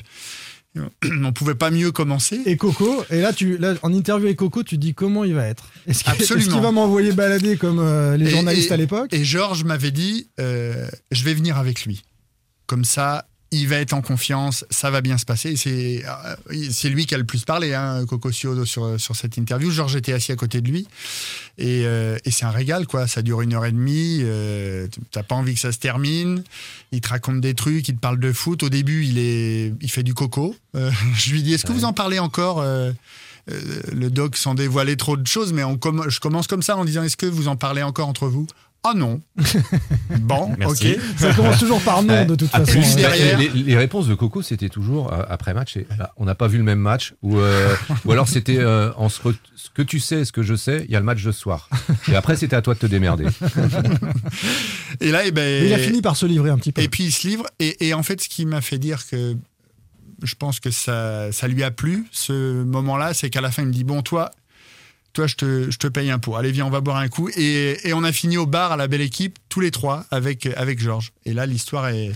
On 1.24 1.32
pouvait 1.32 1.54
pas 1.54 1.70
mieux 1.70 1.92
commencer. 1.92 2.40
Et 2.46 2.56
Coco, 2.56 3.04
et 3.10 3.20
là, 3.20 3.32
tu, 3.32 3.58
là, 3.58 3.74
en 3.82 3.92
interview 3.92 4.26
avec 4.26 4.38
Coco, 4.38 4.62
tu 4.62 4.78
dis 4.78 4.94
comment 4.94 5.24
il 5.24 5.34
va 5.34 5.46
être? 5.46 5.68
Est-ce 5.86 6.04
qu'il 6.34 6.60
va 6.60 6.70
m'envoyer 6.72 7.12
balader 7.12 7.56
comme 7.56 7.78
euh, 7.78 8.16
les 8.16 8.26
Et- 8.26 8.30
journalistes 8.30 8.70
et- 8.70 8.74
à 8.74 8.76
l'époque? 8.76 9.12
Et 9.12 9.24
Georges 9.24 9.64
m'avait 9.64 9.90
dit, 9.90 10.28
euh, 10.40 10.86
je 11.10 11.24
vais 11.24 11.34
venir 11.34 11.56
avec 11.58 11.84
lui. 11.84 12.02
Comme 12.66 12.84
ça, 12.84 13.26
il 13.50 13.66
va 13.66 13.76
être 13.76 13.94
en 13.94 14.02
confiance, 14.02 14.66
ça 14.68 14.90
va 14.90 15.00
bien 15.00 15.16
se 15.16 15.24
passer. 15.24 15.56
C'est 15.56 16.04
euh, 16.06 16.36
c'est 16.70 16.90
lui 16.90 17.06
qui 17.06 17.14
a 17.14 17.18
le 17.18 17.24
plus 17.24 17.44
parlé, 17.46 17.72
hein, 17.72 18.04
Coco 18.06 18.30
Ciodo, 18.30 18.66
sur, 18.66 19.00
sur 19.00 19.16
cette 19.16 19.38
interview. 19.38 19.70
Georges 19.70 19.96
était 19.96 20.12
assis 20.12 20.32
à 20.32 20.36
côté 20.36 20.60
de 20.60 20.68
lui. 20.68 20.86
Et, 21.58 21.82
euh, 21.84 22.16
et 22.24 22.30
c'est 22.30 22.44
un 22.44 22.50
régal, 22.50 22.86
quoi. 22.86 23.06
Ça 23.06 23.20
dure 23.22 23.42
une 23.42 23.52
heure 23.54 23.66
et 23.66 23.72
demie. 23.72 24.20
euh, 24.22 24.86
T'as 25.10 25.22
pas 25.24 25.34
envie 25.34 25.54
que 25.54 25.60
ça 25.60 25.72
se 25.72 25.78
termine. 25.78 26.42
Il 26.92 27.00
te 27.00 27.08
raconte 27.08 27.40
des 27.40 27.54
trucs, 27.54 27.88
il 27.88 27.96
te 27.96 28.00
parle 28.00 28.20
de 28.20 28.32
foot. 28.32 28.62
Au 28.62 28.68
début, 28.68 29.04
il, 29.04 29.18
est, 29.18 29.72
il 29.80 29.90
fait 29.90 30.04
du 30.04 30.14
coco. 30.14 30.54
Euh, 30.76 30.90
je 31.16 31.32
lui 31.32 31.42
dis, 31.42 31.54
est-ce 31.54 31.66
que 31.66 31.72
vous 31.72 31.84
en 31.84 31.92
parlez 31.92 32.18
encore 32.18 32.64
le 32.64 34.08
doc 34.10 34.36
sans 34.36 34.54
dévoiler 34.54 34.96
trop 34.96 35.16
de 35.16 35.26
choses, 35.26 35.52
mais 35.54 35.64
on 35.64 35.78
je 36.08 36.20
commence 36.20 36.46
comme 36.46 36.62
ça 36.62 36.76
en 36.76 36.84
disant 36.84 37.02
est-ce 37.02 37.16
que 37.16 37.24
vous 37.26 37.48
en 37.48 37.56
parlez 37.56 37.82
encore 37.82 38.06
entre 38.06 38.28
vous? 38.28 38.46
Ah 38.84 38.94
non. 38.94 39.20
bon, 40.20 40.54
Merci. 40.56 40.92
ok. 40.92 41.00
Ça 41.16 41.34
commence 41.36 41.58
toujours 41.58 41.80
par 41.82 42.02
non, 42.02 42.24
de 42.24 42.34
toute 42.36 42.48
façon. 42.48 42.72
plus 42.72 42.94
derrière. 42.96 43.38
Les, 43.38 43.48
les 43.48 43.76
réponses 43.76 44.06
de 44.06 44.14
Coco, 44.14 44.40
c'était 44.40 44.68
toujours 44.68 45.12
euh, 45.12 45.22
après 45.28 45.52
match. 45.52 45.76
et, 45.76 45.86
bah, 45.98 46.12
on 46.16 46.24
n'a 46.24 46.34
pas 46.34 46.46
vu 46.46 46.58
le 46.58 46.64
même 46.64 46.78
match, 46.78 47.14
ou, 47.22 47.38
euh, 47.38 47.74
ou 48.04 48.12
alors 48.12 48.28
c'était 48.28 48.58
euh, 48.58 48.92
en 48.96 49.08
ce, 49.08 49.20
que 49.74 49.82
tu 49.82 49.98
sais, 49.98 50.24
ce 50.24 50.32
que 50.32 50.42
je 50.42 50.54
sais. 50.54 50.84
Il 50.88 50.92
y 50.92 50.96
a 50.96 51.00
le 51.00 51.04
match 51.04 51.22
de 51.22 51.32
ce 51.32 51.40
soir. 51.40 51.68
Et 52.08 52.14
après, 52.14 52.36
c'était 52.36 52.56
à 52.56 52.62
toi 52.62 52.74
de 52.74 52.78
te 52.78 52.86
démerder. 52.86 53.26
Et 55.00 55.10
là, 55.10 55.22
eh 55.24 55.32
ben, 55.32 55.62
Mais 55.62 55.66
il 55.68 55.74
a 55.74 55.78
fini 55.78 56.00
par 56.00 56.16
se 56.16 56.26
livrer 56.26 56.50
un 56.50 56.58
petit 56.58 56.72
peu. 56.72 56.80
Et 56.80 56.88
puis 56.88 57.04
il 57.04 57.12
se 57.12 57.26
livre. 57.26 57.46
Et, 57.58 57.88
et 57.88 57.94
en 57.94 58.02
fait, 58.02 58.20
ce 58.20 58.28
qui 58.28 58.46
m'a 58.46 58.60
fait 58.60 58.78
dire 58.78 59.06
que 59.06 59.36
je 60.22 60.34
pense 60.34 60.60
que 60.60 60.70
ça, 60.70 61.30
ça 61.32 61.48
lui 61.48 61.62
a 61.62 61.70
plu, 61.70 62.06
ce 62.10 62.62
moment-là, 62.64 63.14
c'est 63.14 63.30
qu'à 63.30 63.40
la 63.40 63.50
fin, 63.50 63.62
il 63.62 63.68
me 63.68 63.72
dit 63.72 63.84
Bon, 63.84 64.02
toi, 64.02 64.30
toi 65.12 65.26
je, 65.26 65.34
te, 65.36 65.70
je 65.70 65.78
te 65.78 65.86
paye 65.88 66.10
un 66.10 66.18
pot. 66.18 66.36
Allez, 66.36 66.52
viens, 66.52 66.66
on 66.66 66.70
va 66.70 66.80
boire 66.80 66.96
un 66.98 67.08
coup. 67.08 67.28
Et, 67.36 67.76
et 67.88 67.92
on 67.94 68.04
a 68.04 68.12
fini 68.12 68.36
au 68.36 68.46
bar 68.46 68.72
à 68.72 68.76
la 68.76 68.88
belle 68.88 69.00
équipe, 69.00 69.38
tous 69.48 69.60
les 69.60 69.70
trois, 69.70 70.04
avec, 70.10 70.46
avec 70.56 70.80
Georges. 70.80 71.12
Et 71.24 71.32
là, 71.34 71.46
l'histoire 71.46 71.88
est. 71.88 72.12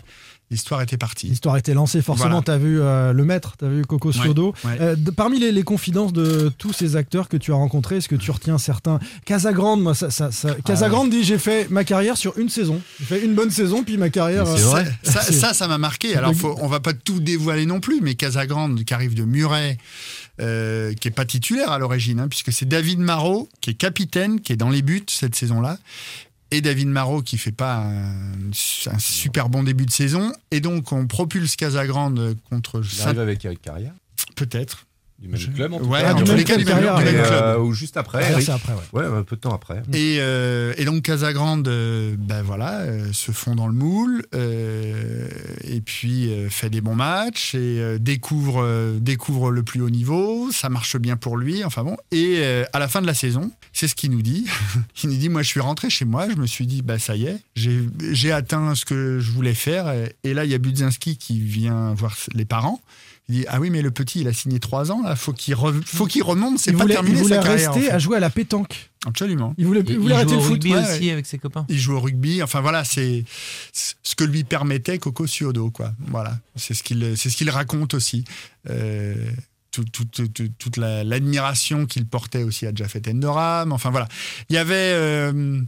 L'histoire 0.50 0.82
était 0.82 0.98
partie. 0.98 1.28
L'histoire 1.28 1.56
était 1.56 1.72
lancée, 1.72 2.02
forcément, 2.02 2.28
Voilà. 2.28 2.42
tu 2.42 2.50
as 2.50 2.58
vu 2.58 2.78
euh, 2.78 3.14
le 3.14 3.24
maître, 3.24 3.54
tu 3.58 3.64
as 3.64 3.68
vu 3.68 3.86
Coco 3.86 4.10
ouais. 4.10 4.52
Euh, 4.82 4.96
parmi 5.16 5.38
les, 5.40 5.50
les 5.50 5.62
confidences 5.62 6.12
de 6.12 6.52
tous 6.58 6.74
ces 6.74 6.94
acteurs 6.96 7.30
que 7.30 7.38
tu 7.38 7.52
as 7.52 7.54
rencontrés, 7.54 7.96
est-ce 7.96 8.08
que 8.10 8.16
tu 8.16 8.30
retiens 8.30 8.58
certains? 8.58 9.00
Casagrande, 9.24 9.80
moi, 9.80 9.94
ça, 9.94 10.10
ça, 10.10 10.30
ça- 10.30 10.54
Casagrande 10.62 11.08
dit 11.08 11.24
j'ai 11.24 11.38
fait 11.38 11.70
ma 11.70 11.84
carrière 11.84 12.18
sur 12.18 12.36
une 12.36 12.50
saison. 12.50 12.82
J'ai 13.00 13.06
fait 13.06 13.24
une 13.24 13.34
bonne 13.34 13.50
saison, 13.50 13.82
puis 13.82 13.96
ma 13.96 14.10
carrière. 14.10 14.46
Euh, 14.46 14.56
vrai. 14.56 14.92
Ça, 15.04 15.54
ça 15.54 15.68
m'a 15.68 15.78
marqué. 15.78 16.16
Alors, 16.16 16.34
faut, 16.34 16.54
on 16.60 16.68
va 16.68 16.80
pas 16.80 16.92
tout 16.92 17.20
dévoiler 17.20 17.64
non 17.64 17.80
plus, 17.80 18.02
mais 18.02 18.14
Casagrande, 18.14 18.84
qui 18.84 18.92
arrive 18.92 19.14
de 19.14 19.24
Muret, 19.24 19.78
euh, 20.40 20.94
qui 20.94 21.08
est 21.08 21.12
pas 21.12 21.24
titulaire 21.24 21.70
à 21.70 21.78
l'origine, 21.78 22.20
hein, 22.20 22.28
puisque 22.28 22.52
c'est 22.52 22.66
David 22.66 22.98
Marot, 22.98 23.48
qui 23.60 23.70
est 23.70 23.74
capitaine, 23.74 24.40
qui 24.40 24.52
est 24.52 24.56
dans 24.56 24.70
les 24.70 24.82
buts 24.82 25.04
cette 25.08 25.34
saison-là, 25.34 25.78
et 26.50 26.60
David 26.60 26.88
Marot, 26.88 27.22
qui 27.22 27.38
fait 27.38 27.52
pas 27.52 27.76
un, 27.76 28.50
un 28.50 28.98
super 28.98 29.48
bon 29.48 29.62
début 29.62 29.86
de 29.86 29.90
saison. 29.90 30.32
Et 30.50 30.60
donc, 30.60 30.92
on 30.92 31.06
propulse 31.06 31.56
Casagrande 31.56 32.36
contre 32.50 32.82
Il 32.94 33.02
arrive 33.02 33.20
avec 33.20 33.44
Eric 33.44 33.62
Carrière, 33.62 33.94
Peut-être. 34.36 34.86
Du 35.22 35.36
Je- 35.36 35.50
club 35.50 35.72
en 35.74 35.78
tout 35.78 35.84
Ouais, 35.86 36.00
cas. 36.02 36.14
même 36.14 36.24
les 36.36 36.42
Et, 36.42 37.14
euh, 37.16 37.58
ou 37.58 37.72
juste 37.72 37.96
après. 37.96 38.32
Ah, 38.34 38.40
c'est 38.40 38.50
après, 38.52 38.72
ouais. 38.72 39.00
Ouais, 39.00 39.18
un 39.18 39.22
peu 39.22 39.36
de 39.36 39.40
temps 39.40 39.54
après. 39.54 39.82
Et, 39.92 40.16
euh, 40.20 40.72
et 40.76 40.84
donc 40.84 41.02
Casagrande, 41.02 41.66
euh, 41.68 42.14
ben 42.18 42.42
voilà, 42.42 42.80
euh, 42.80 43.12
se 43.12 43.32
fond 43.32 43.54
dans 43.54 43.66
le 43.66 43.72
moule, 43.72 44.24
et 45.64 45.80
puis 45.80 46.30
fait 46.50 46.70
des 46.70 46.80
bons 46.80 46.94
matchs, 46.94 47.54
et 47.54 47.98
découvre, 47.98 48.98
découvre 49.00 49.50
le 49.50 49.62
plus 49.62 49.80
haut 49.80 49.90
niveau, 49.90 50.50
ça 50.52 50.68
marche 50.68 50.96
bien 50.96 51.16
pour 51.16 51.36
lui, 51.36 51.64
enfin 51.64 51.84
bon. 51.84 51.96
Et 52.10 52.42
à 52.72 52.78
la 52.78 52.88
fin 52.88 53.00
de 53.00 53.06
la 53.06 53.14
saison, 53.14 53.50
c'est 53.72 53.88
ce 53.88 53.94
qu'il 53.94 54.10
nous 54.10 54.22
dit. 54.22 54.46
Il 55.02 55.10
nous 55.10 55.16
dit, 55.16 55.28
moi 55.28 55.42
je 55.42 55.48
suis 55.48 55.60
rentré 55.60 55.90
chez 55.90 56.04
moi, 56.04 56.28
je 56.30 56.36
me 56.36 56.46
suis 56.46 56.66
dit, 56.66 56.82
bah 56.82 56.98
ça 56.98 57.16
y 57.16 57.24
est, 57.26 57.36
j'ai 57.56 57.80
j'ai 58.12 58.32
atteint 58.32 58.74
ce 58.74 58.84
que 58.84 59.18
je 59.20 59.30
voulais 59.30 59.54
faire, 59.54 59.90
et, 59.90 60.14
et 60.24 60.34
là 60.34 60.44
il 60.44 60.50
y 60.50 60.54
a 60.54 60.58
Budzinski 60.58 61.16
qui 61.16 61.40
vient 61.40 61.92
voir 61.94 62.16
les 62.34 62.44
parents. 62.44 62.80
Il 63.28 63.36
dit, 63.36 63.44
ah 63.48 63.60
oui, 63.60 63.70
mais 63.70 63.82
le 63.82 63.92
petit, 63.92 64.20
il 64.22 64.28
a 64.28 64.32
signé 64.32 64.58
trois 64.58 64.90
ans, 64.90 65.00
là, 65.02 65.11
faut 65.16 65.32
qu'il 65.32 65.54
re- 65.54 65.82
faut 65.84 66.06
qu'il 66.06 66.22
remonte, 66.22 66.58
c'est 66.58 66.72
pas 66.72 66.78
voulait, 66.82 66.94
terminé 66.94 67.16
il 67.18 67.22
voulait 67.22 67.36
sa 67.36 67.42
carrière. 67.42 67.72
rester 67.72 67.86
en 67.86 67.90
fait. 67.90 67.94
à 67.94 67.98
jouer 67.98 68.16
à 68.16 68.20
la 68.20 68.30
pétanque. 68.30 68.90
Absolument. 69.06 69.54
Il 69.58 69.66
voulait, 69.66 69.80
il 69.80 69.90
Il, 69.90 69.98
voulait 69.98 70.14
il 70.14 70.16
arrêter 70.16 70.30
joue 70.34 70.36
le 70.36 70.40
au 70.40 70.44
foot. 70.44 70.52
rugby 70.52 70.72
ouais, 70.74 70.80
aussi 70.80 71.00
ouais. 71.06 71.10
avec 71.10 71.26
ses 71.26 71.38
copains. 71.38 71.66
Il 71.68 71.78
joue 71.78 71.94
au 71.94 72.00
rugby. 72.00 72.42
Enfin 72.42 72.60
voilà, 72.60 72.84
c'est 72.84 73.24
ce 73.72 74.14
que 74.14 74.24
lui 74.24 74.44
permettait 74.44 74.98
Coco 74.98 75.26
Ciodo, 75.26 75.70
quoi. 75.70 75.92
Voilà, 76.08 76.38
c'est 76.56 76.74
ce 76.74 76.82
qu'il 76.82 77.16
c'est 77.16 77.30
ce 77.30 77.36
qu'il 77.36 77.50
raconte 77.50 77.94
aussi. 77.94 78.24
Euh, 78.70 79.14
tout- 79.70 79.84
tout- 79.84 80.04
tout- 80.04 80.28
tout- 80.28 80.50
toute 80.58 80.76
la- 80.76 81.02
l'admiration 81.02 81.86
qu'il 81.86 82.06
portait 82.06 82.42
aussi 82.42 82.66
à 82.66 82.72
Jafet 82.74 83.02
Endoram. 83.08 83.72
Enfin 83.72 83.90
voilà, 83.90 84.06
il 84.50 84.54
y 84.54 84.58
avait, 84.58 84.74
euh, 84.94 85.60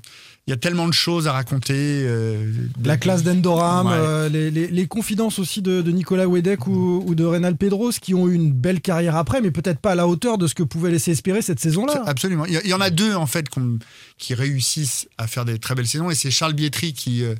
il 0.47 0.51
y 0.51 0.53
a 0.53 0.59
tellement 0.59 0.87
de 0.87 0.93
choses 0.93 1.27
à 1.27 1.33
raconter. 1.33 1.73
euh, 1.75 2.51
La 2.85 2.97
de- 2.97 3.01
classe 3.01 3.23
d'Endoram, 3.23 3.87
Ouais. 3.87 3.93
euh, 3.97 4.29
les, 4.29 4.51
les- 4.51 4.69
les 4.69 4.87
confidences 4.87 5.39
aussi 5.39 5.63
de, 5.63 5.81
de 5.81 5.91
Nicolas 5.91 6.29
Wedek 6.29 6.67
ou, 6.67 7.03
ou 7.07 7.15
de 7.15 7.25
Reynal 7.25 7.57
Pedros 7.57 7.93
qui 8.01 8.13
ont 8.15 8.29
eu 8.29 8.35
une 8.35 8.53
belle 8.53 8.83
carrière 8.83 9.17
après, 9.17 9.41
mais 9.41 9.51
peut-être 9.51 9.79
pas 9.81 9.93
à 9.93 9.95
la 9.95 10.07
hauteur 10.07 10.37
de 10.37 10.47
ce 10.47 10.55
que 10.55 10.63
pouvait 10.63 10.91
laisser 10.91 11.13
espérer 11.13 11.41
cette 11.41 11.61
saison-là. 11.61 12.03
Absolument. 12.07 12.45
Il 12.45 12.61
y, 12.67 12.75
en 12.75 12.81
a 12.83 12.91
deux 12.91 13.15
en 13.15 13.27
fait 13.27 13.47
qui 14.19 14.35
réussissent 14.35 15.09
à 15.17 15.27
faire 15.27 15.47
des 15.47 15.59
très 15.59 15.75
belles 15.75 15.87
saisons 15.87 16.11
et 16.11 16.15
c'est 16.15 16.31
Charles 16.31 16.53
Bietri 16.55 16.93
qui 16.93 17.25
euh, 17.25 17.35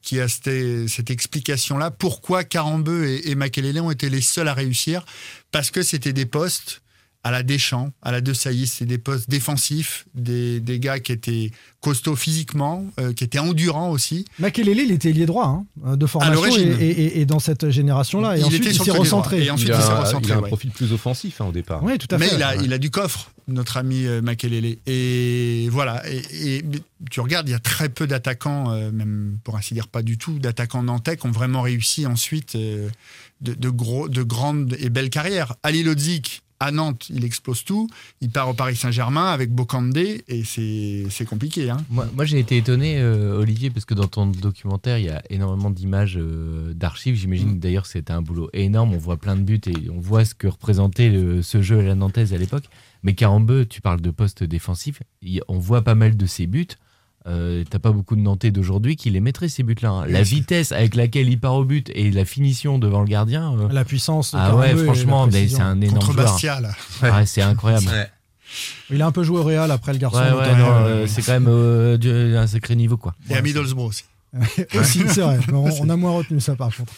qui 0.00 0.20
a 0.20 0.28
cette, 0.28 0.86
cette 0.88 1.10
explication-là. 1.10 1.90
Pourquoi 1.90 2.44
Carambeu 2.44 3.06
et, 3.06 3.30
et 3.30 3.34
Makelele 3.34 3.80
ont 3.80 3.90
été 3.90 4.10
les 4.10 4.20
seuls 4.20 4.48
à 4.48 4.54
réussir? 4.54 5.04
Parce 5.50 5.70
que 5.70 5.82
c'était 5.82 6.12
des 6.12 6.26
postes 6.26 6.82
à 7.24 7.30
la 7.30 7.42
Deschamps, 7.42 7.90
à 8.02 8.12
la 8.12 8.20
De 8.20 8.32
Sailly, 8.32 8.66
c'est 8.66 8.84
des 8.84 8.98
postes 8.98 9.28
défensifs, 9.30 10.06
des, 10.14 10.60
des 10.60 10.78
gars 10.78 11.00
qui 11.00 11.10
étaient 11.10 11.50
costauds 11.80 12.16
physiquement, 12.16 12.84
euh, 13.00 13.12
qui 13.14 13.24
étaient 13.24 13.38
endurants 13.38 13.90
aussi. 13.90 14.26
Makelele, 14.38 14.78
il 14.80 14.92
était 14.92 15.08
ailier 15.10 15.26
droit 15.26 15.64
hein, 15.84 15.96
de 15.96 16.06
formation 16.06 16.44
et, 16.80 17.24
dans 17.24 17.38
cette 17.38 17.70
génération-là. 17.70 18.36
Et 18.36 18.40
Il 18.40 18.44
ensuite, 18.44 18.62
était 18.66 18.74
il 18.76 18.82
s'est 18.82 18.90
recentré. 18.90 19.42
Et 19.44 19.50
ensuite, 19.50 19.70
il 19.70 19.74
il 19.74 19.82
s'est 19.82 19.90
a, 19.90 20.00
recentré, 20.00 20.28
il 20.28 20.32
a 20.32 20.36
un 20.36 20.40
ouais. 20.42 20.48
profil 20.48 20.70
plus 20.70 20.92
offensif 20.92 21.40
hein, 21.40 21.46
au 21.46 21.52
départ. 21.52 21.82
Oui, 21.82 21.96
tout 21.98 22.14
à 22.14 22.18
Mais 22.18 22.28
fait. 22.28 22.36
il 22.36 22.42
a, 22.42 22.56
Ouais. 22.56 22.62
il 22.64 22.72
a 22.74 22.78
du 22.78 22.90
coffre, 22.90 23.30
notre 23.48 23.78
ami 23.78 24.06
euh, 24.06 24.20
Makelele. 24.22 24.76
Et 24.86 25.68
voilà. 25.70 26.02
Et, 26.10 26.56
et 26.58 26.64
tu 27.10 27.20
regardes, 27.20 27.48
il 27.48 27.52
y 27.52 27.54
a 27.54 27.58
très 27.58 27.88
peu 27.88 28.06
d'attaquants, 28.06 28.70
euh, 28.70 28.90
même 28.92 29.38
pour 29.44 29.56
ainsi 29.56 29.72
dire 29.74 29.88
pas 29.88 30.02
du 30.02 30.18
tout, 30.18 30.38
d'attaquants 30.38 30.82
nantais 30.82 31.16
qui 31.16 31.26
ont 31.26 31.30
vraiment 31.32 31.62
réussi 31.62 32.06
ensuite 32.06 32.54
euh, 32.54 32.88
de, 33.40 33.54
de 33.54 33.68
gros, 33.70 34.08
de 34.08 34.22
grandes 34.22 34.76
et 34.78 34.88
belles 34.90 35.10
carrières. 35.10 35.54
Ali 35.62 35.82
Lodzik, 35.82 36.42
à 36.60 36.70
Nantes, 36.70 37.06
il 37.10 37.24
explose 37.24 37.64
tout. 37.64 37.88
Il 38.20 38.30
part 38.30 38.48
au 38.48 38.54
Paris 38.54 38.76
Saint-Germain 38.76 39.26
avec 39.26 39.50
Bocandé 39.52 40.24
et 40.28 40.44
c'est 40.44 41.24
compliqué. 41.26 41.70
Hein. 41.70 41.78
Moi, 41.90 42.08
moi, 42.14 42.24
j'ai 42.24 42.38
été 42.38 42.56
étonné, 42.56 42.98
euh, 42.98 43.38
Olivier, 43.38 43.70
parce 43.70 43.84
que 43.84 43.94
dans 43.94 44.06
ton 44.06 44.26
documentaire, 44.26 44.98
il 44.98 45.06
y 45.06 45.10
a 45.10 45.22
énormément 45.30 45.70
d'images 45.70 46.16
euh, 46.16 46.72
d'archives. 46.74 47.16
J'imagine 47.16 47.50
Mm. 47.50 47.54
que 47.54 47.58
d'ailleurs 47.60 47.86
c'était 47.86 48.12
un 48.12 48.22
boulot 48.22 48.48
énorme. 48.52 48.94
On 48.94 48.98
voit 48.98 49.16
plein 49.16 49.36
de 49.36 49.42
buts 49.42 49.60
et 49.66 49.90
on 49.90 50.00
voit 50.00 50.24
ce 50.24 50.34
que 50.34 50.46
représentait 50.46 51.10
le- 51.10 51.42
ce 51.42 51.60
jeu 51.62 51.80
à 51.80 51.82
la 51.82 51.94
Nantaise 51.94 52.32
à 52.32 52.38
l'époque. 52.38 52.64
Mais 53.02 53.14
Carambeu, 53.14 53.66
tu 53.66 53.80
parles 53.80 54.00
de 54.00 54.10
poste 54.10 54.44
défensif. 54.44 55.02
il- 55.22 55.42
on 55.48 55.58
voit 55.58 55.82
pas 55.82 55.94
mal 55.94 56.16
de 56.16 56.26
ses 56.26 56.46
buts. 56.46 56.66
Euh, 57.26 57.64
T'as 57.68 57.78
pas 57.78 57.90
beaucoup 57.92 58.16
de 58.16 58.20
Nantais 58.20 58.50
d'aujourd'hui 58.50 58.96
qui 58.96 59.08
les 59.10 59.20
mettraient 59.20 59.48
ces 59.48 59.62
buts-là. 59.62 59.90
hein. 59.90 60.06
La 60.06 60.22
vitesse 60.22 60.72
avec 60.72 60.94
laquelle 60.94 61.28
il 61.28 61.40
part 61.40 61.54
au 61.54 61.64
but 61.64 61.90
et 61.94 62.10
la 62.10 62.24
finition 62.26 62.78
devant 62.78 63.00
le 63.00 63.06
gardien. 63.06 63.54
euh, 63.58 63.68
La 63.72 63.84
puissance. 63.84 64.32
de 64.32 64.38
ah 64.38 64.54
ouais, 64.54 64.74
franchement, 64.76 65.26
c'est 65.30 65.60
un 65.60 65.80
énorme 65.80 66.00
Contre. 66.00 66.14
Bastia, 66.16 66.60
là. 66.60 66.70
Ouais, 67.02 67.24
c'est 67.26 67.40
incroyable. 67.42 67.86
Ouais. 67.86 68.08
Il 68.90 69.00
a 69.02 69.06
un 69.06 69.12
peu 69.12 69.22
joué 69.24 69.38
au 69.40 69.42
Real 69.42 69.70
après 69.70 69.92
le 69.92 69.98
garçon. 69.98 70.18
Ouais, 70.18 70.32
ouais, 70.32 70.56
non, 70.56 70.68
euh, 70.70 71.06
c'est 71.08 71.22
quand 71.22 71.32
même 71.32 71.46
euh, 71.48 71.96
du- 71.96 72.36
un 72.36 72.46
sacré 72.46 72.76
niveau, 72.76 72.96
quoi. 72.98 73.14
Et 73.30 73.34
à 73.34 73.42
Middlesbrough 73.42 73.88
aussi. 73.88 74.04
Aussi, 74.78 75.02
c'est 75.08 75.20
vrai. 75.20 75.38
On, 75.52 75.70
on 75.82 75.88
a 75.88 75.96
moins 75.96 76.12
retenu 76.12 76.40
ça 76.40 76.54
par 76.56 76.74
contre. 76.76 76.92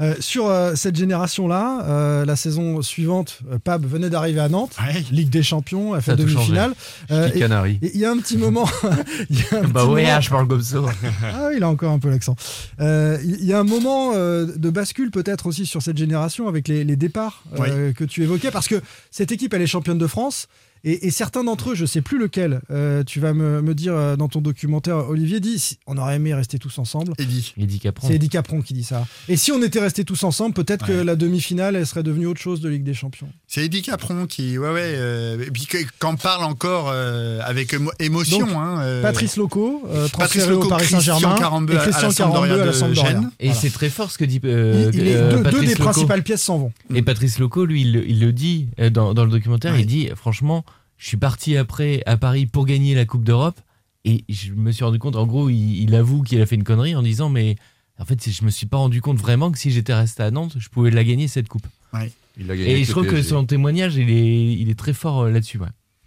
Euh, 0.00 0.14
sur 0.20 0.46
euh, 0.48 0.74
cette 0.76 0.96
génération-là, 0.96 1.84
euh, 1.84 2.24
la 2.24 2.36
saison 2.36 2.80
suivante, 2.82 3.40
euh, 3.50 3.58
Pab 3.58 3.84
venait 3.84 4.10
d'arriver 4.10 4.40
à 4.40 4.48
Nantes, 4.48 4.76
Ligue 5.10 5.30
des 5.30 5.42
Champions, 5.42 5.94
a 5.94 6.00
fait 6.00 6.16
demi-finale. 6.16 6.72
Euh, 7.10 7.28
Il 7.34 7.96
y 8.00 8.04
a 8.04 8.10
un 8.10 8.18
petit 8.18 8.36
moment. 8.38 8.68
y 9.30 9.38
a 9.54 9.58
un 9.58 9.68
Bah 9.68 9.82
petit 9.82 9.90
ouais, 9.92 10.04
moment- 10.06 10.20
je 10.20 10.30
parle 10.30 10.48
comme 10.48 10.62
ça. 10.62 10.78
Ah 11.24 11.46
oui, 11.48 11.54
il 11.56 11.62
a 11.62 11.68
encore 11.68 11.92
un 11.92 11.98
peu 11.98 12.08
l'accent. 12.10 12.36
Euh, 12.80 13.18
Il 13.24 13.44
y 13.44 13.52
a 13.52 13.58
un 13.58 13.64
moment 13.64 14.12
euh, 14.14 14.46
de 14.56 14.70
bascule 14.70 15.10
peut-être 15.10 15.46
aussi 15.46 15.66
sur 15.66 15.82
cette 15.82 15.98
génération 15.98 16.48
avec 16.48 16.68
les, 16.68 16.84
les 16.84 16.96
départs 16.96 17.42
euh, 17.58 17.92
que 17.92 18.04
tu 18.04 18.22
évoquais, 18.22 18.50
parce 18.50 18.68
que 18.68 18.80
cette 19.10 19.32
équipe, 19.32 19.52
elle 19.54 19.62
est 19.62 19.66
championne 19.66 19.98
de 19.98 20.06
France. 20.06 20.46
Et, 20.84 21.06
et 21.06 21.10
certains 21.10 21.44
d'entre 21.44 21.70
eux, 21.70 21.74
je 21.74 21.84
sais 21.84 22.00
plus 22.00 22.18
lequel, 22.18 22.60
euh, 22.70 23.04
tu 23.04 23.20
vas 23.20 23.34
me, 23.34 23.60
me 23.60 23.74
dire 23.74 23.94
euh, 23.94 24.16
dans 24.16 24.28
ton 24.28 24.40
documentaire, 24.40 25.08
Olivier 25.10 25.40
dit, 25.40 25.58
si- 25.58 25.78
on 25.86 25.98
aurait 25.98 26.16
aimé 26.16 26.32
rester 26.34 26.58
tous 26.58 26.78
ensemble. 26.78 27.12
Eddie. 27.18 27.52
Eddie 27.58 27.78
Capron. 27.80 28.08
C'est 28.08 28.14
Eddie 28.14 28.28
Capron 28.30 28.62
qui 28.62 28.72
dit 28.74 28.84
ça. 28.84 29.06
Et 29.28 29.36
si 29.36 29.52
on 29.52 29.62
était 29.62 29.80
restés 29.80 30.04
tous 30.04 30.24
ensemble, 30.24 30.54
peut-être 30.54 30.86
que 30.86 30.92
la 30.92 31.16
demi-finale, 31.16 31.76
elle 31.76 31.86
serait 31.86 32.02
devenue 32.02 32.26
autre 32.26 32.40
chose 32.40 32.60
de 32.60 32.68
Ligue 32.68 32.82
des 32.84 32.94
Champions. 32.94 33.28
C'est 33.46 33.64
Eddie 33.64 33.82
Capron 33.82 34.26
qui, 34.26 34.56
ouais, 34.58 34.70
ouais, 34.72 34.92
euh, 34.96 35.44
et 35.46 35.50
puis 35.50 35.66
que- 35.66 35.78
qu'en 35.98 36.16
parle 36.16 36.44
encore 36.44 36.88
euh, 36.92 37.40
avec 37.44 37.72
émo- 37.74 37.90
émotion. 37.98 38.38
Donc, 38.46 38.50
hein, 38.56 38.78
euh, 38.80 39.02
Patrice 39.02 39.36
Loco, 39.36 39.82
euh, 39.88 40.08
Patrice 40.16 40.46
Loco, 40.46 40.66
au 40.66 40.68
Paris 40.68 40.86
Christian 40.86 41.00
Saint-Germain, 41.00 41.34
et 41.34 41.76
Christian 41.76 42.12
Carambeu 42.12 42.54
à 42.54 42.56
la 42.56 42.66
de 42.68 42.72
Sampdoria. 42.72 43.20
Et 43.38 43.46
Voilà. 43.48 43.60
c'est 43.60 43.70
très 43.70 43.90
fort 43.90 44.10
ce 44.10 44.18
que 44.18 44.24
dit 44.24 44.40
euh, 44.44 44.90
Il- 44.94 45.00
il 45.00 45.06
est- 45.08 45.14
euh, 45.16 45.42
deux, 45.50 45.60
des 45.60 45.66
Loco. 45.74 45.82
principales 45.82 46.22
pièces 46.22 46.42
s'en 46.42 46.58
vont. 46.58 46.72
Et 46.94 47.02
Patrice 47.02 47.38
Loco, 47.38 47.64
lui, 47.66 47.82
il, 47.82 47.92
le- 47.92 48.08
il 48.08 48.20
le 48.20 48.32
dit 48.32 48.68
euh, 48.78 48.88
dans, 48.90 49.12
dans 49.14 49.24
le 49.24 49.30
documentaire, 49.30 49.78
il 49.78 49.86
dit 49.86 50.08
franchement, 50.14 50.64
je 51.00 51.06
suis 51.08 51.16
parti 51.16 51.56
après 51.56 52.02
à 52.06 52.16
Paris 52.16 52.44
pour 52.46 52.66
gagner 52.66 52.94
la 52.94 53.06
Coupe 53.06 53.24
d'Europe 53.24 53.58
et 54.04 54.22
je 54.28 54.52
me 54.52 54.70
suis 54.70 54.84
rendu 54.84 54.98
compte, 54.98 55.16
en 55.16 55.26
gros, 55.26 55.48
il, 55.50 55.82
il 55.82 55.94
avoue 55.94 56.22
qu'il 56.22 56.40
a 56.40 56.46
fait 56.46 56.54
une 56.56 56.62
connerie 56.64 56.94
en 56.94 57.02
disant 57.02 57.28
mais 57.30 57.56
en 57.98 58.04
fait, 58.04 58.30
je 58.30 58.44
me 58.44 58.50
suis 58.50 58.66
pas 58.66 58.76
rendu 58.78 59.00
compte 59.02 59.18
vraiment 59.18 59.50
que 59.50 59.58
si 59.58 59.70
j'étais 59.70 59.92
resté 59.94 60.22
à 60.22 60.30
Nantes, 60.30 60.54
je 60.58 60.68
pouvais 60.68 60.90
la 60.90 61.02
gagner 61.04 61.26
cette 61.28 61.48
coupe. 61.48 61.66
Ouais. 61.92 62.10
Il 62.38 62.46
l'a 62.46 62.56
gagné 62.56 62.78
Et 62.78 62.84
je 62.84 62.90
trouve 62.92 63.06
que 63.06 63.22
son 63.22 63.44
témoignage, 63.44 63.96
il 63.96 64.08
est, 64.10 64.52
il 64.54 64.70
est 64.70 64.78
très 64.78 64.92
fort 64.94 65.22
euh, 65.22 65.30
là-dessus. 65.30 65.58
Ouais. 65.58 65.66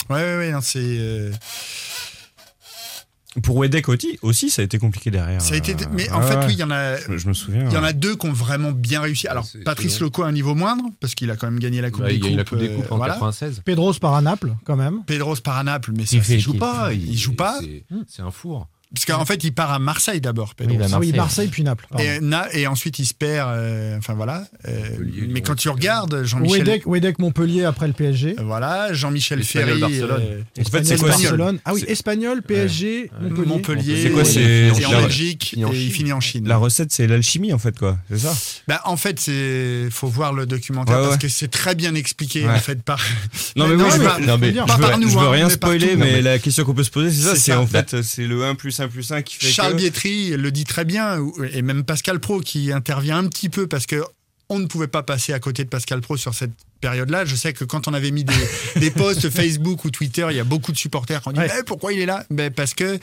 Ouais, 0.10 0.16
ouais, 0.16 0.38
ouais, 0.38 0.52
non, 0.52 0.62
c'est. 0.62 0.80
euh, 0.80 1.32
Pour 3.42 3.56
Wedek 3.58 3.90
aussi, 3.90 4.20
aussi, 4.22 4.50
ça 4.52 4.62
a 4.62 4.66
été 4.66 4.78
compliqué 4.78 5.10
derrière. 5.10 5.42
Ça 5.42 5.56
a 5.56 5.58
été, 5.58 5.72
Euh, 5.74 5.88
mais 5.92 6.08
en 6.12 6.22
fait, 6.22 6.36
ouais. 6.36 6.46
oui, 6.48 6.54
il 6.54 6.60
y 6.60 6.64
en 6.64 6.70
a. 6.70 6.98
Je, 6.98 7.18
je 7.18 7.28
me 7.28 7.34
souviens. 7.34 7.66
Il 7.68 7.74
y 7.74 7.78
en 7.78 7.82
ouais. 7.82 7.88
a 7.90 7.94
deux 7.94 8.16
qui 8.16 8.28
ont 8.28 8.32
vraiment 8.34 8.72
bien 8.72 9.02
réussi. 9.02 9.28
Alors, 9.28 9.48
Patrice 9.66 10.00
Loco 10.00 10.22
à 10.24 10.28
un 10.28 10.32
niveau 10.32 10.54
moindre, 10.54 10.84
parce 11.00 11.16
qu'il 11.16 11.32
a 11.32 11.36
quand 11.36 11.48
même 11.50 11.60
gagné 11.60 11.82
la 11.82 11.90
Coupe 11.90 12.02
Bah, 12.04 12.10
des 12.10 12.16
il 12.16 12.20
Coupes. 12.20 12.30
gagne 12.30 12.38
la 12.38 12.44
Coupe 12.44 12.60
des 12.60 12.70
euh, 12.70 12.76
Coupes 12.76 12.92
en 12.92 12.98
voilà. 12.98 13.14
96. 13.14 13.62
Pedros 13.66 13.94
par 14.00 14.14
à 14.14 14.22
Naples, 14.22 14.54
quand 14.66 14.76
même. 14.76 15.04
Pedros 15.06 15.38
par 15.44 15.58
à 15.58 15.64
Naples, 15.64 15.92
mais 15.98 16.06
ça, 16.06 16.16
Il 16.18 16.22
fait 16.22 16.36
Il 16.36 16.40
joue 16.42 16.54
pas. 16.54 16.94
Il 16.94 17.18
joue 17.18 17.34
pas. 17.34 17.60
C'est 18.08 18.22
un 18.22 18.30
four. 18.32 18.68
Parce 18.94 19.06
qu'en 19.06 19.26
fait, 19.26 19.44
il 19.44 19.54
part 19.54 19.72
à 19.72 19.80
Marseille 19.80 20.22
d'abord, 20.22 20.54
Pedro. 20.56 20.76
Oui, 21.00 21.08
il 21.08 21.14
Ah 21.16 21.18
Marseille. 21.18 21.48
Puis 21.48 21.64
Naples. 21.64 21.88
et, 21.98 22.20
na- 22.20 22.48
et 22.54 22.68
ensuite, 22.68 23.00
il 23.00 23.06
se 23.06 23.14
perd. 23.16 23.50
euh, 23.50 23.98
enfin 23.98 24.14
voilà. 24.14 24.46
Euh, 24.68 24.72
mais 25.30 25.42
quand 25.42 25.56
tu 25.56 25.68
regardes, 25.70 26.24
Jean-Michel. 26.24 26.82
Wedek, 26.86 27.18
Montpellier 27.20 27.64
après 27.66 27.88
le 27.88 27.94
PSG. 27.94 28.36
Voilà, 28.40 28.94
Jean-Michel 28.94 29.44
Ferry. 29.44 29.80
Barcelone. 29.80 30.22
euh, 30.22 30.42
En 30.60 30.64
fait, 30.70 30.84
c'est 30.84 30.94
Espagnol, 30.94 31.00
quoi 31.00 31.12
c'est- 31.18 31.24
Barcelone. 31.24 31.60
Ah 31.66 31.74
oui, 31.74 31.84
Espagnol, 31.88 32.42
PSG, 32.44 33.10
Montpellier. 33.20 33.46
Montpellier. 33.48 34.04
C'est 34.04 34.10
quoi, 34.12 34.26
c'est- 34.26 34.86
en 34.86 35.02
Belgique. 35.02 35.56
en 35.64 35.74
et 35.74 35.82
il 35.84 35.92
finit 35.92 36.14
en 36.14 36.20
Chine. 36.20 36.48
La 36.48 36.58
recette, 36.58 36.92
c'est 36.92 37.08
l'alchimie, 37.08 37.52
en 37.54 37.58
fait, 37.60 37.78
quoi. 37.78 37.98
C'est 38.12 38.20
ça 38.20 38.34
Bah, 38.68 38.82
en 38.86 38.96
fait, 38.98 39.20
c'est 39.20 39.88
faut 39.90 40.08
voir 40.08 40.34
le 40.34 40.46
documentaire 40.46 40.96
Ouais, 40.98 41.02
parce 41.04 41.16
ouais. 41.16 41.22
que 41.22 41.28
c'est 41.30 41.48
très 41.50 41.74
bien 41.76 41.96
expliqué 41.96 42.46
Ouais. 42.46 42.52
en 42.54 42.58
fait 42.60 42.82
par. 42.84 43.00
Non, 43.56 43.68
mais 43.68 43.76
non, 43.76 43.86
oui, 43.86 43.90
je 43.94 43.98
mais 43.98 44.04
veux- 44.04 44.10
pas- 44.10 44.20
non, 44.20 44.38
mais 44.38 44.52
pas 44.52 44.66
je 44.68 44.74
veux, 44.74 44.88
par 44.88 44.98
nous, 45.00 45.10
je 45.10 45.18
veux 45.18 45.26
hein, 45.28 45.32
rien 45.32 45.50
spoiler, 45.50 45.96
mais 45.96 46.22
la 46.22 46.38
question 46.40 46.64
qu'on 46.64 46.74
peut 46.74 46.84
se 46.84 46.92
poser, 46.92 47.10
c'est 47.12 47.30
ça. 47.30 47.36
C'est 47.36 47.54
en 47.54 47.66
fait, 47.68 48.02
c'est 48.04 48.28
le 48.28 48.44
1 48.46 48.56
plus 48.56 48.80
1 48.80 48.83
plus 48.88 49.12
1 49.12 49.22
qui 49.22 49.36
fait 49.38 49.48
Charles 49.48 49.74
que... 49.74 49.78
Bietri 49.78 50.30
le 50.38 50.52
dit 50.52 50.64
très 50.66 50.86
bien, 50.86 51.18
et 51.54 51.62
même 51.62 51.84
Pascal 51.84 52.20
Pro 52.20 52.40
qui 52.42 52.72
intervient 52.72 53.18
un 53.18 53.28
petit 53.28 53.50
peu 53.50 53.68
parce 53.68 53.86
que 53.86 54.04
on 54.50 54.60
ne 54.60 54.68
pouvait 54.68 54.88
pas 54.88 55.04
passer 55.04 55.34
à 55.34 55.40
côté 55.40 55.64
de 55.64 55.70
Pascal 55.70 56.02
Pro 56.02 56.18
sur 56.18 56.34
cette 56.36 56.52
période-là. 56.82 57.24
Je 57.24 57.34
sais 57.34 57.54
que 57.54 57.64
quand 57.64 57.88
on 57.88 57.94
avait 57.94 58.12
mis 58.12 58.26
des, 58.26 58.34
des 58.76 58.92
posts 58.92 59.30
Facebook 59.30 59.86
ou 59.86 59.90
Twitter, 59.90 60.28
il 60.30 60.36
y 60.36 60.40
a 60.40 60.44
beaucoup 60.44 60.74
de 60.74 60.78
supporters 60.78 61.22
qui 61.22 61.30
ont 61.30 61.32
dit 61.32 61.40
Ouais. 61.40 61.50
Eh, 61.60 61.64
pourquoi 61.64 61.94
il 61.94 62.00
est 62.02 62.06
là? 62.06 62.26
Ben, 62.30 62.52
Parce 62.52 62.74
que. 62.74 63.00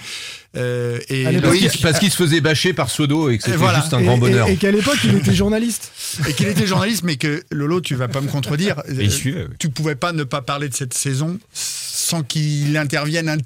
euh, 0.56 0.98
et 1.08 1.24
l'époque, 1.32 1.58
Parce 1.58 1.72
qu'il 1.72 1.80
parce 1.80 1.98
qu'il 1.98 2.10
se 2.10 2.16
faisait 2.16 2.40
bâcher 2.42 2.72
par 2.74 2.90
Sodo 2.90 3.30
et 3.30 3.38
que 3.38 3.44
c'était 3.44 3.56
voilà. 3.56 3.80
juste 3.80 3.94
un 3.94 4.00
Et- 4.00 4.04
grand 4.04 4.16
et- 4.16 4.20
bonheur. 4.20 4.48
Et, 4.48 4.56
qu'à 4.56 4.70
l'époque, 4.70 4.98
il 5.02 5.14
était 5.16 5.34
journaliste. 5.34 5.90
et 6.28 6.34
qu'il 6.34 6.46
était 6.46 6.66
journaliste, 6.66 7.02
mais 7.04 7.16
que 7.16 7.42
Lolo, 7.50 7.80
tu 7.80 7.94
vas 7.94 8.08
pas 8.08 8.20
me 8.20 8.28
contredire. 8.28 8.82
Et 8.88 8.92
oui. 9.08 9.34
Tu 9.58 9.70
pouvais 9.70 9.96
pas 9.96 10.12
ne 10.12 10.24
pas 10.24 10.42
parler 10.42 10.68
de 10.68 10.74
cette 10.74 10.94
saison 10.94 11.38
sans 11.52 12.22
qu'il 12.22 12.76
intervienne 12.76 13.30
un, 13.30 13.38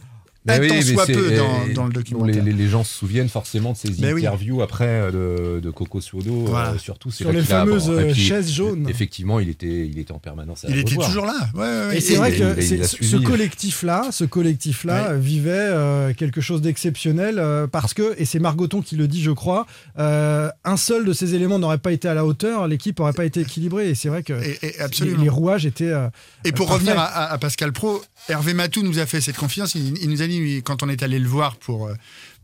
Oui, 0.47 0.69
mais 0.71 0.83
soit 0.83 1.07
peu 1.07 1.33
et- 1.33 1.37
dans, 1.39 1.67
dans 1.75 1.87
le 1.87 1.93
documentaire. 1.93 2.45
les- 2.45 2.53
les 2.53 2.69
gens 2.69 2.85
se 2.85 2.93
souviennent 2.95 3.29
forcément 3.31 3.73
de 3.73 3.77
ces 3.79 3.89
Ben 3.91 4.13
oui. 4.13 4.27
interviews 4.27 4.61
après 4.63 4.87
euh, 4.87 5.57
de, 5.57 5.61
de 5.61 5.71
Coco 5.71 6.01
Suodo, 6.03 6.45
Voilà. 6.47 6.73
euh, 6.73 6.79
surtout. 6.79 7.11
Sur 7.11 7.33
les 7.33 7.41
fameuses 7.43 7.87
bon, 7.89 8.13
puis, 8.13 8.21
chaises 8.23 8.53
jaunes. 8.53 8.87
Effectivement, 8.89 9.41
il 9.41 9.49
était, 9.49 9.87
il 9.87 9.99
était 9.99 10.13
en 10.13 10.19
permanence 10.19 10.65
à 10.65 10.69
Il 10.69 10.79
était 10.79 10.91
revoir. 10.91 11.07
toujours 11.09 11.25
là. 11.27 11.49
Ouais, 11.55 11.61
ouais, 11.61 11.87
ouais. 11.89 11.97
Et 11.97 12.01
c'est 12.01 12.17
vrai 12.17 12.33
que 12.33 12.61
il- 12.61 12.73
il 12.75 12.85
ce 12.87 13.17
collectif-là, 13.17 14.09
ce 14.11 14.25
collectif-là 14.25 15.15
vivait 15.15 15.51
euh, 15.55 16.13
quelque 16.15 16.41
chose 16.41 16.61
d'exceptionnel 16.61 17.39
euh, 17.39 17.67
parce 17.67 17.95
que, 17.95 18.15
et 18.19 18.25
c'est 18.25 18.39
Margoton 18.39 18.83
qui 18.83 18.97
le 18.97 19.09
dit, 19.09 19.23
je 19.23 19.31
crois, 19.31 19.67
euh, 19.99 20.51
un 20.65 20.77
seul 20.77 21.05
de 21.05 21.13
ces 21.13 21.35
éléments 21.35 21.59
n'aurait 21.59 21.79
pas 21.79 21.93
été 21.93 22.07
à 22.09 22.15
la 22.15 22.25
hauteur, 22.27 22.69
l'équipe 22.69 22.99
n'aurait 22.99 23.13
pas 23.13 23.25
été 23.25 23.41
équilibrée. 23.41 23.89
Et 23.91 23.95
c'est 23.95 24.09
vrai 24.09 24.23
que 24.23 24.33
Et- 24.35 24.59
et 24.63 24.73
les, 24.73 24.81
absolument. 24.81 25.23
les 25.23 25.29
rouages 25.29 25.65
étaient. 25.67 25.85
euh, 25.91 26.09
Et 26.45 26.53
pour 26.53 26.71
revenir 26.71 26.99
à, 26.99 27.05
à- 27.05 27.33
à 27.33 27.39
Pascal 27.39 27.73
Pro, 27.73 28.03
Hervé 28.29 28.55
Matou 28.55 28.83
nous 28.83 28.99
a 28.99 29.07
fait 29.07 29.21
cette 29.21 29.37
confiance. 29.37 29.75
Il, 29.75 29.97
il 30.03 30.11
nous 30.11 30.23
a 30.23 30.27
dit, 30.27 30.34
quand 30.62 30.82
on 30.82 30.89
est 30.89 31.03
allé 31.03 31.18
le 31.18 31.28
voir 31.28 31.57
pour, 31.57 31.87
euh, 31.89 31.95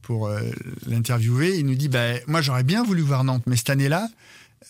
pour 0.02 0.26
euh, 0.28 0.40
l'interviewer, 0.86 1.56
il 1.58 1.66
nous 1.66 1.74
dit 1.74 1.88
bah, 1.88 2.14
Moi, 2.26 2.40
j'aurais 2.42 2.64
bien 2.64 2.82
voulu 2.84 3.02
voir 3.02 3.24
Nantes, 3.24 3.44
mais 3.46 3.56
cette 3.56 3.70
année-là, 3.70 4.08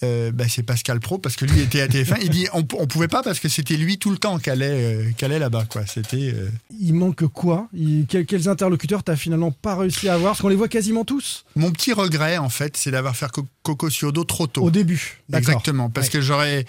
euh, 0.05 0.31
bah, 0.33 0.45
c'est 0.49 0.63
Pascal 0.63 1.01
Pro 1.01 1.19
parce 1.19 1.37
que 1.37 1.45
lui 1.45 1.61
était 1.61 1.81
à 1.81 1.89
TF1. 1.89 2.19
Il 2.23 2.31
dit 2.31 2.47
on, 2.55 2.61
on 2.79 2.87
pouvait 2.87 3.09
pas 3.09 3.23
parce 3.23 3.41
que 3.41 3.49
c'était 3.49 3.77
lui 3.77 3.99
tout 3.99 4.11
le 4.11 4.19
temps 4.19 4.39
qui 4.39 4.49
allait, 4.49 4.71
euh, 4.97 5.11
qu'allait 5.17 5.39
là-bas. 5.41 5.67
Quoi. 5.69 5.85
C'était, 5.85 6.33
Il 6.81 6.95
manque 6.95 7.27
quoi? 7.27 7.69
Il- 7.75 8.07
quel- 8.09 8.25
Quels 8.25 8.49
interlocuteurs 8.49 9.03
t'as 9.03 9.17
finalement 9.17 9.51
pas 9.51 9.75
réussi 9.77 10.09
à 10.09 10.15
avoir? 10.15 10.33
Parce 10.33 10.43
qu'on 10.43 10.49
les 10.49 10.57
voit 10.57 10.69
quasiment 10.69 11.05
tous. 11.05 11.45
Mon 11.57 11.71
petit 11.73 11.93
regret, 11.93 12.39
en 12.39 12.49
fait, 12.49 12.77
c'est 12.77 12.93
d'avoir 12.93 13.17
fait 13.17 13.31
Co- 13.31 13.47
Coco 13.63 13.91
Ciodo 13.91 14.25
trop 14.25 14.47
tôt. 14.47 14.63
Au 14.63 14.71
début. 14.71 15.19
Exactement. 15.35 15.91
Parce 15.91 16.07
Ouais. 16.07 16.13
que 16.13 16.21
j'aurais, 16.21 16.65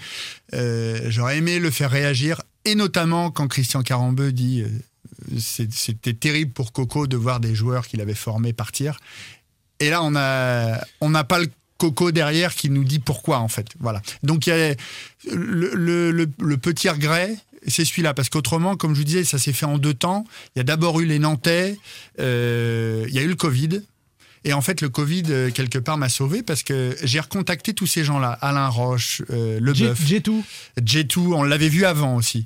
j'aurais 1.08 1.38
aimé 1.38 1.60
le 1.60 1.70
faire 1.72 1.92
réagir. 1.92 2.42
Et 2.66 2.76
notamment 2.76 3.32
quand 3.32 3.48
Christian 3.48 3.82
Carambeu 3.82 4.32
dit 4.32 4.64
c'était 5.40 6.14
terrible 6.14 6.52
pour 6.52 6.72
Coco 6.72 7.08
de 7.08 7.18
voir 7.18 7.40
des 7.40 7.56
joueurs 7.56 7.88
qu'il 7.88 8.02
avait 8.02 8.14
formés 8.16 8.54
partir. 8.54 9.00
Et 9.80 9.90
là, 9.90 10.04
on 10.04 10.16
a, 10.16 10.80
on 11.02 11.10
n'a 11.10 11.24
pas 11.24 11.40
le 11.40 11.48
Coco 11.78 12.12
derrière 12.12 12.54
qui 12.54 12.70
nous 12.70 12.84
dit 12.84 13.00
pourquoi, 13.00 13.40
en 13.40 13.48
fait. 13.48 13.68
Voilà. 13.80 14.02
Donc, 14.24 14.46
il 14.46 14.50
y 14.52 14.54
a 14.54 14.76
le, 15.32 15.72
le- 15.74 16.12
le- 16.12 16.30
le 16.40 16.58
petit 16.58 16.88
regret, 16.90 17.36
c'est 17.68 17.86
celui-là. 17.86 18.14
Parce 18.14 18.30
qu'autrement, 18.30 18.76
comme 18.76 18.94
je 18.94 19.00
vous 19.00 19.04
disais, 19.06 19.24
ça 19.24 19.40
s'est 19.40 19.54
fait 19.54 19.66
en 19.66 19.78
deux 19.80 19.94
temps. 19.96 20.26
Il 20.56 20.60
y 20.60 20.62
a 20.62 20.64
d'abord 20.64 21.00
eu 21.00 21.06
les 21.06 21.18
Nantais, 21.18 21.78
euh, 22.20 23.06
il 23.08 23.14
y 23.16 23.20
a 23.20 23.24
eu 23.24 23.28
le 23.28 23.36
Covid. 23.36 23.82
Et 24.44 24.54
en 24.54 24.62
fait, 24.62 24.82
le 24.82 24.90
Covid, 24.90 25.24
euh, 25.30 25.52
quelque 25.52 25.78
part, 25.78 25.98
m'a 25.98 26.10
sauvé 26.10 26.42
parce 26.42 26.64
que 26.64 26.96
j'ai 27.04 27.20
recontacté 27.20 27.74
tous 27.74 27.86
ces 27.88 28.04
gens-là. 28.04 28.32
Alain 28.42 28.68
Roche, 28.70 29.22
euh, 29.30 29.60
Leboeuf. 29.60 30.00
J2. 30.04 30.32
J2, 30.84 31.20
on 31.34 31.44
l'avait 31.44 31.70
vu 31.70 31.86
avant 31.86 32.16
aussi. 32.16 32.46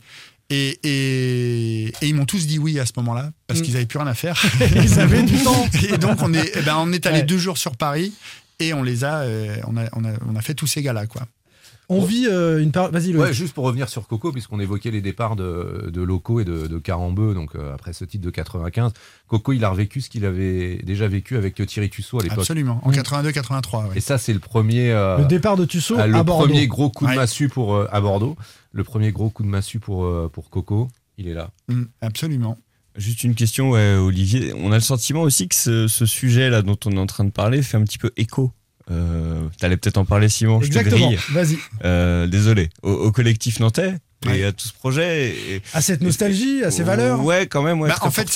Et, 0.51 0.79
et, 0.83 1.85
et 2.01 2.07
ils 2.07 2.13
m'ont 2.13 2.25
tous 2.25 2.45
dit 2.45 2.59
oui 2.59 2.79
à 2.79 2.85
ce 2.85 2.91
moment-là, 2.97 3.31
parce 3.47 3.59
Mm. 3.59 3.63
qu'ils 3.63 3.73
n'avaient 3.73 3.85
plus 3.87 3.97
rien 3.99 4.07
à 4.07 4.13
faire. 4.13 4.39
Ils 4.75 4.99
avaient 4.99 5.23
du 5.23 5.37
temps. 5.43 5.65
Et 5.89 5.97
donc, 5.97 6.21
on 6.21 6.33
est, 6.33 6.51
eh 6.55 6.61
ben, 6.61 6.75
on 6.77 6.91
est 6.93 7.05
allé 7.07 7.19
Ouais. 7.19 7.23
deux 7.23 7.37
jours 7.39 7.57
sur 7.57 7.75
Paris 7.75 8.13
et 8.59 8.73
on 8.73 8.83
les 8.83 9.03
a, 9.03 9.21
euh, 9.21 9.55
on 9.67 9.75
a, 9.75 9.85
on 9.93 10.05
a, 10.05 10.11
on 10.29 10.35
a 10.35 10.41
fait 10.41 10.53
tous 10.53 10.67
ces 10.67 10.81
gars-là, 10.83 11.07
quoi. 11.07 11.23
On 11.89 12.03
vit 12.03 12.27
euh, 12.27 12.61
une 12.61 12.71
part. 12.71 12.91
Vas-y. 12.91 13.15
Ouais, 13.15 13.33
juste 13.33 13.53
pour 13.53 13.63
revenir 13.65 13.89
sur 13.89 14.07
Coco, 14.07 14.31
puisqu'on 14.31 14.59
évoquait 14.59 14.91
les 14.91 15.01
départs 15.01 15.35
de, 15.35 15.89
de 15.93 16.01
locaux 16.01 16.39
et 16.39 16.45
de, 16.45 16.67
de 16.67 16.77
Carambeu, 16.79 17.33
donc 17.33 17.55
euh, 17.55 17.73
après 17.73 17.93
ce 17.93 18.05
titre 18.05 18.23
de 18.25 18.29
95, 18.31 18.91
Coco, 19.27 19.53
il 19.53 19.63
a 19.63 19.69
revécu 19.69 20.01
ce 20.01 20.09
qu'il 20.09 20.25
avait 20.25 20.77
déjà 20.83 21.07
vécu 21.07 21.37
avec 21.37 21.63
Thierry 21.65 21.89
Tussaud 21.89 22.19
à 22.19 22.23
l'époque. 22.23 22.39
Absolument. 22.39 22.79
En 22.83 22.91
82-83, 22.91 23.89
ouais. 23.89 23.97
Et 23.97 24.01
ça, 24.01 24.17
c'est 24.17 24.33
le 24.33 24.39
premier. 24.39 24.91
euh, 24.91 25.17
Le 25.19 25.25
départ 25.25 25.57
de 25.57 25.65
Tussaud 25.65 25.95
le 25.95 26.01
à 26.15 26.23
Bordeaux. 26.23 26.45
premier 26.47 26.67
gros 26.67 26.89
coup 26.89 27.05
de 27.05 27.09
Ouais. 27.11 27.15
massue 27.15 27.49
pour 27.49 27.75
euh, 27.75 27.87
à 27.91 28.01
Bordeaux. 28.01 28.35
Le 28.71 28.83
premier 28.83 29.11
gros 29.11 29.29
coup 29.29 29.43
de 29.43 29.47
massue 29.47 29.79
pour 29.79 30.05
euh, 30.05 30.29
pour 30.31 30.49
Coco, 30.49 30.87
il 31.17 31.27
est 31.27 31.33
là. 31.33 31.51
Mm, 31.69 31.83
absolument. 32.01 32.57
Juste 32.97 33.23
une 33.25 33.35
question, 33.35 33.71
ouais, 33.71 33.95
Olivier. 33.95 34.53
On 34.57 34.71
a 34.71 34.75
le 34.75 34.81
sentiment 34.81 35.21
aussi 35.21 35.47
que 35.49 35.55
ce, 35.55 35.87
ce 35.87 36.05
sujet-là 36.05 36.61
dont 36.61 36.77
on 36.85 36.91
est 36.93 36.97
en 36.99 37.05
train 37.05 37.25
de 37.25 37.29
parler 37.29 37.61
fait 37.61 37.75
un 37.77 37.83
petit 37.83 37.97
peu 37.97 38.11
écho. 38.17 38.51
Euh, 38.91 39.41
T'allais 39.59 39.77
peut-être 39.77 39.97
en 39.97 40.05
parler, 40.05 40.29
Simon. 40.29 40.61
Je 40.61 40.69
te 40.69 40.77
Exactement. 40.77 41.07
grille. 41.07 41.19
Vas-y. 41.31 41.57
Euh, 41.83 42.27
désolé. 42.27 42.69
Au, 42.83 42.91
au 42.91 43.11
collectif 43.11 43.59
nantais 43.59 43.93
Ouais. 44.27 44.39
et 44.39 44.45
à 44.45 44.51
tout 44.51 44.67
ce 44.67 44.73
projet. 44.73 45.29
et- 45.35 45.61
À 45.73 45.81
cette 45.81 46.01
nostalgie, 46.01 46.63
à 46.63 46.71
ces 46.71 46.83
valeurs. 46.83 47.23
Ouais, 47.23 47.47
quand 47.47 47.61
même. 47.63 47.79
Ouais, 47.81 47.89
Bah, 47.89 47.97
en 48.01 48.11
fait, 48.11 48.27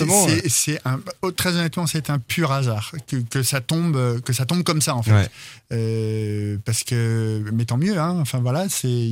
c'est- 0.48 0.80
un, 0.86 1.00
oh, 1.22 1.32
très 1.32 1.56
honnêtement, 1.56 1.88
c'est 1.88 2.10
un 2.10 2.20
pur 2.20 2.52
hasard 2.52 2.92
que, 3.08 3.18
que 3.18 3.44
ça 3.44 3.62
tombe, 3.62 3.96
euh, 3.96 4.20
que 4.20 4.34
ça 4.34 4.46
tombe 4.46 4.64
comme 4.64 4.82
ça 4.82 4.96
en 4.96 5.04
fait. 5.04 5.12
Ouais. 5.14 5.28
Euh, 5.72 6.58
parce 6.66 6.84
que, 6.84 7.44
mais 7.54 7.66
tant 7.66 7.78
mieux. 7.78 7.98
Hein, 7.98 8.18
enfin 8.20 8.40
voilà, 8.40 8.68
c'est, 8.70 9.10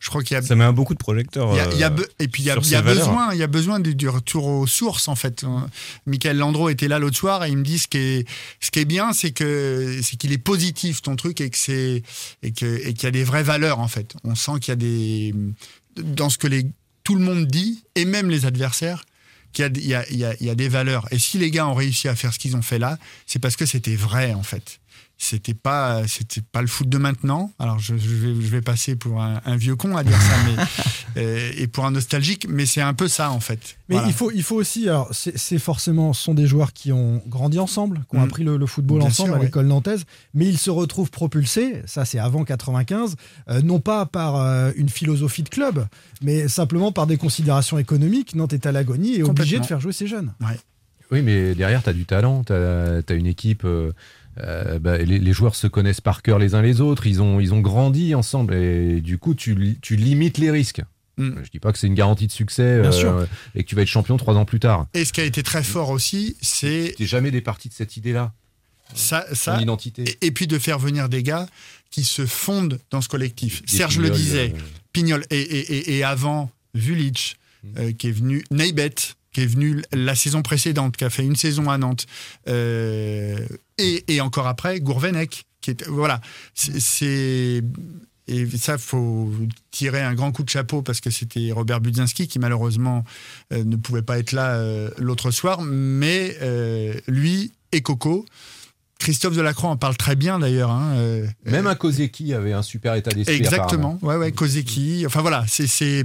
je 0.00 0.08
crois 0.08 0.22
qu'il 0.22 0.34
y 0.34 0.38
a, 0.38 0.42
Ça 0.42 0.56
met 0.56 0.64
un 0.64 0.72
beaucoup 0.72 0.94
de 0.94 0.98
projecteurs. 0.98 1.50
Il 1.52 1.56
y 1.56 1.60
a- 1.60 1.72
il 1.72 1.78
y 1.78 1.84
a 1.84 1.86
euh, 1.86 1.90
be- 1.90 2.06
et 2.18 2.28
puis 2.28 2.42
il 2.42 2.46
y 2.46 2.50
a, 2.50 2.54
y 2.56 2.82
besoin, 2.82 3.32
il 3.32 3.38
y 3.38 3.42
a 3.42 3.46
besoin 3.46 3.78
du, 3.80 3.94
du 3.94 4.08
retour 4.08 4.46
aux 4.46 4.66
sources 4.66 5.08
en 5.08 5.14
fait. 5.14 5.44
Euh, 5.44 5.48
Michael 6.06 6.36
Landreau 6.38 6.68
était 6.68 6.88
là 6.88 6.98
l'autre 6.98 7.16
soir 7.16 7.44
et 7.44 7.50
il 7.50 7.56
me 7.56 7.62
dit 7.62 7.78
ce 7.78 7.86
qui 7.88 7.98
est, 7.98 8.28
ce 8.60 8.70
qui 8.70 8.80
est 8.80 8.84
bien, 8.84 9.12
c'est 9.12 9.30
que 9.30 10.00
c'est 10.02 10.16
qu'il 10.16 10.32
est 10.32 10.38
positif 10.38 11.00
ton 11.02 11.16
truc 11.16 11.40
et 11.40 11.50
que 11.50 11.58
c'est 11.58 12.02
et 12.42 12.52
que 12.52 12.66
et 12.86 12.92
qu'il 12.94 13.04
y 13.04 13.06
a 13.06 13.10
des 13.12 13.24
vraies 13.24 13.42
valeurs 13.44 13.78
en 13.78 13.88
fait. 13.88 14.14
On 14.24 14.34
sent 14.34 14.52
qu'il 14.60 14.72
y 14.72 14.72
a 14.72 14.76
des 14.76 15.34
dans 16.02 16.28
ce 16.30 16.38
que 16.38 16.48
tout 17.04 17.14
le 17.14 17.20
monde 17.20 17.46
dit 17.46 17.84
et 17.94 18.04
même 18.04 18.30
les 18.30 18.46
adversaires 18.46 19.04
qu'il 19.52 19.64
y 19.86 19.94
a 19.94 20.54
des 20.54 20.68
valeurs. 20.68 21.06
Et 21.12 21.18
si 21.18 21.38
les 21.38 21.50
gars 21.50 21.66
ont 21.66 21.74
réussi 21.74 22.08
à 22.08 22.16
faire 22.16 22.32
ce 22.32 22.38
qu'ils 22.38 22.56
ont 22.56 22.62
fait 22.62 22.78
là, 22.78 22.98
c'est 23.26 23.38
parce 23.38 23.56
que 23.56 23.66
c'était 23.66 23.96
vrai 23.96 24.32
en 24.34 24.42
fait. 24.42 24.79
C'était 25.22 25.52
pas, 25.52 26.08
c'était 26.08 26.40
pas 26.40 26.62
le 26.62 26.66
foot 26.66 26.88
de 26.88 26.96
maintenant. 26.96 27.52
Alors 27.58 27.78
je, 27.78 27.94
je 27.98 28.08
vais, 28.08 28.28
je 28.40 28.48
vais 28.48 28.62
passer 28.62 28.96
pour 28.96 29.20
un, 29.20 29.42
un 29.44 29.56
vieux 29.56 29.76
con 29.76 29.94
à 29.94 30.02
dire 30.02 30.16
ça, 30.18 30.34
mais 30.46 30.64
euh, 31.22 31.50
et 31.58 31.66
pour 31.66 31.84
un 31.84 31.90
nostalgique, 31.90 32.46
mais 32.48 32.64
c'est 32.64 32.80
un 32.80 32.94
peu 32.94 33.06
ça 33.06 33.30
en 33.30 33.38
fait. 33.38 33.76
Mais 33.90 33.96
Voilà. 33.96 34.08
il, 34.08 34.14
faut, 34.14 34.30
il 34.30 34.42
faut 34.42 34.56
aussi, 34.56 34.88
alors 34.88 35.08
c'est 35.12 35.36
c'est 35.36 35.58
forcément, 35.58 36.14
ce 36.14 36.22
sont 36.22 36.32
des 36.32 36.46
joueurs 36.46 36.72
qui 36.72 36.90
ont 36.90 37.22
grandi 37.26 37.58
ensemble, 37.58 38.00
qui 38.10 38.16
ont 38.16 38.20
Mm. 38.20 38.24
appris 38.24 38.44
le, 38.44 38.56
le 38.56 38.64
football 38.66 39.00
Bien 39.00 39.08
ensemble 39.08 39.28
sûr, 39.28 39.34
à 39.36 39.38
ouais. 39.40 39.44
l'école 39.44 39.66
nantaise, 39.66 40.04
mais 40.32 40.46
ils 40.46 40.56
se 40.58 40.70
retrouvent 40.70 41.10
propulsés, 41.10 41.82
ça 41.84 42.06
c'est 42.06 42.18
avant 42.18 42.44
95, 42.44 43.16
euh, 43.50 43.60
non 43.60 43.78
pas 43.78 44.06
par 44.06 44.36
euh, 44.36 44.72
une 44.76 44.88
philosophie 44.88 45.42
de 45.42 45.50
club, 45.50 45.86
mais 46.22 46.48
simplement 46.48 46.92
par 46.92 47.06
des 47.06 47.18
considérations 47.18 47.76
économiques. 47.78 48.34
Nantes 48.34 48.54
est 48.54 48.64
à 48.64 48.72
l'agonie 48.72 49.16
et 49.16 49.22
obligé 49.22 49.58
de 49.60 49.66
faire 49.66 49.80
jouer 49.80 49.92
ses 49.92 50.06
jeunes. 50.06 50.32
Oui, 51.12 51.22
mais 51.22 51.54
derrière, 51.56 51.82
tu 51.82 51.90
as 51.90 51.92
du 51.92 52.06
talent, 52.06 52.44
tu 52.44 52.52
as, 52.52 53.02
une 53.14 53.26
équipe. 53.26 53.66
Euh, 54.38 54.78
bah, 54.78 54.98
les, 54.98 55.18
les 55.18 55.32
joueurs 55.32 55.54
se 55.54 55.66
connaissent 55.66 56.00
par 56.00 56.22
cœur 56.22 56.38
les 56.38 56.54
uns 56.54 56.62
les 56.62 56.80
autres, 56.80 57.06
ils 57.06 57.20
ont, 57.20 57.40
ils 57.40 57.52
ont 57.52 57.60
grandi 57.60 58.14
ensemble 58.14 58.54
et 58.54 59.00
du 59.00 59.18
coup, 59.18 59.34
tu, 59.34 59.78
tu 59.82 59.96
limites 59.96 60.38
les 60.38 60.50
risques. 60.50 60.82
Mm. 61.16 61.42
Je 61.44 61.50
dis 61.50 61.58
pas 61.58 61.72
que 61.72 61.78
c'est 61.78 61.86
une 61.88 61.94
garantie 61.94 62.26
de 62.26 62.32
succès 62.32 62.80
Bien 62.80 62.90
euh, 62.90 62.92
sûr. 62.92 63.26
et 63.54 63.62
que 63.64 63.68
tu 63.68 63.74
vas 63.74 63.82
être 63.82 63.88
champion 63.88 64.16
trois 64.16 64.36
ans 64.36 64.44
plus 64.44 64.60
tard. 64.60 64.86
Et 64.94 65.04
ce 65.04 65.12
qui 65.12 65.20
a 65.20 65.24
été 65.24 65.42
très 65.42 65.62
fort 65.62 65.90
aussi, 65.90 66.36
c'est 66.40 66.94
T'es 66.96 67.06
jamais 67.06 67.30
départi 67.30 67.68
de 67.68 67.74
cette 67.74 67.96
idée-là. 67.96 68.32
ça, 68.94 69.26
ça 69.34 69.60
identité. 69.60 70.02
et, 70.08 70.26
et 70.26 70.30
puis 70.30 70.46
de 70.46 70.58
faire 70.58 70.78
venir 70.78 71.08
des 71.08 71.22
gars 71.22 71.46
qui 71.90 72.04
se 72.04 72.24
fondent 72.24 72.78
dans 72.90 73.00
ce 73.00 73.08
collectif. 73.08 73.62
Des 73.66 73.76
Serge 73.76 73.98
le 73.98 74.10
disait, 74.10 74.54
euh, 74.54 74.58
Pignol 74.92 75.24
et, 75.30 75.96
et, 75.96 76.04
avant 76.04 76.50
Vulic, 76.74 77.36
euh, 77.78 77.92
qui 77.92 78.08
est 78.08 78.12
venu, 78.12 78.44
Neibet, 78.52 78.94
qui 79.32 79.42
est 79.42 79.46
venu 79.46 79.82
la 79.92 80.14
saison 80.14 80.42
précédente, 80.42 80.96
qui 80.96 81.04
a 81.04 81.10
fait 81.10 81.24
une 81.24 81.36
saison 81.36 81.70
à 81.70 81.78
Nantes, 81.78 82.06
euh, 82.48 83.38
et, 83.78 84.04
et 84.14 84.20
encore 84.20 84.46
après 84.46 84.80
Gourvenec, 84.80 85.44
qui 85.60 85.70
est 85.70 85.86
voilà, 85.86 86.20
c'est- 86.54 87.62
et 88.28 88.46
ça 88.56 88.78
faut 88.78 89.32
tirer 89.72 90.00
un 90.02 90.14
grand 90.14 90.30
coup 90.30 90.42
de 90.44 90.48
chapeau 90.50 90.82
parce 90.82 91.00
que 91.00 91.10
c'était 91.10 91.50
Robert 91.52 91.80
Budzinski 91.80 92.28
qui 92.28 92.38
malheureusement 92.38 93.04
euh, 93.52 93.64
ne 93.64 93.74
pouvait 93.76 94.02
pas 94.02 94.18
être 94.20 94.30
là 94.32 94.52
euh, 94.54 94.90
l'autre 94.98 95.30
soir, 95.32 95.62
mais 95.62 96.36
lui 97.08 97.52
et 97.72 97.80
Coco. 97.82 98.24
Christophe 99.00 99.34
Delacroix 99.34 99.70
en 99.70 99.78
parle 99.78 99.96
très 99.96 100.14
bien 100.14 100.38
d'ailleurs. 100.38 100.70
hein, 100.70 100.94
Même 101.46 101.66
un 101.66 101.74
Kozeki 101.74 102.34
avait 102.34 102.52
un 102.52 102.60
super 102.62 102.94
état 102.96 103.10
d'esprit. 103.10 103.34
Exactement. 103.34 103.98
Ouais, 104.02 104.16
ouais, 104.16 104.30
Kozeki. 104.30 105.04
Enfin 105.06 105.22
voilà, 105.22 105.46
c'est, 105.48 106.04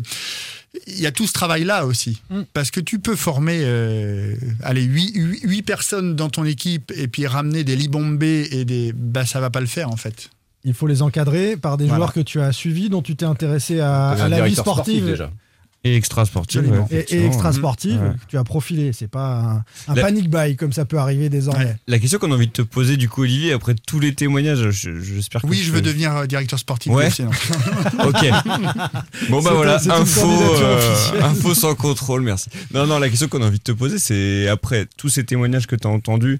il 0.88 1.00
y 1.00 1.06
a 1.08 1.12
tout 1.12 1.28
ce 1.28 1.34
travail-là 1.34 1.86
aussi. 1.86 2.22
Parce 2.54 2.72
que 2.72 2.80
tu 2.80 3.00
peux 3.00 3.16
former, 3.16 3.60
euh, 3.64 4.36
allez, 4.64 4.84
8, 4.84 5.62
personnes 5.64 6.16
dans 6.16 6.30
ton 6.30 6.46
équipe 6.46 6.92
et 6.96 7.08
puis 7.08 7.28
ramener 7.28 7.64
des 7.64 7.76
Libombé 7.76 8.48
et 8.52 8.66
des, 8.66 8.94
bah 8.94 9.26
ça 9.26 9.40
va 9.40 9.50
pas 9.50 9.62
le 9.62 9.68
faire 9.68 9.90
en 9.90 9.96
fait. 9.98 10.30
Il 10.64 10.74
faut 10.74 10.88
les 10.88 11.02
encadrer 11.02 11.58
par 11.58 11.78
des 11.78 11.86
Voilà. 11.86 11.98
joueurs 11.98 12.14
que 12.14 12.20
tu 12.22 12.42
as 12.42 12.52
suivis, 12.52 12.90
dont 12.90 13.02
tu 13.04 13.16
t'es 13.16 13.26
intéressé 13.26 13.80
à, 13.80 14.16
la 14.30 14.42
vie 14.48 14.56
sportif, 14.56 14.96
sportive. 14.96 15.06
déjà. 15.06 15.32
Et 15.86 15.96
extra 15.96 16.24
ouais, 16.24 17.06
Et, 17.10 17.26
extra 17.26 17.54
sportive, 17.54 18.02
Ouais. 18.02 18.12
tu 18.28 18.38
as 18.38 18.44
profilé. 18.44 18.92
C'est 18.92 19.08
pas 19.08 19.64
un, 19.88 19.92
un 19.92 19.96
La- 19.96 20.02
panic 20.02 20.30
buy 20.32 20.56
comme 20.56 20.74
ça 20.74 20.84
peut 20.84 20.98
arriver 20.98 21.30
désormais. 21.30 21.78
La 21.88 22.00
question 22.00 22.18
qu'on 22.18 22.32
a 22.32 22.36
envie 22.36 22.48
de 22.48 22.52
te 22.52 22.64
poser, 22.64 22.98
du 22.98 23.08
coup, 23.08 23.22
Olivier, 23.22 23.54
après 23.54 23.76
tous 23.76 24.00
les 24.00 24.16
témoignages, 24.16 24.72
je- 24.72 25.00
j'espère 25.00 25.42
que 25.44 25.48
Oui, 25.48 25.62
je 25.64 25.72
veux 25.72 25.82
devenir 25.82 26.16
euh, 26.16 26.26
directeur 26.26 26.58
sportif. 26.58 26.92
Ouais. 26.92 27.10
non. 27.20 27.30
Ok. 28.08 28.26
Bon 29.30 29.42
bah 29.44 29.52
voilà, 29.54 29.78
un- 29.86 30.02
info, 30.02 30.28
euh, 30.28 31.22
info 31.22 31.54
sans 31.54 31.76
contrôle, 31.76 32.22
merci. 32.22 32.50
Non, 32.74 32.88
non, 32.88 32.98
la 33.00 33.08
question 33.10 33.28
qu'on 33.28 33.42
a 33.44 33.46
envie 33.48 33.60
de 33.60 33.64
te 33.64 33.72
poser, 33.72 34.00
c'est 34.00 34.48
après 34.48 34.88
tous 34.98 35.10
ces 35.10 35.24
témoignages 35.24 35.68
que 35.68 35.76
tu 35.76 35.88
as 35.88 35.92
entendus, 35.92 36.40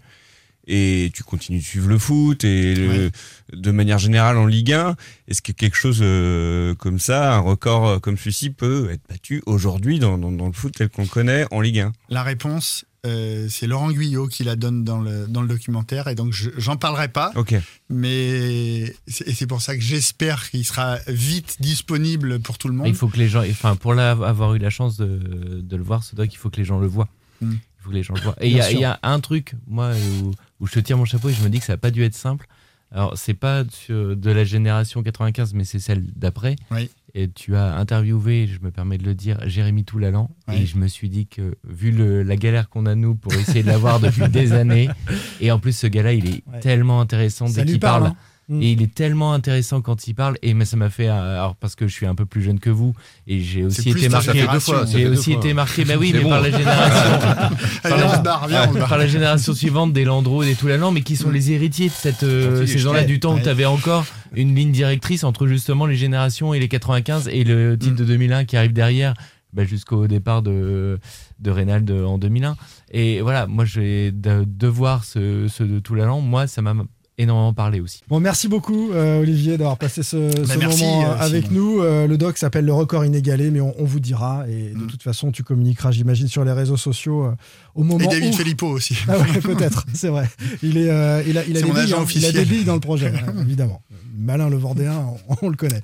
et 0.68 1.12
tu 1.14 1.24
continues 1.24 1.60
de 1.60 1.64
suivre 1.64 1.88
le 1.88 1.98
foot, 1.98 2.44
et 2.44 2.76
le- 2.76 3.12
de 3.54 3.72
manière 3.72 4.00
générale 4.00 4.38
en 4.38 4.46
Ligue 4.48 4.74
1, 4.74 4.96
est-ce 5.28 5.42
que 5.42 5.52
quelque 5.52 5.78
chose 5.78 6.00
euh, 6.02 6.74
comme 6.76 7.00
ça, 7.00 7.36
un 7.36 7.40
record 7.40 7.88
euh, 7.88 8.00
comme 8.00 8.18
celui-ci, 8.18 8.50
peut 8.50 8.90
être 8.92 9.02
battu 9.10 9.42
aujourd'hui 9.46 10.00
dans, 10.00 10.18
dans- 10.18 10.32
dans 10.32 10.48
le 10.48 10.54
foot 10.54 10.74
tel 10.76 10.90
qu'on 10.90 11.04
le 11.04 11.08
connaît 11.08 11.46
en 11.52 11.62
Ligue 11.62 11.80
1 11.80 11.94
La 12.10 12.24
réponse, 12.24 12.86
euh, 13.06 13.48
c'est 13.50 13.68
Laurent 13.68 13.92
Guyot 13.92 14.28
qui 14.28 14.44
la 14.44 14.56
donne 14.56 14.84
dans 14.84 15.00
le, 15.00 15.28
dans 15.28 15.44
le 15.44 15.48
documentaire 15.48 16.08
et 16.08 16.16
donc 16.16 16.34
je- 16.34 16.50
j'en 16.58 16.76
parlerai 16.76 17.08
pas. 17.10 17.32
Ok. 17.36 17.54
Mais 18.00 18.94
c'est, 19.08 19.28
et 19.28 19.34
c'est 19.34 19.48
pour 19.48 19.62
ça 19.62 19.76
que 19.76 19.82
j'espère 19.82 20.50
qu'il 20.50 20.66
sera 20.66 20.98
vite 21.08 21.58
disponible 21.60 22.40
pour 22.40 22.58
tout 22.58 22.68
le 22.68 22.74
monde. 22.74 22.88
Il 22.88 22.96
faut 22.96 23.08
que 23.08 23.18
les 23.18 23.28
gens, 23.30 23.42
enfin, 23.50 23.76
pour 23.76 23.94
la- 23.94 24.12
avoir 24.12 24.56
eu 24.56 24.60
la 24.60 24.70
chance 24.70 24.98
de, 24.98 25.62
de 25.62 25.76
le 25.78 25.84
voir, 25.84 26.04
c'est 26.04 26.16
doit 26.16 26.28
qu'il 26.28 26.40
faut 26.40 26.50
que 26.50 26.58
les 26.58 26.66
gens 26.66 26.80
le 26.80 26.88
voient. 26.88 27.08
Mm. 27.42 27.52
Il 27.54 27.84
faut 27.84 27.90
que 27.92 27.96
les 27.96 28.04
gens 28.04 28.14
le 28.16 28.22
voient. 28.22 28.36
Et 28.42 28.50
il 28.50 28.58
y, 28.58 28.62
il 28.74 28.80
y 28.80 28.84
a 28.86 29.00
un 29.04 29.20
truc, 29.20 29.54
moi, 29.68 29.92
où, 30.24 30.32
où 30.60 30.68
je 30.68 30.74
te 30.74 30.80
tire 30.80 30.98
mon 30.98 31.06
chapeau 31.06 31.30
et 31.30 31.34
je 31.34 31.44
me 31.44 31.50
dis 31.50 31.60
que 31.60 31.66
ça 31.66 31.74
n'a 31.74 31.78
pas 31.78 31.92
dû 31.92 32.04
être 32.04 32.16
simple. 32.16 32.48
Alors, 32.92 33.18
c'est 33.18 33.34
pas 33.34 33.64
de 33.64 34.32
la 34.32 34.44
génération 34.44 35.02
95, 35.04 35.54
mais 35.54 35.64
c'est 35.66 35.80
celle 35.80 36.04
d'après. 36.16 36.56
Oui. 36.72 36.90
Et 37.14 37.30
tu 37.30 37.56
as 37.56 37.76
interviewé, 37.76 38.48
je 38.48 38.60
me 38.62 38.72
permets 38.72 38.98
de 38.98 39.04
le 39.04 39.16
dire, 39.16 39.38
Jérémy 39.48 39.84
Toulalan. 39.86 40.30
Oui. 40.48 40.56
Et 40.62 40.66
je 40.66 40.78
me 40.78 40.88
suis 40.88 41.10
dit 41.10 41.28
que, 41.28 41.56
vu 41.68 41.92
le- 41.92 42.24
la 42.24 42.36
galère 42.36 42.70
qu'on 42.70 42.86
a, 42.86 42.94
nous, 42.96 43.16
pour 43.16 43.34
essayer 43.34 43.64
de 43.64 43.68
l'avoir 43.68 44.00
depuis 44.00 44.28
des 44.30 44.52
années, 44.54 44.90
et 45.42 45.52
en 45.52 45.60
plus, 45.60 45.76
ce 45.76 45.88
gars-là, 45.88 46.14
il 46.14 46.28
est 46.28 46.44
Ouais. 46.48 46.60
tellement 46.62 47.02
intéressant 47.02 47.46
dès 47.50 47.66
qu'il 47.66 47.80
parle, 47.80 48.04
parle. 48.04 48.12
hein. 48.14 48.18
Mm. 48.48 48.62
Et 48.62 48.72
il 48.74 48.82
est 48.84 48.94
tellement 48.94 49.34
intéressant 49.34 49.82
quand 49.82 50.08
il 50.08 50.14
parle. 50.14 50.38
Et 50.42 50.54
mais 50.54 50.66
ça 50.66 50.78
m'a 50.78 50.90
fait, 50.90 51.08
euh, 51.08 51.38
alors 51.40 51.56
parce 51.56 51.76
que 51.76 51.88
je 51.88 51.94
suis 51.94 52.06
un 52.06 52.16
peu 52.16 52.26
plus 52.26 52.42
jeune 52.44 52.60
que 52.60 52.70
vous, 52.70 52.94
et 53.28 53.40
j'ai 53.42 53.64
aussi 53.64 53.90
été 53.90 54.08
marqué. 54.10 54.32
J'ai 54.34 55.04
deux 55.06 55.12
aussi 55.12 55.32
fois. 55.32 55.40
été 55.40 55.54
marqué. 55.54 55.86
Bah 55.86 55.96
oui, 56.00 56.12
mais 56.14 56.22
bon. 56.22 56.30
par 56.30 56.42
la 56.42 56.52
génération. 56.52 57.52
Barre, 58.24 58.48
viens, 58.48 58.68
se 58.68 58.78
barre. 58.78 58.88
par 58.90 58.98
la 58.98 59.08
génération 59.08 59.54
suivante 59.54 59.94
des 59.94 60.04
Landreau, 60.06 60.44
des 60.44 60.56
Toulalan, 60.56 60.92
mais 60.92 61.02
qui 61.02 61.16
sont 61.16 61.30
les 61.32 61.52
héritiers 61.52 61.88
de 61.88 61.94
cette 61.94 62.24
euh, 62.24 62.66
ces 62.66 62.74
je 62.74 62.78
gens-là 62.80 63.04
du 63.04 63.20
temps 63.20 63.36
où 63.36 63.40
tu 63.40 63.50
avais 63.50 63.66
encore 63.66 64.06
une 64.34 64.54
ligne 64.56 64.72
directrice 64.72 65.24
entre 65.24 65.48
justement 65.48 65.86
les 65.86 65.96
générations 65.96 66.54
et 66.54 66.60
les 66.60 66.68
95 66.68 67.30
et 67.30 67.44
le 67.44 67.78
titre 67.78 67.96
de 67.96 68.04
2001 68.06 68.46
qui 68.46 68.58
arrive 68.58 68.74
derrière. 68.74 69.14
bah, 69.54 69.64
jusqu'au 69.64 70.08
départ 70.08 70.42
de, 70.42 71.00
de 71.40 71.52
Reynald 71.52 71.90
en 71.90 72.18
2001. 72.18 72.58
Et 72.92 73.22
voilà, 73.22 73.48
moi, 73.48 73.66
j'ai 73.66 74.12
de, 74.12 74.44
de 74.46 74.68
voir 74.68 75.04
ce, 75.06 75.48
ce 75.48 75.64
de 75.64 75.80
Toulalan, 75.80 76.22
moi, 76.22 76.46
ça 76.48 76.62
m'a 76.62 76.74
énormément 77.18 77.54
parlé 77.54 77.80
aussi. 77.80 78.02
Bon, 78.08 78.20
merci 78.20 78.48
beaucoup, 78.48 78.92
euh, 78.92 79.22
Olivier, 79.22 79.58
d'avoir 79.58 79.78
passé 79.78 80.04
ce, 80.04 80.30
ce 80.32 80.58
merci, 80.58 80.84
moment 80.84 81.12
euh, 81.12 81.16
avec 81.20 81.46
Simon. 81.48 81.60
nous. 81.60 81.82
Euh, 81.82 82.08
le 82.08 82.18
doc 82.18 82.38
s'appelle 82.38 82.66
Le 82.66 82.74
Record 82.74 83.06
Inégalé, 83.06 83.52
mais 83.52 83.62
on, 83.62 83.74
on 83.80 83.86
vous 83.86 84.00
dira. 84.00 84.46
Et 84.50 84.70
de 84.72 84.78
Mm. 84.78 84.88
toute 84.88 85.04
façon, 85.04 85.32
tu 85.32 85.44
communiqueras, 85.44 85.92
j'imagine, 85.92 86.28
sur 86.28 86.44
les 86.44 86.52
réseaux 86.52 86.78
sociaux 86.78 87.26
euh, 87.26 87.36
au 87.74 87.84
moment 87.84 88.04
Et 88.06 88.08
David 88.08 88.34
où... 88.34 88.38
Filippo 88.38 88.68
aussi. 88.68 88.98
Ah 89.08 89.18
ouais, 89.18 89.40
peut-être, 89.42 89.86
c'est 89.94 90.10
vrai. 90.10 90.30
Il, 90.62 90.78
est, 90.78 90.90
euh, 90.90 91.24
il 91.28 91.38
a, 91.38 91.46
il 91.46 91.56
a 91.58 91.60
C'est 91.62 91.66
des 91.66 91.72
billes, 91.72 91.80
hein. 91.82 91.86
il 91.88 91.94
a 91.94 92.02
officiel. 92.02 92.34
des 92.34 92.46
billes 92.46 92.64
dans 92.66 92.74
le 92.76 92.80
projet, 92.80 93.08
hein, 93.16 93.34
évidemment. 93.42 93.82
Malin 94.18 94.50
le 94.50 94.58
Vendéen, 94.58 95.06
on, 95.30 95.36
on 95.42 95.50
le 95.50 95.56
connaît. 95.58 95.82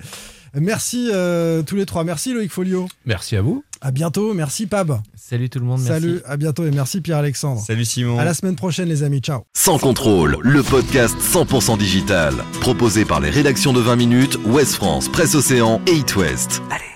Merci 0.54 1.08
euh, 1.12 1.62
tous 1.62 1.76
les 1.76 1.86
trois. 1.86 2.04
Merci 2.04 2.32
Loïc 2.32 2.50
Folio. 2.50 2.88
Merci 3.06 3.36
à 3.36 3.42
vous. 3.42 3.64
À 3.80 3.90
bientôt. 3.90 4.34
Merci 4.34 4.66
Pab. 4.66 5.00
Salut 5.16 5.48
tout 5.48 5.58
le 5.58 5.64
monde. 5.64 5.80
Merci. 5.80 6.02
Salut, 6.02 6.20
à 6.26 6.36
bientôt 6.36 6.66
et 6.66 6.70
merci 6.70 7.00
Pierre-Alexandre. 7.00 7.60
Salut 7.60 7.84
Simon. 7.84 8.18
À 8.18 8.24
la 8.24 8.34
semaine 8.34 8.56
prochaine 8.56 8.88
les 8.88 9.02
amis. 9.02 9.20
Ciao. 9.20 9.42
Sans 9.54 9.78
contrôle, 9.78 10.36
le 10.42 10.62
podcast 10.62 11.16
100% 11.18 11.78
digital. 11.78 12.34
Proposé 12.60 13.04
par 13.04 13.20
les 13.20 13.30
rédactions 13.30 13.72
de 13.72 13.80
20 13.80 13.96
minutes, 13.96 14.38
Ouest 14.44 14.74
France, 14.74 15.08
Presse 15.08 15.34
Océan 15.34 15.80
et 15.86 15.92
It 15.92 16.16
West. 16.16 16.62
À 16.70 16.91